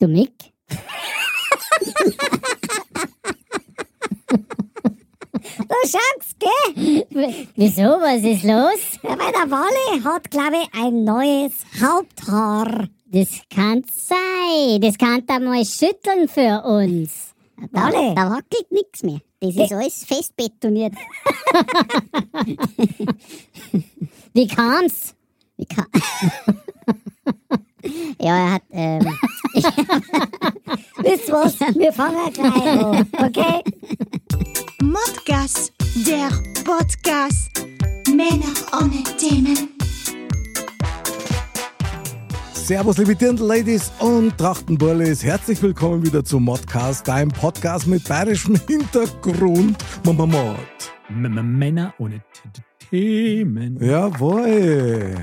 Du 0.00 0.06
Mick? 0.06 0.52
Du 5.68 5.74
schaust, 5.84 6.36
gell? 6.38 7.06
W- 7.10 7.46
Wieso? 7.56 7.82
Was 8.00 8.22
ist 8.22 8.44
los? 8.44 8.98
Ja, 9.02 9.10
weil 9.18 9.32
der 9.32 9.50
Walle 9.50 10.04
hat, 10.04 10.30
glaube 10.30 10.56
ich, 10.62 10.68
ein 10.80 11.04
neues 11.04 11.52
Haupthaar. 11.80 12.88
Das 13.06 13.28
kann 13.54 13.82
sein. 13.90 14.80
Das 14.80 14.96
kann 14.98 15.24
da 15.26 15.38
mal 15.38 15.64
schütteln 15.64 16.28
für 16.28 16.62
uns. 16.64 17.34
Da, 17.72 17.82
Walle. 17.84 18.14
da 18.14 18.30
wackelt 18.30 18.70
nichts 18.70 19.02
mehr. 19.02 19.20
Das 19.40 19.56
ist 19.56 19.72
alles 19.72 20.04
fest 20.04 20.36
betoniert. 20.36 20.92
Wie 24.34 24.46
kam's? 24.46 25.14
Wie 25.56 25.64
kann... 25.66 25.86
ja, 28.20 28.36
er 28.36 28.52
hat... 28.52 28.62
Ähm, 28.70 29.18
Wisst 30.98 31.28
ihr 31.28 31.34
was? 31.34 31.58
Wir 31.76 31.92
fangen 31.92 32.32
gleich 32.32 32.62
an, 32.62 33.06
okay? 33.12 33.62
Modcast, 34.82 35.72
der 36.06 36.28
Podcast. 36.64 37.50
Männer 38.08 38.54
ohne 38.72 39.02
Themen. 39.16 39.70
Servus, 42.52 42.98
liebe 42.98 43.16
Dirndl-Ladies 43.16 43.90
und 43.98 44.36
Trachtenburlis. 44.38 45.24
Herzlich 45.24 45.60
willkommen 45.62 46.04
wieder 46.04 46.24
zu 46.24 46.38
Modcast, 46.38 47.08
deinem 47.08 47.30
Podcast 47.30 47.86
mit 47.86 48.06
bayerischem 48.06 48.60
Hintergrund. 48.68 49.76
Mama 50.04 50.26
Mod. 50.26 50.56
Männer 51.08 51.94
ohne 51.98 52.22
Themen. 52.90 53.82
Jawohl. 53.82 55.16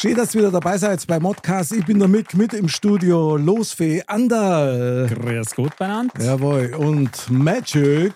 Schön, 0.00 0.14
dass 0.14 0.32
ihr 0.32 0.42
wieder 0.42 0.52
dabei 0.52 0.78
seid 0.78 1.04
bei 1.08 1.18
Modcast. 1.18 1.72
Ich 1.72 1.84
bin 1.84 1.98
der 1.98 2.06
Mick 2.06 2.32
mit 2.34 2.54
im 2.54 2.68
Studio. 2.68 3.36
Losfee, 3.36 4.00
Anderl. 4.06 5.08
Grüß 5.08 5.56
Gott 5.56 5.76
benannt. 5.76 6.12
Jawohl. 6.20 6.72
Und 6.76 7.28
Magic 7.28 8.12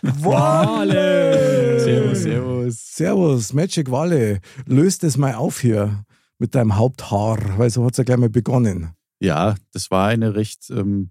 Wale. 0.00 1.78
Servus, 1.78 2.22
servus. 2.22 2.74
Servus, 2.96 3.52
Magic 3.52 3.90
Wale. 3.90 4.40
Löst 4.64 5.04
es 5.04 5.18
mal 5.18 5.34
auf 5.34 5.60
hier 5.60 6.06
mit 6.38 6.54
deinem 6.54 6.76
Haupthaar, 6.76 7.58
weil 7.58 7.68
so 7.68 7.84
hat 7.84 7.92
es 7.92 7.98
ja 7.98 8.04
gleich 8.04 8.16
mal 8.16 8.30
begonnen. 8.30 8.94
Ja, 9.20 9.56
das 9.74 9.90
war 9.90 10.08
eine 10.08 10.36
recht 10.36 10.70
ähm, 10.70 11.10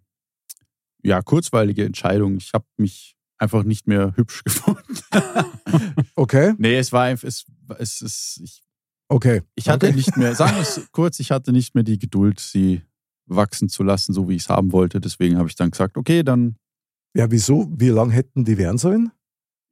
ja, 1.04 1.22
kurzweilige 1.22 1.86
Entscheidung. 1.86 2.38
Ich 2.38 2.52
habe 2.56 2.66
mich 2.78 3.16
einfach 3.38 3.64
nicht 3.64 3.86
mehr 3.86 4.14
hübsch 4.16 4.44
gefunden. 4.44 4.98
Okay, 6.16 6.56
nee, 6.58 6.80
es 6.80 6.92
war 6.92 7.04
einfach, 7.04 7.28
es, 7.28 7.46
es 7.78 8.02
ist, 8.02 8.42
ich, 8.44 8.65
okay. 9.10 9.42
ich 9.56 9.70
hatte 9.70 9.88
okay. 9.88 9.96
nicht 9.96 10.18
mehr, 10.18 10.36
sagen 10.36 10.56
wir 10.56 10.62
es 10.62 10.88
kurz, 10.92 11.20
ich 11.20 11.32
hatte 11.32 11.52
nicht 11.52 11.76
mehr 11.76 11.84
die 11.84 12.00
Geduld, 12.00 12.40
sie 12.40 12.82
wachsen 13.28 13.70
zu 13.70 13.84
lassen, 13.84 14.14
so 14.14 14.30
wie 14.30 14.36
ich 14.36 14.44
es 14.44 14.50
haben 14.50 14.72
wollte. 14.72 15.00
Deswegen 15.02 15.38
habe 15.38 15.50
ich 15.50 15.56
dann 15.56 15.72
gesagt, 15.72 15.98
okay, 15.98 16.24
dann, 16.24 16.56
Ja, 17.16 17.30
wieso? 17.32 17.68
Wie 17.76 17.90
lang 17.90 18.12
hätten 18.12 18.46
die 18.46 18.58
werden 18.58 18.78
sollen? 18.78 19.12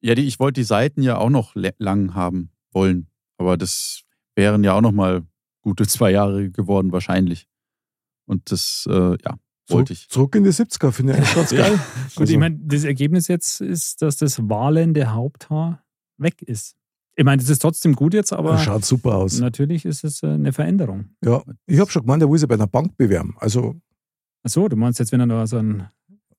ja, 0.01 0.15
die, 0.15 0.23
ich 0.23 0.37
wollte 0.39 0.59
die 0.59 0.65
Seiten 0.65 1.01
ja 1.01 1.17
auch 1.17 1.29
noch 1.29 1.53
lang 1.55 2.13
haben 2.13 2.51
wollen. 2.73 3.07
Aber 3.37 3.55
das 3.55 4.03
wären 4.35 4.63
ja 4.63 4.73
auch 4.73 4.81
noch 4.81 4.91
mal 4.91 5.25
gute 5.61 5.87
zwei 5.87 6.11
Jahre 6.11 6.49
geworden, 6.51 6.91
wahrscheinlich. 6.91 7.47
Und 8.25 8.51
das, 8.51 8.85
äh, 8.89 9.17
ja, 9.23 9.37
wollte 9.69 9.93
ich. 9.93 10.09
Zurück 10.09 10.35
in 10.35 10.43
die 10.43 10.49
70er, 10.49 10.91
finde 10.91 11.13
ich 11.13 11.19
eigentlich 11.19 11.35
ganz 11.35 11.49
geil. 11.51 11.71
Gut, 11.71 12.19
Also- 12.21 12.33
ich 12.33 12.39
meine, 12.39 12.57
das 12.59 12.83
Ergebnis 12.83 13.27
jetzt 13.27 13.61
ist, 13.61 14.01
dass 14.01 14.17
das 14.17 14.49
walende 14.49 15.13
Haupthaar 15.13 15.83
weg 16.17 16.41
ist. 16.41 16.75
Ich 17.15 17.23
meine, 17.23 17.41
das 17.41 17.49
ist 17.49 17.61
trotzdem 17.61 17.93
gut 17.93 18.13
jetzt, 18.13 18.33
aber 18.33 18.53
Das 18.53 18.63
schaut 18.63 18.85
super 18.85 19.15
aus. 19.15 19.39
natürlich 19.39 19.85
ist 19.85 20.03
es 20.03 20.23
äh, 20.23 20.27
eine 20.27 20.51
Veränderung. 20.51 21.09
Ja, 21.23 21.43
ich 21.67 21.79
habe 21.79 21.91
schon 21.91 22.01
gemeint, 22.01 22.23
er 22.23 22.29
will 22.29 22.39
sich 22.39 22.47
bei 22.47 22.55
einer 22.55 22.67
Bank 22.67 22.97
bewerben. 22.97 23.35
Also 23.39 23.75
Achso, 24.43 24.67
du 24.67 24.75
meinst 24.75 24.99
jetzt, 24.99 25.11
wenn 25.11 25.21
er 25.21 25.27
da 25.27 25.47
so 25.47 25.57
einen, 25.57 25.87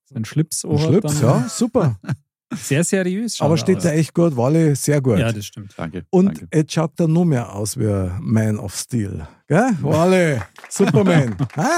so 0.05 0.15
einen 0.15 0.25
Schlips 0.25 0.63
hat, 0.63 0.79
Schlips, 0.79 1.19
dann 1.19 1.41
ja, 1.41 1.49
super. 1.49 1.99
sehr 2.53 2.83
seriös. 2.83 3.41
Aber 3.41 3.55
er 3.55 3.57
steht 3.57 3.83
da 3.83 3.91
echt 3.91 4.13
gut, 4.13 4.37
Wale, 4.37 4.75
sehr 4.75 5.01
gut. 5.01 5.17
Ja, 5.17 5.31
das 5.31 5.45
stimmt. 5.45 5.73
Danke. 5.75 6.05
Und 6.11 6.25
danke. 6.25 6.47
jetzt 6.53 6.73
schaut 6.73 6.99
er 6.99 7.07
noch 7.07 7.25
mehr 7.25 7.53
aus 7.53 7.77
wie 7.79 7.87
ein 7.87 8.17
Man 8.21 8.59
of 8.59 8.75
Steel. 8.75 9.27
Gell? 9.47 9.71
Wale, 9.81 10.43
Superman. 10.69 11.35
Ha? 11.55 11.77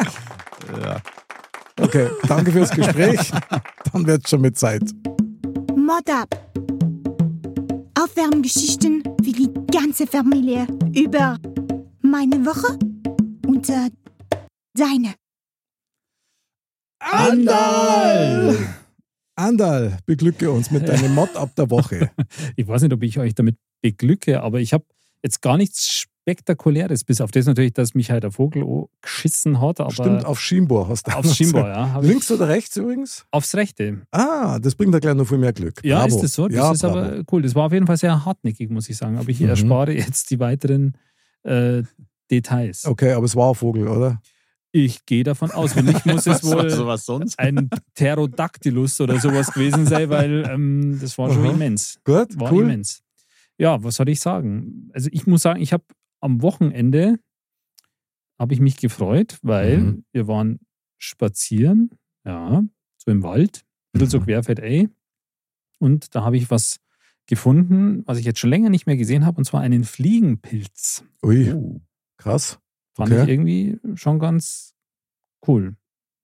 Ja. 0.82 1.02
Okay, 1.80 2.10
danke 2.28 2.52
fürs 2.52 2.72
Gespräch. 2.72 3.32
Dann 3.94 4.06
wird 4.08 4.28
schon 4.28 4.42
mit 4.42 4.58
Zeit. 4.58 4.82
Mod 5.76 6.10
ab. 6.10 6.36
Aufwärmgeschichten 8.18 9.04
für 9.24 9.32
die 9.32 9.54
ganze 9.72 10.08
Familie 10.08 10.66
über 10.96 11.38
meine 12.02 12.44
Woche 12.48 12.80
und 13.46 13.70
äh, 13.70 13.92
deine. 14.74 15.14
Andal! 17.00 18.58
Andal, 19.36 20.00
beglücke 20.08 20.50
uns 20.50 20.72
mit 20.72 20.90
deinem 20.90 21.14
Mod 21.16 21.36
ab 21.36 21.52
der 21.56 21.70
Woche. 21.70 22.10
Ich 22.56 22.68
weiß 22.68 22.82
nicht, 22.82 22.94
ob 22.94 23.04
ich 23.04 23.20
euch 23.20 23.36
damit 23.36 23.58
beglücke, 23.84 24.42
aber 24.42 24.62
ich 24.62 24.74
habe 24.74 24.86
jetzt 25.22 25.44
gar 25.44 25.58
nichts 25.58 26.08
Spektakuläres, 26.28 27.06
bis 27.06 27.22
auf 27.22 27.32
das 27.32 27.46
natürlich, 27.46 27.72
dass 27.72 27.94
mich 27.96 28.12
halt 28.12 28.24
der 28.24 28.32
Vogel 28.32 28.66
geschissen 29.02 29.62
hat. 29.62 29.80
Aber 29.80 29.92
Stimmt, 29.92 30.26
auf 30.26 30.42
Schienbohr 30.42 30.90
hast 30.90 31.08
du 31.08 31.12
aufs 31.16 31.38
Schienbein, 31.38 31.68
ja. 31.68 32.00
Links 32.02 32.30
oder 32.30 32.50
rechts 32.50 32.76
übrigens? 32.76 33.26
Aufs 33.32 33.56
Rechte. 33.56 34.02
Ah, 34.12 34.60
das 34.60 34.76
bringt 34.76 34.94
da 34.94 35.00
gleich 35.00 35.16
noch 35.16 35.26
viel 35.26 35.38
mehr 35.38 35.54
Glück. 35.54 35.80
Ja, 35.86 36.00
Bravo. 36.02 36.16
ist 36.18 36.24
das 36.24 36.34
so? 36.34 36.50
Das 36.50 36.58
ja, 36.58 36.72
ist 36.74 36.82
bravo. 36.82 36.98
aber 37.00 37.24
cool. 37.32 37.42
Das 37.44 37.56
war 37.56 37.68
auf 37.68 37.72
jeden 37.72 37.88
Fall 37.88 37.96
sehr 37.96 38.26
hartnäckig, 38.26 38.70
muss 38.70 38.90
ich 38.90 38.98
sagen. 38.98 39.18
Aber 39.18 39.30
ich 39.30 39.40
Mhm. 39.40 39.48
erspare 39.48 39.94
jetzt 39.94 40.30
die 40.30 40.40
weiteren 40.42 40.98
äh, 41.44 41.84
Details. 42.30 42.84
Okay, 42.84 43.14
aber 43.14 43.24
es 43.26 43.34
war 43.38 43.48
ein 43.52 43.56
Vogel, 43.56 43.88
oder? 43.88 44.22
Ich 44.74 45.06
gehe 45.06 45.24
davon 45.24 45.50
aus. 45.52 45.78
Wenn 45.78 45.86
nicht, 45.86 46.06
muss 46.06 46.28
es 46.28 46.44
wohl 46.44 46.70
so 46.70 46.88
was 46.88 47.06
sonst? 47.06 47.40
ein 47.40 47.70
Pterodactylus 47.96 49.00
oder 49.00 49.18
sowas 49.22 49.54
gewesen 49.54 49.86
sein, 49.86 50.10
weil 50.10 50.44
ähm, 50.46 50.98
das 51.02 51.18
war 51.18 51.32
schon 51.32 51.46
Aha. 51.46 51.52
immens. 51.54 52.00
Gut, 52.04 52.38
War 52.38 52.52
cool. 52.52 52.64
immens. 52.66 53.02
Ja, 53.58 53.82
was 53.82 53.96
soll 53.96 54.10
ich 54.10 54.20
sagen? 54.20 54.90
Also 54.94 55.08
ich 55.14 55.26
muss 55.26 55.42
sagen, 55.44 55.62
ich 55.62 55.72
habe 55.72 55.86
am 56.22 56.42
Wochenende 56.42 57.20
habe 58.40 58.54
ich 58.54 58.60
mich 58.60 58.78
gefreut, 58.78 59.40
weil 59.42 59.78
Mhm. 59.80 60.06
wir 60.12 60.28
waren 60.28 60.60
spazieren, 60.98 61.92
ja, 62.26 62.64
so 62.98 63.12
im 63.12 63.24
Wald, 63.24 63.64
ein 63.94 64.00
bisschen 64.00 64.10
so 64.10 64.20
Mhm. 64.20 64.24
querfeld 64.26 64.60
ey. 64.60 64.90
Und 65.80 66.16
da 66.16 66.24
habe 66.24 66.38
ich 66.38 66.50
was 66.52 66.80
gefunden, 67.28 68.04
was 68.06 68.18
ich 68.20 68.26
jetzt 68.26 68.40
schon 68.40 68.50
länger 68.50 68.70
nicht 68.70 68.86
mehr 68.88 68.98
gesehen 68.98 69.26
habe, 69.26 69.38
und 69.38 69.46
zwar 69.46 69.62
einen 69.62 69.84
Fliegenpilz. 69.84 71.04
Ui, 71.24 71.52
Uh, 71.54 71.82
krass. 72.18 72.60
Fand 72.96 73.12
Okay. 73.12 73.24
ich 73.24 73.30
irgendwie 73.30 73.80
schon 73.96 74.18
ganz 74.20 74.74
cool. 75.48 75.76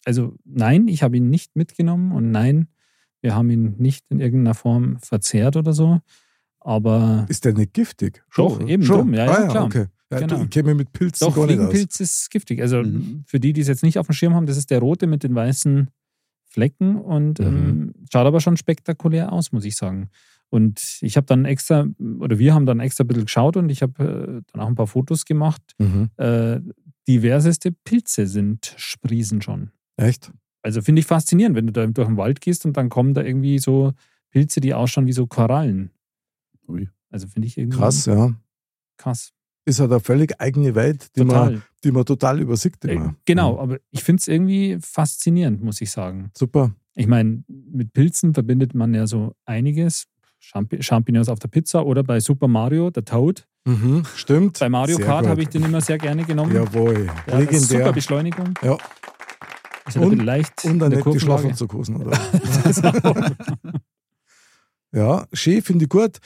Also 0.05 0.35
nein, 0.43 0.87
ich 0.87 1.03
habe 1.03 1.17
ihn 1.17 1.29
nicht 1.29 1.55
mitgenommen 1.55 2.11
und 2.11 2.31
nein, 2.31 2.67
wir 3.21 3.35
haben 3.35 3.49
ihn 3.49 3.75
nicht 3.77 4.05
in 4.09 4.19
irgendeiner 4.19 4.55
Form 4.55 4.97
verzehrt 4.99 5.55
oder 5.55 5.73
so. 5.73 6.01
Aber 6.63 7.25
Ist 7.29 7.45
der 7.45 7.53
nicht 7.53 7.73
giftig? 7.73 8.23
Doch, 8.35 8.59
eben 8.67 8.83
drum. 8.83 9.13
Ja, 9.13 9.25
ja, 9.25 9.31
ah, 9.31 9.47
klar. 9.47 9.65
Okay. 9.65 9.85
Ja, 10.11 10.19
Genau. 10.19 10.37
mich 10.39 10.75
mit 10.77 10.93
Pilzen 10.93 11.27
doch, 11.27 11.35
gar 11.35 11.45
nicht. 11.47 11.55
Fliegenpilz 11.55 11.99
ist 11.99 12.29
giftig. 12.29 12.61
Also 12.61 12.83
Mhm. 12.83 13.23
für 13.25 13.39
die, 13.39 13.51
die 13.53 13.61
es 13.61 13.67
jetzt 13.67 13.83
nicht 13.83 13.97
auf 13.97 14.05
dem 14.07 14.13
Schirm 14.13 14.33
haben, 14.35 14.45
das 14.45 14.57
ist 14.57 14.69
der 14.69 14.79
rote 14.79 15.07
mit 15.07 15.23
den 15.23 15.33
weißen 15.35 15.89
Flecken 16.45 16.97
und 16.97 17.39
Mhm. 17.39 17.45
ähm, 17.45 17.93
schaut 18.11 18.27
aber 18.27 18.39
schon 18.39 18.57
spektakulär 18.57 19.31
aus, 19.33 19.51
muss 19.51 19.65
ich 19.65 19.75
sagen. 19.75 20.09
Und 20.49 20.99
ich 21.01 21.17
habe 21.17 21.25
dann 21.25 21.45
extra, 21.45 21.87
oder 22.19 22.37
wir 22.37 22.53
haben 22.53 22.67
dann 22.67 22.79
extra 22.79 23.03
ein 23.03 23.07
bisschen 23.07 23.25
geschaut 23.25 23.57
und 23.57 23.69
ich 23.69 23.81
habe 23.81 24.03
äh, 24.03 24.41
dann 24.51 24.61
auch 24.61 24.67
ein 24.67 24.75
paar 24.75 24.85
Fotos 24.87 25.25
gemacht. 25.25 25.63
Mhm. 25.79 26.09
Äh, 26.17 26.59
diverseste 27.07 27.71
Pilze 27.71 28.27
sind 28.27 28.73
Spriesen 28.77 29.41
schon. 29.41 29.71
Echt? 29.97 30.31
Also 30.61 30.81
finde 30.83 30.99
ich 30.99 31.07
faszinierend, 31.07 31.55
wenn 31.55 31.65
du 31.67 31.73
da 31.73 31.85
durch 31.87 32.07
den 32.07 32.17
Wald 32.17 32.39
gehst 32.39 32.65
und 32.67 32.77
dann 32.77 32.89
kommen 32.89 33.15
da 33.15 33.23
irgendwie 33.23 33.57
so 33.57 33.93
Pilze, 34.29 34.61
die 34.61 34.73
ausschauen 34.75 35.07
wie 35.07 35.13
so 35.13 35.25
Korallen. 35.27 35.89
Ui. 36.67 36.89
Also 37.09 37.27
finde 37.27 37.47
ich 37.47 37.57
irgendwie 37.57 37.77
Krass, 37.77 38.05
ja. 38.05 38.33
krass. 38.97 39.31
Ist 39.65 39.79
halt 39.79 39.91
eine 39.91 39.99
völlig 40.01 40.39
eigene 40.41 40.75
Welt, 40.75 41.07
die, 41.15 41.21
Total. 41.21 41.51
man, 41.51 41.63
die 41.83 41.91
man 41.91 42.05
total 42.05 42.39
übersieht 42.41 42.83
Äh, 42.83 42.93
immer. 42.95 43.15
genau, 43.25 43.53
Mhm. 43.53 43.59
aber 43.59 43.77
ich 43.91 44.03
finde 44.03 44.19
es 44.19 44.27
irgendwie 44.27 44.77
faszinierend, 44.81 45.63
muss 45.63 45.79
ich 45.81 45.89
sagen. 45.91 46.31
Super. 46.37 46.73
Ich 46.95 47.07
meine, 47.07 47.43
mit 47.47 47.93
Pilzen 47.93 48.33
verbindet 48.33 48.75
man 48.75 48.93
ja 48.93 49.07
so 49.07 49.35
einiges. 49.45 50.05
Champi 50.39 50.83
Champignons 50.83 51.29
auf 51.29 51.39
der 51.39 51.47
Pizza 51.47 51.85
oder 51.85 52.03
bei 52.03 52.19
Super 52.19 52.49
Mario, 52.49 52.89
der 52.89 53.05
Toad. 53.05 53.47
Mhm. 53.65 54.03
Stimmt. 54.15 54.59
Bei 54.59 54.67
Mario 54.67 54.97
Sehr 54.97 55.05
Kart 55.05 55.25
habe 55.25 55.41
ich 55.41 55.47
den 55.47 55.63
immer 55.63 55.79
sehr 55.79 55.97
gerne 55.97 56.25
genommen. 56.25 56.53
Jawohl. 56.53 57.07
Ja, 57.27 57.37
Legendär. 57.37 57.61
super 57.61 57.93
Beschleunigung. 57.93 58.53
Ja. 58.61 58.77
Ist 59.87 59.95
ja 59.95 60.01
Und- 60.01 60.17
leicht 60.21 60.65
Und 60.65 60.79
dann 60.79 60.89
nicht 60.89 60.99
die 60.99 61.03
Kurvenlage. 61.03 61.39
Schlafanzughosen, 61.41 61.95
oder? 61.95 62.11
ja, 64.91 65.25
schön, 65.33 65.61
finde 65.61 65.85
ich 65.85 65.89
gut. 65.89 66.19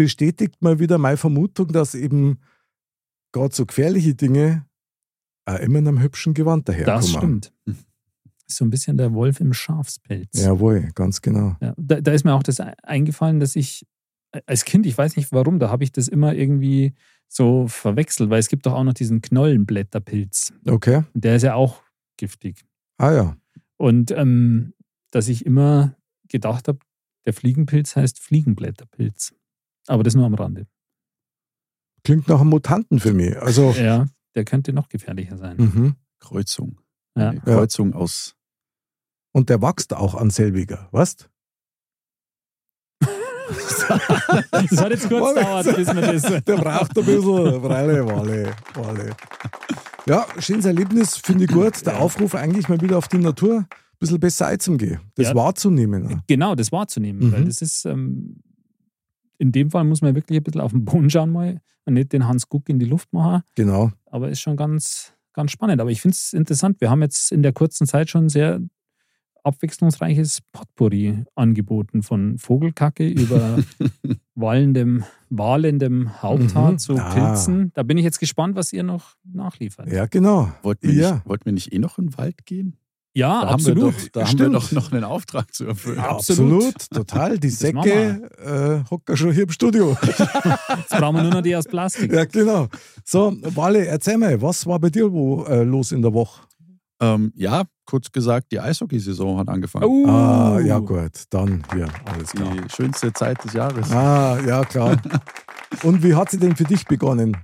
Es 0.00 0.06
bestätigt 0.06 0.62
mal 0.62 0.78
wieder 0.78 0.98
meine 0.98 1.16
Vermutung, 1.16 1.68
dass 1.68 1.94
eben 1.94 2.38
gerade 3.32 3.54
so 3.54 3.66
gefährliche 3.66 4.14
Dinge 4.14 4.66
auch 5.46 5.58
immer 5.58 5.78
in 5.78 5.88
einem 5.88 6.00
hübschen 6.00 6.34
Gewand 6.34 6.68
daherkommen. 6.68 7.00
Das 7.00 7.10
stimmt. 7.10 7.52
Ist 7.66 8.56
so 8.56 8.64
ein 8.64 8.70
bisschen 8.70 8.96
der 8.96 9.12
Wolf 9.12 9.40
im 9.40 9.52
Schafspelz. 9.52 10.42
Jawohl, 10.42 10.88
ganz 10.94 11.20
genau. 11.20 11.56
Ja, 11.60 11.74
da, 11.76 12.00
da 12.00 12.12
ist 12.12 12.24
mir 12.24 12.34
auch 12.34 12.42
das 12.42 12.58
e- 12.58 12.72
eingefallen, 12.82 13.40
dass 13.40 13.56
ich 13.56 13.86
äh, 14.32 14.40
als 14.46 14.64
Kind, 14.64 14.86
ich 14.86 14.96
weiß 14.96 15.16
nicht 15.16 15.32
warum, 15.32 15.58
da 15.58 15.70
habe 15.70 15.84
ich 15.84 15.92
das 15.92 16.08
immer 16.08 16.34
irgendwie 16.34 16.94
so 17.28 17.68
verwechselt, 17.68 18.30
weil 18.30 18.40
es 18.40 18.48
gibt 18.48 18.66
doch 18.66 18.72
auch 18.72 18.84
noch 18.84 18.94
diesen 18.94 19.22
Knollenblätterpilz. 19.22 20.52
Okay. 20.66 21.04
Der 21.14 21.36
ist 21.36 21.42
ja 21.42 21.54
auch 21.54 21.82
giftig. 22.16 22.64
Ah 22.98 23.12
ja. 23.12 23.36
Und 23.76 24.10
ähm, 24.10 24.74
dass 25.10 25.28
ich 25.28 25.46
immer 25.46 25.96
gedacht 26.28 26.68
habe, 26.68 26.80
der 27.26 27.34
Fliegenpilz 27.34 27.96
heißt 27.96 28.18
Fliegenblätterpilz. 28.18 29.34
Aber 29.86 30.02
das 30.02 30.14
nur 30.14 30.26
am 30.26 30.34
Rande. 30.34 30.66
Klingt 32.04 32.28
nach 32.28 32.40
einem 32.40 32.50
Mutanten 32.50 32.98
für 33.00 33.12
mich. 33.12 33.36
Also, 33.40 33.70
Ja, 33.78 34.06
der 34.34 34.44
könnte 34.44 34.72
noch 34.72 34.88
gefährlicher 34.88 35.36
sein. 35.36 35.56
mhm. 35.58 35.94
Kreuzung. 36.18 36.78
Ja. 37.16 37.32
Kreuzung 37.34 37.94
aus. 37.94 38.36
Und 39.32 39.48
der 39.48 39.60
wächst 39.62 39.94
auch 39.94 40.14
an 40.14 40.30
selbiger, 40.30 40.88
weißt? 40.92 41.28
Das 44.52 44.80
hat 44.80 44.90
jetzt 44.90 45.08
kurz 45.08 45.34
gedauert, 45.34 45.76
bis 45.76 45.88
wir 45.94 46.00
das. 46.02 46.22
Der 46.44 46.56
braucht 46.56 46.96
ein 46.96 47.04
bisschen. 47.04 47.60
Freile, 47.62 48.06
Wale, 48.06 48.54
Wale. 48.74 49.16
Ja, 50.06 50.26
schönes 50.38 50.64
Erlebnis, 50.66 51.16
finde 51.16 51.44
ich 51.44 51.50
gut. 51.50 51.84
Der 51.86 52.00
Aufruf 52.00 52.34
eigentlich 52.34 52.68
mal 52.68 52.80
wieder 52.80 52.98
auf 52.98 53.08
die 53.08 53.18
Natur 53.18 53.58
ein 53.58 53.66
bisschen 53.98 54.20
besser 54.20 54.46
einzugehen. 54.46 55.00
Das 55.16 55.28
Ja. 55.28 55.34
wahrzunehmen. 55.34 56.22
Genau, 56.28 56.54
das 56.54 56.70
wahrzunehmen. 56.70 57.28
Mhm. 57.28 57.32
Weil 57.32 57.44
das 57.46 57.60
ist, 57.62 57.84
ähm, 57.86 58.40
in 59.40 59.50
dem 59.52 59.70
Fall 59.70 59.84
muss 59.84 60.02
man 60.02 60.14
wirklich 60.14 60.38
ein 60.38 60.44
bisschen 60.44 60.60
auf 60.60 60.70
den 60.72 60.84
Boden 60.84 61.10
schauen 61.10 61.30
mal 61.30 61.60
und 61.86 61.94
nicht 61.94 62.12
den 62.12 62.28
Hans 62.28 62.48
Guck 62.48 62.68
in 62.68 62.78
die 62.78 62.86
Luft 62.86 63.12
machen. 63.12 63.42
Genau. 63.56 63.90
Aber 64.06 64.28
ist 64.28 64.40
schon 64.40 64.56
ganz, 64.56 65.12
ganz 65.32 65.50
spannend. 65.50 65.80
Aber 65.80 65.90
ich 65.90 66.00
finde 66.00 66.14
es 66.14 66.32
interessant. 66.32 66.80
Wir 66.80 66.90
haben 66.90 67.02
jetzt 67.02 67.32
in 67.32 67.42
der 67.42 67.52
kurzen 67.52 67.86
Zeit 67.86 68.10
schon 68.10 68.28
sehr 68.28 68.60
abwechslungsreiches 69.42 70.42
Potpourri 70.52 71.24
angeboten. 71.34 72.02
Von 72.02 72.36
Vogelkacke 72.38 73.08
über 73.08 73.58
wallendem, 74.34 75.04
wahlendem 75.30 76.22
Haupthaar 76.22 76.72
Mhm. 76.72 76.78
zu 76.78 76.96
Ah. 76.98 77.14
Pilzen. 77.14 77.72
Da 77.74 77.82
bin 77.82 77.96
ich 77.96 78.04
jetzt 78.04 78.20
gespannt, 78.20 78.54
was 78.56 78.72
ihr 78.72 78.82
noch 78.82 79.16
nachliefert. 79.24 79.90
Ja, 79.90 80.06
genau. 80.06 80.52
Wollten 80.62 80.88
wir, 80.88 80.94
Ja. 80.94 81.14
nicht, 81.14 81.26
wollten 81.26 81.44
wir 81.46 81.52
nicht 81.52 81.72
eh 81.72 81.78
noch 81.78 81.98
in 81.98 82.08
den 82.08 82.18
Wald 82.18 82.44
gehen? 82.44 82.76
Ja, 83.12 83.42
Da, 83.42 83.48
absolut. 83.48 83.82
Haben, 83.82 83.92
wir 83.92 84.02
doch, 84.02 84.08
da 84.12 84.20
haben 84.20 84.26
wir 84.38 84.44
Stimmt. 84.44 84.54
doch 84.54 84.72
noch 84.72 84.92
einen 84.92 85.04
Auftrag 85.04 85.52
zu 85.52 85.66
erfüllen. 85.66 85.96
Ja. 85.96 86.10
absolut. 86.10 86.74
total. 86.90 87.38
Die 87.38 87.48
Das 87.48 87.58
Säcke 87.58 88.30
äh, 88.84 88.90
hocken 88.90 89.16
schon 89.16 89.32
hier 89.32 89.42
im 89.44 89.50
Studio. 89.50 89.96
Jetzt 90.02 90.90
brauchen 90.90 91.16
wir 91.16 91.22
nur 91.24 91.32
noch 91.32 91.42
die 91.42 91.56
aus 91.56 91.64
Plastik. 91.66 92.12
ja, 92.12 92.24
genau. 92.24 92.68
So, 93.04 93.36
Wale, 93.42 93.86
erzähl 93.86 94.16
mal, 94.16 94.40
was 94.40 94.64
war 94.66 94.78
bei 94.78 94.90
dir 94.90 95.12
wo, 95.12 95.44
äh, 95.44 95.64
los 95.64 95.90
in 95.92 96.02
der 96.02 96.12
Woche? 96.14 96.42
Ähm, 97.02 97.32
ja, 97.34 97.64
kurz 97.86 98.12
gesagt, 98.12 98.52
die 98.52 98.60
Eishockeysaison 98.60 99.38
hat 99.38 99.48
angefangen. 99.48 99.86
Oh. 99.86 100.06
Ah, 100.06 100.60
ja, 100.60 100.78
gut. 100.78 101.24
Dann 101.30 101.62
hier, 101.72 101.88
alles 102.04 102.30
klar. 102.30 102.52
Die 102.54 102.68
schönste 102.70 103.12
Zeit 103.12 103.42
des 103.42 103.54
Jahres. 103.54 103.90
Ah, 103.90 104.38
ja, 104.46 104.64
klar. 104.64 105.00
Und 105.82 106.02
wie 106.04 106.14
hat 106.14 106.30
sie 106.30 106.38
denn 106.38 106.54
für 106.54 106.64
dich 106.64 106.84
begonnen? 106.84 107.36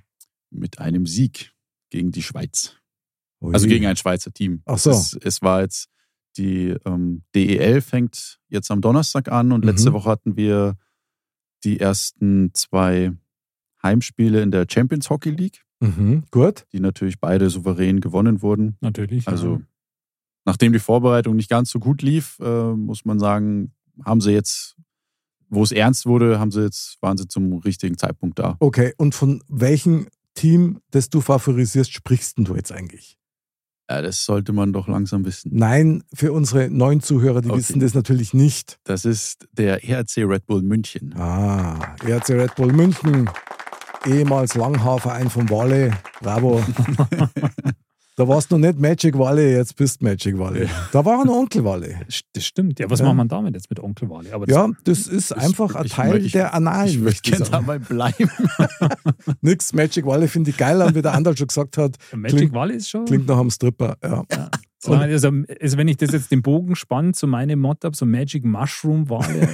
Mit 0.50 0.78
einem 0.78 1.06
Sieg 1.06 1.52
gegen 1.90 2.12
die 2.12 2.22
Schweiz. 2.22 2.76
Ui. 3.40 3.52
Also 3.54 3.66
gegen 3.68 3.86
ein 3.86 3.96
Schweizer 3.96 4.32
Team. 4.32 4.62
Ach 4.66 4.78
so. 4.78 4.90
Es, 4.90 5.12
es 5.22 5.42
war 5.42 5.62
jetzt, 5.62 5.88
die 6.36 6.74
ähm, 6.84 7.22
DEL 7.34 7.80
fängt 7.80 8.38
jetzt 8.48 8.70
am 8.70 8.80
Donnerstag 8.80 9.30
an 9.30 9.52
und 9.52 9.64
letzte 9.64 9.90
Mhm. 9.90 9.94
Woche 9.94 10.10
hatten 10.10 10.36
wir 10.36 10.76
die 11.64 11.80
ersten 11.80 12.50
zwei 12.54 13.12
Heimspiele 13.82 14.42
in 14.42 14.50
der 14.50 14.66
Champions 14.70 15.10
Hockey 15.10 15.30
League, 15.30 15.62
Mhm, 15.80 16.24
gut. 16.30 16.64
die 16.72 16.80
natürlich 16.80 17.20
beide 17.20 17.50
souverän 17.50 18.00
gewonnen 18.00 18.40
wurden. 18.42 18.76
Natürlich. 18.80 19.28
Also 19.28 19.60
nachdem 20.44 20.72
die 20.72 20.78
Vorbereitung 20.78 21.36
nicht 21.36 21.50
ganz 21.50 21.70
so 21.70 21.78
gut 21.78 22.02
lief, 22.02 22.38
äh, 22.40 22.72
muss 22.72 23.04
man 23.04 23.18
sagen, 23.18 23.72
haben 24.04 24.20
sie 24.20 24.32
jetzt, 24.32 24.76
wo 25.48 25.62
es 25.62 25.72
ernst 25.72 26.06
wurde, 26.06 26.38
haben 26.38 26.50
sie 26.50 26.62
jetzt, 26.62 26.96
waren 27.02 27.16
sie 27.18 27.28
zum 27.28 27.52
richtigen 27.58 27.98
Zeitpunkt 27.98 28.38
da. 28.38 28.56
Okay, 28.60 28.94
und 28.96 29.14
von 29.14 29.42
welchem 29.48 30.08
Team, 30.34 30.80
das 30.90 31.08
du 31.10 31.20
favorisierst, 31.20 31.92
sprichst 31.92 32.36
denn 32.38 32.44
du 32.44 32.54
jetzt 32.56 32.72
eigentlich? 32.72 33.18
Ja, 33.88 34.02
das 34.02 34.24
sollte 34.24 34.52
man 34.52 34.72
doch 34.72 34.88
langsam 34.88 35.24
wissen. 35.24 35.52
Nein, 35.54 36.02
für 36.12 36.32
unsere 36.32 36.68
neuen 36.70 37.00
Zuhörer, 37.00 37.40
die 37.40 37.50
Okay. 37.50 37.58
wissen 37.58 37.78
das 37.80 37.94
natürlich 37.94 38.34
nicht. 38.34 38.78
Das 38.84 39.04
ist 39.04 39.46
der 39.52 39.84
ERC 39.88 40.18
Red 40.28 40.46
Bull 40.46 40.62
München. 40.62 41.14
Ah, 41.16 41.94
ERC 42.04 42.30
Red 42.30 42.54
Bull 42.56 42.72
München, 42.72 43.30
ehemals 44.04 44.54
Langhaarverein 44.56 45.30
von 45.30 45.48
Wale. 45.50 45.92
Bravo. 46.20 46.64
da 48.16 48.26
warst 48.26 48.50
du 48.50 48.56
noch 48.58 48.66
nicht 48.66 48.78
Magic 48.80 49.18
Wale, 49.18 49.52
jetzt 49.52 49.76
bist 49.76 50.02
Magic 50.02 50.38
Wale. 50.38 50.68
Da 50.92 51.04
war 51.04 51.20
ein 51.22 51.28
Onkel 51.28 51.64
Wale. 51.64 52.00
Das 52.32 52.44
stimmt. 52.46 52.78
Ja, 52.80 52.88
was 52.90 53.00
Ja. 53.00 53.06
macht 53.06 53.16
man 53.16 53.28
damit 53.28 53.54
jetzt 53.54 53.68
mit 53.70 53.78
Onkel 53.78 54.08
Wale? 54.08 54.32
Aber 54.32 54.46
das, 54.46 54.54
Ja, 54.56 54.68
das 54.84 55.06
ist 55.06 55.32
einfach 55.32 55.74
ein 55.74 55.86
Teil 55.86 56.24
ich- 56.24 56.32
der 56.32 56.54
Annalen. 56.54 56.88
Ich 56.88 56.98
möchte 56.98 57.30
ich 57.30 57.48
dabei 57.50 57.78
bleiben. 57.78 58.30
Nix, 59.42 59.72
Magic 59.72 60.06
Wale 60.06 60.28
finde 60.28 60.50
ich 60.50 60.56
geil, 60.56 60.82
wie 60.94 61.02
der 61.02 61.14
Andal 61.14 61.36
schon 61.36 61.46
gesagt 61.48 61.76
hat, 61.78 61.96
Magic 62.14 62.36
klingt- 62.38 62.52
Wale 62.54 62.74
ist 62.74 62.88
schon. 62.88 63.04
klingt 63.04 63.26
nach 63.26 63.38
einem 63.38 63.50
Stripper. 63.50 63.96
Ja. 64.02 64.24
So, 64.78 64.92
also, 64.92 65.30
also, 65.60 65.76
wenn 65.78 65.88
ich 65.88 65.96
das 65.96 66.12
jetzt 66.12 66.30
den 66.30 66.42
Bogen 66.42 66.76
spanne 66.76 67.12
zu 67.12 67.26
meinem 67.26 67.58
Motto, 67.60 67.90
so 67.92 68.06
Magic 68.06 68.44
Mushroom 68.44 69.08
Wale. 69.10 69.48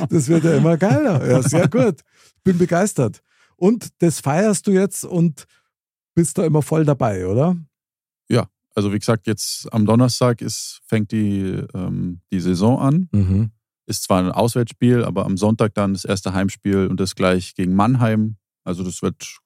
Das 0.10 0.28
wird 0.28 0.44
ja 0.44 0.56
immer 0.56 0.76
geiler. 0.76 1.26
Ja, 1.28 1.42
sehr 1.42 1.68
gut. 1.68 2.00
Bin 2.44 2.56
begeistert. 2.58 3.22
Und 3.56 3.88
das 3.98 4.20
feierst 4.20 4.66
du 4.66 4.70
jetzt 4.72 5.04
und 5.04 5.44
bist 6.20 6.36
da 6.38 6.44
immer 6.44 6.62
voll 6.62 6.84
dabei, 6.84 7.26
oder? 7.26 7.56
Also 8.76 8.92
wie 8.92 8.98
gesagt, 9.00 9.26
jetzt 9.26 9.70
am 9.72 9.84
Donnerstag 9.84 10.40
ist, 10.40 10.80
fängt 10.86 11.10
die, 11.10 11.60
ähm, 11.74 12.20
die 12.32 12.38
Saison 12.38 12.78
an. 12.78 13.08
Mhm. 13.10 13.50
Ist 13.86 14.04
zwar 14.04 14.22
ein 14.22 14.30
Auswärtsspiel, 14.30 15.02
aber 15.04 15.26
am 15.26 15.36
Sonntag 15.36 15.74
dann 15.74 15.92
das 15.92 16.04
erste 16.04 16.32
Heimspiel 16.34 16.86
und 16.86 17.00
das 17.00 17.16
gleich 17.16 17.54
gegen 17.56 17.74
Mannheim. 17.74 18.36
Also 18.62 18.84
das 18.84 19.02
wird 19.02 19.38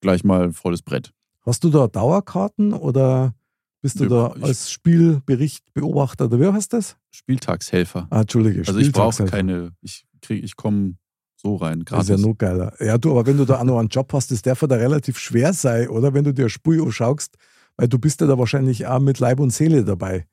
gleich 0.00 0.24
mal 0.24 0.42
ein 0.44 0.52
volles 0.54 0.80
Brett. 0.80 1.12
Hast 1.42 1.62
du 1.64 1.68
da 1.68 1.86
Dauerkarten 1.86 2.72
oder 2.72 3.34
bist 3.82 4.00
du 4.00 4.04
Ja, 4.04 4.08
da 4.30 4.34
ich- 4.38 4.42
als 4.44 4.70
Spielberichtbeobachter 4.72 6.24
oder 6.24 6.40
wie 6.40 6.46
heißt 6.50 6.72
das? 6.72 6.96
Spieltagshelfer. 7.10 8.06
Ah, 8.08 8.22
Entschuldige. 8.22 8.60
Also 8.66 8.78
ich 8.80 8.90
brauche 8.90 9.26
keine, 9.26 9.72
ich 9.82 10.06
kriege, 10.22 10.42
ich 10.44 10.56
komme 10.56 10.94
so 11.42 11.56
rein, 11.56 11.80
Das 11.84 12.00
ist 12.02 12.06
gratis. 12.08 12.22
ja 12.22 12.28
noch 12.28 12.36
geiler. 12.36 12.72
Ja, 12.80 12.98
du, 12.98 13.10
aber 13.12 13.26
wenn 13.26 13.36
du 13.38 13.44
da 13.44 13.60
auch 13.60 13.64
noch 13.64 13.78
einen 13.78 13.88
Job 13.88 14.12
hast, 14.12 14.30
das 14.30 14.42
darf 14.42 14.60
ja 14.62 14.68
da 14.68 14.76
relativ 14.76 15.18
schwer 15.18 15.52
sein, 15.52 15.88
oder? 15.88 16.12
Wenn 16.14 16.24
du 16.24 16.32
dir 16.34 16.48
Spiel 16.48 16.82
anschaust, 16.82 17.36
weil 17.76 17.88
du 17.88 17.98
bist 17.98 18.20
ja 18.20 18.26
da 18.26 18.36
wahrscheinlich 18.38 18.86
auch 18.86 19.00
mit 19.00 19.18
Leib 19.20 19.40
und 19.40 19.50
Seele 19.50 19.84
dabei. 19.84 20.26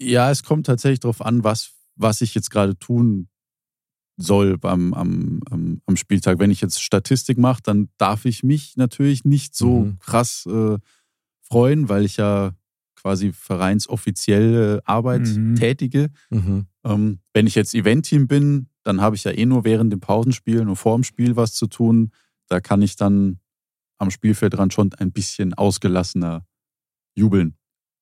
Ja, 0.00 0.30
es 0.30 0.42
kommt 0.42 0.66
tatsächlich 0.66 1.00
darauf 1.00 1.20
an, 1.20 1.42
was, 1.44 1.72
was 1.96 2.20
ich 2.20 2.34
jetzt 2.34 2.50
gerade 2.50 2.78
tun 2.78 3.28
soll 4.16 4.56
am, 4.62 4.92
am, 4.94 5.40
am, 5.50 5.80
am 5.86 5.96
Spieltag. 5.96 6.38
Wenn 6.38 6.50
ich 6.50 6.60
jetzt 6.60 6.80
Statistik 6.82 7.38
mache, 7.38 7.62
dann 7.62 7.88
darf 7.98 8.24
ich 8.24 8.42
mich 8.42 8.76
natürlich 8.76 9.24
nicht 9.24 9.56
so 9.56 9.80
Mhm. 9.86 9.98
krass 10.00 10.46
äh, 10.46 10.76
freuen, 11.42 11.88
weil 11.88 12.04
ich 12.04 12.18
ja 12.18 12.52
quasi 12.94 13.32
vereinsoffizielle 13.32 14.80
Arbeit 14.84 15.22
Mhm. 15.26 15.56
tätige. 15.56 16.08
Mhm. 16.30 16.66
Ähm, 16.84 17.18
wenn 17.32 17.46
ich 17.46 17.54
jetzt 17.54 17.74
Eventteam 17.74 18.26
bin, 18.28 18.68
dann 18.84 19.00
habe 19.00 19.16
ich 19.16 19.24
ja 19.24 19.30
eh 19.32 19.46
nur 19.46 19.64
während 19.64 19.92
dem 19.92 20.00
Pausenspiel 20.00 20.60
und 20.60 20.76
vor 20.76 20.96
dem 20.96 21.04
Spiel 21.04 21.36
was 21.36 21.54
zu 21.54 21.66
tun. 21.66 22.10
Da 22.48 22.60
kann 22.60 22.82
ich 22.82 22.96
dann 22.96 23.38
am 23.98 24.10
Spielfeldrand 24.10 24.72
schon 24.72 24.90
ein 24.98 25.12
bisschen 25.12 25.54
ausgelassener 25.54 26.44
jubeln 27.16 27.56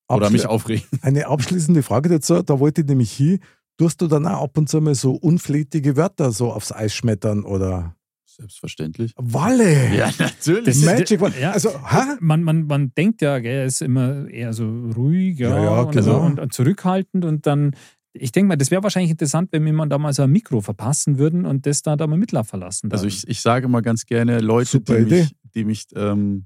oder 0.09 0.27
Abschli- 0.27 0.31
mich 0.31 0.45
aufregen. 0.47 0.85
Eine 1.01 1.27
abschließende 1.27 1.83
Frage 1.83 2.09
dazu, 2.09 2.41
da 2.41 2.59
wollte 2.59 2.81
ich 2.81 2.87
nämlich 2.87 3.11
hin. 3.11 3.39
Tust 3.77 4.01
du 4.01 4.07
dann 4.07 4.25
auch 4.27 4.43
ab 4.43 4.57
und 4.57 4.69
zu 4.69 4.81
mal 4.81 4.95
so 4.95 5.13
unflätige 5.13 5.95
Wörter 5.95 6.31
so 6.31 6.51
aufs 6.51 6.71
Eis 6.71 6.93
schmettern 6.93 7.43
oder 7.43 7.95
Selbstverständlich. 8.25 9.13
Walle? 9.17 9.93
Ja, 9.95 10.09
natürlich. 10.17 10.65
Das- 10.65 10.83
Magic 10.83 11.19
Walle. 11.21 11.39
Ja. 11.39 11.51
Also, 11.51 11.69
hä? 11.69 12.15
man, 12.21 12.43
man, 12.43 12.65
man 12.65 12.93
denkt 12.95 13.21
ja, 13.21 13.39
gell, 13.39 13.51
er 13.59 13.65
ist 13.65 13.81
immer 13.81 14.27
eher 14.29 14.53
so 14.53 14.65
ruhig 14.95 15.37
ja, 15.39 15.63
Ja, 15.63 15.83
genau. 15.83 16.21
und, 16.25 16.39
und 16.39 16.53
zurückhaltend 16.53 17.25
und 17.25 17.45
dann, 17.45 17.75
ich 18.13 18.31
denke 18.31 18.49
mal, 18.49 18.55
das 18.57 18.71
wäre 18.71 18.83
wahrscheinlich 18.83 19.11
interessant, 19.11 19.49
wenn 19.51 19.63
wir 19.65 19.73
mal 19.73 19.87
da 19.87 19.97
mal 19.97 20.13
so 20.13 20.23
ein 20.23 20.31
Mikro 20.31 20.61
verpassen 20.61 21.17
würden 21.17 21.45
und 21.45 21.65
das 21.65 21.81
da, 21.81 21.95
da 21.95 22.07
mal 22.07 22.17
mitlaufen 22.17 22.59
lassen. 22.59 22.91
Also 22.91 23.05
ich, 23.07 23.27
ich 23.27 23.41
sage 23.41 23.67
mal 23.67 23.81
ganz 23.81 24.05
gerne, 24.05 24.39
Leute, 24.39 24.69
Super 24.69 24.97
die 24.97 25.01
Idee. 25.03 25.21
mich, 25.21 25.35
die 25.55 25.63
mich 25.65 25.85
ähm, 25.95 26.45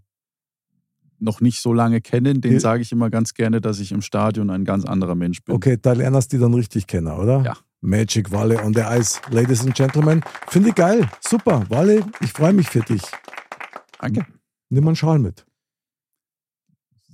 noch 1.20 1.42
nicht 1.42 1.62
so 1.62 1.74
lange 1.74 2.02
kennen, 2.02 2.42
denen 2.42 2.56
Ja. 2.56 2.60
sage 2.60 2.82
ich 2.84 2.92
immer 2.92 3.10
ganz 3.10 3.34
gerne, 3.34 3.62
dass 3.62 3.80
ich 3.80 3.92
im 3.92 4.02
Stadion 4.02 4.50
ein 4.50 4.64
ganz 4.66 4.86
anderer 4.86 5.16
Mensch 5.16 5.42
bin. 5.44 5.56
Okay, 5.56 5.78
da 5.82 5.94
lernst 5.94 6.32
du 6.34 6.38
die 6.38 6.42
dann 6.42 6.54
richtig 6.54 6.86
kennen, 6.88 7.08
oder? 7.08 7.42
Ja. 7.44 7.58
Magic 7.82 8.32
Walle 8.32 8.62
on 8.64 8.74
the 8.74 8.82
Ice, 8.82 9.20
Ladies 9.30 9.62
and 9.62 9.76
Gentlemen. 9.76 10.22
Finde 10.48 10.70
ich 10.70 10.76
geil. 10.76 11.10
Super. 11.22 11.66
Walle, 11.70 12.04
ich 12.20 12.32
freue 12.32 12.54
mich 12.54 12.68
für 12.70 12.82
dich. 12.82 13.02
Danke. 14.00 14.26
Nimm 14.70 14.88
einen 14.88 14.96
Schal 14.96 15.20
mit. 15.20 15.46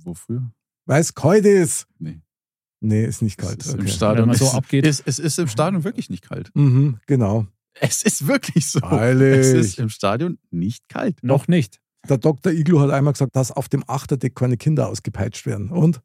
Wofür? 0.04 0.50
Weil 0.86 1.00
es 1.00 1.14
kalt 1.14 1.44
ist. 1.46 1.86
Nee. 1.98 2.20
Nee, 2.82 3.04
ist 3.04 3.22
nicht 3.22 3.38
kalt. 3.38 3.60
Es 3.60 3.68
ist 3.68 3.74
im 3.74 3.80
Okay. 3.80 3.90
Stadion 3.90 4.22
Wenn 4.22 4.28
man 4.30 4.36
so 4.36 4.46
es, 4.46 4.54
abgeht. 4.54 4.86
Es, 4.86 5.00
es 5.04 5.18
ist 5.18 5.38
im 5.38 5.48
Stadion 5.48 5.84
wirklich 5.84 6.10
nicht 6.10 6.28
kalt. 6.28 6.50
Mhm, 6.54 6.98
genau. 7.06 7.46
Es 7.80 8.02
ist 8.02 8.26
wirklich 8.26 8.66
so. 8.66 8.80
Freilich. 8.80 9.38
Es 9.38 9.52
ist 9.52 9.78
im 9.78 9.88
Stadion 9.88 10.38
nicht 10.50 10.88
kalt. 10.88 11.22
Noch 11.22 11.46
nicht. 11.48 11.80
Der 12.08 12.18
Dr. 12.18 12.52
Iglu 12.52 12.80
hat 12.80 12.90
einmal 12.90 13.12
gesagt, 13.12 13.36
dass 13.36 13.52
auf 13.52 13.68
dem 13.68 13.84
Achterdeck 13.86 14.34
keine 14.34 14.56
Kinder 14.56 14.88
ausgepeitscht 14.88 15.46
werden. 15.46 15.70
Und? 15.70 16.02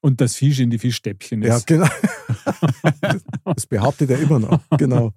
Und 0.00 0.20
das 0.20 0.36
Fisch 0.36 0.60
in 0.60 0.70
die 0.70 0.78
Fischstäbchen 0.78 1.42
Ja, 1.42 1.56
ist. 1.56 1.66
genau. 1.66 1.88
das 3.44 3.66
behauptet 3.66 4.10
er 4.10 4.20
immer 4.20 4.38
noch. 4.38 4.60
Genau. 4.78 5.12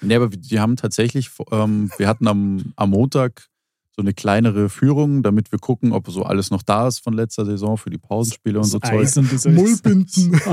Nee, 0.00 0.16
aber 0.16 0.28
die 0.28 0.58
haben 0.58 0.76
tatsächlich, 0.76 1.30
ähm, 1.52 1.90
wir 1.98 2.08
hatten 2.08 2.26
am, 2.26 2.72
am 2.76 2.90
Montag 2.90 3.48
so 3.96 4.02
eine 4.02 4.12
kleinere 4.14 4.68
Führung, 4.68 5.22
damit 5.22 5.52
wir 5.52 5.58
gucken, 5.58 5.92
ob 5.92 6.10
so 6.10 6.24
alles 6.24 6.50
noch 6.50 6.62
da 6.62 6.88
ist 6.88 6.98
von 7.00 7.14
letzter 7.14 7.44
Saison 7.46 7.76
für 7.76 7.90
die 7.90 7.98
Pausenspiele 7.98 8.58
und 8.58 8.64
so 8.64 8.78
Zeug. 8.80 8.92
Eis 9.02 9.16
und 9.16 9.32
das 9.32 9.46
Eis. 9.46 9.54
Mullbinden. 9.54 10.40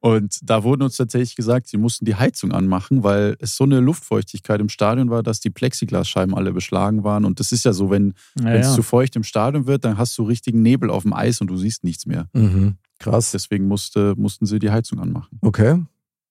Und 0.00 0.38
da 0.42 0.64
wurde 0.64 0.84
uns 0.84 0.96
tatsächlich 0.98 1.34
gesagt, 1.34 1.66
sie 1.66 1.78
mussten 1.78 2.04
die 2.04 2.14
Heizung 2.14 2.52
anmachen, 2.52 3.02
weil 3.02 3.36
es 3.40 3.56
so 3.56 3.64
eine 3.64 3.80
Luftfeuchtigkeit 3.80 4.60
im 4.60 4.68
Stadion 4.68 5.08
war, 5.08 5.22
dass 5.22 5.40
die 5.40 5.48
Plexiglasscheiben 5.48 6.34
alle 6.34 6.52
beschlagen 6.52 7.04
waren. 7.04 7.24
Und 7.24 7.40
das 7.40 7.52
ist 7.52 7.64
ja 7.64 7.72
so, 7.72 7.88
wenn 7.88 8.12
Ja, 8.38 8.52
es 8.52 8.66
ja. 8.66 8.74
zu 8.74 8.82
feucht 8.82 9.16
im 9.16 9.22
Stadion 9.24 9.66
wird, 9.66 9.86
dann 9.86 9.96
hast 9.96 10.18
du 10.18 10.24
richtigen 10.24 10.60
Nebel 10.60 10.90
auf 10.90 11.04
dem 11.04 11.14
Eis 11.14 11.40
und 11.40 11.46
du 11.46 11.56
siehst 11.56 11.84
nichts 11.84 12.04
mehr. 12.04 12.28
mhm. 12.34 12.76
Krass. 12.98 13.30
Deswegen 13.30 13.66
musste, 13.66 14.14
mussten 14.18 14.44
sie 14.44 14.58
die 14.58 14.70
Heizung 14.70 15.00
anmachen. 15.00 15.38
Okay. 15.40 15.82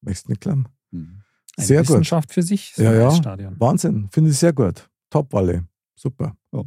Möchtest 0.02 0.30
nicht 0.30 0.42
klappen. 0.42 0.68
Mhm. 0.92 1.22
Eine 1.58 1.66
Sehr 1.66 1.80
gut. 1.82 1.90
Wissenschaft 1.90 2.32
für 2.32 2.44
sich, 2.44 2.74
so 2.76 2.84
Ja, 2.84 2.94
ja. 2.94 3.12
Stadion. 3.12 3.56
Wahnsinn. 3.60 4.08
Finde 4.12 4.30
ich 4.30 4.38
sehr 4.38 4.54
gut. 4.54 4.88
Top, 5.14 5.32
Walle. 5.34 5.66
Super. 5.96 6.36
Ja. 6.52 6.64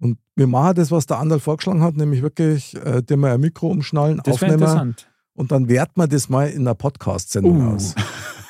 Und 0.00 0.18
wir 0.36 0.46
machen 0.46 0.74
das, 0.76 0.90
was 0.90 1.06
der 1.06 1.18
Anderl 1.18 1.38
vorgeschlagen 1.40 1.82
hat, 1.82 1.96
nämlich 1.96 2.22
wirklich 2.22 2.74
äh, 2.84 3.02
dir 3.02 3.16
mal 3.16 3.32
ein 3.34 3.40
Mikro 3.40 3.68
umschnallen, 3.68 4.20
Das 4.24 4.34
aufnehmen 4.34 4.54
interessant. 4.54 5.08
und 5.34 5.52
dann 5.52 5.68
werten 5.68 6.00
wir 6.00 6.08
das 6.08 6.28
mal 6.28 6.48
in 6.48 6.62
einer 6.62 6.74
Podcast-Sendung 6.74 7.60
Uh. 7.72 7.74
aus. 7.74 7.94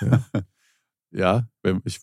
Ja, 1.17 1.47
ich- 1.85 2.01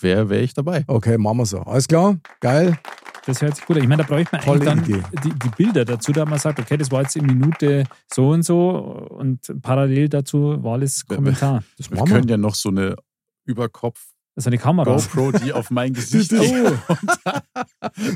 wäre 0.00 0.30
wär 0.30 0.42
ich 0.42 0.54
dabei. 0.54 0.84
Okay, 0.86 1.18
machen 1.18 1.36
wir 1.36 1.44
so. 1.44 1.58
Alles 1.58 1.86
klar? 1.86 2.16
Geil. 2.40 2.78
Das 3.26 3.42
hört 3.42 3.56
sich 3.56 3.66
gut 3.66 3.76
an. 3.76 3.82
Ich 3.82 3.88
meine, 3.90 4.02
da 4.04 4.08
bräuchte 4.08 4.34
man 4.36 4.42
Tolle 4.44 4.70
eigentlich 4.70 5.02
dann 5.02 5.22
die, 5.22 5.38
die 5.38 5.48
Bilder 5.50 5.84
dazu, 5.84 6.12
da 6.12 6.24
man 6.24 6.38
sagt, 6.38 6.58
okay, 6.58 6.78
das 6.78 6.90
war 6.90 7.02
jetzt 7.02 7.14
in 7.16 7.26
Minute 7.26 7.84
so 8.10 8.30
und 8.30 8.42
so 8.42 8.70
und 8.70 9.40
parallel 9.60 10.08
dazu 10.08 10.62
war 10.62 10.74
alles 10.74 11.04
Kommentar. 11.04 11.62
Wir 11.76 11.90
wir. 11.90 12.04
können 12.04 12.26
ja 12.28 12.38
noch 12.38 12.54
so 12.54 12.70
eine 12.70 12.96
Überkopf 13.44 14.13
Das 14.34 14.42
ist 14.42 14.46
eine 14.48 14.58
Kamera. 14.58 14.96
GoPro, 14.96 15.30
die 15.32 15.52
auf 15.52 15.70
mein 15.70 15.92
Gesicht 15.94 16.30
geht. 16.30 16.72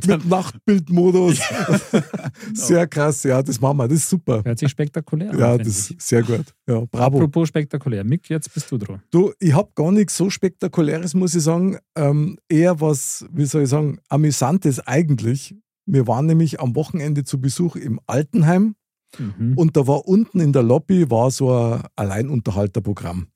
Mit 0.06 0.26
Nachtbildmodus. 0.26 1.38
Sehr 2.54 2.86
krass, 2.86 3.22
ja, 3.22 3.42
das 3.42 3.60
machen 3.60 3.78
wir. 3.78 3.88
Das 3.88 3.98
ist 3.98 4.10
super. 4.10 4.42
Hört 4.44 4.58
sich 4.58 4.68
spektakulär 4.70 5.30
an. 5.30 5.38
Ja, 5.38 5.58
das 5.58 5.66
ist 5.90 6.00
sehr 6.00 6.22
gut. 6.22 6.46
Ja, 6.66 6.82
bravo. 6.90 7.18
Apropos 7.18 7.48
spektakulär. 7.48 8.04
Mick, 8.04 8.28
jetzt 8.28 8.52
bist 8.52 8.70
du 8.70 8.78
dran. 8.78 9.02
Du, 9.10 9.32
ich 9.38 9.52
habe 9.54 9.70
gar 9.74 9.92
nichts 9.92 10.16
so 10.16 10.28
Spektakuläres, 10.28 11.14
muss 11.14 11.34
ich 11.34 11.42
sagen. 11.42 11.78
Ähm, 11.96 12.38
eher 12.48 12.80
was, 12.80 13.24
wie 13.32 13.44
soll 13.44 13.62
ich 13.62 13.68
sagen, 13.68 13.98
amüsantes 14.08 14.80
eigentlich. 14.86 15.54
Wir 15.86 16.06
waren 16.06 16.26
nämlich 16.26 16.60
am 16.60 16.74
Wochenende 16.74 17.24
zu 17.24 17.40
Besuch 17.40 17.76
im 17.76 18.00
Altenheim 18.06 18.74
Mhm. 19.18 19.54
und 19.56 19.74
da 19.74 19.86
war 19.86 20.06
unten 20.06 20.38
in 20.38 20.52
der 20.52 20.62
Lobby 20.62 21.10
war 21.10 21.30
so 21.30 21.50
ein 21.50 21.80
Alleinunterhalterprogramm. 21.96 23.28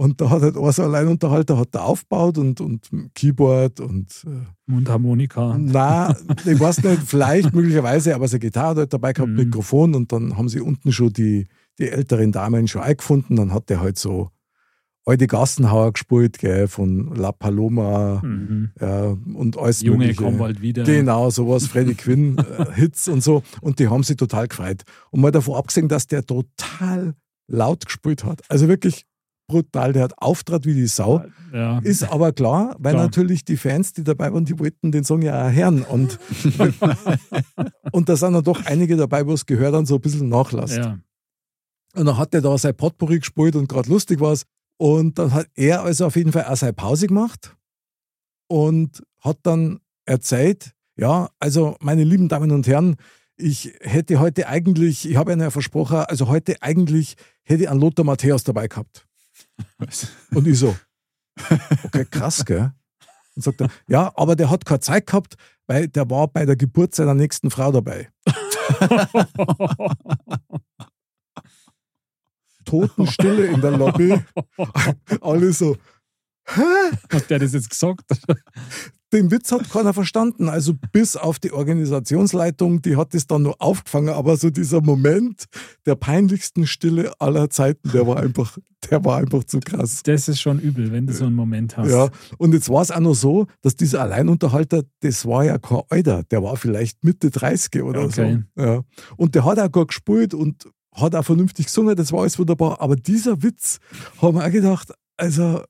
Und 0.00 0.18
da 0.18 0.30
hat 0.30 0.40
halt 0.40 0.56
ein 0.56 0.72
so 0.72 0.80
ein 0.82 0.88
Alleinunterhalter 0.88 1.58
hat 1.58 1.68
da 1.74 1.80
aufgebaut 1.80 2.38
und, 2.38 2.62
und 2.62 2.88
Keyboard 3.14 3.80
und 3.80 4.24
äh, 4.26 4.46
Mundharmonika. 4.64 5.58
na, 5.58 6.16
ich 6.46 6.58
weiß 6.58 6.82
nicht, 6.84 7.02
vielleicht 7.04 7.52
möglicherweise, 7.54 8.14
aber 8.14 8.26
seine 8.26 8.40
Gitarre 8.40 8.68
hat 8.70 8.76
halt 8.78 8.92
dabei 8.94 9.12
gehabt, 9.12 9.30
Mhm. 9.32 9.36
Mikrofon 9.36 9.94
und 9.94 10.10
dann 10.10 10.38
haben 10.38 10.48
sie 10.48 10.60
unten 10.62 10.90
schon 10.90 11.12
die, 11.12 11.48
die 11.78 11.88
älteren 11.90 12.32
Damen 12.32 12.66
schon 12.66 12.80
eingefunden. 12.80 13.36
Dann 13.36 13.52
hat 13.52 13.68
der 13.68 13.80
halt 13.82 13.98
so 13.98 14.30
alte 15.04 15.26
Gassenhauer 15.26 15.92
gespielt, 15.92 16.38
gell, 16.38 16.66
von 16.68 17.14
La 17.14 17.32
Paloma 17.32 18.22
Mhm. 18.24 18.70
ja, 18.80 19.16
und 19.34 19.58
alles 19.58 19.82
Junge, 19.82 19.98
mögliche. 19.98 20.22
komm 20.22 20.38
bald 20.38 20.62
wieder. 20.62 20.84
Genau, 20.84 21.28
sowas, 21.28 21.66
Freddie 21.66 21.94
Quinn, 21.94 22.38
äh, 22.58 22.72
Hits 22.74 23.06
und 23.06 23.22
so. 23.22 23.42
Und 23.60 23.78
die 23.78 23.88
haben 23.88 24.02
sich 24.02 24.16
total 24.16 24.48
gefreut. 24.48 24.82
Und 25.10 25.20
mal 25.20 25.30
davon 25.30 25.56
abgesehen, 25.56 25.88
dass 25.88 26.06
der 26.06 26.24
total 26.24 27.12
laut 27.48 27.84
gespielt 27.84 28.24
hat. 28.24 28.40
Also 28.48 28.66
wirklich 28.66 29.04
brutal. 29.50 29.92
Der 29.92 30.04
hat 30.04 30.14
Auftrat 30.18 30.64
wie 30.64 30.74
die 30.74 30.86
Sau. 30.86 31.24
Ja. 31.52 31.78
Ist 31.80 32.04
aber 32.04 32.32
klar, 32.32 32.76
weil 32.78 32.94
Klar. 32.94 33.04
natürlich 33.04 33.44
die 33.44 33.56
Fans, 33.56 33.92
die 33.92 34.04
dabei 34.04 34.32
waren, 34.32 34.44
die 34.44 34.58
wollten 34.58 34.92
den 34.92 35.04
Song 35.04 35.22
ja 35.22 35.48
auch 35.48 35.52
hören. 35.52 35.82
Und, 35.82 36.18
und 37.92 38.08
da 38.08 38.16
sind 38.16 38.32
dann 38.34 38.44
doch 38.44 38.64
einige 38.66 38.96
dabei, 38.96 39.26
wo 39.26 39.32
es 39.32 39.46
gehört 39.46 39.74
dann 39.74 39.86
so 39.86 39.96
ein 39.96 40.00
bisschen 40.00 40.28
nachlässt. 40.28 40.76
ja. 40.76 40.98
Und 41.96 42.06
dann 42.06 42.16
hat 42.16 42.32
er 42.34 42.40
da 42.40 42.56
sein 42.56 42.76
Potpourri 42.76 43.18
gespielt 43.18 43.56
und 43.56 43.68
gerade 43.68 43.90
lustig 43.90 44.20
war 44.20 44.38
Und 44.76 45.18
dann 45.18 45.34
hat 45.34 45.48
er 45.56 45.82
also 45.82 46.06
auf 46.06 46.14
jeden 46.14 46.30
Fall 46.30 46.44
auch 46.44 46.56
seine 46.56 46.72
Pause 46.72 47.08
gemacht 47.08 47.56
und 48.48 49.02
hat 49.20 49.38
dann 49.42 49.80
erzählt, 50.06 50.72
ja, 50.96 51.30
also 51.40 51.76
meine 51.80 52.04
lieben 52.04 52.28
Damen 52.28 52.52
und 52.52 52.68
Herren, 52.68 52.96
ich 53.36 53.72
hätte 53.80 54.20
heute 54.20 54.48
eigentlich, 54.48 55.08
ich 55.08 55.16
habe 55.16 55.32
Ihnen 55.32 55.40
ja 55.40 55.50
versprochen, 55.50 55.96
also 55.96 56.28
heute 56.28 56.62
eigentlich 56.62 57.16
hätte 57.42 57.64
ich 57.64 57.70
einen 57.70 57.80
Lothar 57.80 58.04
Matthäus 58.04 58.44
dabei 58.44 58.68
gehabt. 58.68 59.06
Und 60.34 60.46
ich 60.46 60.58
so, 60.58 60.76
okay, 61.84 62.04
krass, 62.04 62.44
gell? 62.44 62.72
Und 63.34 63.42
sagt 63.42 63.60
er, 63.60 63.68
ja, 63.86 64.12
aber 64.16 64.36
der 64.36 64.50
hat 64.50 64.64
keine 64.64 64.80
Zeit 64.80 65.06
gehabt, 65.06 65.36
weil 65.66 65.88
der 65.88 66.08
war 66.10 66.28
bei 66.28 66.44
der 66.44 66.56
Geburt 66.56 66.94
seiner 66.94 67.14
nächsten 67.14 67.50
Frau 67.50 67.72
dabei. 67.72 68.10
Totenstille 72.64 73.46
in 73.46 73.60
der 73.60 73.72
Lobby. 73.72 74.20
Alle 75.20 75.52
so, 75.52 75.76
Hat 76.46 77.30
der 77.30 77.38
das 77.38 77.52
jetzt 77.52 77.70
gesagt? 77.70 78.04
Den 79.12 79.30
Witz 79.30 79.50
hat 79.52 79.68
keiner 79.70 79.92
verstanden. 79.92 80.48
Also 80.48 80.74
bis 80.92 81.16
auf 81.16 81.38
die 81.38 81.52
Organisationsleitung, 81.52 82.82
die 82.82 82.96
hat 82.96 83.14
es 83.14 83.26
dann 83.26 83.42
nur 83.42 83.60
aufgefangen. 83.60 84.10
Aber 84.10 84.36
so 84.36 84.50
dieser 84.50 84.80
Moment 84.80 85.44
der 85.86 85.96
peinlichsten 85.96 86.66
Stille 86.66 87.12
aller 87.18 87.50
Zeiten, 87.50 87.90
der 87.92 88.06
war 88.06 88.18
einfach, 88.18 88.58
der 88.90 89.04
war 89.04 89.18
einfach 89.18 89.44
zu 89.44 89.60
krass. 89.60 90.02
Das 90.04 90.28
ist 90.28 90.40
schon 90.40 90.58
übel, 90.58 90.92
wenn 90.92 91.06
du 91.06 91.12
so 91.12 91.24
einen 91.24 91.34
Moment 91.34 91.76
hast. 91.76 91.90
Ja, 91.90 92.08
und 92.38 92.54
jetzt 92.54 92.68
war 92.70 92.82
es 92.82 92.90
auch 92.90 93.00
noch 93.00 93.14
so, 93.14 93.46
dass 93.62 93.76
dieser 93.76 94.02
Alleinunterhalter, 94.02 94.82
das 95.00 95.26
war 95.26 95.44
ja 95.44 95.58
kein 95.58 95.82
Alter, 95.88 96.22
der 96.24 96.42
war 96.42 96.56
vielleicht 96.56 97.02
Mitte 97.04 97.30
30 97.30 97.82
oder 97.82 98.02
Okay. 98.02 98.42
so. 98.56 98.62
Ja. 98.62 98.82
Und 99.16 99.34
der 99.34 99.44
hat 99.44 99.58
auch 99.58 99.70
gut 99.70 99.88
gespielt 99.88 100.34
und 100.34 100.68
hat 100.94 101.14
auch 101.14 101.24
vernünftig 101.24 101.66
gesungen, 101.66 101.94
das 101.96 102.12
war 102.12 102.20
alles 102.20 102.38
wunderbar. 102.38 102.80
Aber 102.80 102.96
dieser 102.96 103.42
Witz, 103.42 103.78
haben 104.20 104.36
wir 104.36 104.44
auch 104.44 104.50
gedacht, 104.50 104.92
also, 105.16 105.62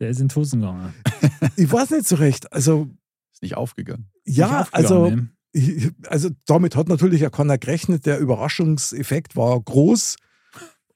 Der 0.00 0.10
ist 0.10 0.20
in 0.20 0.28
die 0.28 0.34
Hosen 0.34 0.60
gegangen. 0.60 0.94
ich 1.56 1.70
weiß 1.70 1.90
nicht 1.90 2.06
so 2.06 2.16
recht. 2.16 2.52
Also, 2.52 2.88
Ist 3.32 3.42
nicht 3.42 3.56
aufgegangen. 3.56 4.10
ja, 4.24 4.60
Nicht 4.60 4.74
also, 4.74 4.96
aufgegangen, 5.04 5.32
ne? 5.54 5.60
ich, 5.60 5.90
also 6.06 6.30
damit 6.46 6.76
hat 6.76 6.88
natürlich 6.88 7.20
ja 7.20 7.30
keiner 7.30 7.58
gerechnet. 7.58 8.06
Der 8.06 8.18
Überraschungseffekt 8.18 9.36
war 9.36 9.60
groß. 9.60 10.16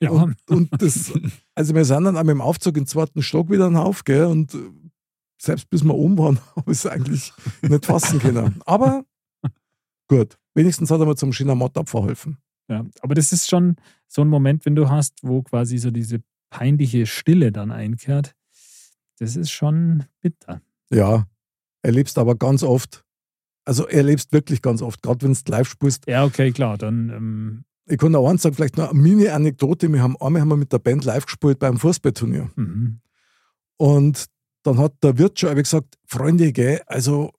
Ja, 0.01 0.11
Und, 0.11 0.37
und 0.49 0.69
das, 0.83 1.13
also 1.55 1.75
wir 1.75 1.85
sind 1.85 2.05
dann 2.05 2.17
auch 2.17 2.23
mit 2.25 2.31
dem 2.31 2.41
Aufzug 2.41 2.77
im 2.77 2.87
zweiten 2.87 3.23
Stock 3.23 3.51
wieder 3.51 3.69
auf, 3.81 4.05
gell? 4.05 4.25
Und 4.25 4.55
äh, 4.55 4.59
selbst 5.41 5.71
bis 5.71 5.85
wir 5.85 5.95
oben 5.95 6.19
waren, 6.19 6.39
habe 6.57 6.73
ich 6.73 6.79
es 6.79 6.87
eigentlich 6.87 7.33
nicht 7.63 7.87
fassen 7.87 8.19
können. 8.19 8.61
Aber 8.67 9.05
gut, 10.09 10.39
wenigstens 10.55 10.91
hat 10.91 11.01
er 11.01 11.07
mir 11.07 11.17
zum 11.17 11.33
schönen 11.33 11.57
Mod 11.59 11.77
abverholfen. 11.77 12.39
ja. 12.69 12.85
Aber 13.01 13.15
das 13.15 13.33
ist 13.33 13.49
schon 13.49 13.77
so 14.09 14.23
ein 14.23 14.29
Moment, 14.29 14.67
wenn 14.67 14.75
du 14.77 14.89
hast, 14.89 15.19
wo 15.23 15.43
quasi 15.43 15.79
so 15.79 15.91
diese 15.91 16.21
peinliche 16.51 17.07
Stille 17.07 17.51
dann 17.53 17.71
einkehrt. 17.71 18.35
Das 19.23 19.37
ist 19.37 19.53
schon 19.53 20.03
bitter. 20.21 20.61
Ja, 20.91 21.29
erlebst 21.83 22.19
aber 22.19 22.35
ganz 22.35 22.65
oft. 22.65 23.05
Also 23.65 23.87
erlebst 23.87 24.33
wirklich 24.33 24.63
ganz 24.63 24.83
oft, 24.83 25.01
gerade 25.01 25.23
wenn 25.25 25.33
du 25.33 25.41
live 25.47 25.69
spielst. 25.69 26.09
Ja, 26.09 26.25
okay, 26.25 26.51
klar. 26.51 26.77
Dann 26.77 27.09
ähm, 27.11 27.65
Ich 27.87 27.99
kann 27.99 28.17
auch 28.17 28.29
eins 28.29 28.43
sagen, 28.43 28.57
vielleicht 28.57 28.77
noch 28.77 28.91
eine 28.91 29.01
Mini-Anekdote. 29.01 29.93
Wir 29.93 30.03
haben 30.03 30.17
einmal 30.21 30.43
haben 30.43 30.49
wir 30.49 30.57
mit 30.57 30.73
der 30.73 30.81
Band 30.81 31.05
live 31.05 31.27
gespielt 31.27 31.61
beim 31.61 31.79
Fußballturnier. 31.79 32.51
mhm. 32.57 32.99
Und 33.77 34.27
dann 34.65 34.79
hat 34.79 34.95
der 35.05 35.17
Wirt 35.19 35.39
schon 35.39 35.55
gesagt, 35.55 35.97
Freunde, 36.05 36.53
gell, 36.53 36.81
also 36.87 37.31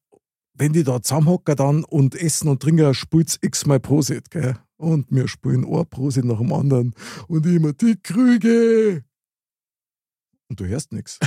wenn 0.53 0.71
die 0.71 0.85
da 0.85 1.01
zusammenhocken 1.01 1.57
dann 1.57 1.83
und 1.83 2.15
essen 2.15 2.47
und 2.47 2.61
trinken, 2.61 2.93
spielt's 2.93 3.37
x-mal 3.41 3.81
Prosit, 3.81 4.31
gell. 4.31 4.55
Und 4.77 5.07
wir 5.09 5.27
spielen 5.27 5.65
ein 5.65 5.85
Prosit 5.89 6.23
nach 6.23 6.37
dem 6.37 6.53
anderen. 6.53 6.93
Und 7.27 7.45
immer, 7.45 7.73
die 7.73 7.97
Krüge. 8.01 9.03
Und 10.53 10.59
du 10.59 10.67
hörst 10.67 10.91
nichts. 10.93 11.17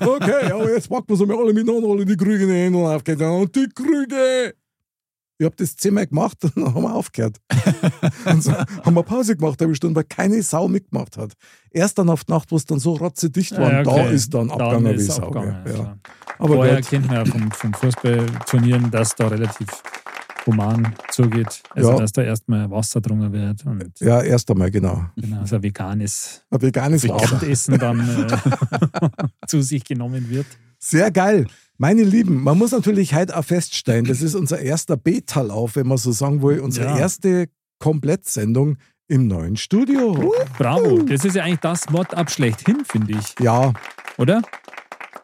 Okay, 0.00 0.50
aber 0.50 0.70
jetzt 0.70 0.88
packen 0.88 1.04
wir 1.08 1.16
so 1.16 1.26
mal 1.26 1.36
alle 1.36 1.52
miteinander, 1.52 1.88
alle 1.90 2.06
die 2.06 2.16
Krüge 2.16 2.44
in 2.44 2.48
die 2.48 2.54
Hände 2.54 2.78
und 2.78 2.86
aufgehen. 2.86 3.20
Und 3.20 3.54
die 3.54 3.68
Krüge. 3.68 4.54
Ich 5.36 5.44
habe 5.44 5.54
das 5.56 5.76
zehnmal 5.76 6.06
gemacht 6.06 6.38
und 6.42 6.56
dann 6.56 6.74
haben 6.74 6.82
wir 6.84 6.94
aufgehört. 6.94 7.36
und 8.24 8.42
so 8.42 8.52
haben 8.54 8.94
wir 8.94 9.02
Pause 9.02 9.36
gemacht, 9.36 9.60
eine 9.60 9.74
Stunde, 9.74 9.96
weil 9.96 10.04
keine 10.04 10.42
Sau 10.42 10.68
mitgemacht 10.68 11.18
hat. 11.18 11.34
Erst 11.70 11.98
dann 11.98 12.08
auf 12.08 12.24
die 12.24 12.32
Nacht, 12.32 12.50
wo 12.50 12.56
es 12.56 12.64
dann 12.64 12.78
so 12.78 12.94
rotzedicht 12.94 13.58
war, 13.58 13.70
Ja, 13.70 13.80
okay. 13.80 14.04
da 14.04 14.10
ist 14.10 14.32
dann 14.32 14.50
abgegangen 14.50 14.84
Dann 14.84 14.92
wie 14.94 14.96
ist 14.96 15.06
Sau. 15.12 15.22
abgegangen, 15.24 15.66
ja, 15.66 15.72
ja. 15.74 15.98
Aber 16.38 16.54
Vorher 16.54 16.80
kennt 16.80 17.06
man 17.08 17.16
ja 17.16 17.24
vom, 17.26 17.50
vom 17.52 17.74
Fußballturnieren, 17.74 18.90
dass 18.90 19.14
da 19.16 19.28
relativ 19.28 19.68
human 20.46 20.94
zugeht. 21.10 21.62
Also, 21.70 21.90
Ja. 21.92 21.96
dass 21.98 22.12
da 22.12 22.22
erstmal 22.22 22.70
Wasser 22.70 23.00
drungen 23.00 23.32
wird 23.32 23.64
und 23.66 23.98
ja, 24.00 24.20
erst 24.22 24.50
einmal, 24.50 24.70
genau. 24.70 25.04
genau, 25.16 25.44
so 25.46 25.56
ein 25.56 25.62
veganes 25.62 26.42
Ein 26.50 26.62
veganes. 26.62 27.08
Abendessen 27.08 27.78
dann 27.78 28.00
äh, 28.28 29.08
zu 29.46 29.62
sich 29.62 29.84
genommen 29.84 30.28
wird. 30.30 30.46
Sehr 30.78 31.10
geil. 31.10 31.46
Meine 31.78 32.02
Lieben, 32.02 32.42
man 32.42 32.58
muss 32.58 32.72
natürlich 32.72 33.14
heute 33.14 33.36
auch 33.36 33.44
feststellen, 33.44 34.04
das 34.04 34.20
ist 34.22 34.34
unser 34.34 34.58
erster 34.60 34.96
Beta-Lauf, 34.96 35.76
wenn 35.76 35.86
man 35.86 35.98
so 35.98 36.12
sagen 36.12 36.42
will, 36.42 36.60
unsere 36.60 36.86
Ja. 36.86 36.98
erste 36.98 37.48
Komplettsendung 37.78 38.78
im 39.08 39.26
neuen 39.26 39.56
Studio. 39.56 40.32
Bravo. 40.58 41.02
Das 41.02 41.24
ist 41.24 41.36
ja 41.36 41.44
eigentlich 41.44 41.60
das 41.60 41.88
Mod-Up 41.90 42.30
schlechthin, 42.30 42.84
finde 42.84 43.12
ich. 43.18 43.34
Ja, 43.40 43.72
Oder? 44.18 44.42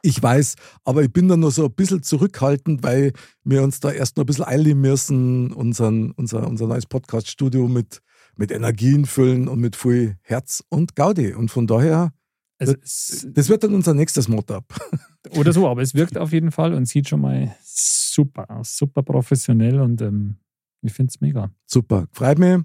Ich 0.09 0.23
weiß, 0.23 0.55
aber 0.85 1.03
ich 1.03 1.13
bin 1.13 1.29
da 1.29 1.37
nur 1.37 1.51
so 1.51 1.67
ein 1.67 1.73
bisschen 1.75 2.03
zurückhaltend, 2.03 2.83
weil 2.83 3.13
wir 3.45 3.63
uns 3.63 3.79
da 3.79 3.91
erst 3.91 4.17
noch 4.17 4.25
ein 4.25 4.27
bisschen 4.27 4.47
einleben 4.47 4.81
müssen, 4.81 5.53
unseren, 5.53 6.13
unser, 6.13 6.49
unser 6.49 6.67
neues 6.67 6.87
Podcast-Studio 6.87 7.69
mit, 7.69 8.01
mit 8.35 8.51
Energien 8.51 9.05
füllen 9.05 9.49
und 9.49 9.61
mit 9.61 9.77
viel 9.77 10.17
Herz 10.23 10.65
und 10.71 10.97
Gaudi. 10.97 11.35
Und 11.35 11.51
von 11.51 11.67
daher, 11.67 12.15
Also 12.57 12.75
es, 12.83 13.27
das 13.31 13.51
wird 13.51 13.65
dann 13.65 13.75
unser 13.75 13.93
nächstes 13.93 14.29
Motup. 14.29 14.65
oder 15.37 15.53
so, 15.53 15.69
aber 15.69 15.83
es 15.83 15.93
wirkt 15.93 16.17
auf 16.17 16.33
jeden 16.33 16.53
Fall 16.53 16.73
und 16.73 16.87
sieht 16.87 17.07
schon 17.07 17.21
mal 17.21 17.55
super 17.63 18.51
aus. 18.51 18.79
Super 18.79 19.03
professionell 19.03 19.79
und 19.79 20.01
ähm, 20.01 20.37
ich 20.81 20.95
finde 20.95 21.11
es 21.15 21.21
mega. 21.21 21.51
Super. 21.67 22.07
Freut 22.13 22.39
mich. 22.39 22.61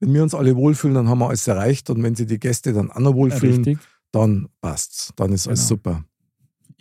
Wenn 0.00 0.12
wir 0.12 0.24
uns 0.24 0.34
alle 0.34 0.56
wohlfühlen, 0.56 0.96
dann 0.96 1.08
haben 1.08 1.20
wir 1.20 1.28
alles 1.28 1.46
erreicht. 1.46 1.88
Und 1.88 2.02
wenn 2.02 2.16
sich 2.16 2.26
die 2.26 2.40
Gäste 2.40 2.72
dann 2.72 2.90
auch 2.90 2.98
noch 2.98 3.14
wohlfühlen, 3.14 3.58
Richtig. 3.64 3.78
dann 4.10 4.48
passt's. 4.60 5.12
Dann 5.14 5.32
ist 5.32 5.46
alles 5.46 5.60
Genau. 5.60 5.68
super. 5.68 6.04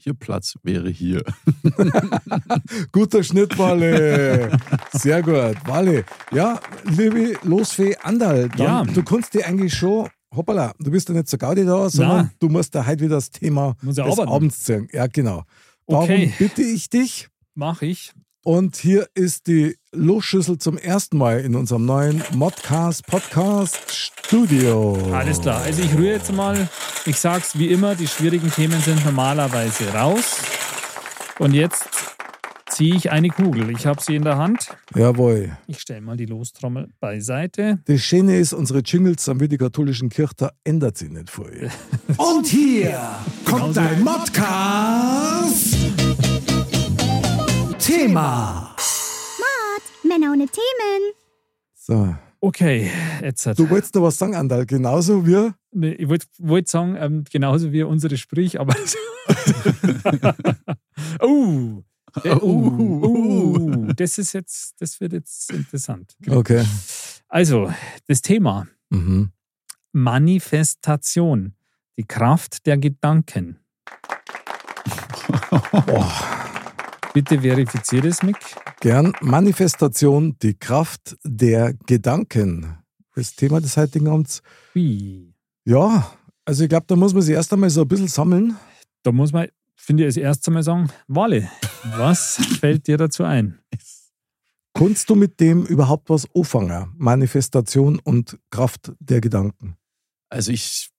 Ihr 0.05 0.13
Platz 0.13 0.55
wäre 0.63 0.89
hier. 0.89 1.23
Guter 2.91 3.23
Schnitt, 3.23 3.57
Walle. 3.57 4.57
Sehr 4.93 5.21
gut. 5.21 5.55
Walle. 5.65 6.05
Ja, 6.31 6.59
liebe 6.85 7.33
Losfee 7.43 7.95
Andal, 8.01 8.49
dann, 8.49 8.59
Ja. 8.59 8.83
du 8.83 9.03
kannst 9.03 9.33
dir 9.33 9.45
eigentlich 9.47 9.73
schon, 9.73 10.09
hoppala, 10.35 10.73
du 10.79 10.91
bist 10.91 11.09
ja 11.09 11.15
nicht 11.15 11.27
zur 11.27 11.39
Gaudi 11.39 11.65
da, 11.65 11.89
sondern 11.89 12.17
Na. 12.25 12.31
du 12.39 12.49
musst 12.49 12.75
da 12.75 12.85
heute 12.85 13.01
wieder 13.05 13.15
das 13.15 13.31
Thema 13.31 13.75
des 13.81 13.99
arbeiten. 13.99 14.29
Abends 14.29 14.63
ziehen. 14.63 14.87
Ja, 14.91 15.07
genau. 15.07 15.43
Darum 15.87 16.03
Okay. 16.05 16.33
bitte 16.37 16.61
ich 16.61 16.89
dich. 16.89 17.29
Mach 17.55 17.81
ich. 17.81 18.13
Und 18.43 18.77
hier 18.77 19.07
ist 19.15 19.47
die 19.47 19.75
Losschüssel 19.91 20.57
zum 20.59 20.77
ersten 20.77 21.17
Mal 21.17 21.41
in 21.41 21.55
unserem 21.55 21.85
neuen 21.85 22.23
Modcast 22.33 23.05
Podcast 23.05 23.77
Studio. 23.91 24.97
Alles 25.11 25.41
klar. 25.41 25.61
Also 25.61 25.81
ich 25.81 25.93
rühre 25.93 26.13
jetzt 26.13 26.31
mal. 26.31 26.69
Ich 27.05 27.17
sag's 27.17 27.59
wie 27.59 27.67
immer, 27.67 27.95
die 27.95 28.07
schwierigen 28.07 28.49
Themen 28.49 28.79
sind 28.81 29.03
normalerweise 29.03 29.93
raus. 29.93 30.37
Und 31.37 31.53
jetzt 31.53 31.89
ziehe 32.69 32.95
ich 32.95 33.11
eine 33.11 33.27
Kugel. 33.27 33.71
Ich 33.71 33.85
habe 33.85 34.01
sie 34.01 34.15
in 34.15 34.23
der 34.23 34.37
Hand. 34.37 34.69
Jawohl. 34.95 35.57
Ich 35.67 35.81
stelle 35.81 35.99
mal 35.99 36.15
die 36.15 36.25
Lostrommel 36.25 36.87
beiseite. 37.01 37.79
Das 37.85 38.01
Schöne 38.01 38.37
ist, 38.37 38.53
unsere 38.53 38.79
Jingles 38.79 39.27
am 39.27 39.39
die 39.39 39.57
katholischen 39.57 40.09
Kirche 40.09 40.51
ändert 40.63 40.97
sich 40.97 41.09
nicht 41.09 41.29
vorher. 41.29 41.71
Und 42.17 42.47
hier 42.47 42.97
kommt 43.43 43.75
dein 43.75 44.01
Modcast. 44.01 45.68
Thema. 47.91 48.75
Männer 50.03 50.31
ohne 50.31 50.47
Themen. 50.47 51.13
So. 51.75 52.15
Okay, 52.41 52.89
jetzt 53.21 53.45
hat. 53.45 53.59
Du 53.59 53.69
wolltest 53.69 53.93
noch 53.95 54.03
was 54.03 54.17
sagen, 54.17 54.33
Andal, 54.35 54.65
genauso 54.65 55.27
wie 55.27 55.51
Nee, 55.71 55.91
ich 55.91 56.09
wollte 56.09 56.25
wollt 56.39 56.67
sagen, 56.67 56.95
ähm, 56.97 57.23
genauso 57.29 57.71
wie 57.71 57.83
unsere 57.83 58.17
Sprich, 58.17 58.59
aber. 58.59 58.75
oh, 61.21 61.83
äh, 62.23 62.29
oh, 62.31 63.01
oh, 63.03 63.93
das 63.95 64.17
ist 64.17 64.33
jetzt, 64.33 64.81
das 64.81 64.99
wird 64.99 65.13
jetzt 65.13 65.51
interessant. 65.51 66.15
Okay. 66.27 66.65
Also, 67.27 67.71
das 68.07 68.21
Thema 68.21 68.67
Mhm. 68.89 69.31
Manifestation, 69.91 71.53
die 71.97 72.05
Kraft 72.05 72.65
der 72.65 72.77
Gedanken. 72.77 73.59
Bitte 77.19 77.41
verifiziere 77.41 78.07
es, 78.07 78.23
Mick. 78.23 78.37
Gern 78.79 79.11
Manifestation, 79.19 80.37
die 80.41 80.53
Kraft 80.53 81.17
der 81.25 81.73
Gedanken. 81.85 82.77
Das 83.13 83.35
Thema 83.35 83.59
des 83.59 83.75
heutigen 83.75 84.07
Abends. 84.07 84.41
Hui. 84.73 85.33
Ja, 85.65 86.15
also 86.45 86.63
ich 86.63 86.69
glaube, 86.69 86.85
da 86.87 86.95
muss 86.95 87.13
man 87.13 87.21
sich 87.21 87.35
erst 87.35 87.51
einmal 87.51 87.69
so 87.71 87.81
ein 87.81 87.89
bisschen 87.89 88.07
sammeln. 88.07 88.55
Da 89.03 89.11
muss 89.11 89.33
man, 89.33 89.49
finde 89.75 90.03
ich, 90.03 90.07
als 90.07 90.15
erstes 90.15 90.53
mal 90.53 90.63
sagen, 90.63 90.89
Walle, 91.09 91.51
was 91.97 92.35
fällt 92.61 92.87
dir 92.87 92.95
dazu 92.95 93.25
ein? 93.25 93.59
Kannst 94.73 95.09
du 95.09 95.15
mit 95.15 95.41
dem 95.41 95.65
überhaupt 95.65 96.09
was 96.09 96.25
anfangen? 96.33 96.93
Manifestation 96.95 97.99
und 97.99 98.39
Kraft 98.49 98.93
der 99.01 99.19
Gedanken. 99.19 99.75
Also 100.29 100.53
ich 100.53 100.89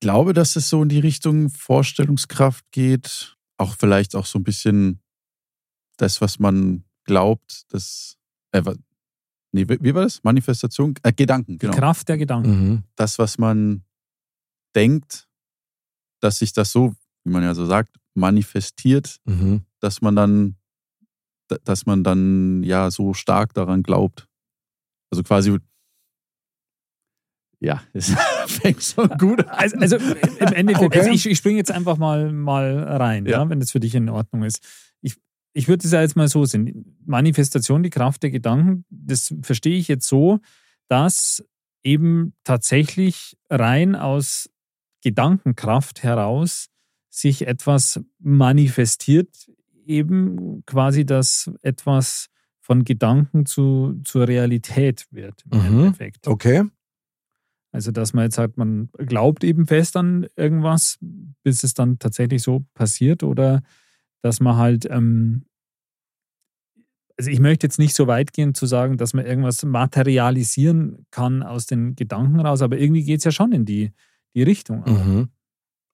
glaube, 0.00 0.32
dass 0.32 0.56
es 0.56 0.70
so 0.70 0.82
in 0.82 0.88
die 0.88 1.00
Richtung 1.00 1.50
Vorstellungskraft 1.50 2.64
geht. 2.70 3.36
Auch 3.58 3.76
vielleicht 3.76 4.16
auch 4.16 4.24
so 4.24 4.38
ein 4.38 4.44
bisschen 4.44 5.02
das, 6.00 6.20
was 6.20 6.38
man 6.38 6.84
glaubt, 7.04 7.64
das. 7.72 8.16
Äh, 8.52 8.62
nee, 9.52 9.68
wie 9.68 9.78
wie 9.80 9.94
war 9.94 10.02
das? 10.02 10.22
Manifestation? 10.24 10.94
Äh, 11.02 11.12
Gedanken, 11.12 11.52
Die 11.52 11.58
genau. 11.58 11.76
Kraft 11.76 12.08
der 12.08 12.18
Gedanken. 12.18 12.50
Mhm. 12.50 12.82
Das, 12.96 13.18
was 13.18 13.38
man 13.38 13.82
denkt, 14.74 15.28
dass 16.20 16.38
sich 16.38 16.52
das 16.52 16.72
so, 16.72 16.94
wie 17.24 17.30
man 17.30 17.42
ja 17.42 17.54
so 17.54 17.66
sagt, 17.66 17.96
manifestiert, 18.14 19.18
Mhm. 19.24 19.62
dass 19.80 20.00
man 20.00 20.16
dann, 20.16 20.56
da- 21.48 21.58
dass 21.64 21.86
man 21.86 22.02
dann 22.04 22.62
ja 22.62 22.90
so 22.90 23.14
stark 23.14 23.54
daran 23.54 23.82
glaubt. 23.82 24.28
Also 25.10 25.22
quasi, 25.22 25.58
ja, 27.60 27.82
es 27.92 28.12
fängt 28.46 28.82
so 28.82 29.06
gut 29.06 29.46
an. 29.46 29.58
Also, 29.58 29.76
also 29.76 29.96
im 29.96 30.52
Endeffekt, 30.54 30.86
Okay. 30.86 30.98
also 31.00 31.10
ich, 31.10 31.26
ich 31.26 31.38
springe 31.38 31.58
jetzt 31.58 31.70
einfach 31.70 31.98
mal, 31.98 32.32
mal 32.32 32.78
rein, 32.84 33.26
ja. 33.26 33.32
Ja. 33.42 33.48
wenn 33.50 33.60
das 33.60 33.70
für 33.70 33.80
dich 33.80 33.94
in 33.94 34.08
Ordnung 34.08 34.44
ist. 34.44 34.66
Ich, 35.52 35.68
würde 35.68 35.84
es 35.84 35.92
ja 35.92 36.00
jetzt 36.00 36.16
mal 36.16 36.28
so 36.28 36.44
sehen. 36.44 36.96
Manifestation, 37.04 37.82
die 37.82 37.90
Kraft 37.90 38.22
der 38.22 38.30
Gedanken, 38.30 38.84
das 38.90 39.34
verstehe 39.42 39.76
ich 39.78 39.88
jetzt 39.88 40.06
so, 40.06 40.38
dass 40.88 41.44
eben 41.82 42.34
tatsächlich 42.44 43.36
rein 43.48 43.96
aus 43.96 44.50
Gedankenkraft 45.02 46.02
heraus 46.02 46.68
sich 47.08 47.46
etwas 47.46 48.00
manifestiert, 48.18 49.50
eben 49.86 50.62
quasi, 50.66 51.04
dass 51.04 51.50
etwas 51.62 52.28
von 52.60 52.84
Gedanken 52.84 53.46
zu, 53.46 54.00
zur 54.04 54.28
Realität 54.28 55.06
wird 55.10 55.42
im 55.50 55.58
Mhm. 55.58 55.66
Endeffekt. 55.66 56.28
Okay. 56.28 56.64
Also, 57.72 57.90
dass 57.92 58.12
man 58.12 58.24
jetzt 58.24 58.34
sagt, 58.36 58.56
man 58.56 58.90
glaubt 58.98 59.42
eben 59.44 59.66
fest 59.66 59.96
an 59.96 60.26
irgendwas, 60.36 60.98
bis 61.42 61.62
es 61.64 61.74
dann 61.74 61.98
tatsächlich 61.98 62.42
so 62.42 62.64
passiert 62.74 63.22
oder 63.22 63.62
dass 64.22 64.40
man 64.40 64.56
halt, 64.56 64.86
ähm, 64.90 65.44
also 67.18 67.30
ich 67.30 67.40
möchte 67.40 67.66
jetzt 67.66 67.78
nicht 67.78 67.94
so 67.94 68.06
weit 68.06 68.32
gehen 68.32 68.54
zu 68.54 68.66
sagen, 68.66 68.96
dass 68.96 69.12
man 69.12 69.26
irgendwas 69.26 69.62
materialisieren 69.64 71.06
kann 71.10 71.42
aus 71.42 71.66
den 71.66 71.94
Gedanken 71.94 72.40
raus, 72.40 72.62
aber 72.62 72.78
irgendwie 72.78 73.04
geht 73.04 73.18
es 73.18 73.24
ja 73.24 73.30
schon 73.30 73.52
in 73.52 73.64
die, 73.64 73.92
die 74.34 74.42
Richtung. 74.42 74.84
Mhm. 74.86 75.28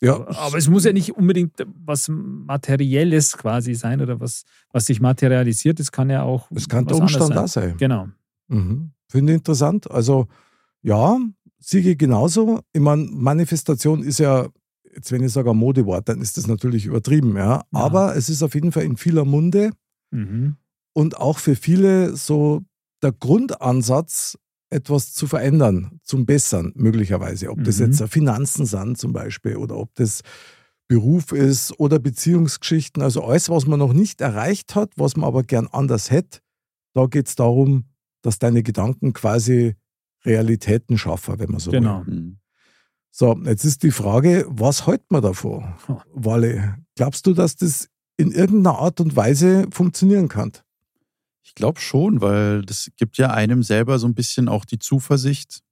Ja, 0.00 0.26
Aber, 0.28 0.58
es 0.58 0.68
muss 0.68 0.84
ja 0.84 0.92
nicht 0.92 1.16
unbedingt 1.16 1.54
was 1.84 2.08
Materielles 2.08 3.36
quasi 3.38 3.74
sein 3.74 4.02
oder 4.02 4.20
was, 4.20 4.44
was 4.70 4.86
sich 4.86 5.00
materialisiert. 5.00 5.80
Es 5.80 5.90
kann 5.90 6.10
ja 6.10 6.22
auch. 6.22 6.50
es 6.54 6.68
kann 6.68 6.86
der 6.86 6.98
Umstand 6.98 7.30
da 7.30 7.48
sein. 7.48 7.70
sein. 7.70 7.76
Genau. 7.78 8.08
Mhm. 8.48 8.92
Finde 9.08 9.32
ich 9.32 9.38
interessant. 9.38 9.90
Also, 9.90 10.26
ja, 10.82 11.18
Siege 11.58 11.96
genauso. 11.96 12.60
Ich 12.72 12.80
meine, 12.80 13.04
Manifestation 13.04 14.02
ist 14.02 14.18
ja, 14.18 14.48
jetzt 14.96 15.12
wenn 15.12 15.22
ich 15.22 15.32
sage 15.32 15.50
ein 15.50 15.56
Modewort, 15.56 16.09
dann 16.09 16.20
ist 16.20 16.37
das 16.38 16.46
natürlich 16.48 16.87
übertrieben, 16.87 17.37
ja. 17.37 17.56
Ja. 17.56 17.64
Aber 17.72 18.16
es 18.16 18.28
ist 18.28 18.42
auf 18.42 18.54
jeden 18.54 18.72
Fall 18.72 18.82
in 18.85 18.96
vieler 18.96 19.24
Munde 19.24 19.70
Mhm. 20.11 20.56
und 20.94 21.16
auch 21.18 21.38
für 21.38 21.54
viele 21.56 22.16
so 22.16 22.62
der 23.02 23.12
Grundansatz, 23.12 24.38
etwas 24.70 25.12
zu 25.12 25.26
verändern, 25.28 26.00
zum 26.02 26.26
Bessern 26.26 26.72
möglicherweise. 26.74 27.50
Ob 27.50 27.62
das 27.62 27.78
Mhm. 27.78 27.87
jetzt 27.87 28.02
Finanzen 28.12 28.66
sind 28.66 28.98
zum 28.98 29.12
Beispiel 29.12 29.56
oder 29.56 29.76
ob 29.76 29.94
das 29.94 30.22
Beruf 30.88 31.32
ist 31.32 31.78
oder 31.78 31.98
Beziehungsgeschichten. 32.00 33.02
Also 33.02 33.22
alles, 33.24 33.48
was 33.48 33.66
man 33.66 33.78
noch 33.78 33.92
nicht 33.92 34.20
erreicht 34.20 34.74
hat, 34.74 34.92
was 34.96 35.16
man 35.16 35.26
aber 35.26 35.42
gern 35.44 35.66
anders 35.68 36.11
hätte, 36.11 36.40
da 36.94 37.06
geht 37.06 37.28
es 37.28 37.37
darum, 37.37 37.85
dass 38.22 38.38
deine 38.38 38.62
Gedanken 38.62 39.12
quasi 39.12 39.74
Realitäten 40.24 40.98
schaffen, 40.98 41.38
wenn 41.38 41.50
man 41.50 41.61
so 41.61 41.70
Genau. 41.70 42.04
will. 42.06 42.14
Hm. 42.14 42.38
So, 43.18 43.35
jetzt 43.44 43.64
ist 43.64 43.83
die 43.83 43.92
Frage, 43.92 44.44
was 44.46 44.87
hält 44.87 45.11
man 45.11 45.22
davon? 45.22 45.74
Walle, 46.12 46.76
glaubst 46.96 47.26
du, 47.26 47.33
dass 47.33 47.57
das 47.57 47.88
in 48.18 48.31
irgendeiner 48.31 48.76
Art 48.79 49.00
und 49.00 49.16
Weise 49.16 49.66
funktionieren 49.70 50.29
kann? 50.29 50.52
Ich 51.42 51.55
glaube 51.55 51.81
schon, 51.81 52.20
weil 52.20 52.61
das 52.61 52.90
gibt 52.96 53.16
ja 53.16 53.31
einem 53.31 53.62
selber 53.62 53.98
so 53.98 54.07
ein 54.07 54.14
bisschen 54.14 54.50
auch 54.50 54.66
die 54.66 54.79
Zuversicht, 54.79 55.62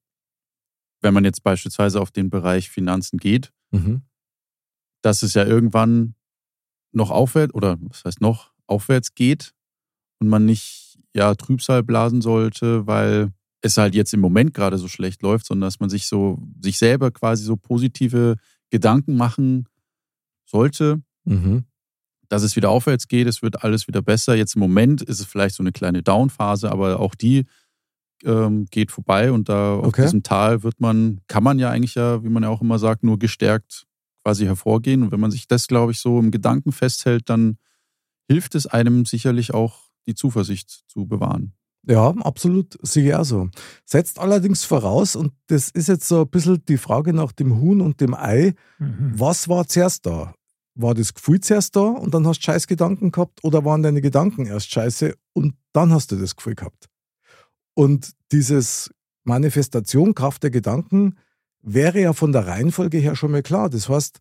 wenn 1.02 1.12
man 1.12 1.26
jetzt 1.26 1.42
beispielsweise 1.42 2.00
auf 2.00 2.11
den 2.11 2.30
Bereich 2.30 2.70
Finanzen 2.70 3.18
geht, 3.18 3.52
Mhm. 3.72 4.00
dass 5.02 5.22
es 5.22 5.35
ja 5.35 5.44
irgendwann 5.44 6.14
noch 6.92 7.11
aufwärts 7.11 7.52
oder 7.52 7.76
was 7.78 8.07
heißt 8.07 8.22
noch 8.22 8.54
aufwärts 8.66 9.14
geht 9.14 9.52
und 10.18 10.28
man 10.28 10.46
nicht 10.46 10.98
ja 11.12 11.35
Trübsal 11.35 11.83
blasen 11.83 12.22
sollte, 12.22 12.87
weil 12.87 13.35
es 13.64 13.77
halt 13.77 13.94
jetzt 13.94 14.12
im 14.14 14.20
Moment 14.20 14.55
gerade 14.55 14.79
so 14.79 14.88
schlecht 14.88 15.22
läuft, 15.22 15.46
sondern 15.46 15.66
dass 15.66 15.81
man 15.81 15.90
sich 15.90 16.07
so 16.07 16.38
sich 16.61 16.79
selber 16.79 17.11
quasi 17.11 17.44
so 17.44 17.57
positive 17.57 18.37
Gedanken 18.70 19.16
machen 19.16 19.66
sollte, 20.46 21.03
Mhm. 21.24 21.64
dass 22.29 22.42
es 22.42 22.57
wieder 22.57 22.68
aufwärts 22.70 23.09
geht, 23.09 23.27
es 23.27 23.40
wird 23.42 23.62
alles 23.64 23.87
wieder 23.88 24.03
besser. 24.03 24.35
Jetzt 24.35 24.57
im 24.57 24.61
Moment 24.61 25.00
ist 25.03 25.20
es 25.20 25.27
vielleicht 25.27 25.55
so 25.55 25.62
eine 25.62 25.72
kleine 25.72 26.03
Down-Phase, 26.03 26.70
aber 26.70 27.00
auch 27.00 27.14
die 27.14 27.44
ähm, 28.24 28.66
geht 28.70 28.90
vorbei 28.90 29.33
und 29.33 29.48
da 29.48 29.74
auf 29.77 29.87
Okay. 29.88 30.03
diesem 30.03 30.22
Tal 30.22 30.62
wird 30.62 30.81
man, 30.81 31.20
kann 31.29 31.42
man 31.42 31.59
ja 31.59 31.70
eigentlich 31.70 31.94
ja, 31.94 32.22
wie 32.22 32.29
man 32.29 32.42
ja 32.42 32.48
auch 32.48 32.62
immer 32.62 32.79
sagt, 32.79 33.03
nur 33.05 33.18
gestärkt 33.18 33.87
quasi 34.22 34.44
hervorgehen. 34.46 35.03
Und 35.03 35.12
wenn 35.12 35.20
man 35.20 35.31
sich 35.31 35.46
das, 35.48 35.66
glaube 35.66 35.92
ich, 35.92 35.98
so 36.00 36.18
im 36.18 36.31
Gedanken 36.31 36.72
festhält, 36.72 37.29
dann 37.29 37.59
hilft 38.29 38.55
es 38.55 38.66
einem 38.66 39.05
sicherlich 39.05 39.53
auch, 39.53 39.81
die 40.07 40.14
Zuversicht 40.14 40.85
zu 40.88 41.07
bewahren. 41.07 41.53
Ja, 41.87 42.11
absolut, 42.20 42.79
sehe 42.83 43.09
ich 43.09 43.14
auch 43.14 43.25
so. 43.25 43.49
Setzt 43.85 44.18
allerdings 44.18 44.64
voraus, 44.64 45.16
und 45.16 45.33
das 45.49 45.68
ist 45.70 45.88
jetzt 45.88 46.09
so 46.09 46.23
ein 46.23 46.29
bisschen 46.29 46.64
die 46.66 46.79
Frage 46.79 47.12
nach 47.12 47.33
dem 47.33 47.61
Huhn 47.61 47.81
und 47.83 48.01
dem 48.01 48.14
Ei, 48.14 48.55
Mhm. 48.79 49.12
was 49.14 49.49
war 49.49 49.66
zuerst 49.66 50.07
da? 50.07 50.35
War 50.75 50.94
das 50.94 51.12
Gefühl 51.14 51.40
zuerst 51.40 51.77
da 51.77 51.81
und 51.83 52.14
dann 52.14 52.27
hast 52.27 52.38
du 52.40 52.44
scheiß 52.44 52.66
Gedanken 52.66 53.12
gehabt 53.12 53.44
oder 53.44 53.64
waren 53.64 53.83
deine 53.83 54.01
Gedanken 54.01 54.47
erst 54.47 54.70
scheiße 54.73 55.14
und 55.35 55.55
dann 55.73 55.92
hast 55.92 56.11
du 56.11 56.16
das 56.16 56.35
Gefühl 56.37 56.55
gehabt? 56.55 56.88
Und 57.75 58.11
dieses 58.33 58.90
Manifestation 59.25 60.14
Kraft 60.14 60.42
der 60.42 60.51
Gedanken 60.51 61.16
wäre 61.62 62.01
ja 62.01 62.12
von 62.12 62.33
der 62.33 62.47
Reihenfolge 62.47 62.99
her 62.99 63.14
schon 63.14 63.31
mal 63.31 63.42
klar. 63.42 63.70
Das 63.70 63.88
heißt, 63.88 64.18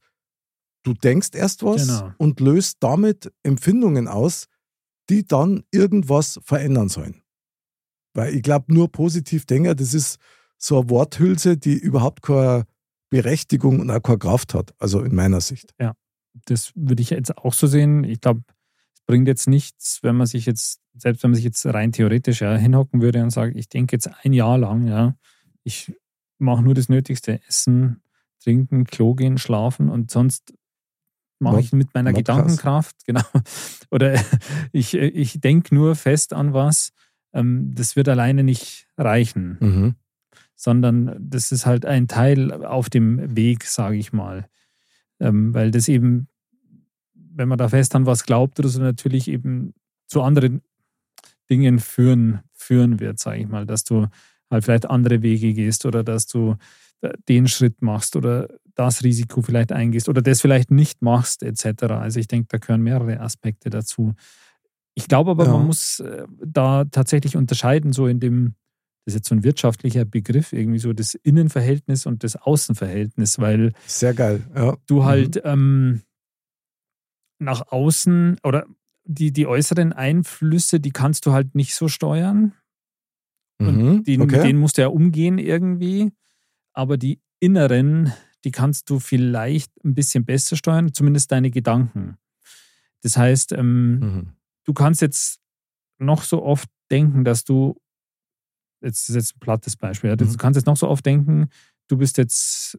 du 0.84 0.94
denkst 0.94 1.30
erst 1.34 1.64
was 1.64 1.88
Genau. 1.88 2.12
und 2.18 2.40
löst 2.40 2.78
damit 2.82 3.32
Empfindungen 3.44 4.08
aus, 4.08 4.46
die 5.10 5.26
dann 5.26 5.64
irgendwas 5.72 6.40
verändern 6.44 6.90
sollen. 6.90 7.23
Weil 8.14 8.36
ich 8.36 8.44
glaube, 8.44 8.74
nur 8.74 8.92
positiv 8.92 9.46
denken, 9.46 9.76
das 9.76 9.94
ist 9.94 10.20
so 10.58 10.80
eine 10.80 10.90
Worthülse, 10.90 11.58
die 11.58 11.74
überhaupt 11.74 12.22
keine 12.22 12.66
Berechtigung 13.10 13.80
und 13.80 13.92
auch 13.92 14.02
keine 14.02 14.20
Kraft 14.20 14.54
hat. 14.54 14.74
Also 14.80 15.02
in 15.02 15.16
meiner 15.16 15.42
Sicht. 15.42 15.74
das 16.46 16.72
würde 16.76 17.02
ich 17.02 17.12
jetzt 17.12 17.38
auch 17.38 17.54
so 17.54 17.68
sehen. 17.68 18.04
Ich 18.04 18.22
glaube, 18.22 18.44
es 18.94 19.02
bringt 19.02 19.28
jetzt 19.28 19.48
nichts, 19.48 20.00
wenn 20.02 20.16
man 20.16 20.28
sich 20.28 20.46
jetzt, 20.46 20.80
selbst 20.96 21.24
wenn 21.24 21.32
man 21.32 21.36
sich 21.36 21.46
jetzt 21.46 21.66
rein 21.66 21.92
theoretisch 21.92 22.42
ja, 22.42 22.56
hinhocken 22.56 23.02
würde 23.02 23.22
und 23.24 23.30
sagt, 23.30 23.56
ich 23.56 23.70
denke 23.70 23.96
jetzt 23.96 24.10
ein 24.24 24.34
Jahr 24.34 24.58
lang, 24.58 24.88
ja, 24.88 25.16
ich 25.64 25.94
mache 26.40 26.64
nur 26.64 26.74
das 26.74 26.90
Nötigste, 26.90 27.40
essen, 27.48 28.02
trinken, 28.42 28.86
Klo 28.86 29.16
gehen, 29.16 29.38
schlafen 29.38 29.90
und 29.90 30.12
sonst 30.12 30.54
mache 31.40 31.60
ich 31.60 31.72
mit 31.72 31.94
meiner. 31.94 32.14
Gedankenkraft, 32.14 32.96
genau. 33.06 33.24
Oder 33.92 34.20
ich, 34.72 34.94
ich 34.94 35.40
denke 35.40 35.76
nur 35.76 35.96
fest 35.96 36.34
an 36.34 36.54
was. 36.54 36.90
Ähm, 37.34 37.72
das 37.74 37.96
wird 37.96 38.08
alleine 38.10 38.44
nicht 38.44 38.88
reichen 38.98 39.58
Mhm. 39.60 39.96
sondern 40.56 41.16
das 41.20 41.52
ist 41.52 41.66
halt 41.66 41.86
ein 41.86 42.08
Teil 42.08 42.52
auf 42.52 42.90
dem 42.90 43.36
Weg, 43.36 43.66
sage 43.66 43.98
ich 43.98 44.14
mal. 44.14 44.48
Ähm, 45.20 45.54
weil 45.54 45.72
das 45.72 45.88
eben, 45.88 46.28
wenn 47.14 47.48
man 47.50 47.58
da 47.58 47.70
fest 47.70 47.96
an 47.96 48.06
was 48.06 48.24
glaubt 48.24 48.60
so, 48.64 48.80
natürlich 48.80 49.28
eben 49.28 49.74
zu 50.08 50.22
anderen 50.22 50.62
Dingen 51.50 51.80
führen, 51.80 52.40
führen 52.54 53.00
wird, 53.00 53.20
sage 53.20 53.42
ich 53.42 53.48
mal, 53.48 53.66
dass 53.66 53.84
du 53.84 54.08
halt 54.50 54.64
vielleicht 54.64 54.90
andere 54.90 55.22
Wege 55.22 55.54
gehst 55.54 55.86
oder 55.86 56.04
dass 56.04 56.28
du 56.28 56.56
den 57.28 57.48
Schritt 57.48 57.82
machst 57.82 58.16
oder 58.16 58.48
das 58.76 59.04
Risiko 59.04 59.42
vielleicht 59.42 59.72
eingehst 59.72 60.08
oder 60.10 60.22
das 60.22 60.42
vielleicht 60.42 60.72
nicht 60.72 61.02
machst, 61.02 61.44
etc. 61.44 61.84
Also 61.84 62.20
ich 62.20 62.28
denke, 62.28 62.48
da 62.50 62.58
gehören 62.58 62.82
mehrere 62.82 63.20
Aspekte 63.20 63.70
dazu. 63.70 64.14
Ich 64.96 65.08
glaube 65.08 65.32
aber, 65.32 65.46
Ja. 65.46 65.54
man 65.54 65.66
muss 65.66 66.00
äh, 66.00 66.26
da 66.46 66.86
tatsächlich 66.86 67.36
unterscheiden, 67.36 67.94
so 67.94 68.08
in 68.08 68.20
dem, 68.20 68.56
das 69.06 69.14
ist 69.14 69.20
jetzt 69.20 69.30
so 69.30 69.36
ein 69.36 69.44
wirtschaftlicher 69.44 70.06
Begriff, 70.06 70.54
irgendwie 70.54 70.80
so 70.80 70.94
das 70.94 71.16
Innenverhältnis 71.16 72.06
und 72.06 72.24
das 72.24 72.36
Außenverhältnis, 72.36 73.40
weil 73.40 73.74
Sehr 73.88 74.14
geil. 74.14 74.44
Ja. 74.56 74.78
du 74.86 75.04
halt 75.04 75.42
ähm, 75.44 76.02
nach 77.40 77.68
außen 77.72 78.38
oder 78.44 78.66
die, 79.06 79.34
die 79.34 79.48
äußeren 79.48 79.92
Einflüsse, 79.94 80.80
die 80.80 80.92
kannst 80.92 81.26
du 81.26 81.34
halt 81.34 81.56
nicht 81.56 81.76
so 81.76 81.88
steuern. 81.88 82.54
Mhm. 83.60 84.04
Die, 84.04 84.20
okay. 84.20 84.36
Mit 84.38 84.46
denen 84.46 84.60
musst 84.60 84.78
du 84.78 84.82
ja 84.84 84.88
umgehen 84.88 85.38
irgendwie. 85.40 86.12
Aber 86.74 86.98
die 86.98 87.20
inneren, 87.40 88.14
die 88.46 88.52
kannst 88.52 88.90
du 88.90 89.00
vielleicht 89.00 89.72
ein 89.84 89.94
bisschen 89.96 90.24
besser 90.26 90.56
steuern, 90.56 90.94
zumindest 90.94 91.32
deine 91.32 91.52
Gedanken. 91.52 92.16
Das 93.02 93.18
heißt, 93.18 93.52
ähm, 93.52 94.00
Mhm. 94.00 94.28
Du 94.66 94.74
kannst 94.74 95.02
jetzt 95.02 95.40
noch 96.00 96.24
so 96.24 96.44
oft 96.44 96.70
denken, 96.92 97.24
dass 97.24 97.44
du, 97.44 97.76
jetzt 98.82 99.10
ist 99.10 99.16
jetzt 99.16 99.36
ein 99.36 99.40
plattes 99.40 99.76
Beispiel, 99.78 100.10
ja, 100.10 100.16
du 100.16 100.26
Mhm. 100.26 100.38
kannst 100.38 100.58
jetzt 100.58 100.66
noch 100.66 100.78
so 100.78 100.88
oft 100.88 101.06
denken, 101.06 101.50
du 101.88 101.98
bist 101.98 102.18
jetzt 102.18 102.78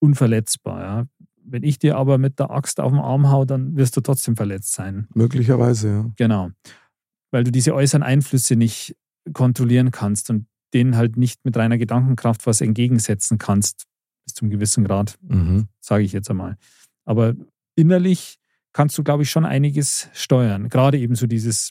unverletzbar. 0.00 0.80
Ja. 0.82 1.06
Wenn 1.36 1.62
ich 1.62 1.78
dir 1.78 1.96
aber 1.96 2.18
mit 2.18 2.38
der 2.38 2.50
Axt 2.50 2.78
auf 2.80 2.92
den 2.92 3.00
Arm 3.00 3.30
hau, 3.30 3.44
dann 3.44 3.76
wirst 3.76 3.96
du 3.96 4.00
trotzdem 4.00 4.36
verletzt 4.36 4.72
sein. 4.74 5.08
Möglicherweise, 5.14 5.88
ja. 5.88 6.10
Genau. 6.16 6.50
Weil 7.30 7.44
du 7.44 7.50
diese 7.52 7.74
äußeren 7.74 8.02
Einflüsse 8.02 8.56
nicht 8.56 8.96
kontrollieren 9.32 9.90
kannst 9.90 10.30
und 10.30 10.46
denen 10.74 10.96
halt 10.96 11.16
nicht 11.16 11.44
mit 11.44 11.56
reiner 11.56 11.78
Gedankenkraft 11.78 12.46
was 12.46 12.60
entgegensetzen 12.60 13.38
kannst, 13.38 13.86
bis 14.24 14.34
zum 14.34 14.50
gewissen 14.50 14.84
Grad 14.84 15.18
Mhm. 15.22 15.68
sage 15.80 16.04
ich 16.04 16.12
jetzt 16.12 16.30
einmal. 16.30 16.56
Aber 17.06 17.34
innerlich 17.74 18.37
kannst 18.72 18.96
du, 18.98 19.02
glaube 19.04 19.22
ich, 19.22 19.30
schon 19.30 19.44
einiges 19.44 20.08
steuern. 20.12 20.68
Gerade 20.68 20.98
eben 20.98 21.14
so 21.14 21.26
dieses 21.26 21.70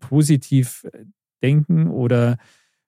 positiv 0.00 0.86
denken 1.42 1.88
oder 1.88 2.38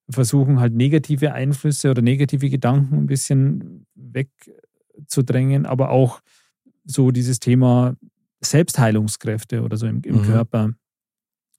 versuchen 0.08 0.60
halt 0.60 0.72
negative 0.74 1.32
Einflüsse 1.32 1.90
oder 1.90 2.02
negative 2.02 2.48
Gedanken 2.48 2.96
ein 2.96 3.06
bisschen 3.06 3.86
wegzudrängen, 3.94 5.66
aber 5.66 5.90
auch 5.90 6.20
so 6.84 7.10
dieses 7.10 7.40
Thema 7.40 7.96
Selbstheilungskräfte 8.40 9.62
oder 9.62 9.76
so 9.76 9.86
im, 9.86 10.02
im 10.04 10.16
Mhm. 10.16 10.22
Körper. 10.22 10.70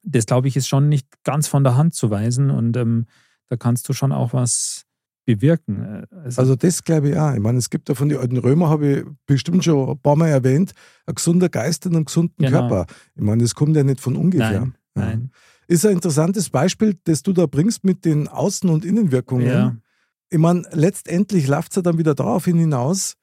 Das, 0.03 0.25
glaube 0.25 0.47
ich, 0.47 0.55
ist 0.55 0.67
schon 0.67 0.87
nicht 0.89 1.07
ganz 1.23 1.47
von 1.47 1.63
der 1.63 1.75
Hand 1.75 1.93
zu 1.93 2.09
weisen 2.09 2.49
und 2.49 2.77
ähm, 2.77 3.05
da 3.49 3.57
kannst 3.57 3.87
du 3.89 3.93
schon 3.93 4.11
auch 4.11 4.33
was 4.33 4.85
bewirken. 5.27 6.05
Äh, 6.11 6.31
Also 6.35 6.55
das 6.55 6.83
glaube 6.83 7.09
ich 7.09 7.17
auch. 7.17 7.33
Ich 7.35 7.39
meine, 7.39 7.59
es 7.59 7.69
gibt 7.69 7.87
ja 7.89 7.93
von 7.95 8.09
den 8.09 8.17
alten 8.17 8.37
Römer, 8.37 8.69
habe 8.69 8.87
ich 8.87 9.05
bestimmt 9.27 9.63
schon 9.63 9.89
ein 9.91 9.99
paar 9.99 10.15
Mal 10.15 10.29
erwähnt, 10.29 10.71
ein 11.05 11.13
gesunder 11.13 11.49
Geist 11.49 11.85
und 11.85 11.95
einen 11.95 12.05
gesunden 12.05 12.43
Genau. 12.43 12.67
Körper. 12.67 12.85
Ich 13.15 13.21
meine, 13.21 13.43
das 13.43 13.53
kommt 13.53 13.75
ja 13.75 13.83
nicht 13.83 13.99
von 14.01 14.15
ungefähr. 14.15 14.61
nein, 14.61 14.73
Ja. 14.95 15.05
nein. 15.05 15.31
Ist 15.67 15.85
ein 15.85 15.91
interessantes 15.93 16.49
Beispiel, 16.49 16.97
das 17.03 17.21
du 17.23 17.33
da 17.33 17.45
bringst 17.45 17.83
mit 17.83 18.05
den 18.05 18.27
Außen- 18.29 18.69
und 18.69 18.85
Innenwirkungen. 18.85 19.45
Ja. 19.47 19.75
Ich 20.29 20.39
meine, 20.39 20.63
letztendlich 20.71 21.47
läuft 21.47 21.71
es 21.71 21.75
ja 21.77 21.81
dann 21.81 21.97
wieder 21.97 22.15
darauf 22.15 22.45
hinaus, 22.45 23.15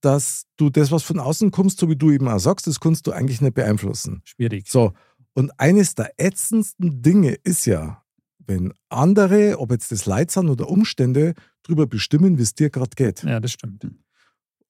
dass 0.00 0.44
du 0.56 0.70
das, 0.70 0.90
was 0.92 1.02
von 1.02 1.18
außen 1.18 1.50
kommst, 1.50 1.78
so 1.78 1.88
wie 1.88 1.96
du 1.96 2.10
eben 2.10 2.26
auch 2.28 2.38
sagst, 2.38 2.66
das 2.66 2.80
kannst 2.80 3.06
du 3.06 3.12
eigentlich 3.12 3.40
nicht 3.40 3.54
beeinflussen. 3.54 4.22
Schwierig. 4.24 4.68
So, 4.68 4.92
und 5.34 5.50
eines 5.58 5.94
der 5.94 6.12
ätzendsten 6.16 7.02
Dinge 7.02 7.34
ist 7.44 7.66
ja, 7.66 8.02
wenn 8.46 8.72
andere, 8.88 9.58
ob 9.58 9.70
jetzt 9.70 9.92
das 9.92 10.06
Leid 10.06 10.30
sind 10.30 10.48
oder 10.48 10.68
Umstände, 10.68 11.34
darüber 11.62 11.86
bestimmen, 11.86 12.38
wie 12.38 12.42
es 12.42 12.54
dir 12.54 12.70
gerade 12.70 12.90
geht. 12.96 13.22
Ja, 13.22 13.38
das 13.40 13.52
stimmt. 13.52 13.86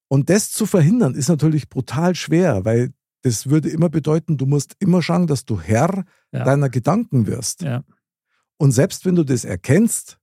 Und 0.08 0.28
das 0.28 0.50
zu 0.50 0.66
verhindern, 0.66 1.14
ist 1.14 1.28
natürlich 1.28 1.68
brutal 1.68 2.14
schwer, 2.14 2.64
weil 2.64 2.92
das 3.22 3.48
würde 3.48 3.68
immer 3.68 3.88
bedeuten, 3.90 4.36
du 4.38 4.46
musst 4.46 4.74
immer 4.80 5.02
schauen, 5.02 5.26
dass 5.26 5.44
du 5.44 5.60
Herr 5.60 6.04
Ja. 6.32 6.44
deiner 6.44 6.68
Gedanken 6.68 7.26
wirst. 7.26 7.62
Ja, 7.62 7.84
Und 8.56 8.72
selbst 8.72 9.04
wenn 9.04 9.14
du 9.14 9.24
das 9.24 9.44
erkennst, 9.44 10.18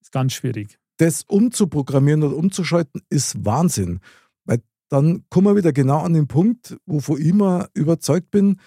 ist 0.00 0.12
ganz 0.12 0.32
schwierig. 0.34 0.78
das 0.98 1.22
umzuprogrammieren 1.22 2.22
oder 2.22 2.36
umzuschalten, 2.36 3.02
ist 3.08 3.44
Wahnsinn. 3.44 4.00
Weil 4.44 4.62
dann 4.88 5.24
kommen 5.30 5.46
wir 5.48 5.56
wieder 5.56 5.72
genau 5.72 6.00
an 6.00 6.12
den 6.12 6.26
Punkt, 6.28 6.76
wovon 6.86 7.20
ich 7.20 7.26
immer 7.28 7.68
überzeugt 7.74 8.30
bin, 8.30 8.60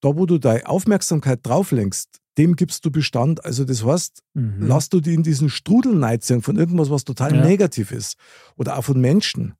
da 0.00 0.16
wo 0.16 0.26
du 0.26 0.38
deine 0.38 0.66
Aufmerksamkeit 0.66 1.40
drauf 1.44 1.70
lenkst, 1.72 2.20
dem 2.38 2.56
gibst 2.56 2.84
du 2.84 2.90
Bestand. 2.90 3.44
Also 3.44 3.64
das 3.64 3.84
heißt, 3.84 4.22
Mhm. 4.34 4.66
lass 4.66 4.88
du 4.88 5.00
die 5.00 5.14
in 5.14 5.22
diesen 5.22 5.48
Strudel 5.50 5.94
neiziehen 5.94 6.42
von 6.42 6.56
irgendwas, 6.56 6.90
was 6.90 7.04
total 7.04 7.32
Ja. 7.34 7.42
negativ 7.42 7.92
ist 7.92 8.16
oder 8.56 8.78
auch 8.78 8.84
von 8.84 9.00
Menschen, 9.00 9.54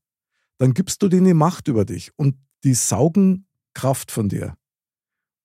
dann 0.59 0.75
gibst 0.75 1.03
du 1.03 1.09
denen 1.09 1.37
Macht 1.37 1.69
über 1.69 1.85
dich 1.85 2.11
und 2.17 2.37
die 2.65 2.75
saugen 2.75 3.47
Kraft 3.75 4.11
von 4.11 4.29
dir. 4.29 4.57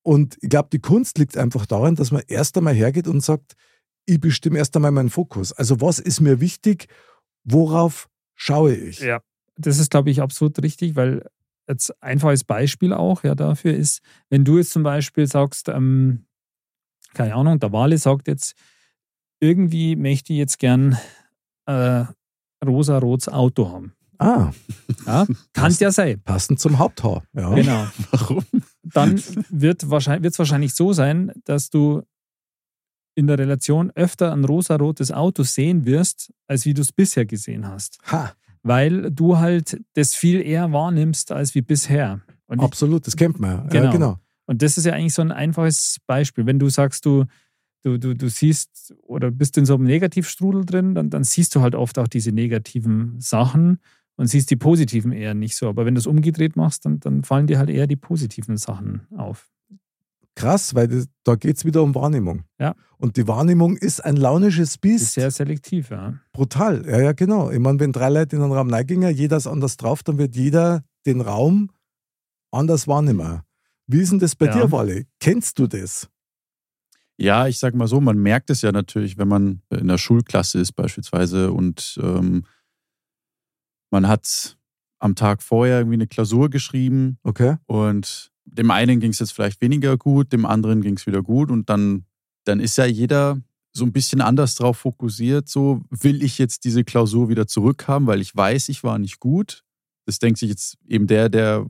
Und 0.04 0.38
ich 0.42 0.50
glaube, 0.50 0.70
die 0.72 0.80
Kunst 0.80 1.18
liegt 1.18 1.38
einfach 1.38 1.66
darin, 1.66 1.96
dass 1.96 2.12
man 2.12 2.24
erst 2.28 2.58
einmal 2.58 2.74
hergeht 2.74 3.08
und 3.08 3.22
sagt, 3.22 3.56
ich 4.06 4.20
bestimme 4.22 4.58
erst 4.58 4.76
einmal 4.76 4.92
meinen 4.92 5.10
Fokus. 5.10 5.52
Also 5.52 5.82
was 5.82 6.00
ist 6.00 6.22
mir 6.22 6.40
wichtig, 6.40 6.88
worauf 7.44 8.08
schaue 8.36 8.74
ich? 8.74 9.00
Ja, 9.00 9.22
das 9.58 9.80
ist, 9.80 9.92
glaube 9.92 10.10
ich, 10.10 10.22
absolut 10.22 10.62
richtig, 10.64 10.96
weil 10.96 11.28
jetzt 11.68 11.92
einfaches 12.02 12.46
Beispiel 12.46 12.94
auch 12.94 13.24
ja 13.24 13.36
dafür 13.36 13.74
ist, 13.74 14.02
wenn 14.30 14.46
du 14.46 14.58
jetzt 14.58 14.70
zum 14.72 14.84
Beispiel 14.84 15.28
sagst, 15.28 15.68
ähm, 15.68 16.27
keine 17.18 17.36
Ahnung, 17.36 17.60
der 17.60 17.72
Wale 17.74 17.98
sagt 17.98 18.28
jetzt, 18.28 18.56
irgendwie 19.40 19.96
möchte 19.96 20.34
ich 20.34 20.40
jetzt 20.40 20.60
gern 20.60 20.98
äh, 21.66 22.06
rosa-rotes 22.66 23.30
Auto 23.30 23.70
haben. 23.72 23.94
Ah, 24.20 24.52
Ja? 25.06 25.28
Kann 25.54 25.76
ja 25.80 25.92
sein. 25.92 26.22
passend 26.24 26.60
zum 26.60 26.80
Haupthaar. 26.80 27.24
Ja. 27.34 27.54
Genau. 27.54 27.86
Warum? 28.12 28.46
Dann 28.84 29.22
wird 29.50 29.84
es 29.84 29.90
wahrscheinlich, 29.90 30.38
wahrscheinlich 30.40 30.74
so 30.74 30.94
sein, 30.94 31.32
dass 31.46 31.70
du 31.70 32.02
in 33.16 33.28
der 33.28 33.38
Relation 33.38 33.92
öfter 33.96 34.32
ein 34.32 34.44
rosa-rotes 34.46 35.12
Auto 35.12 35.44
sehen 35.44 35.86
wirst, 35.86 36.32
als 36.48 36.66
wie 36.66 36.74
du 36.74 36.82
es 36.82 36.92
bisher 36.92 37.26
gesehen 37.26 37.68
hast. 37.68 38.00
Ha, 38.12 38.34
Weil 38.64 39.12
du 39.12 39.38
halt 39.38 39.82
das 39.94 40.14
viel 40.16 40.42
eher 40.42 40.72
wahrnimmst 40.72 41.32
als 41.32 41.54
wie 41.56 41.62
bisher. 41.62 42.22
Und, 42.48 42.60
ich, 42.60 42.64
absolut, 42.64 43.06
das 43.08 43.16
kennt 43.16 43.40
man. 43.40 43.52
Ja, 43.52 43.64
Genau. 43.68 43.86
Ja, 43.86 43.92
genau. 43.92 44.20
Und 44.48 44.62
das 44.62 44.78
ist 44.78 44.86
ja 44.86 44.94
eigentlich 44.94 45.14
so 45.14 45.22
ein 45.22 45.32
einfaches 45.32 45.98
Beispiel. 46.08 46.46
Wenn 46.46 46.58
du 46.58 46.70
sagst, 46.70 47.06
du, 47.06 47.26
du, 47.84 48.00
du, 48.00 48.16
du 48.16 48.30
siehst 48.30 48.96
oder 49.04 49.30
bist 49.30 49.58
in 49.58 49.66
so 49.66 49.76
einem 49.76 49.84
Negativstrudel 49.84 50.66
drin, 50.66 50.96
dann, 50.96 51.10
dann 51.10 51.24
siehst 51.24 51.54
du 51.54 51.62
halt 51.62 51.76
oft 51.76 52.00
auch 52.00 52.08
diese 52.08 52.32
negativen 52.32 53.20
Sachen. 53.20 53.80
und 54.16 54.28
siehst 54.28 54.50
die 54.50 54.56
positiven 54.56 55.12
eher 55.12 55.34
nicht 55.34 55.56
so. 55.56 55.70
Aber 55.70 55.86
wenn 55.86 55.94
du 55.94 56.00
es 56.00 56.08
umgedreht 56.08 56.56
machst, 56.56 56.86
dann, 56.86 57.00
dann 57.00 57.24
fallen 57.24 57.48
dir 57.48 57.60
halt 57.60 57.70
eher 57.70 57.88
die 57.88 57.96
positiven 57.96 58.58
Sachen 58.58 59.02
auf. 59.16 59.50
Krass, 60.36 60.76
weil 60.76 60.88
das, 60.88 61.08
da 61.24 61.36
geht 61.36 61.58
es 61.58 61.66
wieder 61.66 61.82
um 61.82 61.96
Wahrnehmung. 61.96 62.44
Ja. 62.60 62.76
Und 62.98 63.18
die 63.18 63.28
Wahrnehmung 63.28 63.76
ist 63.76 64.04
ein 64.06 64.16
launisches 64.16 64.70
Ist 64.70 64.82
Biest. 64.82 65.14
sehr 65.14 65.32
selektiv, 65.32 65.90
ja. 65.90 66.14
Brutal. 66.32 66.86
Ja, 66.88 67.02
ja, 67.02 67.12
genau. 67.14 67.50
Ich 67.52 67.60
meine, 67.60 67.80
wenn 67.80 67.92
drei 67.92 68.10
Leute 68.10 68.36
in 68.36 68.44
einen 68.44 68.52
Raum 68.52 68.70
reingingen, 68.70 69.16
jeder 69.16 69.38
ist 69.38 69.48
anders 69.48 69.78
drauf, 69.78 70.04
dann 70.04 70.18
wird 70.18 70.36
jeder 70.36 70.84
den 71.06 71.22
Raum 71.22 71.72
anders 72.52 72.88
wahrnehmen. 72.88 73.42
Wie 73.88 74.00
ist 74.02 74.12
denn 74.12 74.20
das 74.20 74.36
bei 74.36 74.48
Ja. 74.48 74.54
dir, 74.54 74.72
Walle? 74.72 75.06
Kennst 75.20 75.58
du 75.60 75.68
das? 75.68 76.10
Ja, 77.18 77.48
ich 77.48 77.58
sag 77.58 77.74
mal 77.74 77.88
so, 77.88 78.00
man 78.00 78.18
merkt 78.20 78.50
es 78.50 78.62
ja 78.62 78.72
natürlich, 78.72 79.18
wenn 79.18 79.28
man 79.28 79.62
in 79.72 79.88
der 79.88 79.98
Schulklasse 79.98 80.60
ist 80.60 80.74
beispielsweise 80.74 81.52
und 81.52 81.98
ähm, 82.02 82.46
man 83.90 84.08
hat 84.08 84.58
am 85.00 85.16
Tag 85.16 85.42
vorher 85.42 85.80
irgendwie 85.80 85.96
eine 85.96 86.08
Klausur 86.08 86.50
geschrieben 86.50 87.18
Okay. 87.24 87.58
und 87.66 88.32
dem 88.46 88.72
einen 88.72 89.00
ging 89.00 89.12
es 89.12 89.20
jetzt 89.20 89.32
vielleicht 89.34 89.62
weniger 89.62 89.98
gut, 89.98 90.32
dem 90.32 90.46
anderen 90.46 90.82
ging 90.82 90.96
es 90.98 91.08
wieder 91.08 91.24
gut 91.24 91.50
und 91.50 91.70
dann, 91.70 92.06
dann 92.46 92.60
ist 92.60 92.78
ja 92.78 92.86
jeder 92.86 93.42
so 93.74 93.86
ein 93.86 93.92
bisschen 93.94 94.22
anders 94.22 94.56
drauf 94.56 94.78
fokussiert. 94.78 95.48
So 95.50 95.82
will 95.90 96.24
ich 96.24 96.38
jetzt 96.38 96.64
diese 96.66 96.84
Klausur 96.84 97.30
wieder 97.30 97.48
zurückhaben, 97.48 98.08
weil 98.08 98.22
ich 98.22 98.36
weiß, 98.36 98.70
ich 98.70 98.84
war 98.84 98.98
nicht 99.00 99.20
gut. 99.20 99.64
Das 100.06 100.20
denkt 100.20 100.40
sich 100.40 100.50
jetzt 100.50 100.78
eben 100.88 101.06
der, 101.08 101.30
der 101.30 101.68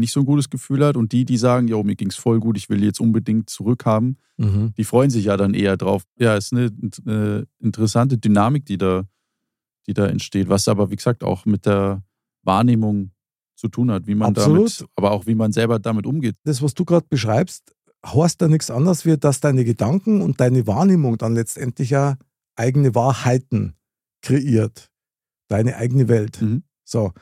nicht 0.00 0.12
so 0.12 0.20
ein 0.20 0.26
gutes 0.26 0.50
Gefühl 0.50 0.84
hat 0.84 0.96
und 0.96 1.12
die, 1.12 1.24
die 1.24 1.36
sagen, 1.36 1.68
jo, 1.68 1.82
mir 1.84 1.94
ging 1.94 2.08
es 2.08 2.16
voll 2.16 2.40
gut, 2.40 2.56
ich 2.56 2.68
will 2.68 2.82
jetzt 2.82 3.00
unbedingt 3.00 3.48
zurückhaben 3.48 4.16
Mhm. 4.40 4.72
die 4.74 4.84
freuen 4.84 5.10
sich 5.10 5.26
ja 5.26 5.36
dann 5.36 5.52
eher 5.52 5.76
drauf. 5.76 6.04
Ja, 6.18 6.34
es 6.34 6.46
ist 6.46 6.52
eine, 6.54 6.70
eine 7.04 7.46
interessante 7.58 8.16
Dynamik, 8.16 8.64
die 8.64 8.78
da, 8.78 9.04
die 9.86 9.92
da 9.92 10.06
entsteht, 10.06 10.48
was 10.48 10.66
aber, 10.66 10.90
wie 10.90 10.96
gesagt, 10.96 11.22
auch 11.22 11.44
mit 11.44 11.66
der 11.66 12.02
Wahrnehmung 12.42 13.10
zu 13.54 13.68
tun 13.68 13.90
hat, 13.90 14.06
wie 14.06 14.14
man 14.14 14.30
Absolut. 14.30 14.80
damit, 14.80 14.90
aber 14.96 15.10
auch 15.10 15.26
wie 15.26 15.34
man 15.34 15.52
selber 15.52 15.78
damit 15.78 16.06
umgeht. 16.06 16.36
Das, 16.44 16.62
was 16.62 16.72
du 16.72 16.86
gerade 16.86 17.04
beschreibst, 17.06 17.74
heißt 18.06 18.40
da 18.40 18.48
nichts 18.48 18.70
anderes, 18.70 19.04
wie 19.04 19.18
dass 19.18 19.40
deine 19.40 19.62
Gedanken 19.62 20.22
und 20.22 20.40
deine 20.40 20.66
Wahrnehmung 20.66 21.18
dann 21.18 21.34
letztendlich 21.34 21.90
ja 21.90 22.16
eigene 22.56 22.94
Wahrheiten 22.94 23.74
kreiert. 24.22 24.90
Deine 25.48 25.76
eigene 25.76 26.08
Welt. 26.08 26.40
Mhm. 26.40 26.62
So. 26.84 27.12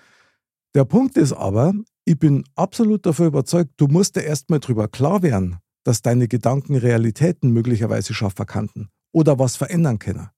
Der 0.76 0.84
Punkt 0.84 1.16
ist 1.16 1.32
aber, 1.32 1.74
ich 2.08 2.18
bin 2.18 2.44
absolut 2.54 3.04
davon 3.04 3.26
überzeugt, 3.26 3.72
du 3.76 3.86
musst 3.86 4.16
dir 4.16 4.22
erstmal 4.22 4.60
drüber 4.60 4.88
klar 4.88 5.22
werden, 5.22 5.58
dass 5.84 6.00
deine 6.00 6.26
Gedanken 6.26 6.74
Realitäten 6.74 7.50
möglicherweise 7.50 8.14
schaffen 8.14 8.46
könnten 8.46 8.88
oder 9.12 9.38
was 9.38 9.56
verändern 9.56 9.98
können. 9.98 10.28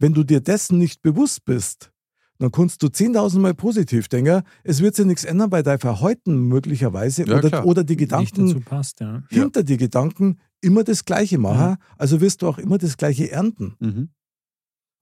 Wenn 0.00 0.14
du 0.14 0.24
dir 0.24 0.40
dessen 0.40 0.78
nicht 0.78 1.00
bewusst 1.00 1.44
bist, 1.44 1.92
dann 2.38 2.50
kannst 2.50 2.82
du 2.82 2.88
10.000 2.88 3.38
Mal 3.38 3.54
positiv 3.54 4.08
denken, 4.08 4.42
es 4.64 4.80
wird 4.82 4.96
sich 4.96 5.06
nichts 5.06 5.24
ändern, 5.24 5.52
weil 5.52 5.62
dein 5.62 5.78
Verhalten 5.78 6.48
möglicherweise 6.48 7.24
Ja, 7.24 7.38
oder, 7.38 7.48
klar. 7.48 7.64
oder 7.64 7.84
die 7.84 7.96
Gedanken 7.96 8.48
dazu 8.48 8.60
passt, 8.60 9.00
ja. 9.00 9.22
hinter 9.30 9.62
die 9.62 9.76
Gedanken 9.76 10.38
immer 10.60 10.82
das 10.82 11.04
Gleiche 11.04 11.38
machen, 11.38 11.76
also 11.96 12.20
wirst 12.20 12.42
du 12.42 12.48
auch 12.48 12.58
immer 12.58 12.78
das 12.78 12.96
Gleiche 12.96 13.30
ernten. 13.30 13.76
Mhm. 13.78 14.08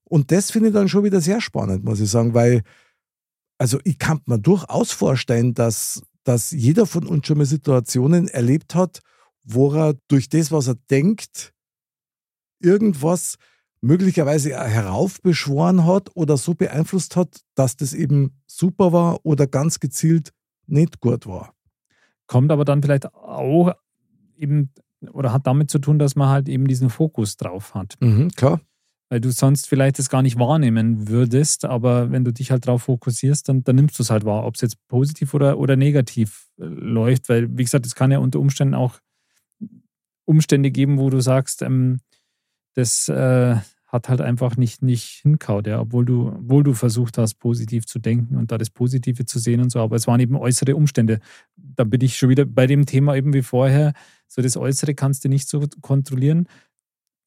Und 0.07 0.31
das 0.31 0.51
finde 0.51 0.69
ich 0.69 0.75
dann 0.75 0.87
schon 0.87 1.03
wieder 1.03 1.19
sehr 1.19 1.41
spannend, 1.41 1.83
muss 1.83 1.99
ich 1.99 2.09
sagen, 2.09 2.35
weil, 2.35 2.61
also 3.57 3.79
ich 3.83 3.99
kann 3.99 4.21
mir 4.25 4.39
durchaus 4.39 4.91
vorstellen, 4.91 5.53
dass, 5.53 6.03
dass 6.23 6.51
jeder 6.51 6.85
von 6.85 7.05
uns 7.07 7.27
schon 7.27 7.37
mal 7.37 7.45
Situationen 7.45 8.27
erlebt 8.27 8.75
hat, 8.75 8.99
wo 9.43 9.73
er 9.73 9.95
durch 10.07 10.29
das, 10.29 10.51
was 10.51 10.67
er 10.67 10.75
denkt, 10.89 11.53
irgendwas 12.59 13.35
möglicherweise 13.81 14.49
heraufbeschworen 14.49 15.85
hat 15.85 16.09
oder 16.15 16.37
so 16.37 16.55
beeinflusst 16.55 17.15
hat, 17.15 17.41
dass 17.53 17.77
das 17.77 17.93
eben 17.93 18.41
super 18.47 18.91
war 18.91 19.19
oder 19.23 19.45
ganz 19.45 19.79
gezielt 19.79 20.31
nicht 20.65 20.99
gut 20.99 21.27
war. 21.27 21.53
Kommt 22.25 22.51
aber 22.51 22.65
dann 22.65 22.81
vielleicht 22.81 23.13
auch 23.13 23.73
eben 24.37 24.71
oder 25.11 25.31
hat 25.31 25.45
damit 25.45 25.69
zu 25.69 25.77
tun, 25.77 25.99
dass 25.99 26.15
man 26.15 26.29
halt 26.29 26.49
eben 26.49 26.67
diesen 26.67 26.89
Fokus 26.89 27.37
drauf 27.37 27.75
hat. 27.75 27.95
Mhm, 27.99 28.29
klar. 28.31 28.59
Weil 29.09 29.21
du 29.21 29.31
sonst 29.31 29.67
vielleicht 29.67 29.99
das 29.99 30.09
gar 30.09 30.23
nicht 30.23 30.39
wahrnehmen 30.39 31.07
würdest, 31.07 31.65
aber 31.65 32.11
wenn 32.11 32.23
du 32.23 32.33
dich 32.33 32.49
halt 32.51 32.65
drauf 32.65 32.83
fokussierst, 32.83 33.47
dann, 33.47 33.63
dann 33.63 33.75
nimmst 33.75 33.99
du 33.99 34.03
es 34.03 34.09
halt 34.09 34.25
wahr, 34.25 34.45
ob 34.45 34.55
es 34.55 34.61
jetzt 34.61 34.87
positiv 34.87 35.33
oder, 35.33 35.59
oder 35.59 35.75
negativ 35.75 36.47
äh, 36.59 36.65
läuft. 36.65 37.29
Weil, 37.29 37.55
wie 37.57 37.63
gesagt, 37.63 37.85
es 37.85 37.95
kann 37.95 38.11
ja 38.11 38.17
unter 38.17 38.39
Umständen 38.39 38.73
auch 38.73 38.99
Umstände 40.25 40.71
geben, 40.71 40.97
wo 40.97 41.09
du 41.09 41.21
sagst, 41.21 41.61
ähm, 41.61 41.99
das 42.73 43.07
äh, 43.07 43.57
hat 43.95 44.09
halt 44.09 44.21
einfach 44.21 44.57
nicht, 44.57 44.83
nicht 44.83 45.21
hinkaut, 45.21 45.67
ja, 45.67 45.79
obwohl 45.79 46.05
du, 46.05 46.27
obwohl 46.27 46.63
du 46.63 46.73
versucht 46.73 47.17
hast, 47.17 47.35
positiv 47.35 47.85
zu 47.85 47.99
denken 47.99 48.35
und 48.35 48.51
da 48.51 48.57
das 48.57 48.69
Positive 48.69 49.25
zu 49.25 49.39
sehen 49.39 49.61
und 49.61 49.71
so, 49.71 49.79
aber 49.79 49.95
es 49.95 50.07
waren 50.07 50.19
eben 50.19 50.35
äußere 50.35 50.75
Umstände. 50.75 51.19
Da 51.55 51.85
bin 51.85 52.01
ich 52.01 52.17
schon 52.17 52.29
wieder 52.29 52.45
bei 52.45 52.67
dem 52.67 52.85
Thema 52.85 53.15
eben 53.15 53.33
wie 53.33 53.41
vorher, 53.41 53.93
so 54.27 54.41
das 54.41 54.57
Äußere 54.57 54.95
kannst 54.95 55.23
du 55.23 55.29
nicht 55.29 55.47
so 55.47 55.65
kontrollieren, 55.81 56.47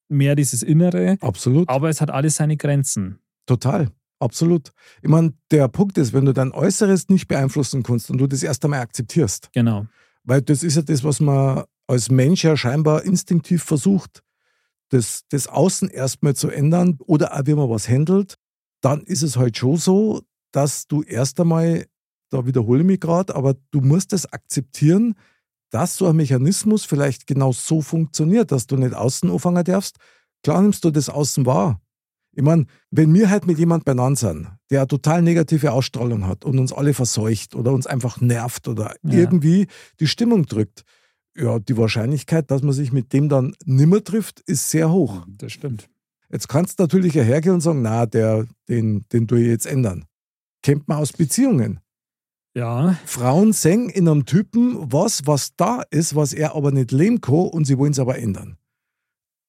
mehr 0.09 0.35
dieses 0.35 0.63
Innere, 0.63 1.19
Absolut. 1.21 1.69
aber 1.69 1.89
es 1.89 2.01
hat 2.01 2.11
alles 2.11 2.37
seine 2.37 2.57
Grenzen. 2.57 3.19
Total, 3.47 3.89
absolut. 4.19 4.73
Ich 5.03 5.09
meine, 5.09 5.33
der 5.51 5.69
Punkt 5.69 5.99
ist, 5.99 6.13
wenn 6.13 6.25
du 6.25 6.33
dein 6.33 6.53
Äußeres 6.53 7.09
nicht 7.09 7.29
beeinflussen 7.29 7.83
kannst 7.83 8.11
und 8.11 8.19
du 8.19 8.27
das 8.27 8.43
erst 8.43 8.65
einmal 8.65 8.81
akzeptierst, 8.81 9.51
Genau. 9.53 9.87
weil 10.25 10.43
das 10.43 10.63
ist 10.63 10.77
ja 10.77 10.83
das, 10.83 11.05
was 11.05 11.21
man 11.21 11.65
als 11.87 12.11
Mensch 12.11 12.45
ja 12.45 12.57
scheinbar 12.57 13.05
instinktiv 13.05 13.63
versucht, 13.63 14.23
das, 14.91 15.23
das 15.31 15.47
Außen 15.49 15.89
erstmal 15.91 16.35
zu 16.35 16.49
ändern 16.49 16.99
oder 17.01 17.35
auch, 17.35 17.47
wie 17.47 17.55
man 17.55 17.69
was 17.71 17.89
handelt, 17.89 18.35
dann 18.81 19.03
ist 19.03 19.23
es 19.23 19.37
halt 19.37 19.57
schon 19.57 19.77
so, 19.77 20.23
dass 20.53 20.87
du 20.87 21.03
erst 21.03 21.41
einmal, 21.41 21.87
da 22.31 22.47
wiederhole 22.47 22.81
ich 22.81 22.87
mich 22.87 23.01
gerade, 23.01 23.35
aber 23.35 23.55
du 23.71 23.81
musst 23.81 24.13
es 24.13 24.31
akzeptieren, 24.33 25.15
dass 25.71 25.97
so 25.97 26.07
ein 26.07 26.17
Mechanismus 26.17 26.85
vielleicht 26.85 27.27
genau 27.27 27.53
so 27.53 27.83
funktioniert, 27.83 28.53
dass 28.53 28.67
du 28.67 28.77
nicht 28.77 28.95
außen 28.95 29.31
anfangen 29.31 29.65
darfst. 29.65 29.97
Klar 30.43 30.63
nimmst 30.63 30.85
du 30.85 30.91
das 30.91 31.09
Außen 31.09 31.47
wahr. 31.47 31.81
Ich 32.33 32.43
meine, 32.45 32.67
wenn 32.91 33.13
wir 33.15 33.31
halt 33.31 33.47
mit 33.47 33.59
jemand 33.59 33.85
beieinander 33.85 34.17
sind, 34.17 34.49
der 34.71 34.81
eine 34.81 34.89
total 34.89 35.23
negative 35.23 35.73
Ausstrahlung 35.73 36.27
hat 36.27 36.45
und 36.45 36.59
uns 36.59 36.73
alle 36.73 36.95
verseucht 36.95 37.55
oder 37.55 37.73
uns 37.73 37.87
einfach 37.87 38.21
nervt 38.21 38.69
oder 38.69 38.95
Ja. 39.03 39.19
irgendwie 39.19 39.67
die 39.99 40.07
Stimmung 40.07 40.47
drückt, 40.47 40.85
ja, 41.37 41.59
die 41.59 41.77
Wahrscheinlichkeit, 41.77 42.51
dass 42.51 42.63
man 42.63 42.73
sich 42.73 42.93
mit 42.93 43.13
dem 43.13 43.29
dann 43.29 43.55
nimmer 43.65 44.03
trifft, 44.05 44.41
ist 44.41 44.71
sehr 44.71 44.91
hoch. 44.91 45.25
Das 45.27 45.53
stimmt. 45.53 45.89
Jetzt 46.31 46.49
kannst 46.49 46.79
du 46.79 46.85
natürlich 46.85 47.15
hergehen 47.15 47.55
und 47.55 47.61
sagen, 47.61 47.83
na, 47.83 48.07
der, 48.07 48.47
den, 48.69 49.05
den 49.13 49.27
tue 49.27 49.41
ich 49.41 49.49
jetzt 49.49 49.67
ändern. 49.67 50.05
Kennt 50.63 50.87
man 50.89 50.99
aus 50.99 51.13
Beziehungen. 51.13 51.81
Ja, 52.55 52.99
Frauen 53.05 53.53
sehen 53.53 53.89
in 53.89 54.09
einem 54.09 54.25
Typen 54.25 54.91
was, 54.93 55.27
was 55.27 55.55
da 55.57 55.83
ist, 55.91 56.17
was 56.17 56.33
er 56.33 56.55
aber 56.55 56.73
nicht 56.73 56.91
leben 56.91 57.21
kann 57.21 57.35
und 57.35 57.67
sie 57.67 57.79
wollen 57.79 57.93
es 57.93 57.99
aber 57.99 58.19
ändern. 58.19 58.57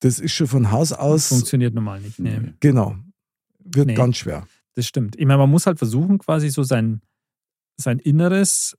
Das 0.02 0.20
ist 0.20 0.34
schon 0.34 0.48
von 0.48 0.72
Haus 0.72 0.90
das 0.90 1.00
aus, 1.00 1.28
funktioniert 1.28 1.74
normal 1.74 2.02
nicht. 2.02 2.20
Nee. 2.20 2.54
genau, 2.60 2.96
wird 3.60 3.88
Nee. 3.88 3.94
ganz 3.96 4.18
schwer. 4.18 4.48
Das 4.76 4.86
stimmt. 4.86 5.16
Ich 5.18 5.26
meine, 5.26 5.40
man 5.40 5.50
muss 5.50 5.66
halt 5.66 5.78
versuchen, 5.78 6.20
quasi 6.20 6.50
so 6.50 6.64
sein, 6.64 7.02
sein 7.78 8.00
Inneres, 8.00 8.78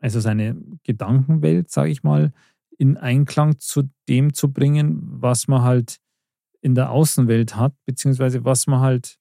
also 0.00 0.18
seine 0.20 0.56
Gedankenwelt, 0.82 1.70
sage 1.70 1.90
ich 1.90 2.02
mal, 2.02 2.32
in 2.78 2.96
Einklang 2.96 3.58
zu 3.58 3.90
dem 4.08 4.32
zu 4.32 4.50
bringen, 4.52 5.00
was 5.02 5.46
man 5.46 5.62
halt 5.62 5.98
in 6.62 6.74
der 6.74 6.90
Außenwelt 6.90 7.56
hat, 7.56 7.74
beziehungsweise 7.84 8.44
was 8.44 8.66
man 8.66 8.80
halt 8.80 9.19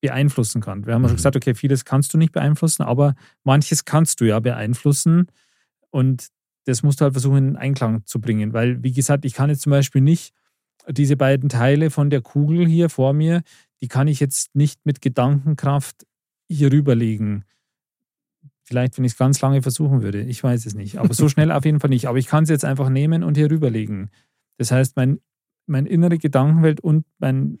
beeinflussen 0.00 0.60
kann. 0.60 0.86
Wir 0.86 0.94
haben 0.94 1.02
ja 1.02 1.08
schon 1.08 1.14
Mhm. 1.14 1.18
gesagt, 1.18 1.36
okay, 1.36 1.54
vieles 1.54 1.84
kannst 1.84 2.12
du 2.14 2.18
nicht 2.18 2.32
beeinflussen, 2.32 2.82
aber 2.82 3.14
manches 3.44 3.84
kannst 3.84 4.20
du 4.20 4.24
ja 4.24 4.40
beeinflussen 4.40 5.26
und 5.90 6.28
das 6.64 6.82
musst 6.82 7.00
du 7.00 7.04
halt 7.04 7.14
versuchen, 7.14 7.36
in 7.48 7.56
Einklang 7.56 8.04
zu 8.06 8.20
bringen, 8.20 8.52
weil, 8.52 8.82
wie 8.82 8.92
gesagt, 8.92 9.24
ich 9.24 9.34
kann 9.34 9.50
jetzt 9.50 9.62
zum 9.62 9.70
Beispiel 9.70 10.00
nicht 10.02 10.32
diese 10.88 11.16
beiden 11.16 11.48
Teile 11.48 11.90
von 11.90 12.10
der 12.10 12.20
Kugel 12.22 12.66
hier 12.66 12.88
vor 12.88 13.12
mir, 13.12 13.42
die 13.82 13.88
kann 13.88 14.08
ich 14.08 14.20
jetzt 14.20 14.54
nicht 14.54 14.84
mit 14.86 15.00
Gedankenkraft 15.00 16.06
hier 16.48 16.72
rüberlegen. 16.72 17.44
Vielleicht, 18.62 18.96
wenn 18.96 19.04
ich 19.04 19.12
es 19.12 19.18
ganz 19.18 19.40
lange 19.40 19.62
versuchen 19.62 20.02
würde. 20.02 20.22
Ich 20.22 20.42
weiß 20.42 20.64
es 20.66 20.74
nicht. 20.74 20.98
Aber 20.98 21.12
so 21.12 21.28
schnell 21.30 21.50
auf 21.50 21.64
jeden 21.64 21.80
Fall 21.80 21.90
nicht. 21.90 22.06
Aber 22.08 22.18
ich 22.18 22.26
kann 22.26 22.44
es 22.44 22.50
jetzt 22.50 22.64
einfach 22.64 22.88
nehmen 22.88 23.22
und 23.24 23.36
hier 23.36 23.50
rüberlegen. 23.50 24.10
Das 24.58 24.70
heißt, 24.70 24.96
mein, 24.96 25.18
mein 25.66 25.86
innere 25.86 26.18
Gedankenwelt 26.18 26.80
und 26.80 27.04
mein, 27.18 27.58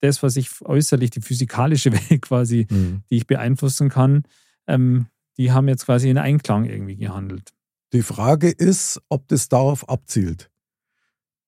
das, 0.00 0.22
was 0.22 0.36
ich 0.36 0.50
äußerlich, 0.62 1.10
die 1.10 1.20
physikalische 1.20 1.92
Welt 2.10 2.22
quasi, 2.22 2.66
die 2.66 3.16
ich 3.16 3.26
beeinflussen 3.26 3.88
kann, 3.88 4.24
ähm, 4.66 5.06
die 5.38 5.52
haben 5.52 5.68
jetzt 5.68 5.84
quasi 5.86 6.08
in 6.10 6.18
Einklang 6.18 6.64
irgendwie 6.64 6.96
gehandelt. 6.96 7.52
Die 7.92 8.02
Frage 8.02 8.50
ist, 8.50 9.00
ob 9.08 9.28
das 9.28 9.48
darauf 9.48 9.88
abzielt. 9.88 10.50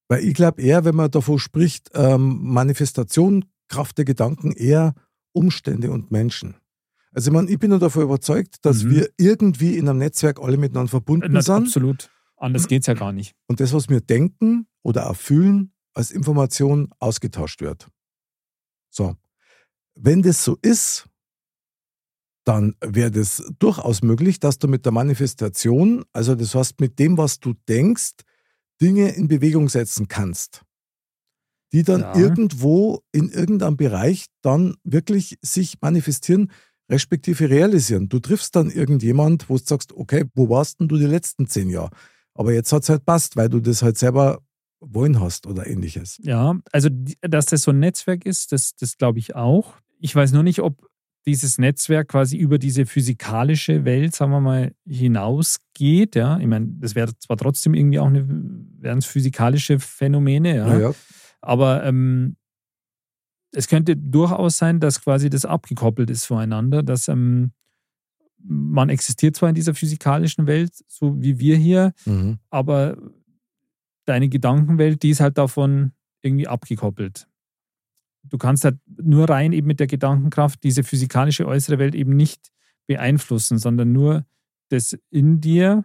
Weil 0.08 0.24
ich 0.24 0.34
glaube 0.34 0.62
eher, 0.62 0.84
wenn 0.84 0.94
man 0.94 1.10
davon 1.10 1.38
spricht, 1.38 1.90
ähm, 1.94 2.38
Manifestation, 2.42 3.44
Kraft 3.68 3.98
der 3.98 4.04
Gedanken, 4.04 4.52
eher 4.52 4.94
Umstände 5.32 5.90
und 5.90 6.10
Menschen. 6.10 6.54
Also 7.12 7.30
ich, 7.30 7.34
meine, 7.34 7.50
ich 7.50 7.58
bin 7.58 7.70
ja 7.72 7.78
davon 7.78 8.02
überzeugt, 8.04 8.56
dass 8.64 8.84
Mhm. 8.84 8.90
wir 8.90 9.10
irgendwie 9.18 9.76
in 9.76 9.88
einem 9.88 9.98
Netzwerk 9.98 10.40
alle 10.40 10.56
miteinander 10.56 10.90
verbunden 10.90 11.28
Na, 11.32 11.42
sind. 11.42 11.54
absolut. 11.54 12.10
Anders 12.36 12.68
geht 12.68 12.82
es 12.82 12.86
ja 12.86 12.94
gar 12.94 13.12
nicht. 13.12 13.34
und 13.48 13.58
das, 13.60 13.72
was 13.72 13.88
wir 13.88 14.00
denken 14.00 14.66
oder 14.82 15.10
auch 15.10 15.16
fühlen, 15.16 15.72
als 15.92 16.10
Information 16.12 16.88
ausgetauscht 17.00 17.60
wird. 17.60 17.88
So. 18.98 19.14
Wenn 19.94 20.22
das 20.22 20.42
so 20.44 20.58
ist, 20.60 21.08
dann 22.44 22.74
wäre 22.80 23.10
das 23.12 23.42
durchaus 23.58 24.02
möglich, 24.02 24.40
dass 24.40 24.58
du 24.58 24.66
mit 24.68 24.84
der 24.84 24.92
Manifestation, 24.92 26.04
also 26.12 26.34
das 26.34 26.54
heißt 26.54 26.80
mit 26.80 26.98
dem, 26.98 27.16
was 27.16 27.38
du 27.38 27.54
denkst, 27.68 28.14
Dinge 28.80 29.10
in 29.10 29.28
Bewegung 29.28 29.68
setzen 29.68 30.08
kannst, 30.08 30.62
die 31.72 31.84
dann 31.84 32.00
Ja. 32.02 32.14
irgendwo 32.14 33.02
in 33.12 33.28
irgendeinem 33.28 33.76
Bereich 33.76 34.26
dann 34.42 34.76
wirklich 34.82 35.38
sich 35.42 35.76
manifestieren, 35.80 36.50
respektive 36.90 37.50
realisieren. 37.50 38.08
Du 38.08 38.18
triffst 38.18 38.56
dann 38.56 38.70
irgendjemand, 38.70 39.48
wo 39.48 39.58
du 39.58 39.64
sagst, 39.64 39.92
okay, 39.92 40.24
wo 40.34 40.48
warst 40.48 40.80
denn 40.80 40.88
du 40.88 40.96
die 40.96 41.04
letzten 41.06 41.46
zehn 41.46 41.70
Jahre? 41.70 41.90
Aber 42.34 42.52
jetzt 42.52 42.72
hat 42.72 42.82
es 42.82 42.88
halt 42.88 43.04
passt, 43.04 43.36
weil 43.36 43.48
du 43.48 43.60
das 43.60 43.82
halt 43.82 43.98
selber 43.98 44.40
wollen 44.80 45.20
hast 45.20 45.46
oder 45.46 45.66
ähnliches. 45.66 46.18
Ja, 46.22 46.58
also 46.72 46.88
dass 47.22 47.46
das 47.46 47.62
so 47.62 47.70
ein 47.70 47.78
Netzwerk 47.78 48.24
ist, 48.26 48.52
das, 48.52 48.74
das 48.76 48.96
glaube 48.96 49.18
ich 49.18 49.34
auch. 49.34 49.74
Ich 50.00 50.14
weiß 50.14 50.32
nur 50.32 50.42
nicht, 50.42 50.60
ob 50.60 50.88
dieses 51.26 51.58
Netzwerk 51.58 52.08
quasi 52.08 52.36
über 52.36 52.58
diese 52.58 52.86
physikalische 52.86 53.84
Welt, 53.84 54.14
sagen 54.14 54.32
wir 54.32 54.40
mal, 54.40 54.72
hinausgeht. 54.86 56.16
Ja, 56.16 56.38
ich 56.38 56.46
meine, 56.46 56.68
das 56.78 56.94
wäre 56.94 57.16
zwar 57.18 57.36
trotzdem 57.36 57.74
irgendwie 57.74 57.98
auch 57.98 58.06
eine, 58.06 58.26
wären 58.78 58.98
es 58.98 59.06
physikalische 59.06 59.78
Phänomene, 59.78 60.56
ja. 60.56 60.66
Naja, 60.66 60.94
Aber 61.40 61.84
ähm, 61.84 62.36
es 63.52 63.68
könnte 63.68 63.96
durchaus 63.96 64.56
sein, 64.56 64.80
dass 64.80 65.02
quasi 65.02 65.28
das 65.28 65.44
abgekoppelt 65.44 66.08
ist 66.10 66.24
voneinander, 66.24 66.82
dass 66.82 67.08
ähm, 67.08 67.52
man 68.38 68.88
existiert 68.88 69.36
zwar 69.36 69.48
in 69.48 69.54
dieser 69.54 69.74
physikalischen 69.74 70.46
Welt, 70.46 70.72
so 70.86 71.20
wie 71.20 71.38
wir 71.38 71.56
hier, 71.56 71.92
mhm. 72.06 72.38
aber 72.50 72.96
deine 74.08 74.28
Gedankenwelt, 74.28 75.02
die 75.02 75.10
ist 75.10 75.20
halt 75.20 75.38
davon 75.38 75.92
irgendwie 76.22 76.48
abgekoppelt. 76.48 77.28
Du 78.24 78.38
kannst 78.38 78.64
halt 78.64 78.78
nur 79.00 79.28
rein 79.28 79.52
eben 79.52 79.66
mit 79.66 79.80
der 79.80 79.86
Gedankenkraft 79.86 80.62
diese 80.64 80.82
physikalische 80.82 81.46
äußere 81.46 81.78
Welt 81.78 81.94
eben 81.94 82.16
nicht 82.16 82.50
beeinflussen, 82.86 83.58
sondern 83.58 83.92
nur 83.92 84.26
das 84.70 84.98
in 85.10 85.40
dir, 85.40 85.84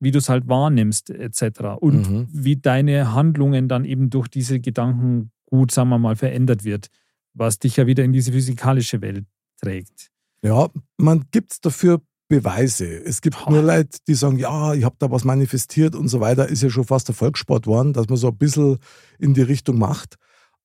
wie 0.00 0.10
du 0.10 0.18
es 0.18 0.28
halt 0.28 0.48
wahrnimmst, 0.48 1.10
etc. 1.10 1.78
Und 1.80 2.08
Mhm. 2.10 2.28
wie 2.30 2.56
deine 2.56 3.14
Handlungen 3.14 3.68
dann 3.68 3.84
eben 3.84 4.10
durch 4.10 4.28
diese 4.28 4.60
Gedanken 4.60 5.30
gut, 5.46 5.70
sagen 5.70 5.88
wir 5.90 5.98
mal, 5.98 6.16
verändert 6.16 6.64
wird, 6.64 6.88
was 7.34 7.58
dich 7.58 7.76
ja 7.76 7.86
wieder 7.86 8.04
in 8.04 8.12
diese 8.12 8.32
physikalische 8.32 9.00
Welt 9.00 9.26
trägt. 9.60 10.10
Ja, 10.42 10.68
man 10.98 11.24
gibt 11.30 11.64
dafür 11.64 12.02
Beweise. 12.32 12.86
Es 12.86 13.20
gibt 13.20 13.36
nur 13.50 13.60
Leute, 13.60 13.98
die 14.08 14.14
sagen, 14.14 14.38
ja, 14.38 14.72
ich 14.72 14.84
habe 14.84 14.96
da 14.98 15.10
was 15.10 15.22
manifestiert 15.22 15.94
und 15.94 16.08
so 16.08 16.20
weiter. 16.20 16.48
Ist 16.48 16.62
ja 16.62 16.70
schon 16.70 16.84
fast 16.84 17.08
der 17.08 17.14
Volkssport 17.14 17.64
geworden, 17.64 17.92
dass 17.92 18.08
man 18.08 18.16
so 18.16 18.28
ein 18.28 18.38
bisschen 18.38 18.78
in 19.18 19.34
die 19.34 19.42
Richtung 19.42 19.78
macht. 19.78 20.16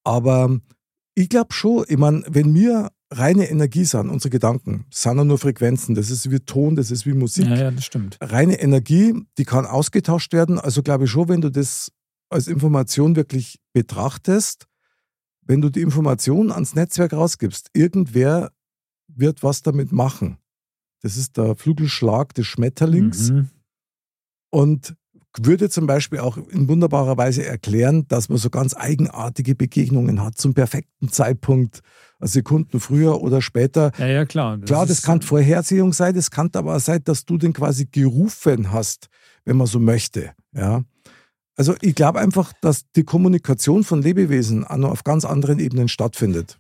Aber 0.06 0.58
ich 1.14 1.28
glaube 1.28 1.54
schon, 1.54 1.84
ich 1.90 1.98
meine, 1.98 2.24
wenn 2.30 2.56
wir 2.56 2.92
reine 3.12 3.50
Energie 3.50 3.84
sind, 3.84 4.08
unsere 4.10 4.30
Gedanken, 4.30 4.86
sind 4.92 5.18
ja 5.18 5.26
nur 5.26 5.38
Frequenzen. 5.40 5.94
Das 5.94 6.10
ist 6.10 6.32
wie 6.32 6.40
Ton, 6.40 6.78
das 6.78 6.90
ist 6.90 7.06
wie 7.06 7.12
Musik. 7.12 7.48
Ja, 7.48 7.56
ja, 7.58 7.72
das 7.72 7.84
stimmt. 7.84 8.18
Reine 8.22 8.62
Energie, 8.62 9.14
die 9.38 9.44
kann 9.44 9.66
ausgetauscht 9.66 10.32
werden. 10.32 10.60
Also 10.60 10.82
glaube 10.84 11.04
ich 11.04 11.12
schon, 11.12 11.28
wenn 11.28 11.42
du 11.42 11.52
das 11.52 11.92
als 12.30 12.48
Information 12.48 13.18
wirklich 13.18 13.60
betrachtest, 13.74 14.68
wenn 15.42 15.60
du 15.60 15.70
die 15.70 15.82
Information 15.82 16.50
ans 16.50 16.76
Netzwerk 16.76 17.12
rausgibst, 17.12 17.72
irgendwer 17.74 18.54
wird 19.10 19.44
was 19.44 19.64
damit 19.64 19.92
machen. 19.92 20.38
Das 21.02 21.18
ist 21.18 21.38
der 21.38 21.56
Flügelschlag 21.56 22.34
des 22.34 22.48
Schmetterlings 22.48 23.32
Mhm. 23.32 23.50
und 24.50 24.96
würde 25.40 25.70
zum 25.70 25.86
Beispiel 25.86 26.18
auch 26.20 26.38
in 26.38 26.68
wunderbarer 26.68 27.16
Weise 27.18 27.46
erklären, 27.46 28.08
dass 28.08 28.28
man 28.28 28.40
so 28.40 28.50
ganz 28.50 28.76
eigenartige 28.76 29.54
Begegnungen 29.54 30.24
hat 30.24 30.38
zum 30.40 30.56
perfekten 30.56 31.10
Zeitpunkt, 31.10 31.82
Sekunden 32.20 32.80
früher 32.80 33.22
oder 33.22 33.44
später. 33.44 33.92
Ja, 34.00 34.08
ja, 34.08 34.26
klar. 34.26 34.58
Klar, 34.60 34.88
das 34.88 35.04
kann 35.04 35.22
Vorhersehung 35.22 35.94
sein, 35.94 36.16
das 36.16 36.32
kann 36.32 36.50
aber 36.54 36.76
auch 36.76 36.80
sein, 36.80 37.04
dass 37.04 37.26
du 37.26 37.38
den 37.38 37.54
quasi 37.54 37.86
gerufen 37.86 38.72
hast, 38.72 39.10
wenn 39.46 39.58
man 39.58 39.68
so 39.68 39.80
möchte. 39.80 40.32
Ja. 40.54 40.84
Also 41.56 41.76
ich 41.82 41.94
glaube 41.94 42.20
einfach, 42.20 42.54
dass 42.62 42.90
die 42.96 43.04
Kommunikation 43.04 43.84
von 43.84 44.02
Lebewesen 44.02 44.64
auch 44.64 44.78
noch 44.78 44.90
auf 44.92 45.04
ganz 45.04 45.24
anderen 45.24 45.60
Ebenen 45.60 45.88
stattfindet. 45.88 46.58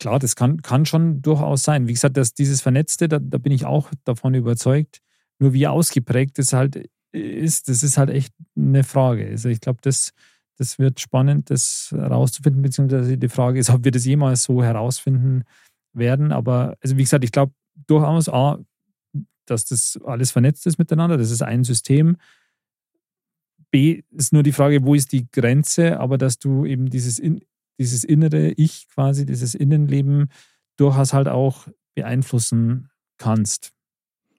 Klar, 0.00 0.18
das 0.18 0.34
kann, 0.34 0.62
kann 0.62 0.86
schon 0.86 1.20
durchaus 1.20 1.62
sein. 1.62 1.86
Wie 1.86 1.92
gesagt, 1.92 2.16
dass 2.16 2.32
dieses 2.32 2.62
Vernetzte, 2.62 3.06
da, 3.06 3.18
da 3.18 3.36
bin 3.36 3.52
ich 3.52 3.66
auch 3.66 3.90
davon 4.04 4.32
überzeugt. 4.32 5.00
Nur 5.38 5.52
wie 5.52 5.66
ausgeprägt 5.66 6.38
das 6.38 6.54
halt 6.54 6.88
ist, 7.12 7.68
das 7.68 7.82
ist 7.82 7.98
halt 7.98 8.08
echt 8.08 8.32
eine 8.56 8.82
Frage. 8.82 9.26
Also 9.26 9.50
ich 9.50 9.60
glaube, 9.60 9.80
das, 9.82 10.12
das 10.56 10.78
wird 10.78 11.00
spannend, 11.00 11.50
das 11.50 11.90
herauszufinden, 11.92 12.62
beziehungsweise 12.62 13.18
die 13.18 13.28
Frage 13.28 13.58
ist, 13.58 13.68
ob 13.68 13.84
wir 13.84 13.90
das 13.90 14.06
jemals 14.06 14.44
so 14.44 14.62
herausfinden 14.62 15.44
werden. 15.92 16.32
Aber 16.32 16.78
also 16.80 16.96
wie 16.96 17.02
gesagt, 17.02 17.24
ich 17.24 17.32
glaube 17.32 17.52
durchaus, 17.86 18.30
A, 18.30 18.58
dass 19.44 19.66
das 19.66 19.98
alles 20.04 20.30
vernetzt 20.30 20.66
ist 20.66 20.78
miteinander, 20.78 21.18
das 21.18 21.30
ist 21.30 21.42
ein 21.42 21.62
System. 21.62 22.16
B 23.70 24.02
ist 24.10 24.32
nur 24.32 24.42
die 24.42 24.52
Frage, 24.52 24.84
wo 24.84 24.94
ist 24.94 25.12
die 25.12 25.30
Grenze, 25.30 26.00
aber 26.00 26.16
dass 26.16 26.38
du 26.38 26.64
eben 26.64 26.88
dieses, 26.88 27.18
in, 27.18 27.40
dieses 27.80 28.04
innere 28.04 28.50
Ich 28.50 28.86
quasi, 28.94 29.26
dieses 29.26 29.54
Innenleben 29.56 30.28
durchaus 30.76 31.12
halt 31.12 31.26
auch 31.28 31.66
beeinflussen 31.96 32.88
kannst. 33.18 33.72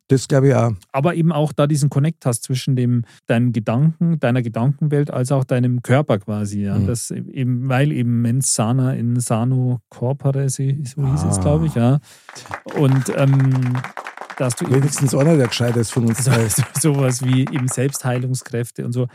Das 0.08 0.27
glaube 0.27 0.49
ich 0.49 0.56
auch. 0.56 0.73
Aber 0.91 1.15
eben 1.15 1.32
auch 1.32 1.54
da 1.54 1.67
diesen 1.67 1.89
Connect 1.89 2.25
hast 2.25 2.43
zwischen 2.43 2.75
dem, 2.75 3.06
deinem 3.27 3.54
Gedanken, 3.54 4.19
deiner 4.19 4.41
Gedankenwelt, 4.41 5.10
als 5.10 5.32
auch 5.32 5.45
deinem 5.45 5.82
Körper 5.84 6.19
quasi. 6.19 6.63
Ja? 6.63 6.77
Mhm. 6.77 6.88
Das 6.88 7.12
eben, 7.12 7.69
weil 7.69 7.91
eben 7.93 8.21
mens 8.21 8.54
sana 8.54 8.93
in 8.93 9.19
sano 9.19 9.80
corpore, 9.89 10.49
so 10.49 10.63
hieß 10.63 10.95
es, 10.97 11.38
Ah. 11.38 11.41
glaube 11.41 11.67
ich, 11.67 11.75
ja. 11.75 11.99
Und 12.77 13.06
ähm, 13.15 13.73
dass 14.38 14.56
du 14.56 14.65
eben 14.65 14.75
Wenigstens 14.75 15.15
einer, 15.15 15.38
der 15.38 15.47
gescheit 15.47 15.77
ist 15.77 15.91
von 15.91 16.06
uns. 16.08 16.25
so, 16.25 16.32
so, 16.49 16.63
sowas 16.80 17.23
wie 17.23 17.41
eben 17.41 17.67
Selbstheilungskräfte 17.69 18.86
und 18.86 18.91
so. 18.91 19.08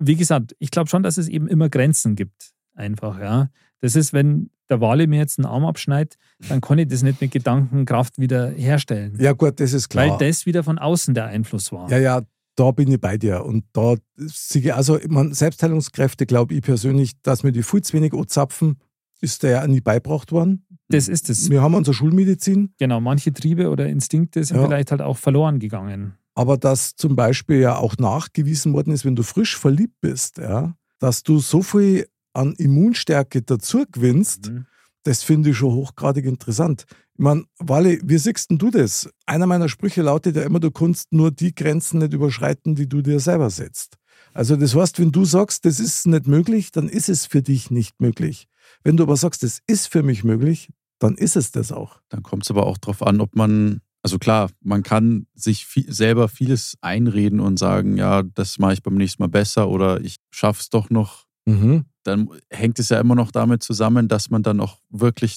Wie 0.00 0.16
gesagt, 0.16 0.56
ich 0.58 0.70
glaube 0.70 0.88
schon, 0.88 1.02
dass 1.02 1.16
es 1.18 1.28
eben 1.28 1.46
immer 1.46 1.68
Grenzen 1.68 2.16
gibt. 2.16 2.52
Einfach, 2.74 3.20
ja. 3.20 3.50
Das 3.80 3.96
ist, 3.96 4.12
wenn 4.12 4.50
der 4.68 4.80
Wale 4.80 5.06
mir 5.06 5.18
jetzt 5.18 5.38
einen 5.38 5.46
Arm 5.46 5.64
abschneidet, 5.64 6.16
dann 6.48 6.60
kann 6.60 6.78
ich 6.78 6.88
das 6.88 7.02
nicht 7.02 7.20
mit 7.20 7.30
Gedankenkraft 7.32 8.18
wieder 8.18 8.50
herstellen. 8.50 9.16
Ja 9.18 9.32
gut, 9.32 9.58
das 9.60 9.72
ist 9.72 9.88
klar. 9.88 10.10
Weil 10.18 10.28
das 10.28 10.46
wieder 10.46 10.62
von 10.62 10.78
außen 10.78 11.14
der 11.14 11.26
Einfluss 11.26 11.72
war. 11.72 11.90
Ja, 11.90 11.98
ja, 11.98 12.22
da 12.56 12.70
bin 12.70 12.90
ich 12.92 13.00
bei 13.00 13.16
dir. 13.16 13.44
Und 13.44 13.64
da 13.72 13.94
sehe 14.16 14.62
ich, 14.62 14.74
also, 14.74 14.98
mein, 15.08 15.32
Selbstheilungskräfte 15.32 16.26
glaube 16.26 16.54
ich 16.54 16.62
persönlich, 16.62 17.12
dass 17.22 17.42
mir 17.42 17.52
die 17.52 17.62
viel 17.62 17.80
zu 17.82 17.94
wenig 17.94 18.12
anzapfen, 18.12 18.76
ist 19.20 19.42
der 19.42 19.50
ja 19.50 19.66
nie 19.66 19.80
beibracht 19.80 20.30
worden. 20.32 20.66
Das 20.88 21.08
ist 21.08 21.28
es. 21.30 21.50
Wir 21.50 21.62
haben 21.62 21.74
unsere 21.74 21.94
Schulmedizin, 21.94 22.72
Genau, 22.78 23.00
manche 23.00 23.32
Triebe 23.32 23.70
oder 23.70 23.86
Instinkte 23.88 24.42
sind 24.44 24.56
Ja. 24.58 24.64
vielleicht 24.66 24.90
halt 24.90 25.02
auch 25.02 25.18
verloren 25.18 25.58
gegangen. 25.58 26.14
aber 26.34 26.56
dass 26.56 26.94
zum 26.96 27.16
Beispiel 27.16 27.60
ja 27.60 27.76
auch 27.76 27.96
nachgewiesen 27.98 28.72
worden 28.72 28.92
ist, 28.94 29.04
wenn 29.04 29.16
du 29.16 29.22
frisch 29.22 29.58
verliebt 29.58 30.00
bist, 30.00 30.38
ja, 30.38 30.74
dass 30.98 31.22
du 31.22 31.38
so 31.38 31.62
viel 31.62 32.06
an 32.32 32.54
Immunstärke 32.54 33.42
dazu 33.42 33.84
gewinnst, 33.90 34.50
Mhm. 34.50 34.66
das 35.04 35.22
finde 35.22 35.50
ich 35.50 35.56
schon 35.56 35.72
hochgradig 35.74 36.24
interessant. 36.26 36.84
Ich 37.14 37.22
meine, 37.24 37.44
Wally, 37.58 38.00
wie 38.04 38.18
siehst 38.18 38.50
denn 38.50 38.58
du 38.58 38.70
das? 38.70 39.08
Einer 39.26 39.46
meiner 39.46 39.68
Sprüche 39.68 40.02
lautet 40.02 40.36
ja 40.36 40.42
immer, 40.42 40.60
du 40.60 40.70
kannst 40.70 41.12
nur 41.12 41.30
die 41.30 41.54
Grenzen 41.54 41.98
nicht 41.98 42.12
überschreiten, 42.14 42.74
die 42.74 42.88
du 42.88 43.02
dir 43.02 43.20
selber 43.20 43.50
setzt. 43.50 43.96
Also 44.32 44.56
das 44.56 44.74
heißt, 44.74 44.98
wenn 45.00 45.12
du 45.12 45.24
sagst, 45.24 45.64
das 45.64 45.80
ist 45.80 46.06
nicht 46.06 46.26
möglich, 46.26 46.70
dann 46.72 46.88
ist 46.88 47.08
es 47.08 47.26
für 47.26 47.42
dich 47.42 47.70
nicht 47.70 48.00
möglich. 48.00 48.46
Wenn 48.84 48.96
du 48.96 49.02
aber 49.02 49.16
sagst, 49.16 49.42
das 49.42 49.60
ist 49.66 49.88
für 49.88 50.02
mich 50.02 50.22
möglich, 50.24 50.70
dann 50.98 51.16
ist 51.16 51.36
es 51.36 51.50
das 51.50 51.72
auch. 51.72 52.00
Dann 52.10 52.22
kommt 52.22 52.44
es 52.44 52.50
aber 52.50 52.66
auch 52.66 52.78
darauf 52.78 53.02
an, 53.02 53.20
ob 53.20 53.34
man, 53.34 53.80
also 54.02 54.18
klar, 54.18 54.50
man 54.62 54.82
kann 54.82 55.26
sich 55.34 55.66
viel, 55.66 55.90
selber 55.92 56.28
vieles 56.28 56.76
einreden 56.82 57.40
und 57.40 57.58
sagen, 57.58 57.96
ja, 57.96 58.22
das 58.22 58.58
mache 58.58 58.74
ich 58.74 58.82
beim 58.82 58.94
nächsten 58.94 59.22
Mal 59.22 59.28
besser 59.28 59.68
oder 59.68 60.00
ich 60.02 60.16
schaffe 60.30 60.60
es 60.60 60.68
doch 60.68 60.90
noch. 60.90 61.24
Mhm. 61.46 61.84
Dann 62.02 62.28
hängt 62.50 62.78
es 62.78 62.88
ja 62.88 63.00
immer 63.00 63.14
noch 63.14 63.30
damit 63.30 63.62
zusammen, 63.62 64.08
dass 64.08 64.30
man 64.30 64.42
dann 64.42 64.60
auch 64.60 64.80
wirklich 64.88 65.36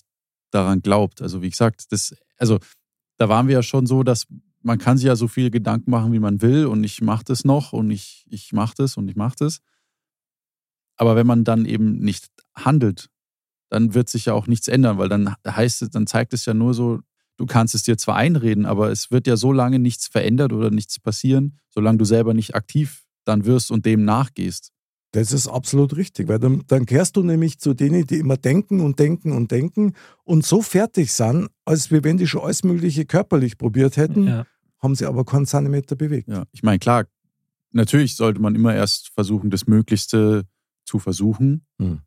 daran 0.52 0.82
glaubt. 0.82 1.22
Also 1.22 1.42
wie 1.42 1.50
gesagt, 1.50 1.92
das, 1.92 2.16
also 2.38 2.60
da 3.18 3.30
waren 3.30 3.48
wir 3.48 3.56
ja 3.56 3.64
schon 3.64 3.86
so, 3.86 4.04
dass 4.04 4.28
man 4.62 4.78
kann 4.78 4.98
sich 4.98 5.08
ja 5.08 5.16
so 5.16 5.28
viele 5.28 5.52
Gedanken 5.52 5.92
machen, 5.92 6.14
wie 6.14 6.20
man 6.20 6.42
will 6.42 6.66
und 6.66 6.84
ich 6.84 7.02
mache 7.02 7.24
das 7.26 7.44
noch 7.44 7.74
und 7.74 7.92
ich, 7.92 8.26
ich 8.30 8.54
mache 8.54 8.74
das 8.78 8.96
und 8.98 9.10
ich 9.10 9.16
mache 9.16 9.36
das. 9.38 9.60
Aber 10.96 11.16
wenn 11.16 11.28
man 11.28 11.44
dann 11.44 11.66
eben 11.66 12.00
nicht 12.00 12.28
handelt, 12.56 13.10
dann 13.70 13.94
wird 13.94 14.10
sich 14.10 14.26
ja 14.26 14.34
auch 14.34 14.48
nichts 14.48 14.68
ändern, 14.68 14.98
weil 14.98 15.10
dann 15.10 15.36
heißt 15.46 15.82
es, 15.82 15.90
dann 15.90 16.08
zeigt 16.08 16.34
es 16.34 16.46
ja 16.46 16.54
nur 16.54 16.74
so, 16.74 17.02
du 17.38 17.46
kannst 17.46 17.76
es 17.76 17.84
dir 17.84 17.98
zwar 17.98 18.16
einreden, 18.16 18.66
aber 18.66 18.92
es 18.92 19.12
wird 19.12 19.28
ja 19.28 19.36
so 19.36 19.52
lange 19.52 19.80
nichts 19.80 20.08
verändert 20.08 20.54
oder 20.54 20.70
nichts 20.70 21.00
passieren, 21.00 21.60
solange 21.70 21.98
du 21.98 22.06
selber 22.06 22.34
nicht 22.34 22.56
aktiv 22.56 23.04
dann 23.26 23.46
wirst 23.46 23.72
und 23.72 23.86
dem 23.86 24.06
nachgehst. 24.06 24.72
Das 25.14 25.32
ist 25.32 25.48
absolut 25.48 25.96
richtig, 25.96 26.28
weil 26.28 26.40
dann, 26.40 26.64
dann 26.68 26.88
kehrst 26.88 27.16
du 27.16 27.24
nämlich 27.24 27.60
zu 27.60 27.76
denen, 27.76 28.06
die 28.08 28.18
immer 28.18 28.36
denken 28.36 28.80
und 28.82 28.98
denken 28.98 29.32
und 29.32 29.52
denken 29.52 29.94
und 30.24 30.44
so 30.44 30.62
fertig 30.64 31.12
sind, 31.14 31.50
als 31.66 31.92
wir 31.92 32.04
wenn 32.04 32.18
die 32.18 32.26
schon 32.28 32.42
alles 32.42 32.64
Mögliche 32.64 33.06
körperlich 33.06 33.58
probiert 33.60 33.96
hätten, 33.96 34.26
Ja. 34.28 34.46
haben 34.80 34.96
sie 34.96 35.06
aber 35.06 35.24
keinen 35.24 35.46
Zentimeter 35.46 35.96
bewegt. 35.96 36.28
Ja, 36.28 36.46
ich 36.52 36.64
meine, 36.64 36.80
klar, 36.80 37.06
natürlich 37.72 38.16
sollte 38.16 38.42
man 38.42 38.56
immer 38.56 38.74
erst 38.74 39.10
versuchen, 39.10 39.52
das 39.52 39.68
Möglichste 39.68 40.46
zu 40.84 40.98
versuchen 40.98 41.64
Hm. 41.80 42.00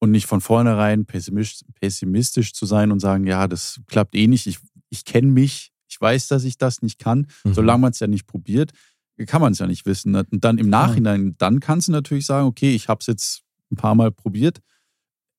und 0.00 0.10
nicht 0.10 0.26
von 0.26 0.40
vornherein 0.40 1.06
pessimistisch, 1.06 1.64
pessimistisch 1.80 2.52
zu 2.54 2.66
sein 2.66 2.90
und 2.90 2.98
sagen, 2.98 3.24
ja, 3.26 3.46
das 3.46 3.80
klappt 3.86 4.16
eh 4.16 4.26
nicht. 4.26 4.48
Ich, 4.48 4.58
ich 4.90 5.04
kenne 5.04 5.28
mich, 5.30 5.70
ich 5.72 5.94
ich 5.94 6.00
weiß, 6.00 6.28
dass 6.28 6.44
ich 6.44 6.58
das 6.58 6.82
nicht 6.82 6.98
kann. 6.98 7.28
Mhm. 7.44 7.54
Solange 7.54 7.80
man 7.80 7.90
es 7.92 7.98
ja 8.00 8.06
nicht 8.08 8.26
probiert, 8.26 8.72
kann 9.26 9.40
man 9.40 9.52
es 9.52 9.58
ja 9.58 9.66
nicht 9.66 9.86
wissen. 9.86 10.12
ne? 10.12 10.24
Und 10.30 10.44
dann 10.44 10.58
im 10.58 10.68
Nachhinein, 10.70 11.34
dann 11.38 11.60
kannst 11.60 11.88
du 11.88 11.92
natürlich 11.92 12.26
sagen, 12.26 12.46
okay, 12.46 12.74
ich 12.74 12.88
habe 12.88 12.98
es 13.00 13.06
jetzt 13.06 13.42
ein 13.70 13.76
paar 13.76 13.94
Mal 13.94 14.10
probiert. 14.12 14.60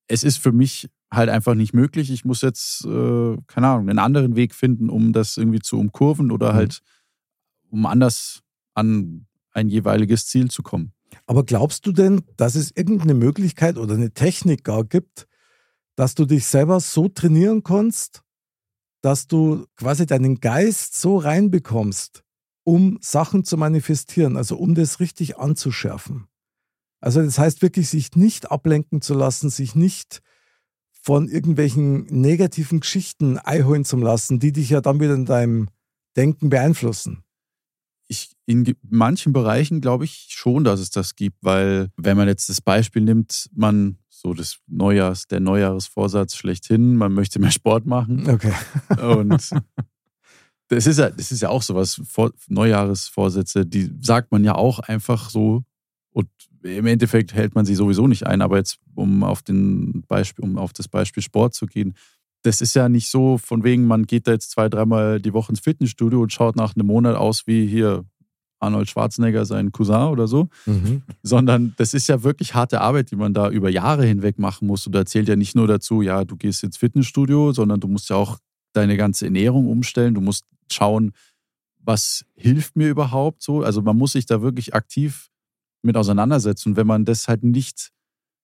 Es 0.08 0.24
ist 0.24 0.38
für 0.38 0.52
mich 0.52 0.90
halt 1.12 1.30
einfach 1.30 1.56
nicht 1.56 1.74
möglich. 1.74 2.12
Ich 2.12 2.26
muss 2.26 2.42
jetzt, 2.42 2.86
äh, 2.86 3.38
keine 3.48 3.68
Ahnung, 3.68 3.90
einen 3.90 4.00
anderen 4.00 4.36
Weg 4.36 4.54
finden, 4.54 4.90
um 4.90 5.14
das 5.14 5.38
irgendwie 5.38 5.60
zu 5.60 5.80
umkurven 5.80 6.32
oder 6.32 6.52
Mhm. 6.54 6.56
halt 6.58 6.80
um 7.72 7.86
anders 7.86 8.42
an 8.74 9.26
ein 9.52 9.70
jeweiliges 9.70 10.28
Ziel 10.28 10.50
zu 10.50 10.62
kommen. 10.64 10.94
Aber 11.26 11.44
glaubst 11.44 11.86
du 11.86 11.92
denn, 11.92 12.22
dass 12.38 12.56
es 12.56 12.72
irgendeine 12.76 13.14
Möglichkeit 13.16 13.78
oder 13.78 13.96
eine 13.96 14.12
Technik 14.14 14.64
gar 14.64 14.84
gibt, 14.84 15.28
dass 15.96 16.16
du 16.16 16.26
dich 16.26 16.46
selber 16.46 16.80
so 16.80 17.08
trainieren 17.10 17.64
kannst, 17.64 18.24
dass 19.02 19.28
du 19.28 19.66
quasi 19.76 20.06
deinen 20.06 20.40
Geist 20.40 21.00
so 21.00 21.18
reinbekommst, 21.18 22.24
um 22.70 23.00
Sachen 23.02 23.44
zu 23.44 23.58
manifestieren, 23.58 24.38
also 24.38 24.56
um 24.56 24.76
das 24.76 25.00
richtig 25.00 25.40
anzuschärfen? 25.40 26.28
Also 27.02 27.20
das 27.20 27.40
heißt 27.40 27.64
wirklich, 27.64 27.90
sich 27.90 28.16
nicht 28.16 28.52
ablenken 28.52 29.02
zu 29.02 29.16
lassen, 29.16 29.50
sich 29.50 29.74
nicht 29.74 30.22
von 31.02 31.28
irgendwelchen 31.28 32.06
negativen 32.06 32.82
Geschichten 32.82 33.40
einholen 33.40 33.86
zu 33.86 33.98
lassen, 33.98 34.38
die 34.40 34.52
dich 34.52 34.70
ja 34.70 34.82
dann 34.82 35.00
wieder 35.00 35.16
in 35.16 35.26
deinem 35.26 35.70
Denken 36.16 36.50
beeinflussen. 36.52 37.24
ich, 38.08 38.36
in 38.46 38.76
manchen 38.88 39.34
Bereichen 39.34 39.82
glaube 39.82 40.06
ich 40.06 40.28
schon, 40.30 40.64
dass 40.64 40.80
es 40.80 40.92
das 40.92 41.16
gibt, 41.16 41.38
weil 41.42 41.90
wenn 41.98 42.18
man 42.18 42.28
jetzt 42.28 42.50
das 42.50 42.62
Beispiel 42.62 43.02
nimmt, 43.02 43.50
man 43.56 43.98
so 44.10 44.36
das 44.36 44.60
Neujahrs, 44.68 45.26
der 45.28 45.40
Neujahresvorsatz 45.40 46.36
schlechthin, 46.36 46.98
man 46.98 47.14
möchte 47.14 47.40
mehr 47.40 47.52
Sport 47.52 47.88
machen 47.88 48.30
Okay. 48.30 48.54
und 49.02 49.50
das 50.70 50.88
ist 50.88 50.98
ja, 51.00 51.10
das 51.10 51.32
ist 51.32 51.42
ja 51.42 51.50
auch 51.50 51.62
sowas, 51.62 52.02
Vor 52.08 52.32
Neujahresvorsätze, 52.48 53.66
die 53.66 53.92
sagt 54.02 54.32
man 54.32 54.44
ja 54.44 54.56
auch 54.56 54.80
einfach 54.80 55.30
so 55.30 55.64
und 56.12 56.28
im 56.64 56.86
Endeffekt 56.88 57.34
hält 57.34 57.56
man 57.56 57.66
sie 57.66 57.76
sowieso 57.76 58.08
nicht 58.08 58.26
ein, 58.28 58.42
aber 58.42 58.58
jetzt 58.58 58.80
um 58.96 59.24
auf 59.24 59.42
den 59.42 60.04
Beispiel, 60.08 60.44
um 60.44 60.58
auf 60.58 60.74
das 60.74 60.88
Beispiel 60.88 61.24
Sport 61.24 61.54
zu 61.54 61.66
gehen, 61.66 61.96
das 62.44 62.62
ist 62.62 62.74
ja 62.74 62.88
nicht 62.88 63.10
so, 63.10 63.38
von 63.38 63.64
wegen, 63.64 63.86
man 63.86 64.06
geht 64.06 64.28
da 64.28 64.32
jetzt 64.32 64.52
zwei, 64.52 64.70
dreimal 64.70 65.20
die 65.20 65.34
Woche 65.34 65.52
ins 65.52 65.60
Fitnessstudio 65.60 66.22
und 66.22 66.32
schaut 66.32 66.56
nach 66.56 66.76
einem 66.76 66.88
Monat 66.88 67.16
aus 67.16 67.48
wie 67.48 67.66
hier 67.68 68.06
Arnold 68.62 68.90
Schwarzenegger, 68.90 69.46
sein 69.46 69.72
Cousin 69.72 70.10
oder 70.10 70.28
so, 70.28 70.50
Mhm. 70.66 71.02
sondern 71.24 71.74
das 71.78 71.94
ist 71.94 72.08
ja 72.08 72.24
wirklich 72.24 72.54
harte 72.56 72.82
Arbeit, 72.82 73.12
die 73.12 73.16
man 73.16 73.34
da 73.34 73.50
über 73.50 73.70
Jahre 73.70 74.06
hinweg 74.06 74.38
machen 74.38 74.68
muss. 74.68 74.86
Und 74.86 74.94
da 74.94 75.06
zählt 75.06 75.30
ja 75.30 75.36
nicht 75.38 75.56
nur 75.56 75.68
dazu, 75.68 76.02
ja, 76.02 76.26
du 76.26 76.36
gehst 76.36 76.64
ins 76.64 76.78
Fitnessstudio, 76.78 77.54
sondern 77.54 77.80
du 77.80 77.88
musst 77.88 78.10
ja 78.10 78.18
auch 78.18 78.38
deine 78.74 78.98
ganze 78.98 79.26
Ernährung 79.26 79.68
umstellen. 79.68 80.14
Du 80.14 80.22
musst 80.22 80.46
schauen, 80.74 81.14
was 81.80 82.26
hilft 82.36 82.76
mir 82.76 82.90
überhaupt 82.90 83.42
so. 83.42 83.64
Also 83.64 83.82
man 83.82 83.98
muss 83.98 84.14
sich 84.14 84.26
da 84.26 84.42
wirklich 84.42 84.74
aktiv 84.74 85.30
mit 85.82 85.98
auseinandersetzen. 85.98 86.70
Und 86.70 86.76
wenn 86.76 86.88
man 86.88 87.06
das 87.06 87.28
halt 87.28 87.44
nicht, 87.44 87.92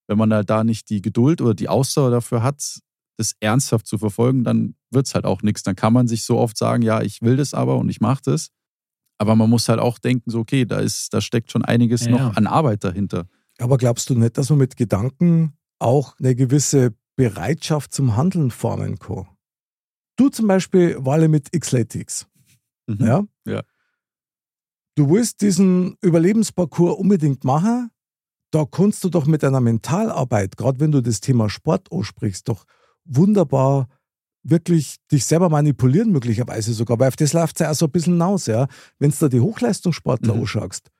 wenn 0.08 0.18
man 0.18 0.34
halt 0.34 0.50
da 0.50 0.64
nicht 0.64 0.90
die 0.90 1.02
Geduld 1.02 1.42
oder 1.42 1.54
die 1.54 1.70
Ausdauer 1.70 2.12
dafür 2.12 2.44
hat, 2.44 2.80
das 3.18 3.34
ernsthaft 3.40 3.88
zu 3.88 3.98
verfolgen, 3.98 4.44
dann 4.44 4.76
wird 4.92 5.08
es 5.08 5.16
halt 5.16 5.26
auch 5.26 5.42
nichts. 5.42 5.64
Dann 5.64 5.76
kann 5.76 5.94
man 5.94 6.08
sich 6.08 6.24
so 6.24 6.38
oft 6.38 6.58
sagen, 6.58 6.82
ja, 6.82 7.02
ich 7.02 7.22
will 7.22 7.38
das 7.38 7.54
aber 7.54 7.78
und 7.78 7.90
ich 7.90 8.02
mache 8.02 8.22
das. 8.24 8.50
Aber 9.18 9.36
man 9.36 9.50
muss 9.50 9.70
halt 9.70 9.80
auch 9.80 10.00
denken, 10.00 10.30
so, 10.30 10.40
okay, 10.40 10.66
da 10.66 10.80
ist, 10.80 11.14
da 11.14 11.22
steckt 11.22 11.52
schon 11.52 11.64
einiges 11.64 12.06
Ja, 12.06 12.12
noch 12.12 12.20
ja. 12.20 12.30
an 12.32 12.48
Arbeit 12.48 12.84
dahinter. 12.84 13.28
Aber 13.60 13.78
glaubst 13.78 14.10
du 14.10 14.16
nicht, 14.16 14.38
dass 14.38 14.50
man 14.50 14.60
mit 14.60 14.76
Gedanken 14.76 15.54
auch 15.80 16.18
eine 16.20 16.36
gewisse 16.36 16.94
Bereitschaft 17.16 17.94
zum 17.94 18.18
Handeln 18.18 18.52
formen 18.52 19.00
kann? 19.00 19.28
Du 20.16 20.30
zum 20.30 20.48
Beispiel 20.48 20.96
Wahle 21.00 21.28
mit 21.28 21.52
Xletics. 21.52 22.28
Mhm. 22.88 23.06
Ja? 23.06 23.24
Ja. 23.46 23.64
Du 24.96 25.10
willst 25.10 25.42
diesen 25.42 25.98
Überlebensparcours 26.02 26.98
unbedingt 26.98 27.44
machen. 27.44 27.92
Da 28.52 28.66
kannst 28.66 29.04
du 29.04 29.10
doch 29.10 29.26
mit 29.26 29.44
deiner 29.44 29.60
Mentalarbeit, 29.60 30.56
gerade 30.56 30.80
wenn 30.80 30.92
du 30.92 31.02
das 31.02 31.20
Thema 31.20 31.50
Sport 31.50 31.92
ansprichst, 31.92 32.48
doch 32.48 32.64
wunderbar 33.04 33.90
wirklich 34.44 34.98
dich 35.12 35.26
selber 35.26 35.50
manipulieren, 35.50 36.12
möglicherweise 36.12 36.72
sogar, 36.74 37.00
weil 37.00 37.08
auf 37.10 37.16
das 37.16 37.34
läuft 37.34 37.60
ja 37.60 37.72
auch 37.72 37.76
so 37.76 37.86
ein 37.88 37.92
bisschen 37.92 38.14
hinaus, 38.14 38.46
ja. 38.46 38.68
Wenn 39.00 39.10
du 39.12 39.18
da 39.20 39.28
die 39.28 39.42
Hochleistungssportler 39.42 40.36
Mhm. 40.36 40.42
anschaust, 40.42 40.92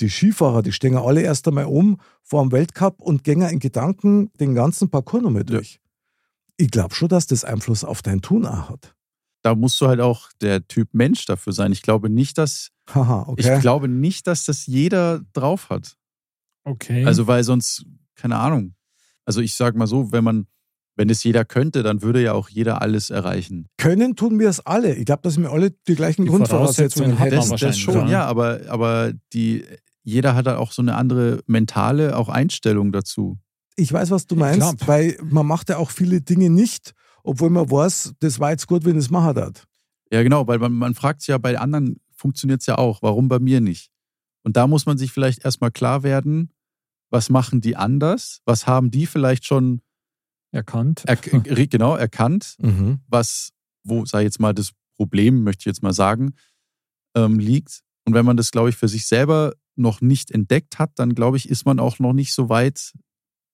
die 0.00 0.08
Skifahrer, 0.08 0.62
die 0.62 0.72
stehen 0.72 0.96
alle 0.96 1.20
erst 1.20 1.46
einmal 1.48 1.66
um 1.66 1.98
vor 2.22 2.42
dem 2.42 2.52
Weltcup 2.52 3.02
und 3.02 3.24
gehen 3.24 3.42
in 3.42 3.58
Gedanken 3.58 4.30
den 4.40 4.54
ganzen 4.54 4.88
Parcours 4.90 5.22
nochmal 5.22 5.44
durch. 5.44 5.80
Ich 6.56 6.70
glaube 6.70 6.94
schon, 6.94 7.08
dass 7.08 7.26
das 7.26 7.44
Einfluss 7.44 7.84
auf 7.84 8.02
dein 8.02 8.22
Tun 8.22 8.46
auch 8.46 8.70
hat. 8.70 8.94
Da 9.42 9.54
musst 9.54 9.80
du 9.80 9.88
halt 9.88 10.00
auch 10.00 10.30
der 10.40 10.66
Typ 10.66 10.94
Mensch 10.94 11.26
dafür 11.26 11.52
sein. 11.52 11.72
Ich 11.72 11.82
glaube 11.82 12.08
nicht, 12.08 12.38
dass, 12.38 12.70
Haha, 12.92 13.24
okay. 13.26 13.54
ich 13.54 13.60
glaube 13.60 13.88
nicht, 13.88 14.26
dass 14.26 14.44
das 14.44 14.66
jeder 14.66 15.20
drauf 15.32 15.68
hat. 15.68 15.96
Okay. 16.64 17.04
Also, 17.04 17.26
weil 17.26 17.44
sonst, 17.44 17.84
keine 18.14 18.36
Ahnung. 18.36 18.74
Also, 19.26 19.40
ich 19.40 19.54
sag 19.54 19.76
mal 19.76 19.86
so, 19.86 20.12
wenn 20.12 20.24
man, 20.24 20.46
wenn 20.96 21.10
es 21.10 21.22
jeder 21.24 21.44
könnte, 21.44 21.82
dann 21.82 22.00
würde 22.00 22.22
ja 22.22 22.32
auch 22.32 22.48
jeder 22.48 22.80
alles 22.80 23.10
erreichen. 23.10 23.68
Können 23.76 24.16
tun 24.16 24.38
wir 24.38 24.48
es 24.48 24.60
alle. 24.60 24.94
Ich 24.94 25.04
glaube, 25.04 25.22
dass 25.22 25.36
wir 25.36 25.50
alle 25.50 25.72
die 25.88 25.94
gleichen 25.94 26.22
Die 26.22 26.30
Grundvoraussetzungen 26.30 27.18
hätten. 27.18 27.36
man 27.36 27.36
Das, 27.36 27.44
das 27.44 27.50
wahrscheinlich, 27.50 27.82
schon, 27.82 28.06
ja. 28.06 28.12
ja, 28.12 28.24
aber, 28.26 28.60
aber 28.68 29.12
die, 29.34 29.64
jeder 30.04 30.34
hat 30.34 30.46
halt 30.46 30.56
auch 30.56 30.72
so 30.72 30.80
eine 30.80 30.94
andere 30.94 31.40
mentale 31.46 32.16
auch 32.16 32.28
Einstellung 32.28 32.92
dazu. 32.92 33.38
Ich 33.76 33.92
weiß, 33.92 34.10
was 34.10 34.26
du 34.26 34.36
meinst, 34.36 34.60
Klar. 34.60 34.76
weil 34.86 35.18
man 35.22 35.46
macht 35.46 35.68
ja 35.68 35.78
auch 35.78 35.90
viele 35.90 36.20
Dinge 36.20 36.50
nicht, 36.50 36.92
obwohl 37.22 37.50
man 37.50 37.70
weiß, 37.70 38.14
das 38.20 38.38
war 38.38 38.50
jetzt 38.50 38.66
gut, 38.66 38.84
wenn 38.84 38.96
es 38.96 39.10
machen 39.10 39.36
hat. 39.36 39.64
Ja, 40.12 40.22
genau, 40.22 40.46
weil 40.46 40.58
man, 40.58 40.72
man 40.72 40.94
fragt 40.94 41.22
sich 41.22 41.28
ja, 41.28 41.38
bei 41.38 41.58
anderen 41.58 42.00
funktioniert 42.14 42.60
es 42.60 42.66
ja 42.66 42.78
auch, 42.78 43.02
warum 43.02 43.28
bei 43.28 43.38
mir 43.38 43.60
nicht? 43.60 43.90
Und 44.44 44.56
da 44.56 44.66
muss 44.66 44.86
man 44.86 44.98
sich 44.98 45.10
vielleicht 45.10 45.44
erstmal 45.44 45.70
klar 45.70 46.02
werden, 46.02 46.52
was 47.10 47.30
machen 47.30 47.60
die 47.60 47.76
anders? 47.76 48.40
Was 48.44 48.66
haben 48.66 48.90
die 48.90 49.06
vielleicht 49.06 49.46
schon 49.46 49.80
erkannt. 50.52 51.02
er, 51.06 51.16
genau 51.66 51.96
erkannt? 51.96 52.56
Mhm. 52.60 53.00
was, 53.08 53.50
wo, 53.82 54.04
sei 54.04 54.22
jetzt 54.22 54.40
mal, 54.40 54.54
das 54.54 54.72
Problem, 54.96 55.42
möchte 55.42 55.62
ich 55.62 55.66
jetzt 55.66 55.82
mal 55.82 55.92
sagen, 55.92 56.34
ähm, 57.16 57.38
liegt. 57.38 57.80
Und 58.04 58.14
wenn 58.14 58.24
man 58.24 58.36
das, 58.36 58.50
glaube 58.50 58.68
ich, 58.68 58.76
für 58.76 58.88
sich 58.88 59.06
selber 59.06 59.54
noch 59.76 60.00
nicht 60.00 60.30
entdeckt 60.30 60.78
hat, 60.78 60.92
dann 60.96 61.14
glaube 61.14 61.36
ich, 61.36 61.48
ist 61.48 61.66
man 61.66 61.80
auch 61.80 61.98
noch 61.98 62.12
nicht 62.12 62.32
so 62.32 62.48
weit, 62.48 62.92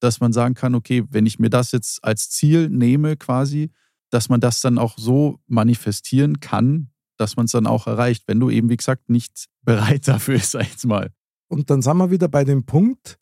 dass 0.01 0.21
man 0.21 0.33
sagen 0.33 0.55
kann, 0.55 0.75
okay, 0.75 1.05
wenn 1.11 1.27
ich 1.27 1.39
mir 1.39 1.51
das 1.51 1.73
jetzt 1.73 2.03
als 2.05 2.31
Ziel 2.31 2.69
nehme, 2.69 3.17
quasi, 3.17 3.71
dass 4.11 4.29
man 4.29 4.41
das 4.41 4.61
dann 4.61 4.79
auch 4.79 4.99
so 4.99 5.39
manifestieren 5.47 6.41
kann, 6.41 6.91
dass 7.17 7.37
man 7.37 7.47
es 7.47 7.53
dann 7.53 7.67
auch 7.67 7.87
erreicht, 7.87 8.25
wenn 8.27 8.41
du 8.41 8.51
eben, 8.51 8.69
wie 8.71 8.77
gesagt, 8.77 9.09
nicht 9.11 9.47
bereit 9.63 10.09
dafür 10.09 10.37
ist, 10.37 10.51
sag 10.53 10.63
ich 10.63 10.71
jetzt 10.71 10.87
mal. 10.87 11.11
Und 11.49 11.71
dann 11.71 11.83
sind 11.83 11.97
wir 11.99 12.11
wieder 12.11 12.29
bei 12.29 12.45
dem 12.45 12.65
Punkt, 12.65 13.19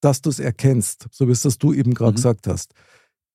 dass 0.00 0.20
du 0.20 0.30
es 0.30 0.38
erkennst, 0.38 1.06
so 1.10 1.28
wie 1.28 1.32
es 1.32 1.42
das 1.42 1.58
du 1.58 1.72
eben 1.72 1.94
gerade 1.94 2.12
Mhm. 2.12 2.16
gesagt 2.16 2.46
hast. 2.46 2.74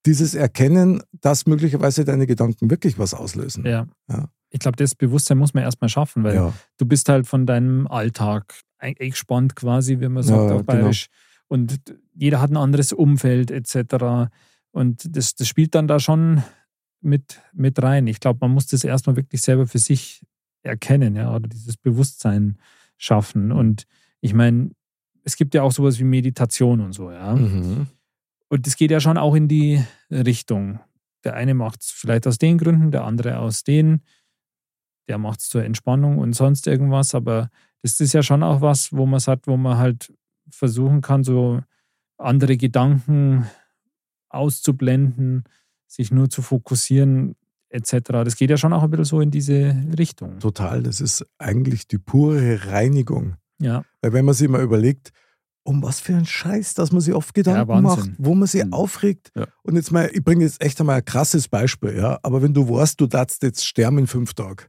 Dieses 0.06 0.34
Erkennen, 0.34 1.02
dass 1.12 1.46
möglicherweise 1.46 2.06
deine 2.06 2.26
Gedanken 2.26 2.70
wirklich 2.70 2.98
was 2.98 3.14
auslösen. 3.14 3.66
Ja. 3.66 3.88
Ja. 4.10 4.30
Ich 4.50 4.60
glaube, 4.60 4.78
das 4.78 4.96
Bewusstsein 4.96 5.38
muss 5.38 5.54
man 5.54 5.64
erstmal 5.64 5.90
schaffen, 5.90 6.24
weil 6.24 6.36
Ja. 6.36 6.54
du 6.78 6.86
bist 6.86 7.10
halt 7.10 7.28
von 7.28 7.46
deinem 7.46 7.86
Alltag 7.88 8.62
eingespannt 8.78 9.56
quasi, 9.56 10.00
wie 10.00 10.08
man 10.08 10.24
sagt, 10.24 10.50
Ja, 10.50 10.56
auf 10.56 10.66
genau. 10.66 10.92
Und 11.50 11.82
jeder 12.14 12.40
hat 12.40 12.52
ein 12.52 12.58
anderes 12.58 12.94
Umfeld 12.94 13.52
etc. 13.52 14.32
Und 14.72 15.16
das, 15.16 15.36
das 15.36 15.48
spielt 15.48 15.76
dann 15.76 15.88
da 15.88 16.00
schon 16.00 16.44
mit, 17.02 17.42
mit 17.54 17.82
rein. 17.82 18.08
Ich 18.08 18.20
glaube, 18.20 18.40
man 18.42 18.52
muss 18.52 18.68
das 18.68 18.84
erstmal 18.84 19.16
wirklich 19.18 19.42
selber 19.42 19.68
für 19.68 19.80
sich 19.80 20.22
erkennen, 20.62 21.16
ja, 21.16 21.36
oder 21.36 21.48
dieses 21.48 21.76
Bewusstsein 21.76 22.58
schaffen. 22.98 23.52
Und 23.52 23.86
ich 24.22 24.34
meine, 24.34 24.72
es 25.24 25.36
gibt 25.36 25.54
ja 25.56 25.64
auch 25.64 25.72
sowas 25.72 26.00
wie 26.00 26.04
Meditation 26.04 26.82
und 26.82 26.94
so, 26.94 27.12
ja. 27.12 27.36
Mhm. 27.36 27.88
Und 28.50 28.68
das 28.68 28.76
geht 28.76 28.92
ja 28.92 29.00
schon 29.00 29.18
auch 29.18 29.36
in 29.36 29.48
die 29.48 29.84
Richtung. 30.12 30.80
Der 31.24 31.36
eine 31.36 31.54
macht 31.54 31.82
es 31.82 31.92
vielleicht 31.92 32.28
aus 32.28 32.38
den 32.38 32.58
Gründen, 32.58 32.92
der 32.92 33.06
andere 33.06 33.40
aus 33.40 33.64
den. 33.64 34.02
Der 35.08 35.18
macht 35.18 35.40
es 35.40 35.50
zur 35.50 35.64
Entspannung 35.64 36.18
und 36.18 36.34
sonst 36.34 36.68
irgendwas. 36.68 37.14
Aber 37.14 37.50
das 37.82 38.00
ist 38.00 38.14
ja 38.14 38.24
schon 38.24 38.44
auch 38.44 38.62
was, 38.62 38.92
wo 38.92 39.06
man 39.06 39.20
sagt, 39.20 39.48
wo 39.48 39.58
man 39.58 39.78
halt 39.78 40.14
versuchen 40.52 41.02
kann, 41.02 41.24
so 41.24 41.62
andere 42.18 42.58
Gedanken 42.58 43.46
auszublenden, 44.30 45.44
sich 45.88 46.12
nur 46.12 46.30
zu 46.30 46.42
fokussieren, 46.42 47.36
etc. 47.70 47.92
Das 48.24 48.36
geht 48.36 48.50
ja 48.50 48.58
schon 48.58 48.74
auch 48.74 48.84
ein 48.84 48.90
bisschen 48.92 49.06
so 49.06 49.22
in 49.22 49.32
diese 49.32 49.76
Richtung. 49.98 50.40
Total, 50.40 50.84
das 50.84 51.02
ist 51.02 51.26
eigentlich 51.38 51.88
die 51.88 51.98
pure 51.98 52.66
Reinigung. 52.68 53.36
Ja, 53.62 53.84
Weil 54.02 54.14
wenn 54.14 54.26
man 54.26 54.34
sich 54.36 54.48
mal 54.48 54.62
überlegt, 54.62 55.12
um 55.64 55.84
was 55.84 56.00
für 56.00 56.16
ein 56.16 56.26
Scheiß, 56.26 56.74
dass 56.76 56.92
man 56.92 57.02
sich 57.02 57.14
oft 57.14 57.34
Gedanken 57.34 57.68
Wahnsinn. 57.68 57.84
macht, 58.12 58.12
wo 58.18 58.34
man 58.34 58.48
sich 58.48 58.64
Mhm. 58.64 58.74
aufregt. 58.74 59.32
Ja. 59.36 59.48
Und 59.64 59.76
jetzt 59.76 59.92
mal, 59.92 60.10
ich 60.14 60.24
bringe 60.24 60.44
jetzt 60.46 60.62
echt 60.64 60.80
einmal 60.80 60.98
ein 60.98 61.06
krasses 61.06 61.48
Beispiel, 61.50 61.98
ja. 61.98 62.18
Aber 62.24 62.42
wenn 62.42 62.54
du 62.54 62.68
weißt, 62.70 63.00
du 63.00 63.08
darfst 63.08 63.44
jetzt 63.44 63.66
sterben 63.68 63.98
in 64.00 64.08
fünf 64.08 64.34
Tagen, 64.34 64.66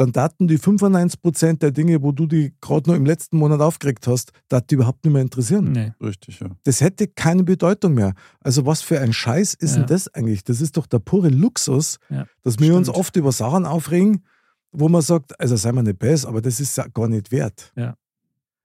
dann 0.00 0.12
daten 0.12 0.48
die 0.48 0.58
95% 0.58 1.58
der 1.58 1.70
Dinge, 1.70 2.02
wo 2.02 2.12
du 2.12 2.26
die 2.26 2.52
gerade 2.60 2.88
noch 2.88 2.96
im 2.96 3.04
letzten 3.04 3.36
Monat 3.36 3.60
aufgeregt 3.60 4.06
hast, 4.06 4.32
dat 4.48 4.70
die 4.70 4.76
überhaupt 4.76 5.04
nicht 5.04 5.12
mehr 5.12 5.22
interessieren. 5.22 5.72
Nee. 5.72 5.92
Richtig, 6.02 6.40
ja. 6.40 6.48
Das 6.64 6.80
hätte 6.80 7.06
keine 7.08 7.44
Bedeutung 7.44 7.94
mehr. 7.94 8.14
Also 8.40 8.64
was 8.66 8.80
für 8.82 8.98
ein 9.00 9.12
Scheiß 9.12 9.54
ist 9.54 9.72
Ja. 9.72 9.78
denn 9.78 9.86
das 9.86 10.08
eigentlich? 10.14 10.42
Das 10.44 10.60
ist 10.60 10.76
doch 10.76 10.86
der 10.86 10.98
pure 11.00 11.28
Luxus, 11.28 11.98
Ja, 12.08 12.26
dass 12.42 12.58
wir 12.58 12.74
uns 12.74 12.86
stimmt. 12.88 12.98
oft 12.98 13.16
über 13.16 13.30
Sachen 13.32 13.66
aufregen, 13.66 14.24
wo 14.72 14.88
man 14.88 15.02
sagt, 15.02 15.38
also 15.38 15.56
sei 15.56 15.72
mal 15.72 15.82
nicht 15.82 15.98
besser, 15.98 16.28
aber 16.28 16.40
das 16.40 16.60
ist 16.60 16.76
ja 16.76 16.86
gar 16.88 17.08
nicht 17.08 17.30
wert. 17.30 17.72
Ja. 17.76 17.94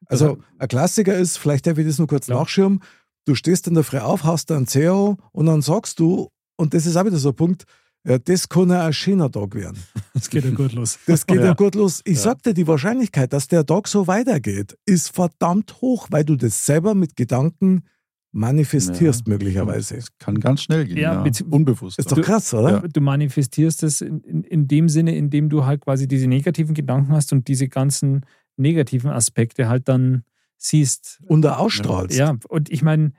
Also 0.08 0.38
ein 0.60 0.68
Klassiker 0.68 1.16
ist, 1.18 1.38
vielleicht 1.38 1.66
darf 1.68 1.78
ich 1.78 1.86
das 1.88 1.98
nur 1.98 2.08
kurz 2.08 2.28
Ja. 2.28 2.36
nachschirmen, 2.36 2.80
du 3.26 3.36
stehst 3.36 3.68
in 3.68 3.74
der 3.74 3.84
Früh 3.84 3.98
auf, 4.00 4.24
hast 4.24 4.52
einen 4.52 4.68
CEO 4.68 5.18
und 5.32 5.46
dann 5.48 5.62
sagst 5.62 6.00
du, 6.00 6.30
und 6.58 6.74
das 6.74 6.86
ist 6.86 6.96
auch 6.96 7.06
wieder 7.06 7.18
so 7.18 7.30
ein 7.30 7.36
Punkt, 7.36 7.66
ja, 8.06 8.18
das 8.20 8.48
kann 8.50 8.70
ja 8.70 8.86
ein 8.86 8.94
schöner 8.94 9.32
Tag 9.32 9.56
werden. 9.56 9.78
Das 10.14 10.30
geht 10.30 10.46
ja 10.46 10.52
gut 10.52 10.72
los. 10.72 10.98
Das 11.08 11.26
geht 11.26 11.38
ja, 11.40 11.46
Ja. 11.48 11.54
gut 11.54 11.76
los. 11.76 12.02
Ich 12.06 12.16
Ja. 12.18 12.22
sag 12.24 12.42
dir, 12.44 12.54
die 12.54 12.66
Wahrscheinlichkeit, 12.68 13.34
dass 13.34 13.50
der 13.50 13.66
Tag 13.66 13.88
so 13.90 14.08
weitergeht, 14.08 14.78
ist 14.86 15.10
verdammt 15.14 15.82
hoch, 15.82 16.08
weil 16.10 16.24
du 16.24 16.38
das 16.38 16.66
selber 16.66 16.96
mit 16.96 17.18
Gedanken 17.18 17.84
manifestierst, 18.32 19.28
Ja. 19.28 19.32
möglicherweise. 19.34 19.96
Das 19.96 20.18
kann 20.18 20.40
ganz 20.40 20.62
schnell 20.62 20.86
gehen. 20.86 20.98
Ja, 20.98 21.26
Ja, 21.26 21.32
Unbewusst. 21.50 22.00
Ist 22.00 22.12
doch 22.12 22.16
Du- 22.18 22.22
krass, 22.22 22.54
oder? 22.54 22.82
Du 22.88 23.02
manifestierst 23.02 23.84
es 23.84 24.02
in, 24.02 24.20
in, 24.22 24.44
in 24.44 24.68
dem 24.68 24.88
Sinne, 24.90 25.16
in 25.18 25.30
dem 25.30 25.50
du 25.50 25.66
halt 25.66 25.82
quasi 25.82 26.08
diese 26.08 26.28
negativen 26.28 26.74
Gedanken 26.76 27.12
hast 27.14 27.32
und 27.34 27.48
diese 27.48 27.68
ganzen 27.68 28.26
negativen 28.58 29.10
Aspekte 29.10 29.68
halt 29.68 29.88
dann 29.90 30.24
siehst. 30.58 31.22
Und 31.28 31.42
da 31.44 31.58
ausstrahlst. 31.58 32.18
Ja, 32.18 32.38
und 32.50 32.70
ich 32.70 32.82
meine, 32.84 33.12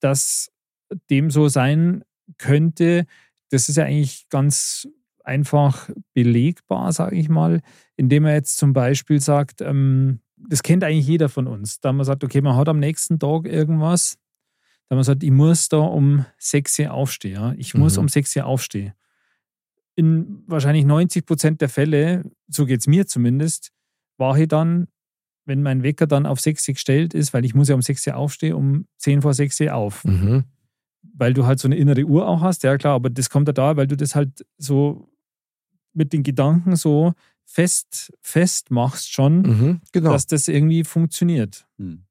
dass 0.00 0.50
dem 1.10 1.30
so 1.30 1.48
sein 1.48 2.04
könnte, 2.38 3.06
das 3.50 3.68
ist 3.68 3.76
ja 3.76 3.84
eigentlich 3.84 4.28
ganz 4.28 4.88
einfach 5.24 5.90
belegbar, 6.14 6.92
sage 6.92 7.16
ich 7.16 7.28
mal, 7.28 7.60
indem 7.96 8.24
er 8.24 8.34
jetzt 8.34 8.56
zum 8.56 8.72
Beispiel 8.72 9.20
sagt, 9.20 9.60
ähm, 9.60 10.20
das 10.36 10.62
kennt 10.62 10.84
eigentlich 10.84 11.06
jeder 11.06 11.28
von 11.28 11.46
uns, 11.46 11.80
da 11.80 11.92
man 11.92 12.04
sagt, 12.06 12.24
okay, 12.24 12.40
man 12.40 12.56
hat 12.56 12.68
am 12.68 12.78
nächsten 12.78 13.18
Tag 13.18 13.46
irgendwas, 13.46 14.16
da 14.88 14.94
man 14.94 15.04
sagt, 15.04 15.22
ich 15.22 15.30
muss 15.30 15.68
da 15.68 15.78
um 15.78 16.24
6 16.38 16.78
Uhr 16.78 16.92
aufstehen, 16.92 17.34
ja? 17.34 17.54
ich 17.58 17.74
muss 17.74 17.96
Mhm. 17.96 18.02
um 18.02 18.08
6 18.08 18.36
Uhr 18.36 18.46
aufstehen. 18.46 18.92
In 19.96 20.44
wahrscheinlich 20.46 20.84
90 20.84 21.26
Prozent 21.26 21.60
der 21.60 21.68
Fälle, 21.68 22.24
so 22.46 22.64
geht 22.66 22.80
es 22.80 22.86
mir 22.86 23.06
zumindest, 23.06 23.70
war 24.16 24.38
ich 24.38 24.46
dann, 24.48 24.86
wenn 25.44 25.62
mein 25.62 25.82
Wecker 25.82 26.06
dann 26.06 26.24
auf 26.24 26.40
6 26.40 26.68
Uhr 26.68 26.74
gestellt 26.74 27.14
ist, 27.14 27.34
weil 27.34 27.44
ich 27.44 27.54
muss 27.54 27.68
ja 27.68 27.74
um 27.74 27.82
6 27.82 28.06
Uhr 28.06 28.16
aufstehen, 28.16 28.54
um 28.54 28.86
10 28.98 29.22
vor 29.22 29.34
6 29.34 29.60
Uhr 29.60 29.74
auf 29.74 30.04
Mhm. 30.04 30.44
Weil 31.02 31.34
du 31.34 31.46
halt 31.46 31.58
so 31.58 31.68
eine 31.68 31.76
innere 31.76 32.04
Uhr 32.04 32.26
auch 32.28 32.40
hast, 32.40 32.62
ja 32.62 32.76
klar, 32.78 32.94
aber 32.94 33.10
das 33.10 33.30
kommt 33.30 33.48
ja 33.48 33.52
da, 33.52 33.76
weil 33.76 33.86
du 33.86 33.96
das 33.96 34.14
halt 34.14 34.44
so 34.56 35.08
mit 35.92 36.12
den 36.12 36.22
Gedanken 36.22 36.76
so 36.76 37.12
fest, 37.44 38.12
fest 38.20 38.70
machst 38.70 39.12
schon, 39.12 39.40
Mhm. 39.42 39.80
Genau. 39.92 40.12
dass 40.12 40.26
das 40.26 40.48
irgendwie 40.48 40.84
funktioniert. 40.84 41.66
Hm. 41.78 42.04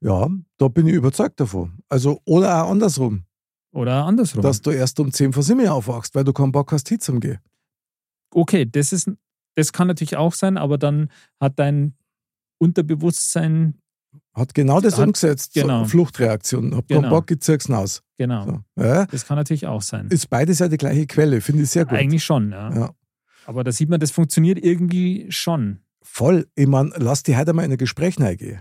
ja, 0.00 0.28
da 0.58 0.68
bin 0.68 0.86
ich 0.86 0.94
überzeugt 0.94 1.40
davon. 1.40 1.78
Also, 1.88 2.20
oder 2.24 2.64
auch 2.64 2.70
andersrum, 2.70 3.24
Oder 3.72 4.04
andersrum. 4.04 4.42
dass 4.42 4.60
du 4.62 4.70
erst 4.70 5.00
um 5.00 5.10
10 5.12 5.32
vor 5.32 5.42
7 5.42 5.66
aufwachst, 5.68 6.14
weil 6.14 6.24
du 6.24 6.32
keinen 6.32 6.52
Bock 6.52 6.70
hast, 6.72 6.88
hin 6.88 7.00
zum 7.00 7.20
Gehen. 7.20 7.38
okay, 8.30 8.66
das 8.66 8.92
ist, 8.92 9.10
das 9.56 9.72
kann 9.72 9.88
natürlich 9.88 10.16
auch 10.16 10.34
sein, 10.34 10.56
aber 10.58 10.78
dann 10.78 11.10
hat 11.40 11.58
dein 11.58 11.94
Unterbewusstsein, 12.58 13.74
Hat 14.38 14.54
genau 14.54 14.80
das 14.80 14.96
Hat- 14.98 15.06
umgesetzt. 15.06 15.54
genau. 15.54 15.82
So 15.84 15.90
Fluchtreaktion. 15.90 16.74
Hab 16.76 16.88
keinen 16.88 17.02
Genau. 17.02 17.10
Bock, 17.10 17.30
ich 17.30 17.40
zieh's 17.40 17.66
hinaus. 17.66 18.02
genau, 18.16 18.44
So. 18.76 18.82
Ja. 18.82 19.06
das 19.06 19.26
kann 19.26 19.36
natürlich 19.36 19.66
auch 19.66 19.82
sein. 19.82 20.08
Ist 20.08 20.30
beides 20.30 20.58
ja 20.60 20.68
die 20.68 20.76
gleiche 20.76 21.06
Quelle, 21.06 21.40
finde 21.40 21.64
ich 21.64 21.70
sehr 21.70 21.84
gut. 21.84 21.98
Eigentlich 21.98 22.24
schon, 22.24 22.50
ja. 22.52 22.72
Ja. 22.74 22.90
Aber 23.46 23.64
da 23.64 23.72
sieht 23.72 23.88
man, 23.88 23.98
das 24.00 24.10
funktioniert 24.10 24.58
irgendwie 24.62 25.26
schon. 25.30 25.80
Voll. 26.02 26.46
Ich 26.54 26.66
meine, 26.66 26.90
lass 26.96 27.22
die 27.22 27.36
heute 27.36 27.52
mal 27.52 27.64
in 27.64 27.72
ein 27.72 27.78
Gespräch 27.78 28.18
reingehen. 28.20 28.60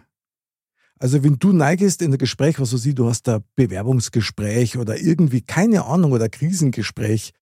Also, 0.99 1.23
wenn 1.23 1.37
du 1.37 1.51
neigest 1.53 2.01
in 2.01 2.11
ein 2.11 2.17
Gespräch, 2.17 2.59
was 2.59 2.71
du 2.71 2.77
siehst, 2.77 2.97
du 2.97 3.07
hast 3.07 3.29
ein 3.29 3.43
Bewerbungsgespräch 3.55 4.77
oder 4.77 4.97
irgendwie, 4.99 5.41
keine 5.41 5.85
Ahnung, 5.85 6.11
oder 6.11 6.27
Krisengespräch, 6.29 7.33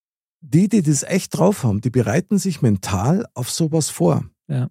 die, 0.42 0.68
die 0.70 0.82
das 0.82 1.04
echt 1.04 1.38
drauf 1.38 1.64
haben, 1.64 1.82
die 1.82 1.90
bereiten 1.90 2.38
sich 2.38 2.62
mental 2.62 3.26
auf 3.34 3.50
sowas 3.50 3.90
vor. 3.90 4.26
Ja. 4.48 4.70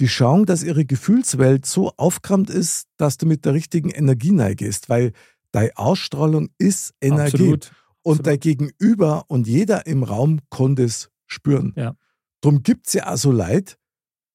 Die 0.00 0.08
schauen, 0.08 0.46
dass 0.46 0.62
ihre 0.62 0.84
Gefühlswelt 0.84 1.66
so 1.66 1.92
aufgerammt 1.96 2.50
ist, 2.50 2.88
dass 2.96 3.18
du 3.18 3.26
mit 3.26 3.44
der 3.44 3.54
richtigen 3.54 3.90
Energie 3.90 4.32
neigest, 4.32 4.88
weil 4.88 5.12
deine 5.52 5.76
Ausstrahlung 5.76 6.48
ist 6.58 6.94
Energie. 7.00 7.52
Absolut. 7.54 7.72
Und 8.04 8.18
Absolut. 8.20 8.26
dein 8.26 8.40
Gegenüber 8.40 9.24
und 9.28 9.46
jeder 9.46 9.86
im 9.86 10.02
Raum 10.02 10.40
konnte 10.50 10.82
es 10.82 11.10
spüren. 11.26 11.72
Ja. 11.76 11.94
Darum 12.40 12.62
gibt 12.64 12.88
es 12.88 12.94
ja 12.94 13.12
auch 13.12 13.16
so 13.16 13.30
Leute, 13.30 13.74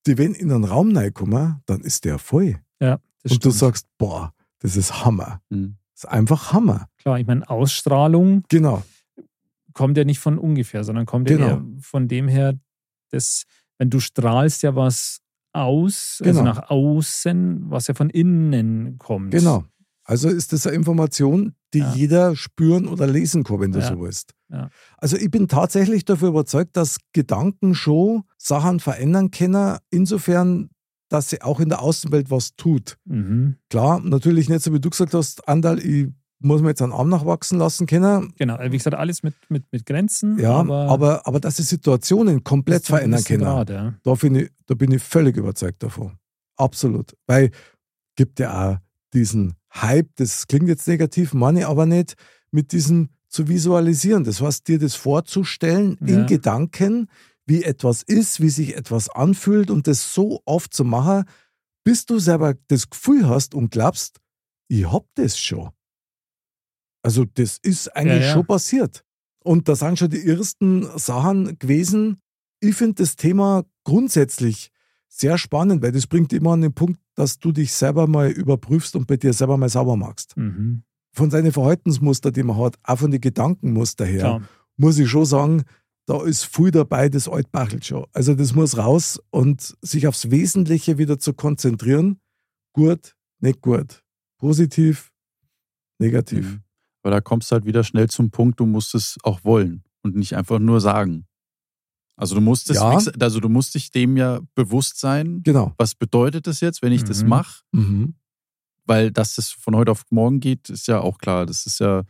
die, 0.05 0.17
wenn 0.17 0.33
in 0.33 0.51
einen 0.53 0.63
Raum 0.63 0.95
reinkommen, 0.95 1.61
dann 1.65 1.81
ist 1.81 2.05
der 2.05 2.17
voll. 2.17 2.61
Ja, 2.79 2.93
und 2.93 3.01
du 3.25 3.35
stimmt. 3.35 3.55
sagst, 3.55 3.87
boah, 3.97 4.33
das 4.59 4.77
ist 4.77 5.03
Hammer. 5.03 5.41
Hm. 5.51 5.75
Das 5.93 6.05
ist 6.05 6.09
einfach 6.09 6.53
Hammer. 6.53 6.87
Klar, 6.97 7.19
ich 7.19 7.27
meine, 7.27 7.49
Ausstrahlung 7.49 8.43
Genau. 8.47 8.83
kommt 9.73 9.97
ja 9.97 10.05
nicht 10.05 10.19
von 10.19 10.37
ungefähr, 10.37 10.85
sondern 10.85 11.05
kommt 11.05 11.29
ja 11.29 11.35
Genau. 11.35 11.47
eher 11.49 11.65
von 11.81 12.07
dem 12.07 12.29
her, 12.29 12.57
dass, 13.09 13.43
wenn 13.77 13.89
du 13.89 13.99
strahlst 13.99 14.63
ja 14.63 14.75
was 14.75 15.19
aus, 15.57 16.19
also 16.23 16.39
Genau. 16.39 16.43
nach 16.53 16.69
außen, 16.69 17.65
was 17.69 17.87
ja 17.87 17.93
von 17.93 18.09
innen 18.09 18.97
kommt. 18.97 19.31
Genau. 19.31 19.63
Also 20.03 20.29
ist 20.29 20.53
das 20.53 20.65
eine 20.65 20.75
Information, 20.77 21.53
die 21.73 21.79
Ja. 21.79 21.93
jeder 21.93 22.35
spüren 22.35 22.87
oder 22.87 23.07
lesen 23.07 23.43
kann, 23.43 23.59
wenn 23.59 23.71
du 23.73 23.79
Ja. 23.79 23.87
so 23.89 23.99
willst. 23.99 24.33
Ja. 24.49 24.69
Also 24.97 25.17
ich 25.17 25.29
bin 25.29 25.47
tatsächlich 25.49 26.05
dafür 26.05 26.29
überzeugt, 26.29 26.77
dass 26.77 26.97
Gedanken 27.13 27.75
schon 27.75 28.23
Sachen 28.37 28.79
verändern 28.79 29.31
können, 29.31 29.77
insofern, 29.89 30.69
dass 31.09 31.29
sie 31.29 31.41
auch 31.41 31.59
in 31.59 31.67
der 31.69 31.81
Außenwelt 31.81 32.31
was 32.31 32.55
tut. 32.55 32.97
Mhm. 33.05 33.57
Klar, 33.69 33.99
natürlich 34.01 34.47
nicht 34.47 34.61
so, 34.61 34.73
wie 34.73 34.79
du 34.79 34.89
gesagt 34.89 35.13
hast, 35.13 35.47
Andal, 35.47 35.79
ich 35.79 36.07
muss 36.39 36.61
mir 36.61 36.69
jetzt 36.69 36.81
einen 36.81 36.91
Arm 36.91 37.09
nachwachsen 37.09 37.57
lassen 37.57 37.87
können. 37.87 38.33
Genau, 38.37 38.55
also 38.55 38.71
wie 38.71 38.77
gesagt, 38.77 38.95
alles 38.95 39.23
mit, 39.23 39.35
mit, 39.49 39.63
mit 39.71 39.85
Grenzen. 39.85 40.37
Ja, 40.39 40.53
aber, 40.53 40.87
aber, 40.89 41.27
aber, 41.27 41.39
dass 41.39 41.57
sie 41.57 41.63
Situationen 41.63 42.43
komplett 42.43 42.85
verändern 42.85 43.23
können. 43.23 43.43
Grad, 43.43 43.69
ja. 43.69 43.93
Da 44.03 44.13
bin, 44.13 44.35
ich, 44.35 44.49
da 44.65 44.75
bin 44.75 44.91
ich 44.91 45.01
völlig 45.01 45.35
überzeugt 45.37 45.81
davon. 45.81 46.17
Absolut. 46.55 47.15
Weil 47.25 47.51
gibt 48.15 48.39
ja 48.39 48.71
auch 48.71 48.77
diesen 49.13 49.55
Hype, 49.73 50.09
das 50.15 50.47
klingt 50.47 50.67
jetzt 50.67 50.87
negativ, 50.87 51.33
meine 51.33 51.67
aber 51.67 51.85
nicht, 51.85 52.15
mit 52.51 52.71
diesem 52.71 53.09
zu 53.29 53.47
visualisieren. 53.47 54.23
Das 54.23 54.41
heißt, 54.41 54.67
dir 54.67 54.79
das 54.79 54.95
vorzustellen 54.95 55.97
Ja. 56.01 56.19
in 56.19 56.25
Gedanken, 56.27 57.09
wie 57.45 57.63
etwas 57.63 58.03
ist, 58.03 58.41
wie 58.41 58.49
sich 58.49 58.75
etwas 58.75 59.09
anfühlt 59.09 59.69
und 59.71 59.87
das 59.87 60.13
so 60.13 60.41
oft 60.45 60.73
zu 60.73 60.83
machen, 60.83 61.25
bis 61.83 62.05
du 62.05 62.19
selber 62.19 62.55
das 62.67 62.89
Gefühl 62.89 63.27
hast 63.27 63.55
und 63.55 63.71
glaubst, 63.71 64.19
ich 64.67 64.91
hab 64.91 65.05
das 65.15 65.37
schon. 65.39 65.69
Also 67.07 67.23
das 67.23 67.57
ist 67.59 67.87
eigentlich 67.95 68.19
Ja, 68.23 68.27
ja. 68.27 68.33
schon 68.33 68.45
passiert. 68.45 69.05
Und 69.41 69.69
das 69.69 69.79
sind 69.79 69.97
schon 69.97 70.09
die 70.09 70.27
ersten 70.27 70.85
Sachen 70.99 71.57
gewesen. 71.57 72.17
Ich 72.59 72.75
finde 72.75 72.95
das 72.95 73.15
Thema 73.15 73.63
grundsätzlich 73.85 74.71
sehr 75.07 75.37
spannend, 75.37 75.81
weil 75.81 75.93
das 75.93 76.05
bringt 76.05 76.33
immer 76.33 76.51
an 76.51 76.59
den 76.59 76.73
Punkt, 76.73 76.99
dass 77.15 77.39
du 77.39 77.53
dich 77.53 77.71
selber 77.71 78.07
mal 78.07 78.29
überprüfst 78.29 78.93
und 78.97 79.07
bei 79.07 79.15
dir 79.15 79.31
selber 79.31 79.55
mal 79.55 79.69
sauber 79.69 79.95
machst. 79.95 80.35
Mhm. 80.35 80.83
Von 81.13 81.31
seinen 81.31 81.53
Verhaltensmuster, 81.53 82.29
die 82.33 82.43
man 82.43 82.57
hat, 82.57 82.75
auch 82.83 82.99
von 82.99 83.09
den 83.09 83.21
Gedankenmuster 83.21 84.03
her, 84.05 84.19
Klar. 84.19 84.41
muss 84.75 84.99
ich 84.99 85.09
schon 85.09 85.23
sagen, 85.23 85.63
da 86.07 86.21
ist 86.25 86.43
viel 86.43 86.71
dabei, 86.71 87.07
das 87.07 87.29
altbachelt 87.29 87.85
schon. 87.85 88.05
Also 88.11 88.33
das 88.33 88.53
muss 88.53 88.77
raus 88.77 89.17
und 89.29 89.77
sich 89.81 90.07
aufs 90.09 90.29
Wesentliche 90.29 90.97
wieder 90.97 91.19
zu 91.19 91.31
konzentrieren. 91.33 92.19
Gut, 92.73 93.15
nicht 93.39 93.61
gut. 93.61 94.03
Positiv, 94.39 95.13
negativ. 95.99 96.45
Mhm. 96.45 96.63
Aber 97.07 97.15
da 97.15 97.21
kommst 97.21 97.49
du 97.49 97.53
halt 97.53 97.63
wieder 97.65 97.85
schnell 97.85 98.09
zum 98.09 98.31
Punkt, 98.31 98.59
du 98.59 98.65
musst 98.65 98.93
es 98.93 99.17
auch 99.23 99.45
wollen 99.45 99.81
und 100.01 100.17
nicht 100.17 100.35
einfach 100.35 100.59
nur 100.59 100.81
sagen. 100.81 101.25
Also 102.17 102.35
du 102.35 102.41
musst 102.41 102.69
es, 102.69 102.75
Ja. 102.75 102.99
also 103.21 103.39
du 103.39 103.47
musst 103.47 103.75
dich 103.75 103.91
dem 103.91 104.17
ja 104.17 104.41
bewusst 104.55 104.99
sein. 104.99 105.41
Genau. 105.41 105.73
Was 105.77 105.95
bedeutet 105.95 106.47
das 106.47 106.59
jetzt, 106.59 106.81
wenn 106.81 106.91
ich 106.91 107.05
das 107.05 107.23
Mhm. 107.23 107.29
mache? 107.29 107.61
Mhm. 107.71 108.15
Weil 108.83 109.09
dass 109.13 109.35
das 109.35 109.51
von 109.51 109.73
heute 109.77 109.91
auf 109.91 110.03
morgen 110.09 110.41
geht, 110.41 110.69
ist 110.69 110.89
ja 110.89 110.99
auch 110.99 111.17
klar. 111.17 111.45
Das 111.45 111.65
ist 111.65 111.79
ja, 111.79 112.03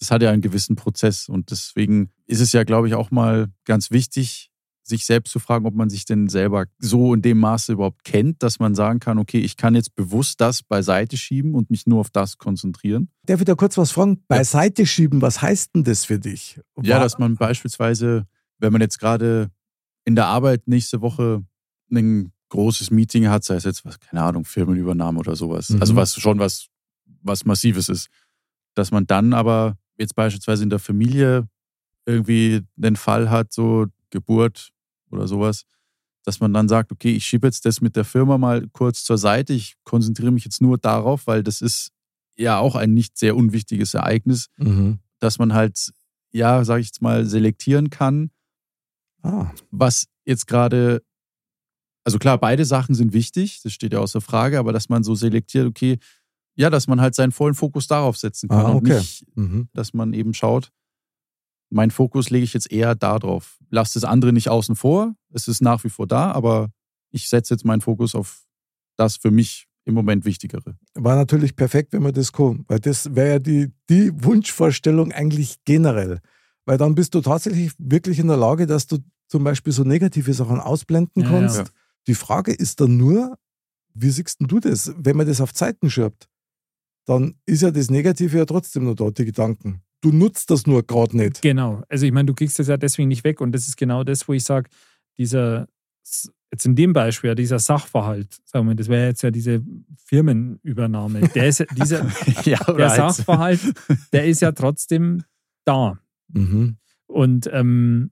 das 0.00 0.10
hat 0.10 0.22
ja 0.22 0.32
einen 0.32 0.42
gewissen 0.42 0.74
Prozess 0.74 1.28
und 1.28 1.52
deswegen 1.52 2.10
ist 2.26 2.40
es 2.40 2.50
ja, 2.50 2.64
glaube 2.64 2.88
ich, 2.88 2.94
auch 2.94 3.12
mal 3.12 3.52
ganz 3.64 3.92
wichtig, 3.92 4.49
sich 4.90 5.06
selbst 5.06 5.30
zu 5.30 5.38
fragen, 5.38 5.64
ob 5.66 5.74
man 5.74 5.88
sich 5.88 6.04
denn 6.04 6.28
selber 6.28 6.66
so 6.78 7.14
in 7.14 7.22
dem 7.22 7.38
Maße 7.38 7.72
überhaupt 7.72 8.04
kennt, 8.04 8.42
dass 8.42 8.58
man 8.58 8.74
sagen 8.74 9.00
kann, 9.00 9.18
okay, 9.18 9.38
ich 9.40 9.56
kann 9.56 9.74
jetzt 9.74 9.94
bewusst 9.94 10.40
das 10.42 10.62
beiseite 10.62 11.16
schieben 11.16 11.54
und 11.54 11.70
mich 11.70 11.86
nur 11.86 12.00
auf 12.00 12.10
das 12.10 12.36
konzentrieren. 12.36 13.08
Darf 13.24 13.40
ich 13.40 13.46
da 13.46 13.54
kurz 13.54 13.78
was 13.78 13.90
fragen? 13.92 14.22
Beiseite 14.28 14.84
schieben, 14.84 15.22
was 15.22 15.40
heißt 15.40 15.74
denn 15.74 15.84
das 15.84 16.04
für 16.04 16.18
dich? 16.18 16.60
Ja, 16.82 16.96
War- 16.96 17.00
dass 17.04 17.18
man 17.18 17.36
beispielsweise, 17.36 18.26
wenn 18.58 18.72
man 18.72 18.82
jetzt 18.82 18.98
gerade 18.98 19.50
in 20.04 20.14
der 20.14 20.26
Arbeit 20.26 20.68
nächste 20.68 21.00
Woche 21.00 21.42
ein 21.90 22.32
großes 22.50 22.90
Meeting 22.90 23.28
hat, 23.28 23.44
sei 23.44 23.54
es 23.54 23.64
jetzt, 23.64 23.84
was, 23.84 23.98
keine 24.00 24.22
Ahnung, 24.22 24.44
Firmenübernahme 24.44 25.18
oder 25.20 25.36
sowas, 25.36 25.70
Mhm. 25.70 25.80
also 25.80 25.96
was 25.96 26.14
schon 26.16 26.38
was, 26.38 26.66
was 27.22 27.44
Massives 27.44 27.88
ist, 27.88 28.08
dass 28.74 28.90
man 28.90 29.06
dann 29.06 29.32
aber 29.32 29.78
jetzt 29.98 30.14
beispielsweise 30.14 30.62
in 30.64 30.70
der 30.70 30.78
Familie 30.78 31.48
irgendwie 32.06 32.62
den 32.76 32.96
Fall 32.96 33.30
hat, 33.30 33.52
so 33.52 33.86
Geburt, 34.10 34.70
oder 35.10 35.26
sowas, 35.28 35.64
dass 36.24 36.40
man 36.40 36.52
dann 36.52 36.68
sagt, 36.68 36.92
okay, 36.92 37.12
ich 37.14 37.24
schiebe 37.24 37.46
jetzt 37.46 37.64
das 37.64 37.80
mit 37.80 37.96
der 37.96 38.04
Firma 38.04 38.36
mal 38.38 38.66
kurz 38.72 39.04
zur 39.04 39.18
Seite, 39.18 39.52
ich 39.54 39.76
konzentriere 39.84 40.30
mich 40.32 40.44
jetzt 40.44 40.60
nur 40.60 40.76
darauf, 40.78 41.26
weil 41.26 41.42
das 41.42 41.60
ist 41.62 41.92
ja 42.36 42.58
auch 42.58 42.74
ein 42.76 42.92
nicht 42.94 43.18
sehr 43.18 43.36
unwichtiges 43.36 43.94
Ereignis, 43.94 44.46
Mhm. 44.58 44.98
dass 45.18 45.38
man 45.38 45.52
halt, 45.54 45.92
ja, 46.32 46.64
sage 46.64 46.80
ich 46.80 46.88
jetzt 46.88 47.02
mal, 47.02 47.24
selektieren 47.26 47.90
kann, 47.90 48.30
Ah, 49.22 49.52
was 49.70 50.06
jetzt 50.24 50.46
gerade, 50.46 51.02
also 52.04 52.18
klar, 52.18 52.38
beide 52.38 52.64
Sachen 52.64 52.94
sind 52.94 53.12
wichtig, 53.12 53.60
das 53.62 53.72
steht 53.74 53.92
ja 53.92 53.98
außer 53.98 54.22
Frage, 54.22 54.58
aber 54.58 54.72
dass 54.72 54.88
man 54.88 55.02
so 55.04 55.14
selektiert, 55.14 55.66
okay, 55.66 55.98
ja, 56.56 56.70
dass 56.70 56.86
man 56.86 57.00
halt 57.02 57.14
seinen 57.14 57.32
vollen 57.32 57.54
Fokus 57.54 57.86
darauf 57.86 58.16
setzen 58.16 58.48
kann 58.48 58.64
Ah, 58.66 58.70
und 58.70 58.76
okay. 58.76 58.98
nicht, 58.98 59.26
mhm. 59.36 59.68
dass 59.74 59.92
man 59.92 60.14
eben 60.14 60.32
schaut, 60.32 60.70
mein 61.70 61.90
Fokus 61.90 62.30
lege 62.30 62.44
ich 62.44 62.52
jetzt 62.54 62.70
eher 62.70 62.94
da 62.94 63.18
drauf. 63.18 63.58
Lass 63.70 63.92
das 63.92 64.04
andere 64.04 64.32
nicht 64.32 64.48
außen 64.48 64.76
vor, 64.76 65.14
es 65.32 65.48
ist 65.48 65.62
nach 65.62 65.84
wie 65.84 65.88
vor 65.90 66.06
da, 66.06 66.32
aber 66.32 66.70
ich 67.10 67.28
setze 67.28 67.54
jetzt 67.54 67.64
meinen 67.64 67.80
Fokus 67.80 68.14
auf 68.14 68.44
das 68.96 69.16
für 69.16 69.30
mich 69.30 69.66
im 69.84 69.94
Moment 69.94 70.24
Wichtigere. 70.24 70.76
war 70.94 71.16
natürlich 71.16 71.56
perfekt, 71.56 71.92
wenn 71.92 72.02
man 72.02 72.12
das 72.12 72.32
kann, 72.32 72.64
weil 72.68 72.80
das 72.80 73.14
wäre 73.14 73.28
ja 73.30 73.38
die, 73.38 73.72
die 73.88 74.10
Wunschvorstellung 74.22 75.10
eigentlich 75.12 75.56
generell. 75.64 76.20
Weil 76.66 76.76
dann 76.76 76.94
bist 76.94 77.14
du 77.14 77.20
tatsächlich 77.20 77.72
wirklich 77.78 78.18
in 78.18 78.28
der 78.28 78.36
Lage, 78.36 78.66
dass 78.66 78.86
du 78.86 78.98
zum 79.28 79.42
Beispiel 79.44 79.72
so 79.72 79.82
negative 79.84 80.34
Sachen 80.34 80.60
ausblenden 80.60 81.22
Ja, 81.22 81.28
kannst. 81.30 81.56
ja. 81.58 81.64
Die 82.06 82.14
Frage 82.14 82.52
ist 82.52 82.80
dann 82.80 82.96
nur, 82.96 83.38
wie 83.94 84.10
siehst 84.10 84.40
denn 84.40 84.48
du 84.48 84.60
das? 84.60 84.92
Wenn 84.98 85.16
man 85.16 85.26
das 85.26 85.40
auf 85.40 85.54
Zeiten 85.54 85.88
schirbt, 85.90 86.28
dann 87.06 87.34
ist 87.46 87.62
ja 87.62 87.70
das 87.70 87.90
Negative 87.90 88.36
ja 88.38 88.44
trotzdem 88.44 88.84
noch 88.84 88.94
da, 88.94 89.10
die 89.10 89.24
Gedanken. 89.24 89.82
Du 90.00 90.12
nutzt 90.12 90.50
das 90.50 90.66
nur 90.66 90.82
gerade 90.82 91.16
nicht. 91.16 91.42
Genau. 91.42 91.82
Also 91.88 92.06
ich 92.06 92.12
meine, 92.12 92.26
du 92.26 92.34
kriegst 92.34 92.58
das 92.58 92.68
ja 92.68 92.76
deswegen 92.76 93.08
nicht 93.08 93.24
weg 93.24 93.40
und 93.40 93.52
das 93.52 93.68
ist 93.68 93.76
genau 93.76 94.02
das, 94.02 94.26
wo 94.28 94.32
ich 94.32 94.44
sage, 94.44 94.70
dieser, 95.18 95.68
jetzt 96.50 96.66
in 96.66 96.74
dem 96.74 96.92
Beispiel, 96.92 97.28
ja, 97.28 97.34
dieser 97.34 97.58
Sachverhalt, 97.58 98.40
sagen 98.44 98.68
wir, 98.68 98.74
das 98.74 98.88
wäre 98.88 99.08
jetzt 99.08 99.22
ja 99.22 99.30
diese 99.30 99.62
Firmenübernahme, 100.04 101.20
der 101.34 101.48
ist, 101.48 101.64
dieser, 101.76 102.06
ja, 102.44 102.58
der 102.72 102.90
Sachverhalt, 102.90 103.60
der 104.12 104.26
ist 104.26 104.40
ja 104.40 104.52
trotzdem 104.52 105.22
da. 105.64 105.98
Mhm. 106.32 106.76
Und 107.06 107.50
ähm, 107.52 108.10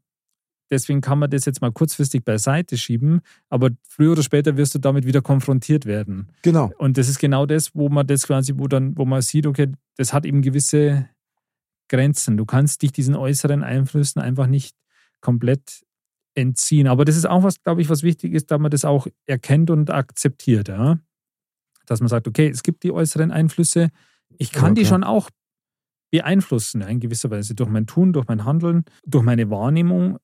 deswegen 0.70 1.00
kann 1.00 1.18
man 1.18 1.30
das 1.30 1.44
jetzt 1.44 1.60
mal 1.60 1.72
kurzfristig 1.72 2.24
beiseite 2.24 2.76
schieben, 2.76 3.20
aber 3.48 3.70
früher 3.88 4.12
oder 4.12 4.22
später 4.22 4.56
wirst 4.56 4.74
du 4.74 4.78
damit 4.78 5.06
wieder 5.06 5.22
konfrontiert 5.22 5.86
werden. 5.86 6.28
Genau. 6.42 6.70
Und 6.78 6.98
das 6.98 7.08
ist 7.08 7.18
genau 7.18 7.46
das, 7.46 7.74
wo 7.74 7.88
man 7.88 8.06
das 8.06 8.26
quasi, 8.26 8.54
wo 8.56 8.66
dann, 8.66 8.96
wo 8.96 9.04
man 9.04 9.22
sieht, 9.22 9.46
okay, 9.46 9.72
das 9.96 10.12
hat 10.12 10.26
eben 10.26 10.42
gewisse 10.42 11.08
Grenzen. 11.88 12.36
Du 12.36 12.44
kannst 12.44 12.82
dich 12.82 12.92
diesen 12.92 13.16
äußeren 13.16 13.62
Einflüssen 13.62 14.20
einfach 14.20 14.46
nicht 14.46 14.76
komplett 15.20 15.84
entziehen. 16.34 16.86
Aber 16.86 17.04
das 17.04 17.16
ist 17.16 17.26
auch 17.26 17.42
was, 17.42 17.62
glaube 17.62 17.80
ich, 17.80 17.90
was 17.90 18.02
wichtig 18.02 18.32
ist, 18.32 18.50
da 18.50 18.58
man 18.58 18.70
das 18.70 18.84
auch 18.84 19.06
erkennt 19.26 19.70
und 19.70 19.90
akzeptiert, 19.90 20.68
ja. 20.68 20.98
Dass 21.86 22.00
man 22.00 22.08
sagt, 22.08 22.28
okay, 22.28 22.48
es 22.48 22.62
gibt 22.62 22.82
die 22.84 22.92
äußeren 22.92 23.30
Einflüsse, 23.30 23.90
ich 24.36 24.52
kann 24.52 24.76
Ja, 24.76 24.82
die 24.82 24.86
schon 24.86 25.04
auch 25.04 25.30
beeinflussen, 26.10 26.80
ja, 26.80 26.86
in 26.88 27.00
gewisser 27.00 27.30
Weise, 27.30 27.54
durch 27.54 27.70
mein 27.70 27.86
Tun, 27.86 28.12
durch 28.12 28.26
mein 28.28 28.44
Handeln, 28.44 28.84
durch 29.04 29.24
meine 29.24 29.50
Wahrnehmung. 29.50 30.18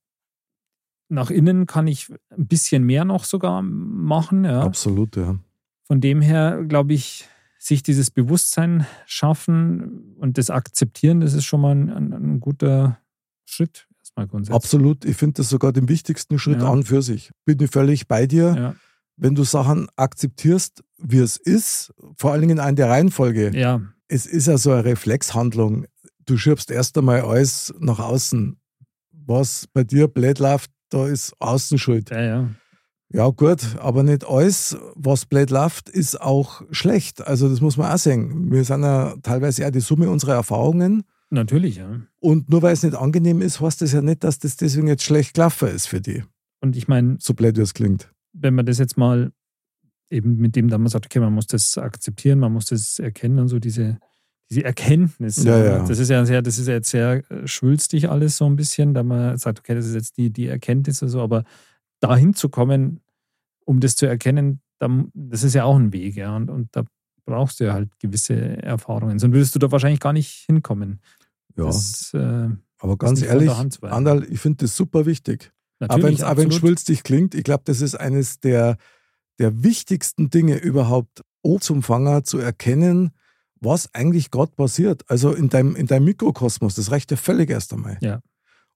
Nach 1.09 1.31
innen 1.31 1.67
kann 1.67 1.87
ich 1.87 2.11
ein 2.31 2.47
bisschen 2.47 2.85
mehr 2.85 3.05
noch 3.05 3.25
sogar 3.25 3.63
machen, 3.63 4.45
ja. 4.45 4.63
Absolut, 4.63 5.17
ja. 5.17 5.39
Von 5.87 6.01
dem 6.01 6.23
her, 6.23 6.65
glaube 6.67 6.95
ich, 6.95 7.29
sich 7.65 7.83
dieses 7.83 8.11
Bewusstsein 8.11 8.87
schaffen 9.07 10.15
und 10.19 10.37
das 10.37 10.51
akzeptieren, 10.51 11.21
das 11.21 11.33
ist 11.33 11.45
schon 11.47 11.61
mal 11.63 11.75
ein, 11.75 11.89
ein, 11.91 12.13
ein 12.13 12.41
guter 12.41 12.99
Schritt, 13.47 13.89
erstmal 14.01 14.27
grundsätzlich. 14.27 14.55
Absolut. 14.57 15.05
Ich 15.07 15.17
finde 15.17 15.35
das 15.39 15.49
sogar 15.49 15.73
den 15.73 15.89
wichtigsten 15.89 16.39
Schritt 16.39 16.61
Ja. 16.61 16.71
an 16.71 16.83
für 16.85 17.01
sich. 17.01 17.31
Bin 17.47 17.59
ich 17.61 17.71
völlig 17.71 18.07
bei 18.07 18.27
dir. 18.27 18.55
Ja, 18.55 18.75
Wenn 19.17 19.35
du 19.35 19.45
Sachen 19.45 19.89
akzeptierst, 19.97 20.85
wie 20.99 21.19
es 21.19 21.37
ist, 21.39 21.95
vor 22.17 22.33
allen 22.33 22.43
Dingen 22.43 22.59
in 22.59 22.77
der 22.77 22.89
Reihenfolge, 22.91 23.51
ja, 23.59 23.81
es 24.09 24.27
ist 24.27 24.47
ja 24.47 24.59
so 24.59 24.71
eine 24.73 24.85
Reflexhandlung. 24.85 25.87
Du 26.27 26.37
schiebst 26.37 26.71
erst 26.71 26.99
einmal 26.99 27.23
alles 27.23 27.73
nach 27.79 27.99
außen. 27.99 28.59
Was 29.27 29.67
bei 29.73 29.85
dir 29.85 30.07
blöd 30.09 30.39
läuft, 30.39 30.71
da 30.91 31.09
ist 31.09 31.33
außen 31.41 31.79
schuld. 31.79 32.11
ja, 32.11 32.21
ja. 32.23 32.51
Ja, 33.15 33.29
gut, 33.29 33.77
aber 33.79 34.03
nicht 34.03 34.27
alles, 34.27 34.77
was 34.97 35.25
blöd 35.25 35.51
läuft, 35.51 35.89
ist 35.89 36.21
auch 36.21 36.63
schlecht. 36.73 37.25
Also, 37.25 37.49
das 37.49 37.61
muss 37.61 37.77
man 37.77 37.93
auch 37.93 37.99
sehen. 37.99 38.51
Wir 38.51 38.65
sind 38.65 38.83
ja 38.83 39.15
teilweise 39.23 39.63
eher 39.63 39.71
die 39.71 39.79
Summe 39.79 40.11
unserer 40.11 40.35
Erfahrungen. 40.35 41.05
Natürlich, 41.31 41.77
ja. 41.77 42.01
Und 42.19 42.51
nur 42.51 42.63
weil 42.63 42.73
es 42.73 42.83
nicht 42.83 42.97
angenehm 42.97 43.41
ist, 43.41 43.61
heißt 43.61 43.83
das 43.83 43.93
ja 43.93 44.03
nicht, 44.03 44.25
dass 44.25 44.41
das 44.41 44.57
deswegen 44.57 44.89
jetzt 44.89 45.05
schlecht 45.05 45.35
gelaufen 45.35 45.69
ist 45.69 45.87
für 45.87 46.01
die. 46.01 46.25
Und 46.61 46.75
ich 46.77 46.89
meine, 46.89 47.17
So 47.21 47.35
blöd, 47.35 47.57
wie 47.57 47.63
es 47.63 47.73
klingt. 47.75 48.11
wenn 48.33 48.55
man 48.55 48.67
das 48.67 48.79
jetzt 48.79 48.97
mal 48.97 49.31
eben 50.11 50.37
mit 50.39 50.57
dem, 50.57 50.69
da 50.69 50.77
man 50.79 50.89
sagt, 50.89 51.07
okay, 51.07 51.21
man 51.21 51.33
muss 51.33 51.47
das 51.47 51.79
akzeptieren, 51.79 52.41
man 52.41 52.53
muss 52.53 52.67
das 52.67 52.99
erkennen 52.99 53.39
und 53.39 53.47
so 53.49 53.61
diese, 53.61 53.99
diese 54.51 54.65
Erkenntnis. 54.65 55.43
Ja, 55.45 55.65
ja. 55.65 55.87
Das 55.87 56.01
ist 56.01 56.09
ja 56.11 56.25
sehr, 56.25 56.43
das 56.43 56.59
ist 56.59 56.67
ja 56.67 56.75
jetzt 56.75 56.91
sehr 56.91 57.23
äh, 57.31 57.47
schwülstig 57.47 58.11
alles 58.11 58.37
so 58.37 58.47
ein 58.47 58.57
bisschen, 58.57 58.93
da 58.93 59.05
man 59.05 59.39
sagt, 59.39 59.61
okay, 59.61 59.75
das 59.77 59.87
ist 59.87 59.95
jetzt 59.95 60.17
die, 60.17 60.31
die 60.31 60.49
Erkenntnis 60.49 61.01
oder 61.01 61.11
so, 61.11 61.21
aber 61.21 61.45
dahin 62.01 62.35
zu 62.35 62.49
kommen, 62.49 63.01
um 63.65 63.81
das 63.81 63.97
zu 63.97 64.07
erkennen, 64.07 64.61
dann, 64.79 65.11
das 65.15 65.43
ist 65.43 65.55
ja 65.55 65.65
auch 65.65 65.77
ein 65.77 65.93
Weg, 65.93 66.17
ja. 66.17 66.37
Und, 66.37 66.51
und 66.51 66.69
da 66.73 66.85
brauchst 67.25 67.61
du 67.61 67.65
ja 67.65 67.73
halt 67.73 67.89
gewisse 67.99 68.63
Erfahrungen. 68.63 69.19
Sonst 69.19 69.35
würdest 69.35 69.55
du 69.55 69.59
da 69.59 69.71
wahrscheinlich 69.71 70.01
gar 70.01 70.13
nicht 70.13 70.45
hinkommen. 70.47 71.01
Ja, 71.57 71.65
Das, 71.67 72.13
äh, 72.15 72.49
aber 72.79 72.97
ganz 72.99 73.23
ehrlich. 73.23 73.51
Andal, 73.83 74.25
ich 74.29 74.41
finde 74.41 74.65
das 74.65 74.77
super 74.77 75.07
wichtig. 75.07 75.53
Aber 75.81 76.03
wenn 76.03 76.15
es 76.49 76.55
schwülstig 76.55 77.03
klingt, 77.03 77.35
ich 77.35 77.45
glaube, 77.45 77.63
das 77.65 77.81
ist 77.81 77.95
eines 77.95 78.41
der, 78.41 78.77
der 79.39 79.63
wichtigsten 79.63 80.31
Dinge 80.31 80.57
überhaupt, 80.57 81.23
O-Zumfanger 81.43 82.25
zu 82.25 82.39
erkennen, 82.39 83.11
was 83.61 83.95
eigentlich 83.95 84.31
gerade 84.31 84.53
passiert. 84.53 85.05
Also 85.09 85.33
in 85.33 85.49
deinem, 85.49 85.77
in 85.77 85.87
deinem 85.87 86.05
Mikrokosmos, 86.05 86.75
das 86.75 86.91
reicht 86.91 87.11
ja 87.11 87.17
völlig 87.17 87.51
erst 87.51 87.73
einmal. 87.73 87.99
Ja. 88.01 88.21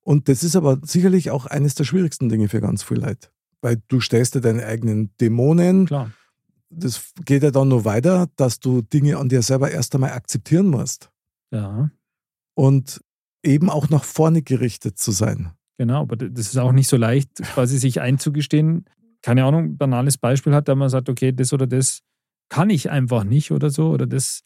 Und 0.00 0.28
das 0.28 0.42
ist 0.42 0.56
aber 0.56 0.78
sicherlich 0.82 1.30
auch 1.30 1.46
eines 1.46 1.74
der 1.74 1.84
schwierigsten 1.84 2.28
Dinge 2.28 2.48
für 2.48 2.60
ganz 2.60 2.82
viele 2.82 3.00
Leute. 3.00 3.28
Weil 3.60 3.82
du 3.88 4.00
stellst 4.00 4.34
dir 4.34 4.40
deine 4.40 4.64
eigenen 4.66 5.10
Dämonen. 5.20 5.86
Klar. 5.86 6.10
Das 6.70 7.12
geht 7.24 7.42
ja 7.42 7.50
dann 7.50 7.68
noch 7.68 7.84
weiter, 7.84 8.28
dass 8.36 8.60
du 8.60 8.82
Dinge 8.82 9.16
an 9.16 9.28
dir 9.28 9.42
selber 9.42 9.70
erst 9.70 9.94
einmal 9.94 10.12
akzeptieren 10.12 10.68
musst. 10.68 11.10
Ja. 11.50 11.90
Und 12.54 13.00
eben 13.42 13.70
auch 13.70 13.88
nach 13.88 14.04
vorne 14.04 14.42
gerichtet 14.42 14.98
zu 14.98 15.10
sein. 15.10 15.52
Genau, 15.78 16.02
aber 16.02 16.16
das 16.16 16.46
ist 16.48 16.56
auch 16.58 16.72
nicht 16.72 16.88
so 16.88 16.96
leicht, 16.96 17.36
quasi 17.36 17.78
sich 17.78 18.00
einzugestehen. 18.00 18.84
Keine 19.22 19.44
Ahnung, 19.44 19.64
ein 19.64 19.76
banales 19.78 20.18
Beispiel 20.18 20.52
hat, 20.54 20.68
da 20.68 20.74
man 20.74 20.88
sagt, 20.88 21.08
okay, 21.08 21.32
das 21.32 21.52
oder 21.52 21.66
das 21.66 22.00
kann 22.48 22.68
ich 22.70 22.90
einfach 22.90 23.24
nicht 23.24 23.50
oder 23.52 23.70
so, 23.70 23.90
oder 23.90 24.06
das 24.06 24.42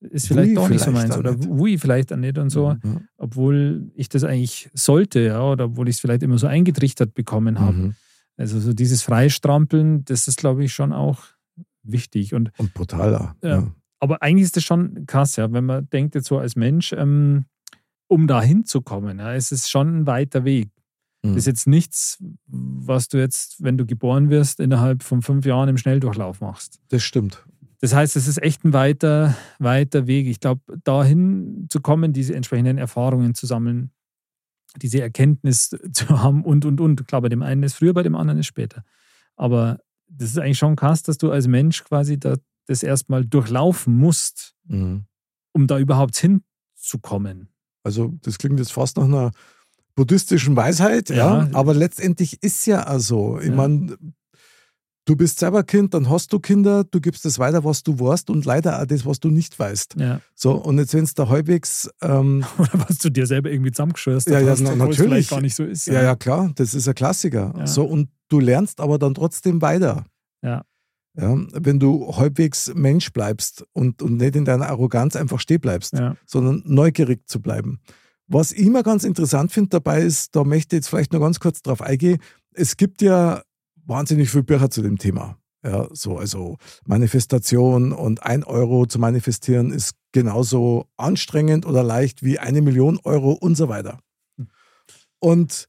ist 0.00 0.28
vielleicht 0.28 0.50
Wui, 0.50 0.54
doch 0.54 0.68
nicht 0.68 0.84
so 0.84 0.90
meins, 0.92 1.16
oder 1.16 1.42
wui, 1.42 1.78
vielleicht 1.78 2.12
auch 2.12 2.16
nicht 2.18 2.38
und 2.38 2.50
so, 2.50 2.76
Ja. 2.82 3.00
obwohl 3.16 3.90
ich 3.94 4.08
das 4.08 4.24
eigentlich 4.24 4.70
sollte, 4.74 5.20
ja, 5.20 5.42
oder 5.42 5.66
obwohl 5.66 5.88
ich 5.88 5.96
es 5.96 6.00
vielleicht 6.00 6.22
immer 6.22 6.38
so 6.38 6.46
eingetrichtert 6.46 7.14
bekommen 7.14 7.58
habe. 7.58 7.76
Mhm. 7.76 7.94
Also 8.36 8.60
so 8.60 8.72
dieses 8.72 9.02
Freistrampeln, 9.02 10.04
das 10.04 10.28
ist, 10.28 10.38
glaube 10.38 10.64
ich, 10.64 10.72
schon 10.72 10.92
auch 10.92 11.24
wichtig. 11.82 12.34
Und 12.34 12.50
Und 12.58 12.74
brutaler. 12.74 13.36
Ja. 13.42 13.48
Ja. 13.48 13.72
aber 14.00 14.22
eigentlich 14.22 14.44
ist 14.44 14.56
das 14.56 14.64
schon 14.64 15.06
krass, 15.06 15.36
ja, 15.36 15.52
wenn 15.52 15.64
man 15.64 15.88
denkt 15.90 16.14
jetzt 16.14 16.26
so 16.28 16.38
als 16.38 16.56
Mensch, 16.56 16.92
ähm, 16.92 17.46
um 18.08 18.26
da 18.26 18.42
hinzukommen, 18.42 19.18
ja, 19.18 19.34
es 19.34 19.52
ist 19.52 19.70
schon 19.70 20.00
ein 20.00 20.06
weiter 20.06 20.44
Weg. 20.44 20.70
Mhm. 21.22 21.30
Das 21.30 21.38
ist 21.38 21.46
jetzt 21.46 21.66
nichts, 21.66 22.22
was 22.46 23.08
du 23.08 23.18
jetzt, 23.18 23.62
wenn 23.62 23.78
du 23.78 23.86
geboren 23.86 24.30
wirst, 24.30 24.60
innerhalb 24.60 25.02
von 25.02 25.22
fünf 25.22 25.46
Jahren 25.46 25.68
im 25.68 25.78
Schnelldurchlauf 25.78 26.40
machst. 26.40 26.80
Das 26.88 27.02
stimmt. 27.02 27.44
Das 27.80 27.94
heißt, 27.94 28.16
es 28.16 28.26
ist 28.26 28.42
echt 28.42 28.64
ein 28.64 28.72
weiter, 28.72 29.36
weiter 29.58 30.06
Weg. 30.06 30.26
Ich 30.26 30.40
glaube, 30.40 30.62
dahin 30.84 31.66
zu 31.68 31.80
kommen, 31.80 32.12
diese 32.12 32.34
entsprechenden 32.34 32.78
Erfahrungen 32.78 33.34
zu 33.34 33.46
sammeln, 33.46 33.90
diese 34.82 35.00
Erkenntnis 35.00 35.70
zu 35.92 36.08
haben 36.22 36.44
und, 36.44 36.64
und, 36.64 36.80
und. 36.80 37.06
Klar, 37.08 37.22
bei 37.22 37.28
dem 37.28 37.42
einen 37.42 37.62
ist 37.62 37.74
früher, 37.74 37.94
bei 37.94 38.02
dem 38.02 38.14
anderen 38.14 38.40
ist 38.40 38.46
später. 38.46 38.84
Aber 39.36 39.80
das 40.08 40.30
ist 40.30 40.38
eigentlich 40.38 40.58
schon 40.58 40.76
krass, 40.76 41.02
dass 41.02 41.18
du 41.18 41.30
als 41.30 41.46
Mensch 41.48 41.84
quasi 41.84 42.18
da, 42.18 42.36
das 42.66 42.82
erstmal 42.82 43.24
durchlaufen 43.24 43.96
musst, 43.96 44.54
Mhm. 44.68 45.04
um 45.52 45.66
da 45.66 45.78
überhaupt 45.78 46.16
hinzukommen. 46.16 47.48
Also, 47.84 48.14
das 48.22 48.38
klingt 48.38 48.58
jetzt 48.58 48.72
fast 48.72 48.96
nach 48.96 49.04
einer 49.04 49.30
buddhistischen 49.94 50.56
Weisheit, 50.56 51.08
ja. 51.10 51.44
Ja. 51.44 51.48
Aber 51.54 51.72
letztendlich 51.74 52.42
ist 52.42 52.66
ja 52.66 52.82
also, 52.82 53.38
ich 53.38 53.46
Ja. 53.48 53.54
meine, 53.54 53.96
du 55.06 55.16
bist 55.16 55.38
selber 55.38 55.62
Kind, 55.62 55.94
dann 55.94 56.10
hast 56.10 56.32
du 56.32 56.38
Kinder, 56.38 56.84
du 56.84 57.00
gibst 57.00 57.24
das 57.24 57.38
weiter, 57.38 57.64
was 57.64 57.82
du 57.82 57.98
weißt 57.98 58.28
und 58.28 58.44
leider 58.44 58.82
auch 58.82 58.86
das, 58.86 59.06
was 59.06 59.18
du 59.20 59.30
nicht 59.30 59.58
weißt. 59.58 59.94
Ja. 59.98 60.20
So, 60.34 60.52
und 60.52 60.78
jetzt, 60.78 60.92
wenn 60.92 61.04
es 61.04 61.14
da 61.14 61.28
halbwegs, 61.28 61.88
ähm, 62.02 62.44
Oder 62.58 62.70
was 62.88 62.98
du 62.98 63.08
dir 63.10 63.26
selber 63.26 63.50
irgendwie 63.50 63.72
zusammengeschwörst, 63.72 64.28
Ja, 64.28 64.40
ja, 64.40 64.50
hast, 64.50 64.60
na- 64.60 64.74
natürlich. 64.76 64.98
vielleicht 64.98 65.30
gar 65.30 65.40
nicht 65.40 65.54
so 65.54 65.64
ist. 65.64 65.86
ja, 65.86 66.02
ja, 66.02 66.14
klar, 66.16 66.52
das 66.56 66.74
ist 66.74 66.86
ein 66.86 66.94
Klassiker. 66.94 67.54
Ja. 67.56 67.66
So, 67.66 67.84
und 67.84 68.10
du 68.28 68.40
lernst 68.40 68.80
aber 68.80 68.98
dann 68.98 69.14
trotzdem 69.14 69.62
weiter. 69.62 70.04
Ja. 70.42 70.62
Ja, 71.18 71.34
wenn 71.54 71.78
du 71.80 72.14
halbwegs 72.14 72.70
Mensch 72.74 73.10
bleibst 73.10 73.64
und, 73.72 74.02
und 74.02 74.18
nicht 74.18 74.36
in 74.36 74.44
deiner 74.44 74.66
Arroganz 74.68 75.16
einfach 75.16 75.40
stehen 75.40 75.60
bleibst. 75.62 75.94
Ja. 75.94 76.14
sondern 76.26 76.62
neugierig 76.66 77.26
zu 77.26 77.40
bleiben. 77.40 77.80
Was 78.28 78.52
ich 78.52 78.66
immer 78.66 78.82
ganz 78.82 79.04
interessant 79.04 79.50
finde 79.50 79.70
dabei 79.70 80.02
ist, 80.02 80.36
da 80.36 80.44
möchte 80.44 80.76
ich 80.76 80.80
jetzt 80.80 80.88
vielleicht 80.88 81.12
noch 81.14 81.20
ganz 81.20 81.40
kurz 81.40 81.62
drauf 81.62 81.80
eingehen, 81.80 82.18
es 82.52 82.76
gibt 82.76 83.00
ja 83.00 83.40
wahnsinnig 83.86 84.30
viele 84.30 84.44
Bücher 84.44 84.70
zu 84.70 84.82
dem 84.82 84.98
Thema. 84.98 85.38
Ja, 85.64 85.88
so, 85.92 86.18
also 86.18 86.58
Manifestation 86.86 87.92
und 87.92 88.22
ein 88.22 88.44
Euro 88.44 88.86
zu 88.86 88.98
manifestieren 89.00 89.72
ist 89.72 89.94
genauso 90.12 90.86
anstrengend 90.96 91.66
oder 91.66 91.82
leicht 91.82 92.22
wie 92.22 92.38
eine 92.38 92.62
Million 92.62 93.00
Euro 93.02 93.32
und 93.32 93.56
so 93.56 93.68
weiter. 93.68 93.98
Und 95.18 95.68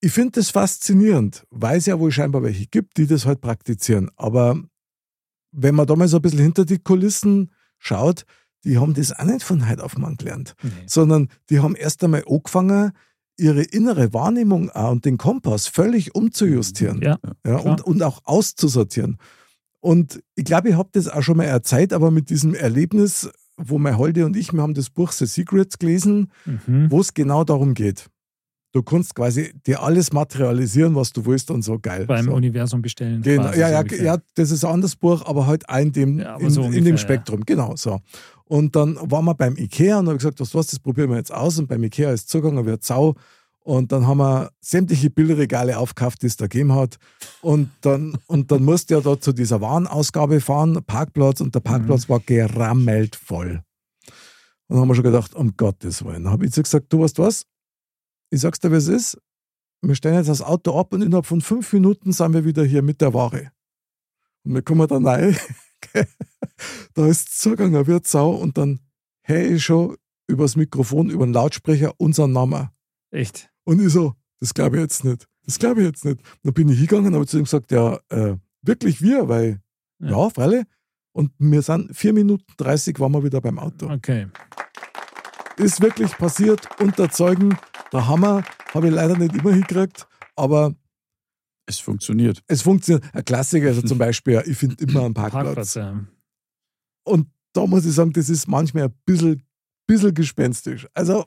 ich 0.00 0.12
finde 0.12 0.32
das 0.40 0.50
faszinierend, 0.50 1.44
weil 1.50 1.78
es 1.78 1.86
ja 1.86 1.98
wohl 1.98 2.12
scheinbar 2.12 2.42
welche 2.42 2.66
gibt, 2.66 2.96
die 2.96 3.06
das 3.06 3.26
halt 3.26 3.40
praktizieren. 3.40 4.10
Aber 4.16 4.60
wenn 5.52 5.74
man 5.74 5.86
da 5.86 5.96
mal 5.96 6.08
so 6.08 6.16
ein 6.16 6.22
bisschen 6.22 6.40
hinter 6.40 6.64
die 6.64 6.78
Kulissen 6.78 7.50
schaut, 7.78 8.24
die 8.64 8.78
haben 8.78 8.94
das 8.94 9.12
auch 9.12 9.24
nicht 9.24 9.42
von 9.42 9.68
heute 9.68 9.84
auf 9.84 9.96
morgen 9.98 10.16
gelernt, 10.16 10.54
Nee. 10.62 10.70
sondern 10.86 11.28
die 11.50 11.60
haben 11.60 11.76
erst 11.76 12.02
einmal 12.02 12.24
angefangen, 12.26 12.92
ihre 13.38 13.62
innere 13.62 14.12
Wahrnehmung 14.12 14.70
auch 14.70 14.92
und 14.92 15.04
den 15.04 15.18
Kompass 15.18 15.66
völlig 15.66 16.14
umzujustieren 16.14 17.00
Ja, 17.02 17.18
ja, 17.46 17.56
und, 17.56 17.80
und 17.82 18.02
auch 18.02 18.20
auszusortieren. 18.24 19.18
Und 19.80 20.22
ich 20.34 20.44
glaube, 20.44 20.70
ich 20.70 20.76
habe 20.76 20.88
das 20.92 21.08
auch 21.08 21.22
schon 21.22 21.36
mal 21.36 21.44
erzählt, 21.44 21.92
aber 21.92 22.10
mit 22.10 22.30
diesem 22.30 22.54
Erlebnis, 22.54 23.28
wo 23.56 23.78
mein 23.78 23.98
Holde 23.98 24.24
und 24.24 24.36
ich, 24.36 24.52
wir 24.52 24.62
haben 24.62 24.74
das 24.74 24.88
Buch 24.90 25.12
The 25.12 25.26
Secrets 25.26 25.78
gelesen, 25.78 26.30
Mhm. 26.46 26.90
wo 26.90 27.00
es 27.00 27.12
genau 27.14 27.44
darum 27.44 27.74
geht. 27.74 28.06
Du 28.72 28.82
kannst 28.82 29.14
quasi 29.14 29.52
dir 29.66 29.82
alles 29.82 30.12
materialisieren, 30.12 30.96
was 30.96 31.12
du 31.12 31.24
willst 31.26 31.52
und 31.52 31.62
so 31.62 31.78
geil. 31.78 32.06
Beim 32.06 32.24
so. 32.24 32.32
Universum 32.32 32.82
bestellen. 32.82 33.22
Genau, 33.22 33.44
ja, 33.44 33.52
so 33.52 33.60
ja, 33.60 33.80
ungefähr. 33.80 34.04
ja, 34.04 34.18
das 34.34 34.50
ist 34.50 34.64
ein 34.64 34.72
anderes 34.72 34.96
Buch, 34.96 35.24
aber 35.26 35.46
halt 35.46 35.68
ein 35.68 35.92
dem, 35.92 36.18
Ja, 36.18 36.36
in, 36.38 36.50
so 36.50 36.62
in 36.62 36.66
ungefähr, 36.66 36.82
dem 36.84 36.94
ja. 36.94 36.98
Spektrum, 36.98 37.40
genau 37.46 37.76
so. 37.76 38.00
Und 38.54 38.76
dann 38.76 38.96
waren 39.10 39.24
wir 39.24 39.34
beim 39.34 39.56
Ikea 39.56 39.98
und 39.98 40.08
haben 40.08 40.16
gesagt, 40.16 40.38
was 40.38 40.54
was, 40.54 40.68
das 40.68 40.78
probieren 40.78 41.10
wir 41.10 41.16
jetzt 41.16 41.34
aus. 41.34 41.58
Und 41.58 41.66
beim 41.66 41.82
Ikea 41.82 42.12
ist 42.12 42.28
zugegangen, 42.28 42.64
wird 42.64 42.84
Sau. 42.84 43.16
Und 43.58 43.90
dann 43.90 44.06
haben 44.06 44.18
wir 44.18 44.52
sämtliche 44.60 45.10
Bilderregale 45.10 45.76
aufgekauft, 45.76 46.22
die 46.22 46.28
es 46.28 46.36
da 46.36 46.46
gegeben 46.46 46.72
hat. 46.72 46.98
Und 47.42 47.72
dann, 47.80 48.16
und 48.28 48.52
dann 48.52 48.64
musste 48.64 48.94
ja 48.94 49.00
da 49.00 49.20
zu 49.20 49.32
dieser 49.32 49.60
Warenausgabe 49.60 50.40
fahren, 50.40 50.78
Parkplatz, 50.86 51.40
und 51.40 51.52
der 51.52 51.62
Mhm. 51.62 51.64
Parkplatz 51.64 52.08
war 52.08 52.20
gerammelt 52.20 53.16
voll. 53.16 53.64
Und 54.68 54.76
dann 54.76 54.78
haben 54.82 54.88
wir 54.88 54.94
schon 54.94 55.02
gedacht, 55.02 55.34
um 55.34 55.56
Gottes 55.56 56.04
Willen. 56.04 56.22
Dann 56.22 56.32
habe 56.32 56.46
ich 56.46 56.52
zu 56.52 56.62
gesagt, 56.62 56.92
du 56.92 57.00
weißt 57.00 57.18
was? 57.18 57.46
Ich 58.30 58.40
sag's 58.40 58.60
dir, 58.60 58.70
wie 58.70 58.76
es 58.76 58.86
ist. 58.86 59.18
Wir 59.82 59.96
stellen 59.96 60.14
jetzt 60.14 60.28
das 60.28 60.42
Auto 60.42 60.78
ab 60.78 60.92
und 60.92 61.02
innerhalb 61.02 61.26
von 61.26 61.40
fünf 61.40 61.72
Minuten 61.72 62.12
sind 62.12 62.32
wir 62.32 62.44
wieder 62.44 62.64
hier 62.64 62.82
mit 62.82 63.00
der 63.00 63.14
Ware. 63.14 63.50
Und 64.44 64.54
wir 64.54 64.62
kommen 64.62 64.86
da 64.86 64.96
rein. 64.98 65.36
da 66.94 67.06
ist 67.06 67.40
zugegangen, 67.40 67.86
wird 67.86 68.06
Sau 68.06 68.30
und 68.30 68.56
dann 68.58 68.80
hey 69.22 69.54
ich 69.54 69.64
schon 69.64 69.96
übers 70.26 70.56
Mikrofon, 70.56 71.10
über 71.10 71.26
den 71.26 71.32
Lautsprecher 71.34 71.94
unseren 71.98 72.32
Namen. 72.32 72.68
Echt. 73.10 73.50
Und 73.64 73.80
ich 73.80 73.92
so, 73.92 74.14
das 74.40 74.54
glaube 74.54 74.76
ich 74.76 74.82
jetzt 74.82 75.04
nicht. 75.04 75.26
Das 75.44 75.58
glaube 75.58 75.80
ich 75.80 75.86
jetzt 75.86 76.04
nicht. 76.04 76.20
Dann 76.42 76.54
bin 76.54 76.68
ich 76.68 76.76
hingegangen 76.78 77.08
und 77.08 77.14
habe 77.14 77.26
zu 77.26 77.38
ihm 77.38 77.44
gesagt, 77.44 77.70
ja, 77.70 77.98
äh, 78.08 78.36
wirklich 78.62 79.02
wir, 79.02 79.28
weil, 79.28 79.60
Ja. 80.00 80.10
ja, 80.10 80.30
freilich. 80.30 80.64
Und 81.12 81.32
wir 81.38 81.62
sind 81.62 81.94
vier 81.96 82.12
Minuten 82.12 82.44
30 82.56 82.98
waren 82.98 83.12
wir 83.12 83.22
wieder 83.22 83.40
beim 83.40 83.58
Auto. 83.58 83.88
Okay. 83.90 84.26
Ist 85.56 85.80
wirklich 85.80 86.16
passiert, 86.18 86.68
unter 86.80 87.10
Zeugen. 87.10 87.56
Der 87.92 88.08
Hammer 88.08 88.42
habe 88.72 88.88
ich 88.88 88.94
leider 88.94 89.16
nicht 89.16 89.34
immer 89.34 89.52
hingekriegt, 89.52 90.08
aber 90.34 90.74
Es 91.66 91.78
funktioniert. 91.78 92.42
es 92.46 92.62
funktioniert. 92.62 93.04
Ein 93.14 93.24
Klassiker 93.24 93.70
ist 93.70 93.82
ja 93.82 93.84
zum 93.84 93.98
Beispiel, 94.06 94.42
ich 94.46 94.56
finde 94.56 94.76
immer 94.84 95.04
einen 95.04 95.14
Parkplatz. 95.14 95.44
Parkplatz, 95.44 95.74
ja. 95.74 96.04
Und 97.04 97.28
da 97.52 97.66
muss 97.66 97.86
ich 97.86 97.92
sagen, 97.92 98.12
das 98.12 98.28
ist 98.28 98.48
manchmal 98.48 98.84
ein 98.84 98.94
bisschen, 99.04 99.42
bisschen 99.86 100.14
gespenstisch. 100.14 100.86
Also, 100.94 101.24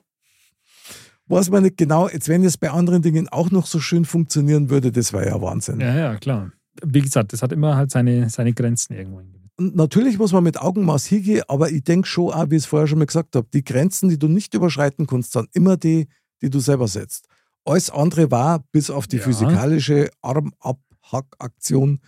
weiß 1.26 1.50
man 1.50 1.64
nicht 1.64 1.76
genau, 1.76 2.08
jetzt 2.08 2.28
wenn 2.28 2.44
es 2.44 2.56
bei 2.56 2.70
anderen 2.70 3.02
Dingen 3.02 3.28
auch 3.28 3.50
noch 3.50 3.66
so 3.66 3.80
schön 3.80 4.04
funktionieren 4.04 4.70
würde, 4.70 4.92
das 4.92 5.12
wäre 5.12 5.26
ja 5.26 5.40
Wahnsinn. 5.40 5.80
Ja, 5.80 5.94
ja, 5.94 6.16
klar. 6.16 6.52
Wie 6.84 7.00
gesagt, 7.00 7.32
das 7.32 7.42
hat 7.42 7.52
immer 7.52 7.76
halt 7.76 7.90
seine, 7.90 8.30
seine 8.30 8.52
Grenzen 8.52 8.94
irgendwo. 8.94 9.22
Und 9.58 9.74
natürlich 9.74 10.18
muss 10.18 10.32
man 10.32 10.44
mit 10.44 10.60
Augenmaß 10.60 11.06
hingehen, 11.06 11.42
aber 11.48 11.70
ich 11.70 11.82
denke 11.82 12.06
schon 12.06 12.32
auch, 12.32 12.48
wie 12.50 12.56
ich 12.56 12.62
es 12.62 12.66
vorher 12.66 12.86
schon 12.86 12.98
mal 12.98 13.06
gesagt 13.06 13.34
habe, 13.34 13.48
die 13.52 13.64
Grenzen, 13.64 14.08
die 14.08 14.18
du 14.18 14.28
nicht 14.28 14.54
überschreiten 14.54 15.06
kannst, 15.06 15.32
sind 15.32 15.48
immer 15.52 15.76
die, 15.76 16.06
die 16.40 16.50
du 16.50 16.60
selber 16.60 16.86
setzt. 16.86 17.26
Alles 17.68 17.90
andere 17.90 18.30
war, 18.30 18.64
bis 18.72 18.90
auf 18.90 19.06
die 19.06 19.16
Ja. 19.18 19.22
physikalische 19.24 20.10
Armabhackaktion, 20.22 22.00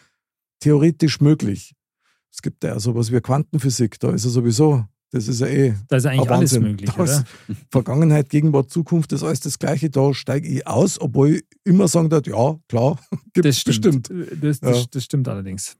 theoretisch 0.60 1.20
möglich. 1.20 1.74
Es 2.32 2.42
gibt 2.42 2.62
ja 2.64 2.78
sowas 2.78 3.10
wie 3.12 3.20
Quantenphysik, 3.20 3.98
da 4.00 4.10
ist 4.12 4.24
ja 4.24 4.30
sowieso, 4.30 4.84
das 5.10 5.26
ist 5.28 5.40
ja 5.40 5.48
eh 5.48 5.74
Da 5.88 5.96
ist 5.96 6.06
eigentlich 6.06 6.30
alles 6.30 6.58
möglich, 6.58 6.96
oder? 6.96 7.24
Vergangenheit, 7.70 8.28
Gegenwart, 8.30 8.70
Zukunft, 8.70 9.10
das 9.12 9.20
ist 9.22 9.26
alles 9.26 9.40
das 9.40 9.58
Gleiche. 9.58 9.90
Da 9.90 10.14
steige 10.14 10.48
ich 10.48 10.66
aus, 10.66 11.00
obwohl 11.00 11.28
ich 11.36 11.44
immer 11.64 11.88
sagen 11.88 12.08
darf, 12.08 12.26
ja, 12.26 12.56
klar, 12.68 12.98
gibt 13.34 13.44
Das 13.46 13.56
es 13.56 13.60
stimmt. 13.60 14.08
bestimmt. 14.08 14.42
Das, 14.44 14.60
das, 14.60 14.76
Ja. 14.78 14.84
das 14.92 15.04
stimmt 15.04 15.28
allerdings. 15.28 15.76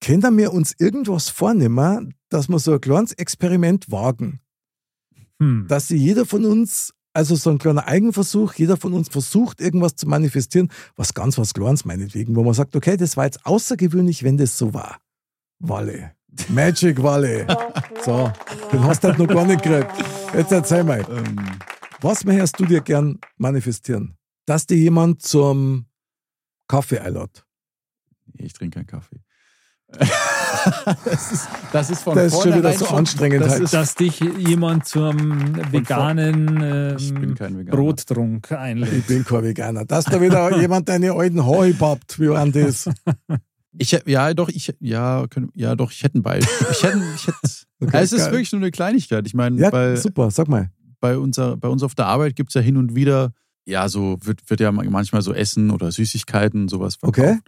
Können 0.00 0.36
wir 0.38 0.52
uns 0.52 0.74
irgendwas 0.78 1.28
vornehmen, 1.28 2.14
dass 2.28 2.48
wir 2.48 2.58
so 2.58 2.72
ein 2.74 2.80
kleines 2.80 3.12
Experiment 3.12 3.90
wagen? 3.90 4.40
Hm. 5.40 5.66
Dass 5.68 5.88
sich 5.88 6.00
jeder 6.00 6.26
von 6.26 6.44
uns, 6.44 6.92
also 7.12 7.36
so 7.36 7.50
ein 7.50 7.58
kleiner 7.58 7.86
Eigenversuch, 7.86 8.54
jeder 8.54 8.76
von 8.76 8.92
uns 8.94 9.08
versucht, 9.08 9.60
irgendwas 9.60 9.96
zu 9.96 10.08
manifestieren, 10.08 10.70
was 10.96 11.14
ganz 11.14 11.38
was 11.38 11.54
Kleines 11.54 11.84
meinetwegen, 11.84 12.34
wo 12.36 12.42
man 12.42 12.54
sagt, 12.54 12.74
okay, 12.76 12.96
das 12.96 13.16
war 13.16 13.24
jetzt 13.24 13.44
außergewöhnlich, 13.44 14.22
wenn 14.24 14.38
das 14.38 14.56
so 14.56 14.72
war. 14.74 14.98
Walle. 15.58 16.12
Magic 16.48 17.02
Walle. 17.02 17.46
So, 18.04 18.32
den 18.72 18.82
hast 18.82 19.04
du 19.04 19.08
halt 19.08 19.18
noch 19.20 19.28
gar 19.28 19.46
nicht 19.46 19.62
gekriegt. 19.62 19.92
Jetzt 20.34 20.50
erzähl 20.50 20.82
mal. 20.82 21.06
Ähm, 21.08 21.36
Was 22.00 22.24
möchtest 22.24 22.58
du 22.58 22.64
dir 22.64 22.80
gern 22.80 23.20
manifestieren? 23.36 24.16
Dass 24.44 24.66
dir 24.66 24.76
jemand 24.76 25.22
zum 25.22 25.86
Kaffee 26.66 26.98
einlädt. 26.98 27.44
nee, 28.32 28.46
ich 28.46 28.54
trinke 28.54 28.80
keinen 28.80 28.88
Kaffee. 28.88 29.20
Das, 31.04 31.32
ist, 31.32 31.48
das 31.72 31.90
ist 31.90 32.02
von 32.02 32.14
Das 32.14 32.32
ist 32.32 32.42
schon 32.42 32.54
wieder 32.56 32.72
so 32.72 32.86
anstrengend 32.88 33.42
Das 33.44 33.58
ist, 33.60 33.74
Dass 33.74 33.94
dich 33.94 34.20
jemand 34.20 34.86
zum 34.86 35.54
veganen 35.72 36.96
ich 36.96 37.12
bin 37.14 37.22
ähm, 37.30 37.34
kein 37.34 37.58
Veganer. 37.58 37.76
Brottrunk 37.76 38.46
Ich 38.50 38.56
einlädt. 38.56 39.06
bin 39.06 39.24
kein 39.24 39.42
Veganer. 39.44 39.84
Dass 39.84 40.04
da 40.04 40.20
wieder 40.20 40.56
jemand 40.60 40.88
deine 40.88 41.12
alten 41.12 41.44
Haare 41.44 41.72
pappt, 41.74 42.18
wie 42.20 42.26
denn 42.28 42.52
das? 42.52 42.88
Ich, 43.78 43.98
ja, 44.06 44.34
doch, 44.34 44.48
ich, 44.50 44.74
ja, 44.80 45.26
können- 45.30 45.50
ja, 45.54 45.74
doch, 45.74 45.90
ich 45.90 46.02
hätte 46.02 46.18
ein 46.18 46.22
Beispiel. 46.22 46.66
Ich 46.70 46.82
hätte, 46.82 47.02
ich 47.16 47.26
hätte, 47.26 47.38
Okay, 47.80 47.98
es 48.02 48.12
ist 48.12 48.24
geil. 48.24 48.32
wirklich 48.32 48.52
nur 48.52 48.60
eine 48.60 48.70
Kleinigkeit. 48.70 49.26
Ich 49.26 49.34
meine, 49.34 49.58
Ja, 49.58 49.70
bei, 49.70 49.96
super, 49.96 50.30
sag 50.30 50.46
mal. 50.48 50.70
bei, 51.00 51.16
unser, 51.16 51.56
bei 51.56 51.68
uns 51.68 51.82
auf 51.82 51.94
der 51.94 52.06
Arbeit 52.06 52.36
gibt 52.36 52.50
es 52.50 52.54
ja 52.54 52.60
hin 52.60 52.76
und 52.76 52.94
wieder, 52.94 53.32
ja, 53.64 53.88
so 53.88 54.18
wird, 54.22 54.48
wird 54.50 54.60
ja 54.60 54.70
manchmal 54.70 55.22
so 55.22 55.32
Essen 55.32 55.70
oder 55.70 55.90
Süßigkeiten, 55.90 56.68
sowas 56.68 56.96
verkauft. 56.96 57.18
Okay. 57.26 57.38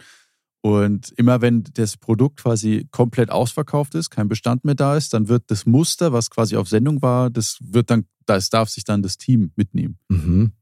Und 0.65 1.11
immer 1.11 1.41
wenn 1.41 1.63
das 1.75 1.95
Produkt 1.95 2.37
quasi 2.41 2.87
komplett 2.89 3.29
ausverkauft 3.29 3.93
ist, 3.93 4.09
kein 4.09 4.27
Bestand 4.27 4.65
mehr 4.65 4.73
da 4.73 4.97
ist, 4.97 5.13
dann 5.13 5.27
wird 5.27 5.43
das 5.51 5.67
Muster, 5.67 6.11
was 6.11 6.31
quasi 6.31 6.55
auf 6.57 6.67
Sendung 6.67 7.03
war, 7.03 7.29
das 7.29 7.59
wird 7.61 7.91
dann, 7.91 8.07
das 8.25 8.49
darf 8.49 8.69
sich 8.69 8.83
dann 8.83 9.03
das 9.03 9.17
Team 9.19 9.51
mitnehmen. 9.55 9.99
Mhm. 10.09 10.53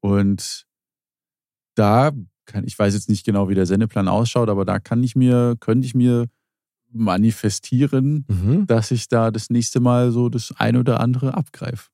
Und 0.00 0.66
da 1.76 2.10
kann, 2.46 2.64
ich 2.66 2.76
weiß 2.76 2.94
jetzt 2.94 3.08
nicht 3.08 3.24
genau, 3.24 3.48
wie 3.48 3.54
der 3.54 3.66
Sendeplan 3.66 4.08
ausschaut, 4.08 4.48
aber 4.48 4.64
da 4.64 4.80
kann 4.80 5.04
ich 5.04 5.14
mir, 5.14 5.54
könnte 5.60 5.86
ich 5.86 5.94
mir 5.94 6.26
manifestieren, 6.90 8.24
Mhm. 8.28 8.66
dass 8.66 8.90
ich 8.90 9.06
da 9.06 9.30
das 9.30 9.50
nächste 9.50 9.78
Mal 9.78 10.10
so 10.10 10.28
das 10.28 10.52
eine 10.56 10.80
oder 10.80 10.98
andere 10.98 11.34
abgreife. 11.34 11.90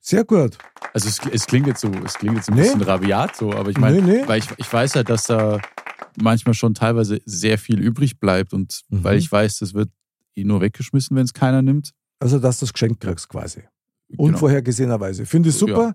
Sehr 0.00 0.24
gut. 0.24 0.56
Also 0.94 1.08
es, 1.08 1.18
es 1.32 1.46
klingt 1.46 1.66
jetzt 1.66 1.80
so, 1.80 1.90
es 2.04 2.14
klingt 2.14 2.36
jetzt 2.36 2.48
ein 2.48 2.54
Nee. 2.54 2.62
bisschen 2.62 2.82
rabiat 2.82 3.34
so, 3.34 3.52
aber 3.52 3.70
ich 3.70 3.78
meine, 3.78 4.00
Nee, 4.00 4.20
nee. 4.20 4.28
weil 4.28 4.38
ich, 4.38 4.46
ich 4.56 4.72
weiß 4.72 4.94
halt, 4.94 5.08
dass 5.08 5.24
da 5.24 5.60
manchmal 6.20 6.54
schon 6.54 6.74
teilweise 6.74 7.20
sehr 7.24 7.58
viel 7.58 7.80
übrig 7.80 8.18
bleibt 8.20 8.52
und 8.52 8.82
Mhm. 8.88 9.04
weil 9.04 9.18
ich 9.18 9.30
weiß, 9.30 9.58
das 9.58 9.74
wird 9.74 9.90
eh 10.36 10.44
nur 10.44 10.60
weggeschmissen, 10.60 11.16
wenn 11.16 11.24
es 11.24 11.32
keiner 11.34 11.62
nimmt. 11.62 11.92
Also, 12.20 12.38
dass 12.38 12.58
du 12.58 12.66
das 12.66 12.72
Geschenk 12.72 13.00
kriegst 13.00 13.28
quasi. 13.28 13.62
Genau. 14.08 14.22
Unvorhergesehenerweise. 14.24 15.26
Finde 15.26 15.50
ich 15.50 15.54
super. 15.56 15.94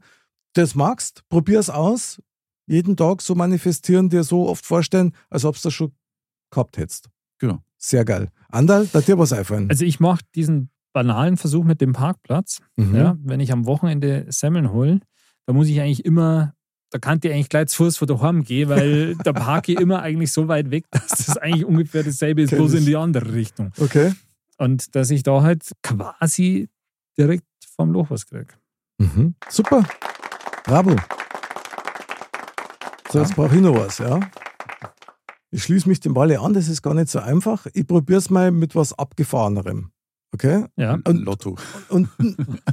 Das 0.53 0.75
magst, 0.75 1.23
probier 1.29 1.59
es 1.59 1.69
aus. 1.69 2.21
Jeden 2.67 2.95
Tag 2.95 3.21
so 3.21 3.35
manifestieren, 3.35 4.09
dir 4.09 4.23
so 4.23 4.47
oft 4.47 4.65
vorstellen, 4.65 5.13
als 5.29 5.43
ob 5.45 5.55
du 5.55 5.61
das 5.63 5.73
schon 5.73 5.91
gehabt 6.51 6.77
hättest. 6.77 7.09
Genau. 7.39 7.59
Sehr 7.77 8.05
geil. 8.05 8.29
Andal, 8.49 8.87
da 8.93 9.01
dir 9.01 9.17
was 9.17 9.33
einfallen. 9.33 9.69
Also 9.69 9.83
ich 9.83 9.99
mache 9.99 10.21
diesen 10.35 10.69
banalen 10.93 11.35
Versuch 11.37 11.63
mit 11.65 11.81
dem 11.81 11.91
Parkplatz. 11.93 12.59
Mhm. 12.77 12.95
Ja, 12.95 13.17
wenn 13.21 13.39
ich 13.39 13.51
am 13.51 13.65
Wochenende 13.65 14.27
Semmeln 14.29 14.71
hole, 14.71 14.99
da 15.45 15.53
muss 15.53 15.67
ich 15.67 15.81
eigentlich 15.81 16.05
immer, 16.05 16.53
da 16.93 16.99
kann 16.99 17.19
ich 17.23 17.31
eigentlich 17.31 17.49
gleich 17.49 17.69
zu 17.69 17.77
Fuß 17.77 17.97
von 17.97 18.07
daheim 18.07 18.43
gehen, 18.43 18.69
weil 18.69 19.15
da 19.23 19.33
parke 19.33 19.71
ich 19.71 19.79
immer 19.79 20.03
eigentlich 20.03 20.31
so 20.31 20.47
weit 20.47 20.69
weg, 20.69 20.85
dass 20.91 21.07
das 21.07 21.37
eigentlich 21.37 21.65
ungefähr 21.65 22.03
dasselbe 22.03 22.43
ist, 22.43 22.49
Kenn 22.51 22.59
bloß 22.59 22.73
ich. 22.73 22.79
in 22.81 22.85
die 22.85 22.95
andere 22.95 23.33
Richtung. 23.33 23.71
Okay. 23.79 24.13
Und 24.59 24.95
dass 24.95 25.09
ich 25.09 25.23
da 25.23 25.41
halt 25.41 25.71
quasi 25.81 26.69
direkt 27.17 27.45
vom 27.75 27.91
Loch 27.91 28.11
was 28.11 28.27
kriege. 28.27 28.53
Mhm. 28.99 29.33
Super. 29.49 29.83
Bravo. 30.65 30.95
So, 33.11 33.19
jetzt 33.19 33.35
brauche 33.35 33.55
ich 33.55 33.61
noch 33.61 33.75
was, 33.75 33.97
ja. 33.97 34.19
Ich 35.49 35.63
schließe 35.63 35.89
mich 35.89 35.99
dem 35.99 36.15
Walle 36.15 36.39
an, 36.39 36.53
das 36.53 36.67
ist 36.67 36.83
gar 36.83 36.93
nicht 36.93 37.09
so 37.09 37.19
einfach. 37.19 37.65
Ich 37.73 37.87
probiere 37.87 38.19
es 38.19 38.29
mal 38.29 38.51
mit 38.51 38.75
was 38.75 38.93
Abgefahrenerem. 38.93 39.89
Okay? 40.33 40.65
Ja. 40.77 40.97
Und, 41.03 41.23
Lotto. 41.23 41.55
und 41.89 42.09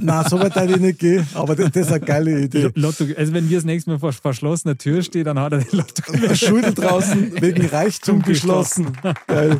na, 0.01 0.27
so 0.27 0.39
weit 0.39 0.57
ich 0.69 0.77
nicht 0.77 0.97
gehen, 0.97 1.27
aber 1.35 1.55
das, 1.55 1.71
das 1.71 1.85
ist 1.87 1.93
eine 1.93 2.03
geile 2.03 2.41
Idee. 2.41 2.71
Lotto, 2.73 3.05
also 3.15 3.33
wenn 3.33 3.49
wir 3.49 3.57
das 3.57 3.65
nächste 3.65 3.91
Mal 3.91 3.99
vor 3.99 4.11
verschlossener 4.11 4.77
Tür 4.77 5.03
stehen, 5.03 5.25
dann 5.25 5.37
hat 5.37 5.53
er 5.53 5.59
den 5.59 5.77
Lotto 5.77 6.11
gewonnen. 6.11 6.35
Schule 6.35 6.73
draußen 6.73 7.39
wegen 7.39 7.67
Reichtum 7.67 8.23
geschlossen. 8.23 8.97
Geil. 9.27 9.59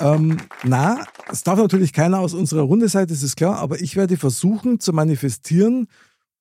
Ähm, 0.00 0.38
na, 0.64 1.06
es 1.30 1.44
darf 1.44 1.58
natürlich 1.58 1.92
keiner 1.92 2.18
aus 2.18 2.34
unserer 2.34 2.62
Runde 2.62 2.88
sein, 2.88 3.06
das 3.06 3.22
ist 3.22 3.36
klar, 3.36 3.58
aber 3.58 3.80
ich 3.80 3.94
werde 3.94 4.16
versuchen 4.16 4.80
zu 4.80 4.92
manifestieren 4.92 5.86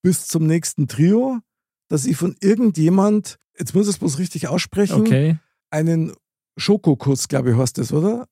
bis 0.01 0.27
zum 0.27 0.47
nächsten 0.47 0.87
Trio, 0.87 1.39
dass 1.87 2.05
ich 2.05 2.17
von 2.17 2.35
irgendjemand, 2.39 3.37
jetzt 3.59 3.75
muss 3.75 3.87
ich 3.87 3.93
es 3.93 3.99
bloß 3.99 4.17
richtig 4.17 4.47
aussprechen, 4.47 5.01
Okay, 5.01 5.37
einen 5.69 6.13
Schokokuss, 6.57 7.27
glaube 7.27 7.51
ich, 7.51 7.57
heißt 7.57 7.77
das, 7.77 7.93
oder? 7.93 8.27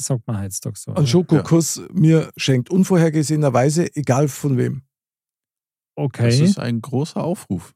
Sagt 0.00 0.26
man 0.26 0.38
Heizstock 0.38 0.76
so. 0.76 0.94
Einen 0.94 1.06
Schokokuss 1.06 1.82
mir 1.92 2.30
schenkt, 2.36 2.70
unvorhergesehenerweise, 2.70 3.94
egal 3.96 4.28
von 4.28 4.56
wem. 4.56 4.82
Okay, 5.96 6.26
Das 6.26 6.40
ist 6.40 6.58
ein 6.58 6.80
großer 6.80 7.22
Aufruf. 7.22 7.74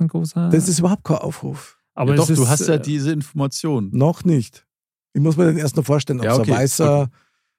ein 0.00 0.08
großer. 0.08 0.50
Das 0.50 0.68
ist 0.68 0.78
überhaupt 0.78 1.04
kein 1.04 1.16
Aufruf. 1.18 1.78
aber 1.94 2.10
ja, 2.12 2.16
doch, 2.16 2.24
es 2.24 2.30
ist, 2.30 2.38
du 2.38 2.48
hast 2.48 2.66
ja 2.68 2.74
äh, 2.74 2.80
diese 2.82 3.10
Information. 3.12 3.90
Noch 3.92 4.24
nicht. 4.24 4.66
Ich 5.14 5.22
muss 5.22 5.36
mir 5.36 5.46
den 5.46 5.56
erst 5.58 5.76
noch 5.76 5.84
vorstellen, 5.86 6.18
ob 6.20 6.26
Ja, 6.26 6.32
es 6.34 6.38
okay, 6.40 6.52
ein 6.52 6.58
weißer, 6.58 7.10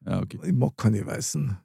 Ja, 0.06 0.22
okay. 0.22 0.40
ich 0.44 0.54
mag 0.54 0.78
keine 0.78 1.06
weißen. 1.06 1.58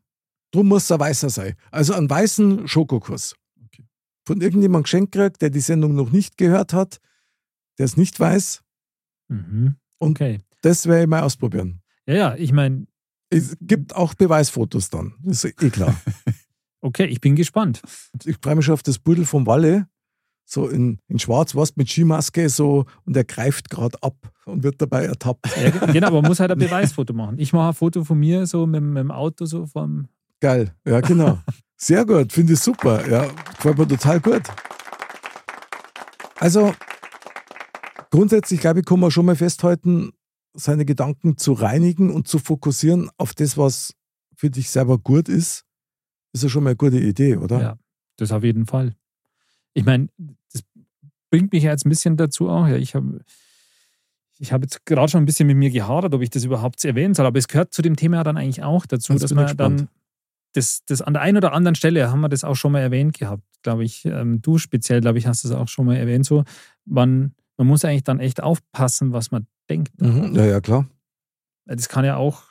Drum 0.53 0.69
muss 0.69 0.85
es 0.85 0.93
ein 0.93 0.99
weißer 1.01 1.31
sein. 1.31 1.55
Also 1.71 1.93
einen 1.95 2.09
weißen 2.11 2.67
Schokokuss. 2.67 3.35
Okay. 3.67 3.85
Von 4.27 4.41
irgendjemandem 4.41 4.85
geschenkt 4.85 5.13
kriegt, 5.13 5.43
der 5.43 5.51
die 5.51 5.61
Sendung 5.61 5.95
noch 5.95 6.11
nicht 6.11 6.37
gehört 6.39 6.73
hat, 6.73 7.01
der 7.79 7.85
es 7.85 7.97
nicht 7.97 8.19
weiß. 8.19 8.63
Mhm. 9.29 9.77
Und 9.99 10.11
Okay. 10.13 10.41
das 10.63 10.87
werde 10.87 11.03
ich 11.03 11.09
mal 11.09 11.23
ausprobieren. 11.23 11.80
Ja, 12.07 12.15
ja, 12.15 12.35
ich 12.37 12.53
meine, 12.53 12.87
Es 13.31 13.57
gibt 13.61 13.95
auch 13.95 14.15
Beweisfotos 14.15 14.91
dann. 14.91 15.15
Das 15.23 15.45
ist 15.45 15.63
eh 15.63 15.71
klar. 15.71 15.95
okay, 16.81 17.07
ich 17.07 17.21
bin 17.21 17.37
gespannt. 17.37 17.83
ich 18.25 18.37
freue 18.43 18.57
mich 18.57 18.65
schon 18.65 18.75
auf 18.75 18.83
das 18.83 18.99
Pudel 18.99 19.25
vom 19.25 19.47
Walle. 19.47 19.87
So 20.45 20.69
in, 20.69 20.99
in 21.07 21.21
schwarz, 21.21 21.55
was 21.55 21.77
mit 21.77 21.89
Skimaske 21.89 22.49
so 22.49 22.85
und 23.05 23.17
er 23.17 23.23
greift 23.23 23.71
gerade 23.71 23.97
ab 24.03 24.17
und 24.47 24.65
wird 24.65 24.83
dabei 24.83 25.05
ertappt. 25.05 25.47
Ja, 25.57 25.71
genau, 25.87 26.09
aber 26.09 26.23
man 26.23 26.29
muss 26.29 26.41
halt 26.41 26.51
ein 26.51 26.59
Beweisfoto 26.59 27.13
machen. 27.13 27.39
Ich 27.39 27.53
mache 27.53 27.69
ein 27.69 27.75
Foto 27.75 28.03
von 28.03 28.19
mir 28.19 28.45
so 28.49 28.67
mit, 28.67 28.83
mit 28.83 28.99
dem 28.99 29.13
Auto 29.13 29.45
so 29.45 29.67
vom. 29.67 30.09
Geil, 30.41 30.75
ja 30.85 31.01
genau. 31.01 31.39
Sehr 31.77 32.05
gut, 32.05 32.33
finde 32.33 32.55
ich 32.55 32.59
super. 32.61 33.09
Ja, 33.09 33.29
gefällt 33.55 33.79
mir 33.79 33.87
total 33.87 34.21
gut. 34.21 34.43
Also 36.41 36.75
grundsätzlich, 38.11 38.61
glaube 38.61 38.81
ich, 38.81 38.87
kann 38.87 38.99
man 38.99 39.13
schon 39.13 39.27
mal 39.27 39.37
festhalten, 39.37 40.11
seine 40.61 40.85
Gedanken 40.85 41.37
zu 41.37 41.53
reinigen 41.53 42.11
und 42.11 42.29
zu 42.29 42.39
fokussieren 42.39 43.11
auf 43.17 43.35
das, 43.35 43.57
was 43.57 43.95
für 44.35 44.51
dich 44.51 44.71
selber 44.71 44.99
gut 44.99 45.29
ist, 45.29 45.65
ist 46.33 46.43
ja 46.43 46.49
schon 46.49 46.65
mal 46.65 46.71
eine 46.71 46.77
gute 46.77 46.99
Idee, 46.99 47.37
oder? 47.37 47.61
Ja, 47.61 47.79
das 48.17 48.33
auf 48.33 48.45
jeden 48.45 48.67
Fall. 48.67 48.95
Ich 49.75 49.85
meine, 49.85 50.09
das 50.53 50.63
bringt 51.31 51.53
mich 51.53 51.65
ja 51.65 51.71
jetzt 51.71 51.87
ein 51.87 51.91
bisschen 51.91 52.17
dazu 52.17 52.49
auch. 52.49 52.67
Ja, 52.67 52.77
ich 52.77 52.95
habe 52.95 53.21
ich 54.39 54.53
habe 54.53 54.65
jetzt 54.65 54.87
gerade 54.87 55.11
schon 55.11 55.23
ein 55.23 55.27
bisschen 55.27 55.47
mit 55.47 55.57
mir 55.57 55.71
gehadert, 55.71 56.15
ob 56.15 56.23
ich 56.23 56.31
das 56.31 56.45
überhaupt 56.45 56.83
erwähnen 56.85 57.13
soll, 57.13 57.27
aber 57.27 57.39
es 57.39 57.47
gehört 57.47 57.75
zu 57.75 57.83
dem 57.83 57.97
Thema 57.97 58.19
ja 58.19 58.25
dann 58.25 58.39
eigentlich 58.39 58.63
auch 58.63 58.87
dazu, 58.87 59.13
Jetzt 59.13 59.23
dass 59.23 59.35
man 59.35 59.47
gespannt. 59.47 59.81
dann 59.81 59.89
das, 60.53 60.85
das 60.87 61.03
an 61.03 61.13
der 61.13 61.23
einen 61.23 61.37
oder 61.37 61.53
anderen 61.53 61.75
Stelle 61.75 62.11
haben 62.11 62.21
wir 62.21 62.29
das 62.29 62.45
auch 62.45 62.57
schon 62.57 62.73
mal 62.73 62.81
erwähnt 62.81 63.19
gehabt, 63.19 63.45
glaube 63.63 63.85
ich. 63.85 64.05
Ähm, 64.05 64.41
du 64.43 64.59
speziell, 64.59 65.01
glaube 65.01 65.19
ich, 65.19 65.27
hast 65.27 65.45
es 65.45 65.53
auch 65.53 65.69
schon 65.69 65.87
mal 65.87 65.97
erwähnt. 65.97 66.25
So, 66.27 66.45
man, 66.85 67.35
man 67.57 67.67
muss 67.67 67.85
eigentlich 67.85 68.05
dann 68.05 68.19
echt 68.19 68.43
aufpassen, 68.43 69.13
was 69.13 69.31
man 69.31 69.47
denkt. 69.71 70.01
Mhm. 70.01 70.35
Ja, 70.35 70.45
ja, 70.45 70.61
klar. 70.61 70.87
Das 71.67 71.89
kann 71.89 72.05
ja 72.05 72.17
auch 72.17 72.43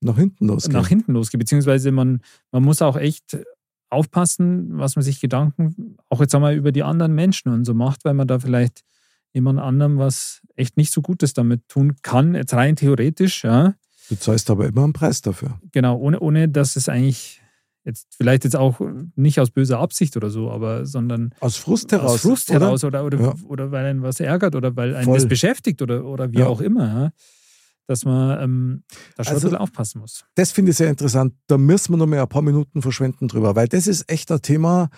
Nach 0.00 0.16
hinten 0.16 0.46
losgehen. 0.46 0.72
nach 0.72 0.88
hinten 0.88 1.12
losgehen. 1.12 1.38
Beziehungsweise 1.40 1.90
man, 1.92 2.22
man 2.52 2.62
muss 2.62 2.80
auch 2.80 2.96
echt 2.96 3.36
aufpassen, 3.90 4.78
was 4.78 4.96
man 4.96 5.02
sich 5.02 5.20
Gedanken, 5.20 5.96
auch 6.08 6.20
jetzt 6.20 6.34
einmal 6.34 6.54
über 6.54 6.72
die 6.72 6.82
anderen 6.82 7.14
Menschen 7.14 7.52
und 7.52 7.64
so 7.66 7.74
macht, 7.74 8.04
weil 8.04 8.14
man 8.14 8.26
da 8.26 8.38
vielleicht 8.38 8.82
jemand 9.34 9.58
anderem 9.60 9.98
was 9.98 10.40
echt 10.56 10.76
nicht 10.78 10.92
so 10.92 11.02
Gutes 11.02 11.34
damit 11.34 11.68
tun 11.68 11.96
kann, 12.02 12.34
jetzt 12.34 12.54
rein 12.54 12.76
theoretisch, 12.76 13.44
ja. 13.44 13.74
Du 14.08 14.16
zahlst 14.16 14.48
aber 14.50 14.66
immer 14.66 14.84
einen 14.84 14.92
Preis 14.94 15.20
dafür. 15.20 15.60
Genau, 15.72 15.96
ohne, 15.98 16.20
ohne 16.20 16.48
dass 16.48 16.76
es 16.76 16.88
eigentlich 16.88 17.41
jetzt 17.84 18.14
vielleicht 18.16 18.44
jetzt 18.44 18.56
auch 18.56 18.80
nicht 19.16 19.40
aus 19.40 19.50
böser 19.50 19.78
Absicht 19.80 20.16
oder 20.16 20.30
so, 20.30 20.50
aber 20.50 20.86
sondern 20.86 21.34
Aus 21.40 21.56
Frust 21.56 21.90
heraus. 21.92 22.12
aus 22.14 22.20
Frust 22.22 22.50
oder? 22.50 22.60
heraus 22.60 22.84
oder, 22.84 23.04
oder, 23.04 23.20
Ja. 23.20 23.34
oder 23.46 23.70
weil 23.72 23.86
einen 23.86 24.02
was 24.02 24.20
ärgert 24.20 24.54
oder 24.54 24.74
weil 24.76 24.94
einen 24.94 25.04
Voll. 25.04 25.14
das 25.18 25.26
beschäftigt 25.28 25.82
oder, 25.82 26.04
oder 26.04 26.30
wie 26.32 26.38
Ja. 26.38 26.46
auch 26.46 26.60
immer, 26.60 27.12
dass 27.88 28.04
man 28.04 28.40
ähm, 28.42 28.84
da 29.16 29.24
schon 29.24 29.34
Also- 29.34 29.46
ein 29.46 29.50
bisschen 29.50 29.62
aufpassen 29.62 30.00
muss. 30.00 30.24
Das 30.36 30.52
finde 30.52 30.70
ich 30.70 30.76
sehr 30.76 30.90
interessant. 30.90 31.34
Da 31.48 31.58
müssen 31.58 31.92
wir 31.92 31.96
noch 31.96 32.06
mal 32.06 32.20
ein 32.22 32.28
paar 32.28 32.42
Minuten 32.42 32.80
verschwenden 32.82 33.26
drüber, 33.28 33.56
weil 33.56 33.66
das 33.68 33.86
ist 33.88 34.08
echt 34.10 34.30
ein 34.30 34.40
Thema, 34.42 34.88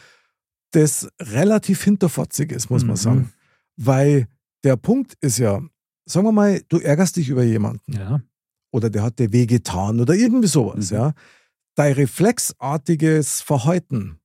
das 0.72 1.08
relativ 1.20 1.82
hinterfotzig 1.84 2.52
ist, 2.52 2.68
muss 2.70 2.82
man 2.82 2.92
Mhm. 2.92 2.96
sagen. 2.96 3.32
Weil 3.76 4.28
der 4.62 4.76
Punkt 4.76 5.14
ist 5.20 5.38
ja, 5.38 5.62
sagen 6.04 6.26
wir 6.26 6.32
mal, 6.32 6.60
du 6.68 6.78
ärgerst 6.78 7.16
dich 7.16 7.28
über 7.30 7.42
jemanden 7.44 7.92
Ja, 7.92 8.20
oder 8.72 8.90
der 8.90 9.02
hat 9.02 9.18
dir 9.18 9.32
wehgetan 9.32 10.00
oder 10.00 10.14
irgendwie 10.14 10.48
sowas, 10.48 10.90
Mhm. 10.90 10.96
ja. 10.96 11.12
Dein 11.74 11.94
reflexartiges 11.94 13.40
Verhalten 13.40 14.20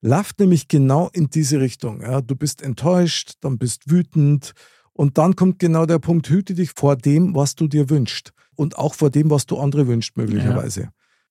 läuft 0.00 0.40
nämlich 0.40 0.68
genau 0.68 1.08
in 1.12 1.30
diese 1.30 1.60
Richtung. 1.60 2.02
Ja. 2.02 2.20
Du 2.20 2.36
bist 2.36 2.62
enttäuscht, 2.62 3.34
dann 3.40 3.58
bist 3.58 3.90
wütend 3.90 4.52
und 4.92 5.18
dann 5.18 5.36
kommt 5.36 5.58
genau 5.58 5.86
der 5.86 5.98
Punkt, 5.98 6.28
hüte 6.28 6.54
dich 6.54 6.72
vor 6.74 6.96
dem, 6.96 7.34
was 7.34 7.54
du 7.54 7.68
dir 7.68 7.90
wünschst 7.90 8.32
und 8.56 8.78
auch 8.78 8.94
vor 8.94 9.10
dem, 9.10 9.30
was 9.30 9.46
du 9.46 9.58
andere 9.58 9.86
wünscht, 9.86 10.16
möglicherweise. 10.16 10.90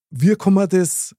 Wir 0.09 0.37
können 0.37 0.67
das 0.69 1.13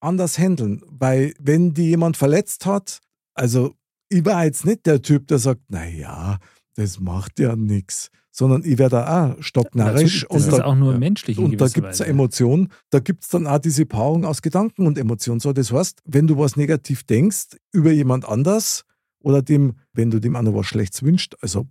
anders 0.00 0.38
handeln, 0.38 0.82
weil 0.86 1.34
wenn 1.38 1.72
die 1.72 1.88
jemand 1.88 2.16
verletzt 2.16 2.66
hat, 2.66 3.00
also 3.34 3.74
ich 4.10 4.24
war 4.24 4.44
jetzt 4.44 4.66
nicht 4.66 4.84
der 4.84 5.00
Typ, 5.00 5.26
der 5.28 5.38
sagt, 5.38 5.62
naja, 5.68 6.38
das 6.74 7.00
macht 7.00 7.38
ja 7.38 7.56
nichts, 7.56 8.10
sondern 8.36 8.64
ich 8.64 8.78
werde 8.78 9.08
auch 9.08 9.36
stocknarrisch. 9.40 10.26
Das 10.28 10.46
ist 10.46 10.52
da- 10.58 10.64
auch 10.64 10.74
nur 10.74 10.98
menschlich. 10.98 11.38
und 11.38 11.60
da 11.60 11.68
gibt 11.68 11.86
es. 11.86 12.00
Emotionen, 12.00 12.68
da 12.90 12.98
gibt 12.98 13.22
es 13.22 13.28
dann 13.28 13.46
auch 13.46 13.58
diese 13.58 13.86
Paarung 13.86 14.24
aus 14.24 14.42
Gedanken 14.42 14.88
und 14.88 14.98
Emotionen. 14.98 15.38
So, 15.38 15.52
das 15.52 15.70
heißt, 15.72 16.02
wenn 16.04 16.26
du 16.26 16.36
was 16.36 16.56
negativ 16.56 17.04
denkst 17.04 17.56
über 17.72 17.92
jemand 17.92 18.28
anders 18.28 18.84
oder 19.20 19.40
dem, 19.40 19.76
wenn 19.92 20.10
du 20.10 20.18
dem 20.20 20.34
anderen 20.34 20.58
was 20.58 20.66
Schlechtes 20.66 21.04
wünschst, 21.04 21.36
also, 21.42 21.68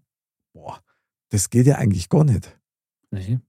boah, 0.53 0.79
das 1.31 1.49
geht 1.49 1.67
ja 1.67 1.75
eigentlich 1.75 2.07
gar 2.07 2.23
nicht. 2.23 2.57
Nee. 3.11 3.39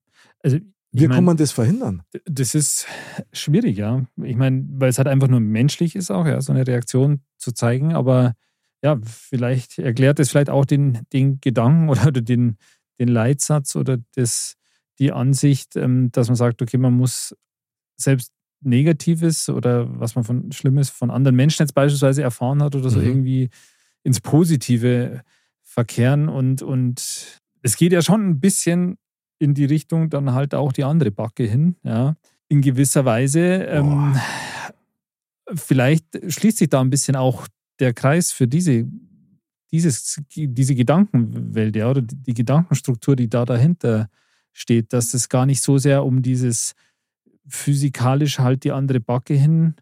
Also, 0.41 0.59
Wie 0.91 1.07
kann 1.07 1.23
man 1.25 1.37
das 1.37 1.53
verhindern? 1.53 2.03
das 2.25 2.57
ist 2.57 2.87
schwierig, 3.33 3.77
ja. 3.79 4.05
Ich 4.25 4.37
meine, 4.37 4.65
weil 4.73 4.89
es 4.91 4.99
halt 4.99 5.07
einfach 5.09 5.29
nur 5.29 5.39
menschlich 5.41 5.95
ist 5.95 6.11
auch, 6.11 6.27
ja, 6.27 6.41
so 6.41 6.53
eine 6.53 6.67
Reaktion 6.67 7.21
zu 7.39 7.53
zeigen. 7.53 7.95
Aber 7.95 8.35
ja, 8.83 8.99
vielleicht 9.05 9.79
erklärt 9.79 10.19
es 10.21 10.31
vielleicht 10.31 10.51
auch 10.51 10.65
den, 10.65 11.01
den 11.12 11.41
Gedanken 11.41 11.89
oder 11.91 12.11
den, 12.11 12.57
den 12.99 13.09
Leitsatz 13.09 13.77
oder 13.77 13.99
das, 14.15 14.55
die 14.99 15.13
Ansicht, 15.13 15.77
ähm, 15.77 16.11
dass 16.13 16.29
man 16.29 16.37
sagt, 16.37 16.63
okay, 16.63 16.79
man 16.79 16.95
muss 16.95 17.35
selbst 17.97 18.33
Negatives 18.61 19.49
oder 19.49 20.01
was 20.01 20.15
man 20.15 20.25
von 20.25 20.53
Schlimmes 20.53 20.89
von 20.91 21.11
anderen 21.11 21.37
Menschen 21.37 21.63
jetzt 21.63 21.75
beispielsweise 21.75 22.23
erfahren 22.23 22.63
hat 22.63 22.75
oder 22.75 22.89
so 22.91 22.99
Mhm. 22.99 23.07
irgendwie 23.07 23.51
ins 24.03 24.21
Positive 24.21 25.23
verkehren 25.63 26.29
und, 26.29 26.63
und 26.63 27.41
es 27.63 27.77
geht 27.77 27.93
ja 27.93 28.03
schon 28.03 28.29
ein 28.29 28.41
bisschen 28.41 28.97
in 29.39 29.55
die 29.55 29.65
Richtung 29.65 30.09
dann 30.11 30.33
halt 30.33 30.55
auch 30.55 30.73
die 30.73 30.85
andere 30.85 31.11
Backe 31.11 31.45
hin, 31.45 31.77
ja. 31.83 32.17
In 32.49 32.61
gewisser 32.61 33.05
Weise. 33.05 33.41
Ähm, 33.41 34.15
vielleicht 35.55 36.07
schließt 36.33 36.59
sich 36.59 36.69
da 36.69 36.81
ein 36.81 36.91
bisschen 36.91 37.17
auch 37.17 37.47
der 37.81 37.93
Kreis 37.93 38.33
für 38.33 38.47
diese, 38.47 38.87
dieses, 39.79 40.20
diese 40.35 40.75
Gedankenwelt, 40.75 41.75
ja, 41.77 41.91
oder 41.91 42.03
die, 42.03 42.35
Gedankenstruktur, 42.35 43.16
die 43.16 43.29
da 43.29 43.45
dahinter 43.45 44.09
steht, 44.53 44.93
dass 44.93 45.14
es 45.14 45.29
gar 45.29 45.47
nicht 45.47 45.62
so 45.62 45.79
sehr 45.79 46.05
um 46.05 46.22
dieses 46.22 46.75
physikalisch 47.47 48.39
halt 48.39 48.64
die 48.64 48.72
andere 48.72 49.01
Backe 49.01 49.35
hin 49.35 49.75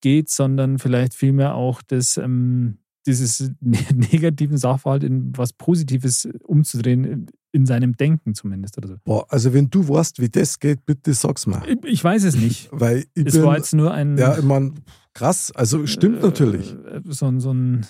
geht, 0.00 0.30
sondern 0.30 0.78
vielleicht 0.78 1.14
vielmehr 1.14 1.54
auch 1.54 1.82
das, 1.82 2.16
ähm, 2.16 2.78
dieses 3.06 3.52
negativen 3.60 4.56
Sachverhalt 4.58 5.04
in 5.04 5.36
was 5.36 5.52
Positives 5.52 6.28
umzudrehen, 6.44 7.04
in- 7.04 7.26
in 7.50 7.64
seinem 7.64 7.96
Denken 7.96 8.34
zumindest. 8.34 8.76
Oder 8.76 8.88
so. 8.88 8.96
Boah, 9.04 9.24
also 9.32 9.54
wenn 9.54 9.70
du 9.70 9.88
weißt, 9.88 10.20
wie 10.20 10.28
das 10.28 10.58
geht, 10.58 10.84
bitte 10.84 11.14
sag's 11.14 11.46
mal. 11.46 11.62
Ich, 11.66 11.78
ich 11.84 12.04
weiß 12.04 12.24
es 12.24 12.36
nicht. 12.36 12.68
Weil 12.72 13.06
Es 13.14 13.32
bin, 13.34 13.42
war 13.42 13.56
jetzt 13.56 13.72
nur 13.74 13.92
ein, 13.92 14.18
ja, 14.18 14.36
ich 14.36 14.44
mein, 14.44 14.74
krass, 15.14 15.50
also 15.52 15.86
stimmt 15.86 16.18
äh, 16.18 16.22
natürlich. 16.26 16.74
äh, 16.74 17.00
so, 17.06 17.26
ein- 17.26 17.40
so 17.40 17.52
ein, 17.54 17.86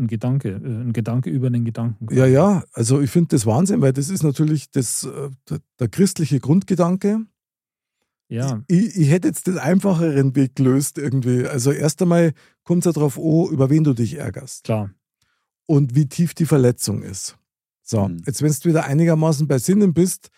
ein 0.00 0.06
Gedanke, 0.08 0.48
äh, 0.50 0.54
ein 0.56 0.92
Gedanke 0.92 1.30
über 1.30 1.50
den 1.50 1.64
Gedanken. 1.64 2.08
Ja, 2.14 2.26
ja, 2.26 2.64
also 2.72 3.00
ich 3.00 3.10
finde 3.10 3.28
das 3.36 3.46
Wahnsinn, 3.46 3.80
weil 3.80 3.92
das 3.92 4.08
ist 4.08 4.22
natürlich 4.22 4.70
das, 4.70 5.04
äh, 5.04 5.30
der, 5.48 5.58
der 5.78 5.88
christliche 5.88 6.40
Grundgedanke. 6.40 7.20
Ja, 8.28 8.62
Ich, 8.68 8.96
ich 8.96 9.10
hätte 9.10 9.28
jetzt 9.28 9.46
den 9.48 9.58
einfacheren 9.58 10.34
Weg 10.36 10.54
gelöst 10.56 10.98
irgendwie. 10.98 11.46
Also 11.46 11.72
erst 11.72 12.00
einmal 12.00 12.32
kommt 12.64 12.80
es 12.80 12.86
ja 12.86 12.92
darauf 12.92 13.18
an, 13.18 13.52
über 13.52 13.70
wen 13.70 13.82
du 13.84 13.92
dich 13.92 14.14
ärgerst 14.18 14.64
klar. 14.64 14.90
und 15.66 15.94
wie 15.96 16.06
tief 16.08 16.34
die 16.34 16.46
Verletzung 16.46 17.02
ist. 17.02 17.36
So, 17.82 18.08
Mhm. 18.08 18.22
jetzt 18.26 18.40
wenn 18.42 18.52
du 18.52 18.68
wieder 18.68 18.84
einigermaßen 18.84 19.48
bei 19.48 19.58
Sinnen 19.58 19.92
bist, 19.94 20.30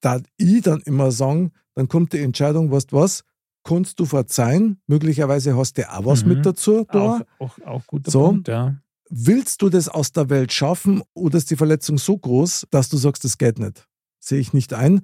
da 0.00 0.20
ich 0.38 0.62
dann 0.62 0.80
immer 0.82 1.10
sagen, 1.12 1.52
dann 1.74 1.88
kommt 1.88 2.12
die 2.14 2.20
Entscheidung, 2.20 2.70
weißt 2.70 2.92
du 2.92 2.96
was, 2.96 3.24
kannst 3.64 3.98
du 3.98 4.04
verzeihen, 4.04 4.80
möglicherweise 4.86 5.56
hast 5.56 5.78
du 5.78 5.90
auch 5.90 6.04
was 6.04 6.22
Mhm. 6.22 6.28
mit 6.34 6.46
dazu 6.46 6.86
da. 6.90 7.24
Auch, 7.38 7.56
auch, 7.58 7.58
auch 7.66 7.86
guter 7.86 8.10
So. 8.10 8.26
Punkt, 8.26 8.48
ja. 8.48 8.76
Willst 9.10 9.62
du 9.62 9.68
das 9.68 9.88
aus 9.88 10.12
der 10.12 10.30
Welt 10.30 10.52
schaffen 10.52 11.02
oder 11.12 11.38
ist 11.38 11.50
die 11.50 11.56
Verletzung 11.56 11.98
so 11.98 12.16
groß, 12.16 12.66
dass 12.70 12.88
du 12.88 12.96
sagst, 12.96 13.24
das 13.24 13.38
geht 13.38 13.58
nicht? 13.58 13.86
Sehe 14.18 14.40
ich 14.40 14.52
nicht 14.52 14.72
ein. 14.72 15.02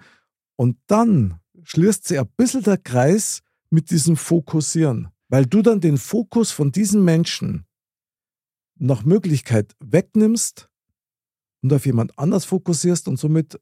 Und 0.56 0.78
dann 0.86 1.38
schließt 1.62 2.06
sich 2.08 2.18
ein 2.18 2.28
bisschen 2.36 2.62
der 2.62 2.78
Kreis 2.78 3.42
mit 3.68 3.90
diesem 3.90 4.16
Fokussieren, 4.16 5.08
weil 5.28 5.46
du 5.46 5.62
dann 5.62 5.80
den 5.80 5.98
Fokus 5.98 6.50
von 6.50 6.72
diesen 6.72 7.04
Menschen 7.04 7.66
nach 8.78 9.04
Möglichkeit 9.04 9.74
wegnimmst 9.80 10.68
und 11.62 11.72
auf 11.72 11.84
jemand 11.86 12.18
anders 12.18 12.46
fokussierst 12.46 13.06
und 13.08 13.18
somit 13.18 13.60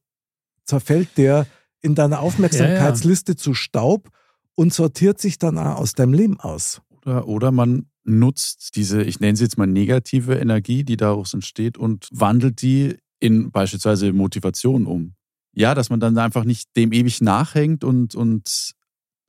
zerfällt 0.65 1.17
der 1.19 1.47
in 1.83 1.95
deiner 1.95 2.21
Aufmerksamkeitsliste 2.21 3.35
zu 3.37 3.55
Staub 3.55 4.11
und 4.59 4.75
sortiert 4.75 5.21
sich 5.21 5.39
dann 5.39 5.57
auch 5.57 5.77
aus 5.77 5.93
deinem 5.93 6.13
Leben 6.13 6.41
aus. 6.41 6.83
Oder, 7.07 7.29
oder 7.29 7.53
man 7.53 7.87
nutzt 8.03 8.75
diese, 8.75 9.05
ich 9.05 9.21
nenne 9.21 9.37
sie 9.37 9.45
jetzt 9.45 9.57
mal 9.57 9.69
negative 9.69 10.35
Energie, 10.35 10.83
die 10.83 10.97
daraus 10.97 11.33
entsteht 11.33 11.79
und 11.79 12.09
wandelt 12.11 12.61
die 12.61 12.97
in 13.21 13.53
beispielsweise 13.53 14.13
Motivation 14.13 14.87
um. 14.87 15.15
Ja, 15.55 15.77
dass 15.77 15.91
man 15.91 16.01
dann 16.01 16.19
einfach 16.19 16.43
nicht 16.43 16.75
dem 16.77 16.93
ewig 16.93 17.21
nachhängt 17.21 17.85
und, 17.85 18.17
und, 18.17 18.73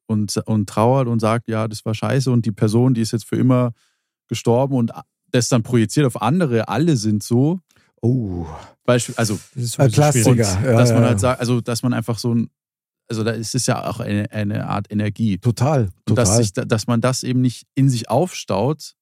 und, 0.08 0.36
und 0.48 0.68
trauert 0.68 1.08
und 1.08 1.20
sagt, 1.20 1.48
ja, 1.48 1.68
das 1.68 1.86
war 1.86 1.94
scheiße 1.94 2.32
und 2.32 2.48
die 2.48 2.52
Person, 2.52 2.96
die 2.96 3.02
ist 3.02 3.12
jetzt 3.12 3.26
für 3.26 3.36
immer 3.36 3.74
gestorben 4.30 4.74
und 4.78 4.92
das 5.32 5.48
dann 5.48 5.62
projiziert 5.62 6.08
auf 6.08 6.24
andere, 6.24 6.70
alle 6.70 6.98
sind 6.98 7.22
so. 7.22 7.60
Oh, 8.02 8.48
Beispiel, 8.84 9.14
also 9.16 9.38
Das 9.54 9.64
ist 9.64 9.80
ein. 9.80 9.92
Klassiker. 9.92 10.34
Ja, 10.36 10.74
dass 10.76 10.90
man 10.90 11.04
ja, 11.04 11.10
halt 11.10 11.18
ja. 11.18 11.20
sagt, 11.20 11.40
also 11.40 11.62
dass 11.62 11.84
man 11.84 11.94
einfach 11.94 12.18
so 12.18 12.34
ein, 12.34 12.50
also 13.10 13.24
da 13.24 13.32
ist 13.32 13.55
es 13.55 13.66
ja 13.66 13.89
auch 13.89 13.99
eine, 13.99 14.32
eine 14.32 14.68
Art 14.68 14.91
Energie. 14.91 15.38
Total, 15.39 15.89
Und 16.07 16.18
dass, 16.18 16.30
total. 16.30 16.43
sich, 16.43 16.53
da- 16.53 16.66
dass 16.66 16.88
man 16.88 17.01
das 17.01 17.24
eben 17.24 17.41
nicht 17.41 17.66
in 17.76 17.89
sich 17.89 18.10
aufstaut, 18.10 18.93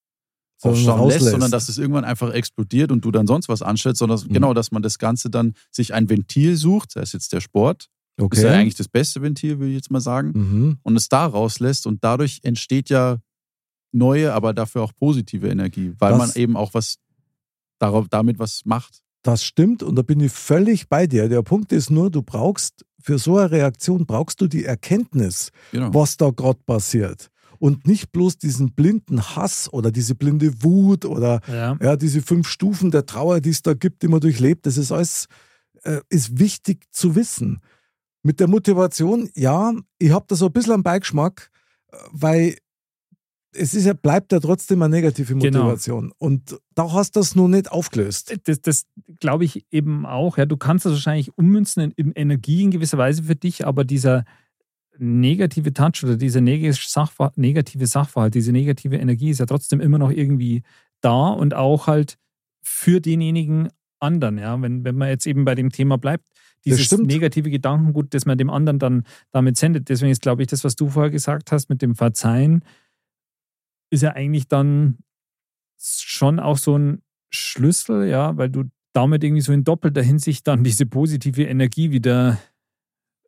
Sondern 0.59 0.79
aufstauen 0.89 1.09
lässt, 1.09 1.25
sondern 1.31 1.51
dass 1.51 1.69
es 1.69 1.77
irgendwann 1.77 2.05
einfach 2.05 2.33
explodiert 2.33 2.91
und 2.91 3.05
du 3.05 3.11
dann 3.11 3.27
sonst 3.27 3.47
was 3.49 3.61
anstellst, 3.61 3.99
sondern 3.99 4.19
Mhm. 4.27 4.33
genau, 4.33 4.53
dass 4.53 4.71
man 4.71 4.81
das 4.81 4.97
Ganze 4.97 5.29
dann 5.29 5.53
sich 5.71 5.93
ein 5.93 6.09
Ventil 6.09 6.55
sucht, 6.55 6.93
sei 6.93 7.01
es 7.01 7.11
jetzt 7.13 7.31
der 7.33 7.41
Sport, 7.41 7.89
okay. 8.19 8.37
ist 8.37 8.43
ja 8.43 8.51
eigentlich 8.53 8.75
das 8.75 8.87
beste 8.87 9.21
Ventil, 9.21 9.59
will 9.59 9.67
ich 9.69 9.75
jetzt 9.75 9.91
mal 9.91 9.99
sagen, 10.01 10.31
mhm. 10.33 10.77
und 10.83 10.95
es 10.95 11.09
da 11.09 11.25
rauslässt 11.25 11.85
und 11.85 12.03
dadurch 12.03 12.39
entsteht 12.43 12.89
ja 12.89 13.19
neue, 13.91 14.33
aber 14.33 14.53
dafür 14.53 14.81
auch 14.83 14.93
positive 14.95 15.47
Energie, 15.49 15.93
weil 15.99 16.11
Das- 16.11 16.17
man 16.17 16.31
eben 16.41 16.55
auch 16.57 16.73
was 16.73 16.97
darauf, 17.79 18.07
damit 18.09 18.39
was 18.39 18.61
macht. 18.65 19.03
Das 19.27 19.43
stimmt 19.43 19.83
und 19.83 19.95
da 19.95 20.03
bin 20.03 20.21
ich 20.21 20.31
völlig 20.31 20.87
bei 20.87 21.05
dir. 21.05 21.27
Der 21.27 21.41
Punkt 21.41 21.73
ist 21.73 21.89
nur, 21.91 22.09
du 22.09 22.21
brauchst 22.21 22.85
für 23.01 23.17
so 23.19 23.37
eine 23.37 23.51
Reaktion 23.51 24.05
brauchst 24.05 24.39
du 24.39 24.47
die 24.47 24.63
Erkenntnis, 24.63 25.51
Genau. 25.73 25.93
was 25.93 26.15
da 26.15 26.29
gerade 26.29 26.59
passiert. 26.65 27.29
Und 27.59 27.85
nicht 27.87 28.11
bloß 28.13 28.37
diesen 28.37 28.73
blinden 28.73 29.21
Hass 29.35 29.71
oder 29.73 29.91
diese 29.91 30.15
blinde 30.15 30.63
Wut 30.63 31.03
oder 31.03 31.41
Ja. 31.47 31.77
ja, 31.81 31.95
diese 31.97 32.21
fünf 32.21 32.47
Stufen 32.47 32.89
der 32.91 33.05
Trauer, 33.05 33.41
die 33.41 33.49
es 33.49 33.61
da 33.61 33.73
gibt, 33.73 34.01
die 34.01 34.07
man 34.07 34.19
durchlebt. 34.21 34.65
Das 34.65 34.77
ist 34.77 34.91
alles 34.93 35.27
äh, 35.83 35.99
ist 36.09 36.39
wichtig 36.39 36.85
zu 36.91 37.15
wissen. 37.15 37.59
Mit 38.23 38.39
der 38.39 38.47
Motivation, 38.47 39.29
ja, 39.35 39.73
ich 39.99 40.11
habe 40.11 40.25
da 40.27 40.35
so 40.35 40.45
ein 40.47 40.53
bisschen 40.53 40.73
einen 40.73 40.83
Beigeschmack, 40.83 41.49
äh, 41.91 41.97
weil 42.11 42.57
es 43.53 43.73
ist 43.73 43.85
ja, 43.85 43.93
bleibt 43.93 44.31
ja 44.31 44.39
trotzdem 44.39 44.81
eine 44.81 44.95
negative 44.95 45.35
Genau. 45.35 45.63
Motivation. 45.63 46.11
Und 46.17 46.57
da 46.75 46.91
hast 46.91 47.15
du 47.15 47.19
das 47.19 47.35
noch 47.35 47.47
nicht 47.47 47.71
aufgelöst. 47.71 48.37
Das, 48.45 48.61
das 48.61 48.85
glaube 49.19 49.45
ich 49.45 49.65
eben 49.71 50.05
auch. 50.05 50.37
Ja, 50.37 50.45
du 50.45 50.57
kannst 50.57 50.85
das 50.85 50.93
wahrscheinlich 50.93 51.37
ummünzen 51.37 51.83
in, 51.83 51.91
in 51.91 52.11
Energie 52.13 52.63
in 52.63 52.71
gewisser 52.71 52.97
Weise 52.97 53.23
für 53.23 53.35
dich, 53.35 53.65
aber 53.65 53.83
dieser 53.83 54.25
negative 54.99 55.73
Touch 55.73 56.03
oder 56.03 56.17
dieser 56.17 56.41
negative 56.41 57.87
Sachverhalt, 57.87 58.33
diese 58.33 58.51
negative 58.51 58.97
Energie 58.97 59.29
ist 59.29 59.39
ja 59.39 59.45
trotzdem 59.45 59.79
immer 59.79 59.99
noch 59.99 60.11
irgendwie 60.11 60.63
da 61.01 61.29
und 61.29 61.53
auch 61.53 61.87
halt 61.87 62.17
für 62.63 62.99
denjenigen 62.99 63.69
anderen. 63.99 64.37
Ja, 64.37 64.59
wenn, 64.61 64.83
wenn 64.83 64.95
man 64.95 65.09
jetzt 65.09 65.27
eben 65.27 65.45
bei 65.45 65.55
dem 65.55 65.71
Thema 65.71 65.97
bleibt, 65.97 66.27
dieses 66.65 66.91
negative 66.97 67.49
Gedankengut, 67.49 68.13
das 68.13 68.25
man 68.25 68.37
dem 68.37 68.49
anderen 68.49 68.79
dann 68.79 69.03
damit 69.31 69.57
sendet. 69.57 69.89
Deswegen 69.89 70.11
ist, 70.11 70.21
glaube 70.21 70.41
ich, 70.41 70.47
das, 70.47 70.63
was 70.63 70.75
du 70.75 70.89
vorher 70.89 71.11
gesagt 71.11 71.51
hast 71.51 71.69
mit 71.69 71.81
dem 71.81 71.95
Verzeihen, 71.95 72.63
ist 73.89 74.03
ja 74.03 74.13
eigentlich 74.13 74.47
dann 74.47 74.97
schon 75.79 76.39
auch 76.39 76.57
so 76.57 76.77
ein 76.77 77.01
Schlüssel, 77.29 78.07
ja, 78.07 78.35
weil 78.37 78.49
du 78.49 78.63
damit 78.93 79.23
irgendwie 79.23 79.41
so 79.41 79.53
in 79.53 79.63
doppelter 79.63 80.01
Hinsicht 80.01 80.47
dann 80.47 80.63
diese 80.63 80.85
positive 80.85 81.43
Energie 81.43 81.91
wieder, 81.91 82.39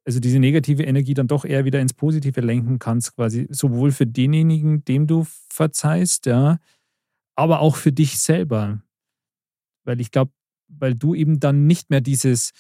also 0.06 0.20
diese 0.20 0.40
negative 0.40 0.84
Energie 0.84 1.14
dann 1.14 1.28
doch 1.28 1.46
eher 1.46 1.66
wieder 1.66 1.80
ins 1.80 1.94
Positive 1.94 2.42
lenken 2.42 2.80
kannst, 2.80 3.16
quasi 3.16 3.48
sowohl 3.50 3.92
für 3.92 4.08
denjenigen, 4.08 4.84
dem 4.86 5.08
du 5.08 5.26
verzeihst, 5.50 6.26
ja, 6.26 6.58
aber 7.36 7.60
auch 7.60 7.76
für 7.76 7.92
dich 7.92 8.20
selber. 8.20 8.82
Weil 9.86 10.02
ich 10.02 10.12
glaube, 10.12 10.32
weil 10.68 10.96
du 10.96 11.16
eben 11.16 11.40
dann 11.40 11.68
nicht 11.68 11.90
mehr 11.90 12.02
dieses 12.02 12.52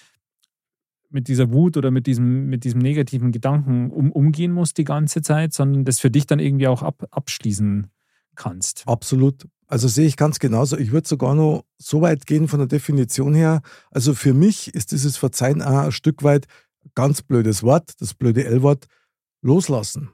mit 1.09 1.27
dieser 1.27 1.51
Wut 1.51 1.77
oder 1.77 1.91
mit 1.91 2.07
diesem, 2.07 2.47
mit 2.47 2.63
diesem 2.63 2.79
negativen 2.79 3.31
Gedanken 3.31 3.91
um, 3.91 4.11
umgehen 4.11 4.51
musst 4.51 4.77
die 4.77 4.83
ganze 4.83 5.21
Zeit, 5.21 5.53
sondern 5.53 5.85
das 5.85 5.99
für 5.99 6.11
dich 6.11 6.27
dann 6.27 6.39
irgendwie 6.39 6.67
auch 6.67 6.83
ab, 6.83 7.05
abschließen 7.11 7.87
kannst. 8.35 8.83
Absolut. 8.87 9.47
Also 9.67 9.87
sehe 9.87 10.07
ich 10.07 10.17
ganz 10.17 10.39
genauso. 10.39 10.77
Ich 10.77 10.91
würde 10.91 11.07
sogar 11.07 11.35
noch 11.35 11.63
so 11.77 12.01
weit 12.01 12.25
gehen 12.25 12.47
von 12.47 12.59
der 12.59 12.67
Definition 12.67 13.35
her. 13.35 13.61
Also 13.91 14.13
für 14.13 14.33
mich 14.33 14.73
ist 14.73 14.91
dieses 14.91 15.17
Verzeihen 15.17 15.61
auch 15.61 15.85
ein 15.85 15.91
Stück 15.91 16.23
weit 16.23 16.47
ganz 16.95 17.21
blödes 17.21 17.61
Wort, 17.63 17.93
das 17.99 18.13
blöde 18.13 18.45
L-Wort, 18.45 18.87
loslassen. 19.41 20.09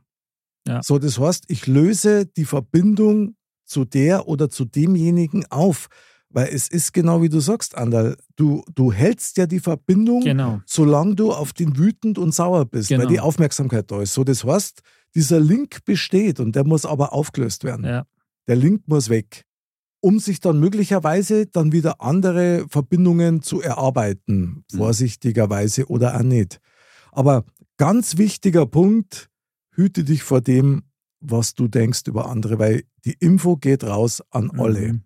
Ja. 0.68 0.82
So, 0.84 1.00
das 1.00 1.20
heißt, 1.20 1.46
ich 1.48 1.68
löse 1.68 2.26
die 2.26 2.46
Verbindung 2.46 3.36
zu 3.66 3.86
der 3.86 4.28
oder 4.28 4.50
zu 4.50 4.66
demjenigen 4.66 5.46
auf. 5.50 5.88
Weil 6.36 6.50
es 6.54 6.68
ist 6.68 6.92
genau 6.94 7.22
wie 7.22 7.30
du 7.30 7.40
sagst, 7.40 7.78
Andal, 7.78 8.18
du, 8.36 8.62
du 8.76 8.92
hältst 8.92 9.38
ja 9.38 9.46
die 9.48 9.62
Verbindung, 9.62 10.22
Genau. 10.22 10.60
solange 10.66 11.16
du 11.16 11.32
auf 11.32 11.54
den 11.54 11.78
wütend 11.78 12.18
und 12.18 12.34
sauer 12.36 12.66
bist, 12.66 12.90
Genau. 12.90 13.04
weil 13.04 13.08
die 13.08 13.22
Aufmerksamkeit 13.22 13.90
da 13.90 14.02
ist. 14.02 14.14
So, 14.14 14.26
das 14.26 14.44
heißt, 14.44 14.82
dieser 15.16 15.40
Link 15.40 15.86
besteht 15.86 16.42
und 16.42 16.54
der 16.58 16.66
muss 16.66 16.86
aber 16.86 17.14
aufgelöst 17.14 17.64
werden. 17.64 17.86
Ja. 17.86 18.06
Der 18.50 18.58
Link 18.58 18.82
muss 18.86 19.08
weg, 19.08 19.46
um 20.02 20.20
sich 20.20 20.42
dann 20.42 20.60
möglicherweise 20.60 21.46
dann 21.46 21.72
wieder 21.72 22.02
andere 22.02 22.66
Verbindungen 22.68 23.42
zu 23.42 23.62
erarbeiten, 23.62 24.66
Mhm. 24.74 24.78
vorsichtigerweise 24.78 25.86
oder 25.88 26.18
auch 26.18 26.24
nicht. 26.24 26.60
Aber 27.14 27.46
ganz 27.78 28.18
wichtiger 28.18 28.66
Punkt, 28.66 29.30
hüte 29.74 30.04
dich 30.04 30.24
vor 30.24 30.42
dem, 30.42 30.84
was 31.22 31.54
du 31.56 31.70
denkst 31.70 32.02
über 32.08 32.30
andere, 32.30 32.60
weil 32.60 32.84
die 33.06 33.16
Info 33.22 33.56
geht 33.56 33.86
raus 33.86 34.22
an 34.32 34.52
alle. 34.60 34.94
Mhm. 34.94 35.02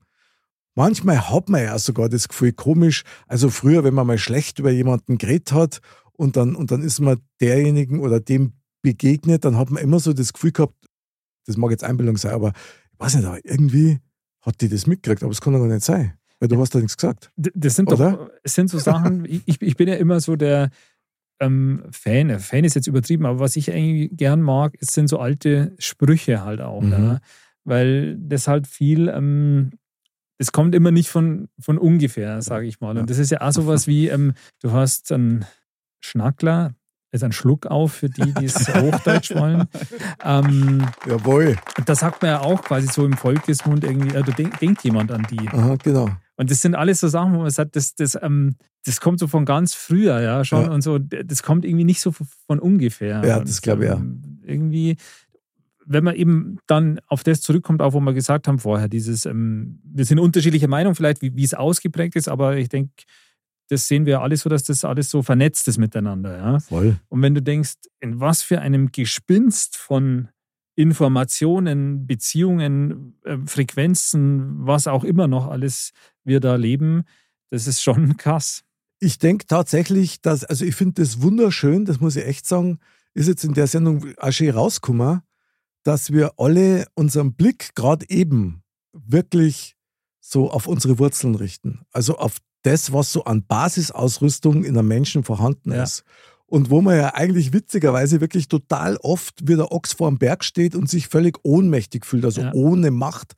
Manchmal 0.80 1.30
hat 1.30 1.50
man 1.50 1.62
ja 1.62 1.78
sogar 1.78 2.08
das 2.08 2.30
Gefühl 2.30 2.54
komisch. 2.54 3.04
Also 3.28 3.50
früher, 3.50 3.84
wenn 3.84 3.94
man 3.94 4.08
mal 4.08 4.18
schlecht 4.18 4.60
über 4.60 4.72
jemanden 4.72 5.18
geredet 5.18 5.52
hat 5.52 5.82
und 6.14 6.38
dann, 6.38 6.56
und 6.56 6.72
dann 6.72 6.82
ist 6.84 7.02
man 7.02 7.20
derjenigen 7.42 8.00
oder 8.00 8.22
dem 8.22 8.54
begegnet, 8.82 9.44
dann 9.44 9.58
hat 9.58 9.72
man 9.72 9.84
immer 9.84 10.00
so 10.00 10.14
das 10.14 10.32
Gefühl 10.32 10.54
gehabt, 10.54 10.76
das 11.46 11.58
mag 11.58 11.72
jetzt 11.72 11.84
Einbildung 11.84 12.16
sein, 12.16 12.32
aber 12.32 12.54
ich 12.94 12.98
weiß 13.00 13.16
nicht, 13.16 13.26
aber 13.26 13.44
irgendwie 13.44 14.00
hat 14.40 14.62
die 14.62 14.70
das 14.70 14.88
mitgekriegt, 14.88 15.22
aber 15.22 15.34
es 15.34 15.42
kann 15.42 15.52
doch 15.52 15.60
gar 15.60 15.68
nicht 15.68 15.84
sein, 15.84 16.14
weil 16.40 16.48
du 16.48 16.58
hast 16.62 16.74
da 16.74 16.80
nichts 16.80 16.96
gesagt. 16.96 17.30
Das 17.36 17.76
sind 17.76 17.92
Oder? 17.92 18.12
doch, 18.14 18.30
es 18.44 18.54
sind 18.56 18.70
so 18.70 18.80
Sachen, 18.80 19.26
ich, 19.46 19.62
ich 19.62 19.76
bin 19.76 19.90
ja 19.90 19.96
immer 19.96 20.22
so 20.22 20.38
der 20.38 20.70
ähm, 21.42 21.84
Fan, 21.92 22.40
Fan 22.40 22.64
ist 22.64 22.76
jetzt 22.76 22.88
übertrieben, 22.88 23.26
aber 23.26 23.40
was 23.40 23.58
ich 23.58 23.70
eigentlich 23.74 24.12
gern 24.14 24.42
mag, 24.42 24.78
es 24.80 24.94
sind 24.94 25.10
so 25.10 25.20
alte 25.20 25.76
Sprüche 25.78 26.42
halt 26.46 26.62
auch, 26.62 26.82
Mhm. 26.82 26.92
ja? 26.94 27.20
weil 27.66 28.18
das 28.18 28.48
halt 28.48 28.66
viel, 28.66 29.10
ähm, 29.10 29.72
das 30.40 30.54
kommt 30.54 30.74
immer 30.74 30.90
nicht 30.90 31.10
von, 31.10 31.50
von 31.60 31.78
ungefähr, 31.78 32.42
sage 32.42 32.66
ich 32.66 32.80
mal. 32.80 32.98
Und 32.98 33.10
das 33.10 33.20
ist 33.20 33.30
ja 33.30 33.42
auch 33.42 33.52
sowas 33.52 33.86
wie, 33.88 34.08
ähm, 34.08 34.34
du 34.62 34.72
hast 34.72 35.12
einen 35.12 35.46
Schnackler, 36.00 36.74
ist 37.12 37.24
ein 37.24 37.32
Schluck 37.32 37.66
auf 37.66 37.94
für 37.94 38.10
die, 38.10 38.34
die 38.34 38.46
es 38.46 38.68
Hochdeutsch 38.74 39.36
wollen. 39.36 39.68
Ähm, 40.24 40.88
Jawohl. 41.06 41.58
da 41.86 41.96
sagt 41.96 42.22
man 42.22 42.32
ja 42.32 42.40
auch 42.42 42.62
quasi 42.62 42.88
so 42.88 43.06
im 43.06 43.14
Volkesmund 43.14 43.84
irgendwie, 43.84 44.16
äh, 44.16 44.24
da 44.24 44.32
denk, 44.32 44.60
denkt 44.60 44.84
jemand 44.84 45.12
an 45.12 45.28
die. 45.30 45.48
Aha, 45.50 45.76
genau. 45.84 46.10
Und 46.38 46.50
das 46.50 46.62
sind 46.62 46.74
alles 46.74 47.02
so 47.02 47.10
Sachen, 47.10 47.34
wo 47.34 47.40
man 47.40 47.50
sagt, 47.50 47.76
das, 47.76 47.96
das, 47.96 48.18
ähm, 48.22 48.56
das 48.86 49.02
kommt 49.02 49.20
so 49.20 49.28
von 49.28 49.44
ganz 49.44 49.74
früher, 49.74 50.22
ja, 50.22 50.46
schon. 50.46 50.64
Ja. 50.64 50.72
Und 50.72 50.82
so, 50.84 51.00
das 51.00 51.44
kommt 51.44 51.66
irgendwie 51.66 51.84
nicht 51.84 52.00
so 52.00 52.14
von 52.48 52.60
ungefähr. 52.60 53.22
Ja, 53.26 53.40
das 53.42 53.62
glaube 53.62 53.84
ich, 53.84 53.90
ja. 53.90 54.02
Irgendwie, 54.44 54.96
wenn 55.90 56.04
man 56.04 56.16
eben 56.16 56.60
dann 56.68 57.00
auf 57.08 57.24
das 57.24 57.42
zurückkommt, 57.42 57.82
auch 57.82 57.94
wo 57.94 58.00
wir 58.00 58.14
gesagt 58.14 58.48
haben 58.48 58.60
vorher, 58.60 58.88
dieses, 58.88 59.26
ähm, 59.26 59.80
wir 59.84 60.06
sind 60.06 60.20
unterschiedlicher 60.20 60.68
Meinung 60.68 60.94
vielleicht, 60.94 61.24
wie, 61.24 61.36
wie 61.36 61.44
es 61.44 61.56
ausgeprägt 61.56 62.16
ist, 62.16 62.30
aber 62.30 62.58
ich 62.58 62.70
denke, 62.70 62.92
das 63.70 63.88
sehen 63.88 64.06
wir 64.06 64.22
alle 64.22 64.38
so, 64.38 64.50
dass 64.50 64.64
das 64.64 64.86
alles 64.86 65.10
so 65.10 65.24
vernetzt 65.24 65.68
ist 65.68 65.80
miteinander, 65.80 66.38
ja. 66.38 66.60
Voll. 66.60 66.98
Und 67.08 67.24
wenn 67.24 67.34
du 67.34 67.42
denkst, 67.42 67.74
in 68.00 68.20
was 68.20 68.44
für 68.44 68.62
einem 68.62 68.92
Gespinst 68.92 69.78
von 69.78 70.30
Informationen, 70.76 72.06
Beziehungen, 72.06 73.18
äh, 73.24 73.38
Frequenzen, 73.46 74.66
was 74.66 74.88
auch 74.88 75.04
immer 75.04 75.28
noch 75.28 75.48
alles 75.48 75.92
wir 76.24 76.40
da 76.40 76.56
leben, 76.56 77.04
das 77.50 77.66
ist 77.66 77.82
schon 77.82 78.16
krass. 78.18 78.64
ich 79.00 79.18
denke 79.18 79.48
tatsächlich, 79.48 80.22
dass, 80.22 80.44
also 80.44 80.66
ich 80.66 80.76
finde 80.76 81.02
das 81.02 81.22
wunderschön, 81.22 81.86
das 81.86 82.00
muss 82.00 82.16
ich 82.16 82.28
echt 82.28 82.46
sagen, 82.46 82.78
ist 83.16 83.28
jetzt 83.28 83.44
in 83.44 83.56
der 83.56 83.66
Sendung 83.66 84.06
auch 84.18 84.32
schön 84.32 84.52
rausgekommen, 84.52 85.22
dass 85.84 86.12
wir 86.12 86.34
alle 86.38 86.86
unseren 86.96 87.34
Blick 87.34 87.74
gerade 87.76 88.06
eben 88.10 88.64
wirklich 88.94 89.76
so 90.20 90.52
auf 90.52 90.68
unsere 90.68 91.00
Wurzeln 91.00 91.36
richten. 91.36 91.82
Also 91.92 92.18
auf 92.18 92.38
das, 92.64 92.92
was 92.92 93.12
so 93.12 93.24
an 93.24 93.46
Basisausrüstung 93.46 94.64
in 94.64 94.78
einem 94.78 94.88
Menschen 94.88 95.24
vorhanden 95.24 95.72
Ja. 95.72 95.84
ist. 95.84 96.04
Und 96.46 96.70
wo 96.72 96.82
man 96.82 96.98
ja 96.98 97.14
eigentlich 97.14 97.54
witzigerweise 97.54 98.22
wirklich 98.22 98.48
total 98.48 98.98
oft 98.98 99.48
wie 99.48 99.56
der 99.56 99.72
Ochs 99.72 99.94
vor 99.94 100.10
dem 100.10 100.18
Berg 100.18 100.44
steht 100.44 100.76
und 100.76 100.90
sich 100.90 101.08
völlig 101.08 101.38
ohnmächtig 101.44 102.06
fühlt, 102.06 102.26
also 102.26 102.42
Ja. 102.42 102.54
ohne 102.54 102.90
Macht, 102.92 103.34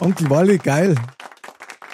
Onkel 0.00 0.30
Wally, 0.30 0.58
geil. 0.58 0.94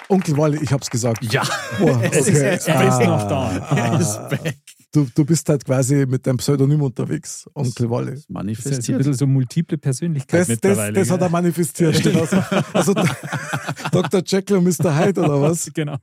Onkel 0.09 0.37
Wally, 0.37 0.59
ich 0.61 0.71
hab's 0.71 0.89
gesagt. 0.89 1.23
Ja, 1.31 1.43
Boah, 1.79 2.01
Es 2.11 2.27
ist- 2.27 2.37
er 2.41 2.53
ist 2.55 2.67
noch 2.67 3.27
da. 3.27 3.51
er 3.75 3.99
ist 3.99 4.17
Ah, 4.17 4.31
weg. 4.31 4.57
du, 4.91 5.07
du 5.15 5.25
bist 5.25 5.47
halt 5.49 5.65
quasi 5.65 6.05
mit 6.05 6.27
deinem 6.27 6.37
Pseudonym 6.37 6.81
unterwegs, 6.81 7.49
Onkel 7.53 7.89
Wally. 7.89 8.11
Das 8.11 8.19
ist 8.19 8.25
ja 8.27 8.27
so 8.27 8.29
ein 8.29 8.33
Manifestiert. 8.33 8.97
bisschen 8.97 9.13
so 9.13 9.27
multiple 9.27 9.77
Persönlichkeit 9.77 10.41
Das, 10.41 10.47
das, 10.47 10.55
mittlerweile. 10.55 10.93
das 10.93 11.09
hat 11.09 11.21
er 11.21 11.29
manifestiert. 11.29 11.95
Steht 11.95 12.15
aus. 12.15 12.29
Also 12.73 12.93
Dr. 13.91 14.21
Jekyll 14.25 14.57
und 14.57 14.65
Mr. 14.65 14.95
Hyde 14.97 15.21
oder 15.21 15.41
was? 15.41 15.69
Genau. 15.73 15.97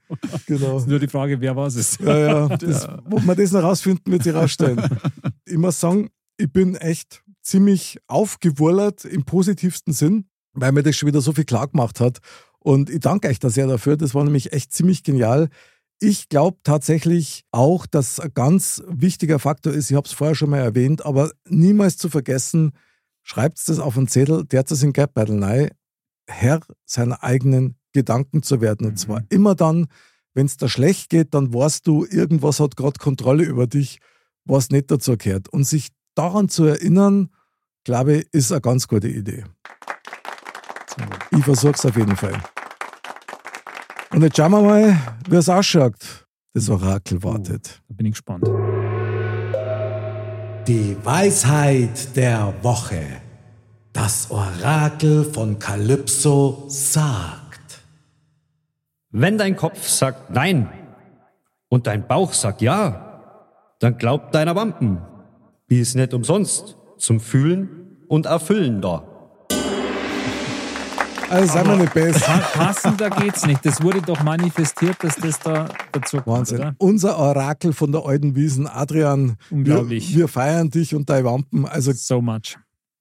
Genau. 0.46 0.80
Nur 0.80 0.98
die 0.98 1.08
Frage, 1.08 1.40
wer 1.40 1.54
war 1.54 1.66
es? 1.68 1.98
Ja, 2.00 2.18
ja. 2.18 2.48
Das, 2.56 2.88
ob 2.88 3.22
wir 3.24 3.34
das 3.36 3.52
noch 3.52 3.62
rausfinden, 3.62 4.12
wird 4.12 4.24
sich 4.24 4.34
rausstellen. 4.34 4.82
Ich 5.44 5.56
muss 5.58 5.78
sagen, 5.78 6.08
ich 6.36 6.50
bin 6.52 6.74
echt 6.74 7.22
ziemlich 7.42 7.98
aufgewurlert 8.06 9.04
im 9.04 9.24
positivsten 9.24 9.92
Sinn, 9.92 10.24
weil 10.52 10.72
mir 10.72 10.82
das 10.82 10.96
schon 10.96 11.06
wieder 11.06 11.20
so 11.20 11.32
viel 11.32 11.44
klar 11.44 11.68
gemacht 11.68 12.00
hat. 12.00 12.18
Und 12.62 12.90
ich 12.90 13.00
danke 13.00 13.28
euch 13.28 13.38
da 13.38 13.50
sehr 13.50 13.66
dafür. 13.66 13.96
Das 13.96 14.14
war 14.14 14.24
nämlich 14.24 14.52
echt 14.52 14.72
ziemlich 14.72 15.02
genial. 15.02 15.48
Ich 15.98 16.28
glaube 16.28 16.58
tatsächlich 16.62 17.44
auch, 17.50 17.86
dass 17.86 18.20
ein 18.20 18.32
ganz 18.32 18.82
wichtiger 18.88 19.38
Faktor 19.38 19.72
ist, 19.72 19.90
ich 19.90 19.96
habe 19.96 20.06
es 20.06 20.14
vorher 20.14 20.34
schon 20.34 20.50
mal 20.50 20.60
erwähnt, 20.60 21.04
aber 21.04 21.30
niemals 21.48 21.98
zu 21.98 22.08
vergessen, 22.08 22.72
schreibt 23.22 23.68
das 23.68 23.78
auf 23.78 23.98
einen 23.98 24.08
Zettel, 24.08 24.44
der 24.44 24.60
hat 24.60 24.70
es 24.70 24.82
in 24.82 24.92
Geldbeutel 24.92 25.42
rein, 25.42 25.70
Herr 26.26 26.60
seiner 26.86 27.22
eigenen 27.22 27.76
Gedanken 27.92 28.42
zu 28.42 28.60
werden. 28.60 28.86
Und 28.86 28.98
zwar 28.98 29.24
immer 29.28 29.54
dann, 29.54 29.88
wenn 30.32 30.46
es 30.46 30.56
da 30.56 30.68
schlecht 30.68 31.10
geht, 31.10 31.34
dann 31.34 31.52
weißt 31.52 31.86
du, 31.86 32.06
irgendwas 32.06 32.60
hat 32.60 32.76
gerade 32.76 32.98
Kontrolle 32.98 33.44
über 33.44 33.66
dich, 33.66 33.98
was 34.44 34.70
nicht 34.70 34.90
dazu 34.90 35.16
gehört. 35.16 35.48
Und 35.48 35.64
sich 35.64 35.88
daran 36.14 36.48
zu 36.48 36.64
erinnern, 36.64 37.30
glaube 37.84 38.18
ich, 38.18 38.28
ist 38.32 38.52
eine 38.52 38.60
ganz 38.60 38.88
gute 38.88 39.08
Idee. 39.08 39.44
Ich 41.30 41.44
versuche 41.44 41.72
es 41.72 41.86
auf 41.86 41.96
jeden 41.96 42.16
Fall. 42.16 42.40
Und 44.12 44.22
jetzt 44.22 44.36
schauen 44.36 44.52
wir 44.52 44.62
mal, 44.62 44.96
wie 45.28 45.36
es 45.36 45.48
ausschaut. 45.48 46.26
Das 46.52 46.68
Orakel 46.68 47.22
wartet. 47.22 47.80
Da 47.88 47.94
bin 47.94 48.06
ich 48.06 48.12
gespannt. 48.12 48.44
Die 50.66 50.96
Weisheit 51.04 52.16
der 52.16 52.52
Woche. 52.62 53.02
Das 53.92 54.30
Orakel 54.30 55.24
von 55.24 55.58
Kalypso 55.58 56.64
sagt. 56.68 57.82
Wenn 59.10 59.38
dein 59.38 59.56
Kopf 59.56 59.86
sagt 59.88 60.30
Nein 60.30 60.68
und 61.68 61.86
dein 61.86 62.06
Bauch 62.06 62.32
sagt 62.32 62.62
Ja, 62.62 63.22
dann 63.78 63.96
glaub 63.96 64.32
deiner 64.32 64.54
Wampen. 64.56 65.00
Wie 65.66 65.80
ist 65.80 65.94
nicht 65.94 66.14
umsonst 66.14 66.76
zum 66.98 67.20
Fühlen 67.20 67.96
und 68.08 68.26
Erfüllen 68.26 68.82
da. 68.82 69.09
Also 71.30 71.52
seien 71.52 71.66
wir 71.68 71.76
nicht 71.76 71.94
besser. 71.94 72.20
Pa- 72.26 72.64
Passender 72.64 73.10
geht's 73.10 73.46
nicht. 73.46 73.64
Das 73.64 73.82
wurde 73.82 74.02
doch 74.02 74.22
manifestiert, 74.22 74.96
dass 75.02 75.16
das 75.16 75.38
da 75.38 75.68
dazu 75.92 76.16
kommt, 76.16 76.26
Wahnsinn. 76.26 76.58
oder? 76.58 76.74
Unser 76.78 77.18
Orakel 77.18 77.72
von 77.72 77.92
der 77.92 78.04
alten 78.04 78.34
Wiesen, 78.34 78.66
Adrian. 78.66 79.36
Unglaublich. 79.50 80.10
Wir, 80.10 80.18
wir 80.20 80.28
feiern 80.28 80.70
dich 80.70 80.94
und 80.94 81.08
deine 81.08 81.24
Wampen. 81.26 81.66
Also 81.66 81.92
So 81.92 82.20
much. 82.20 82.58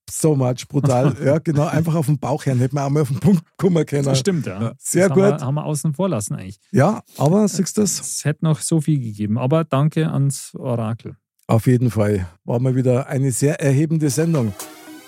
so 0.09 0.35
much, 0.35 0.67
brutal. 0.67 1.15
ja, 1.25 1.39
genau. 1.39 1.65
Einfach 1.67 1.95
auf 1.95 2.05
den 2.05 2.19
Bauch 2.19 2.45
hören. 2.45 2.59
Hätten 2.59 2.75
wir 2.75 2.85
auch 2.85 2.89
mal 2.89 3.01
auf 3.01 3.07
den 3.09 3.19
Punkt 3.19 3.43
kommen 3.57 3.83
können. 3.85 4.05
Das 4.05 4.19
stimmt, 4.19 4.45
ja. 4.45 4.73
Sehr 4.77 5.09
das 5.09 5.15
gut. 5.15 5.23
Haben 5.25 5.39
wir, 5.39 5.45
haben 5.47 5.55
wir 5.55 5.65
außen 5.65 5.93
vor 5.95 6.09
lassen 6.09 6.35
eigentlich. 6.35 6.59
Ja, 6.71 7.01
aber 7.17 7.47
siehst 7.47 7.77
du 7.77 7.81
das? 7.81 7.99
Es 7.99 8.25
hätte 8.25 8.45
noch 8.45 8.59
so 8.61 8.79
viel 8.79 8.99
gegeben. 8.99 9.37
Aber 9.39 9.63
danke 9.63 10.09
ans 10.11 10.53
Orakel. 10.55 11.15
Auf 11.47 11.65
jeden 11.65 11.89
Fall. 11.89 12.27
War 12.43 12.59
mal 12.59 12.75
wieder 12.75 13.07
eine 13.07 13.31
sehr 13.31 13.59
erhebende 13.59 14.11
Sendung. 14.11 14.53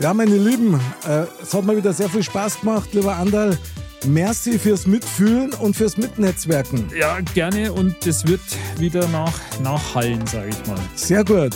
Ja, 0.01 0.15
meine 0.15 0.35
Lieben, 0.35 0.79
äh, 1.07 1.25
es 1.43 1.53
hat 1.53 1.63
mir 1.63 1.77
wieder 1.77 1.93
sehr 1.93 2.09
viel 2.09 2.23
Spaß 2.23 2.61
gemacht, 2.61 2.89
lieber 2.93 3.15
Andal. 3.17 3.55
Merci 4.07 4.57
fürs 4.57 4.87
Mitfühlen 4.87 5.53
und 5.53 5.75
fürs 5.75 5.95
Mitnetzwerken. 5.95 6.89
Ja, 6.99 7.19
gerne. 7.35 7.71
Und 7.71 8.07
es 8.07 8.25
wird 8.25 8.41
wieder 8.79 9.07
nach, 9.09 9.39
nachhallen, 9.61 10.25
sage 10.25 10.49
ich 10.49 10.67
mal. 10.67 10.79
Sehr 10.95 11.23
gut. 11.23 11.51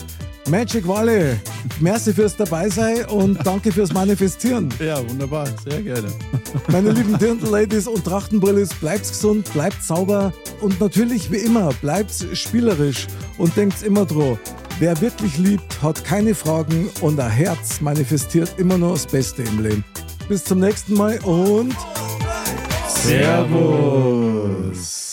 Magic 0.47 0.87
Wally, 0.87 1.39
merci 1.79 2.13
fürs 2.13 2.35
Dabeisein 2.35 3.05
und 3.05 3.39
danke 3.43 3.71
fürs 3.71 3.91
Manifestieren. 3.91 4.71
Ja, 4.79 4.97
wunderbar. 5.09 5.47
Sehr 5.67 5.81
gerne. 5.81 6.07
Meine 6.67 6.91
lieben 6.91 7.17
Dirndl-Ladies 7.17 7.87
und 7.87 8.05
Trachtenbrillis, 8.05 8.75
bleibt 8.75 9.07
gesund, 9.07 9.51
bleibt 9.53 9.81
sauber 9.81 10.31
und 10.61 10.79
natürlich 10.79 11.31
wie 11.31 11.37
immer, 11.37 11.73
bleibt 11.81 12.13
spielerisch 12.33 13.07
und 13.39 13.57
denkt 13.57 13.81
immer 13.81 14.05
dran, 14.05 14.37
wer 14.79 14.99
wirklich 15.01 15.37
liebt, 15.37 15.81
hat 15.81 16.03
keine 16.03 16.35
Fragen 16.35 16.89
und 17.01 17.19
ein 17.19 17.29
Herz 17.29 17.81
manifestiert 17.81 18.53
immer 18.57 18.77
nur 18.77 18.93
das 18.93 19.07
Beste 19.07 19.43
im 19.43 19.63
Leben. 19.63 19.85
Bis 20.27 20.43
zum 20.43 20.59
nächsten 20.59 20.95
Mal 20.95 21.19
und 21.23 21.75
Servus. 22.87 25.04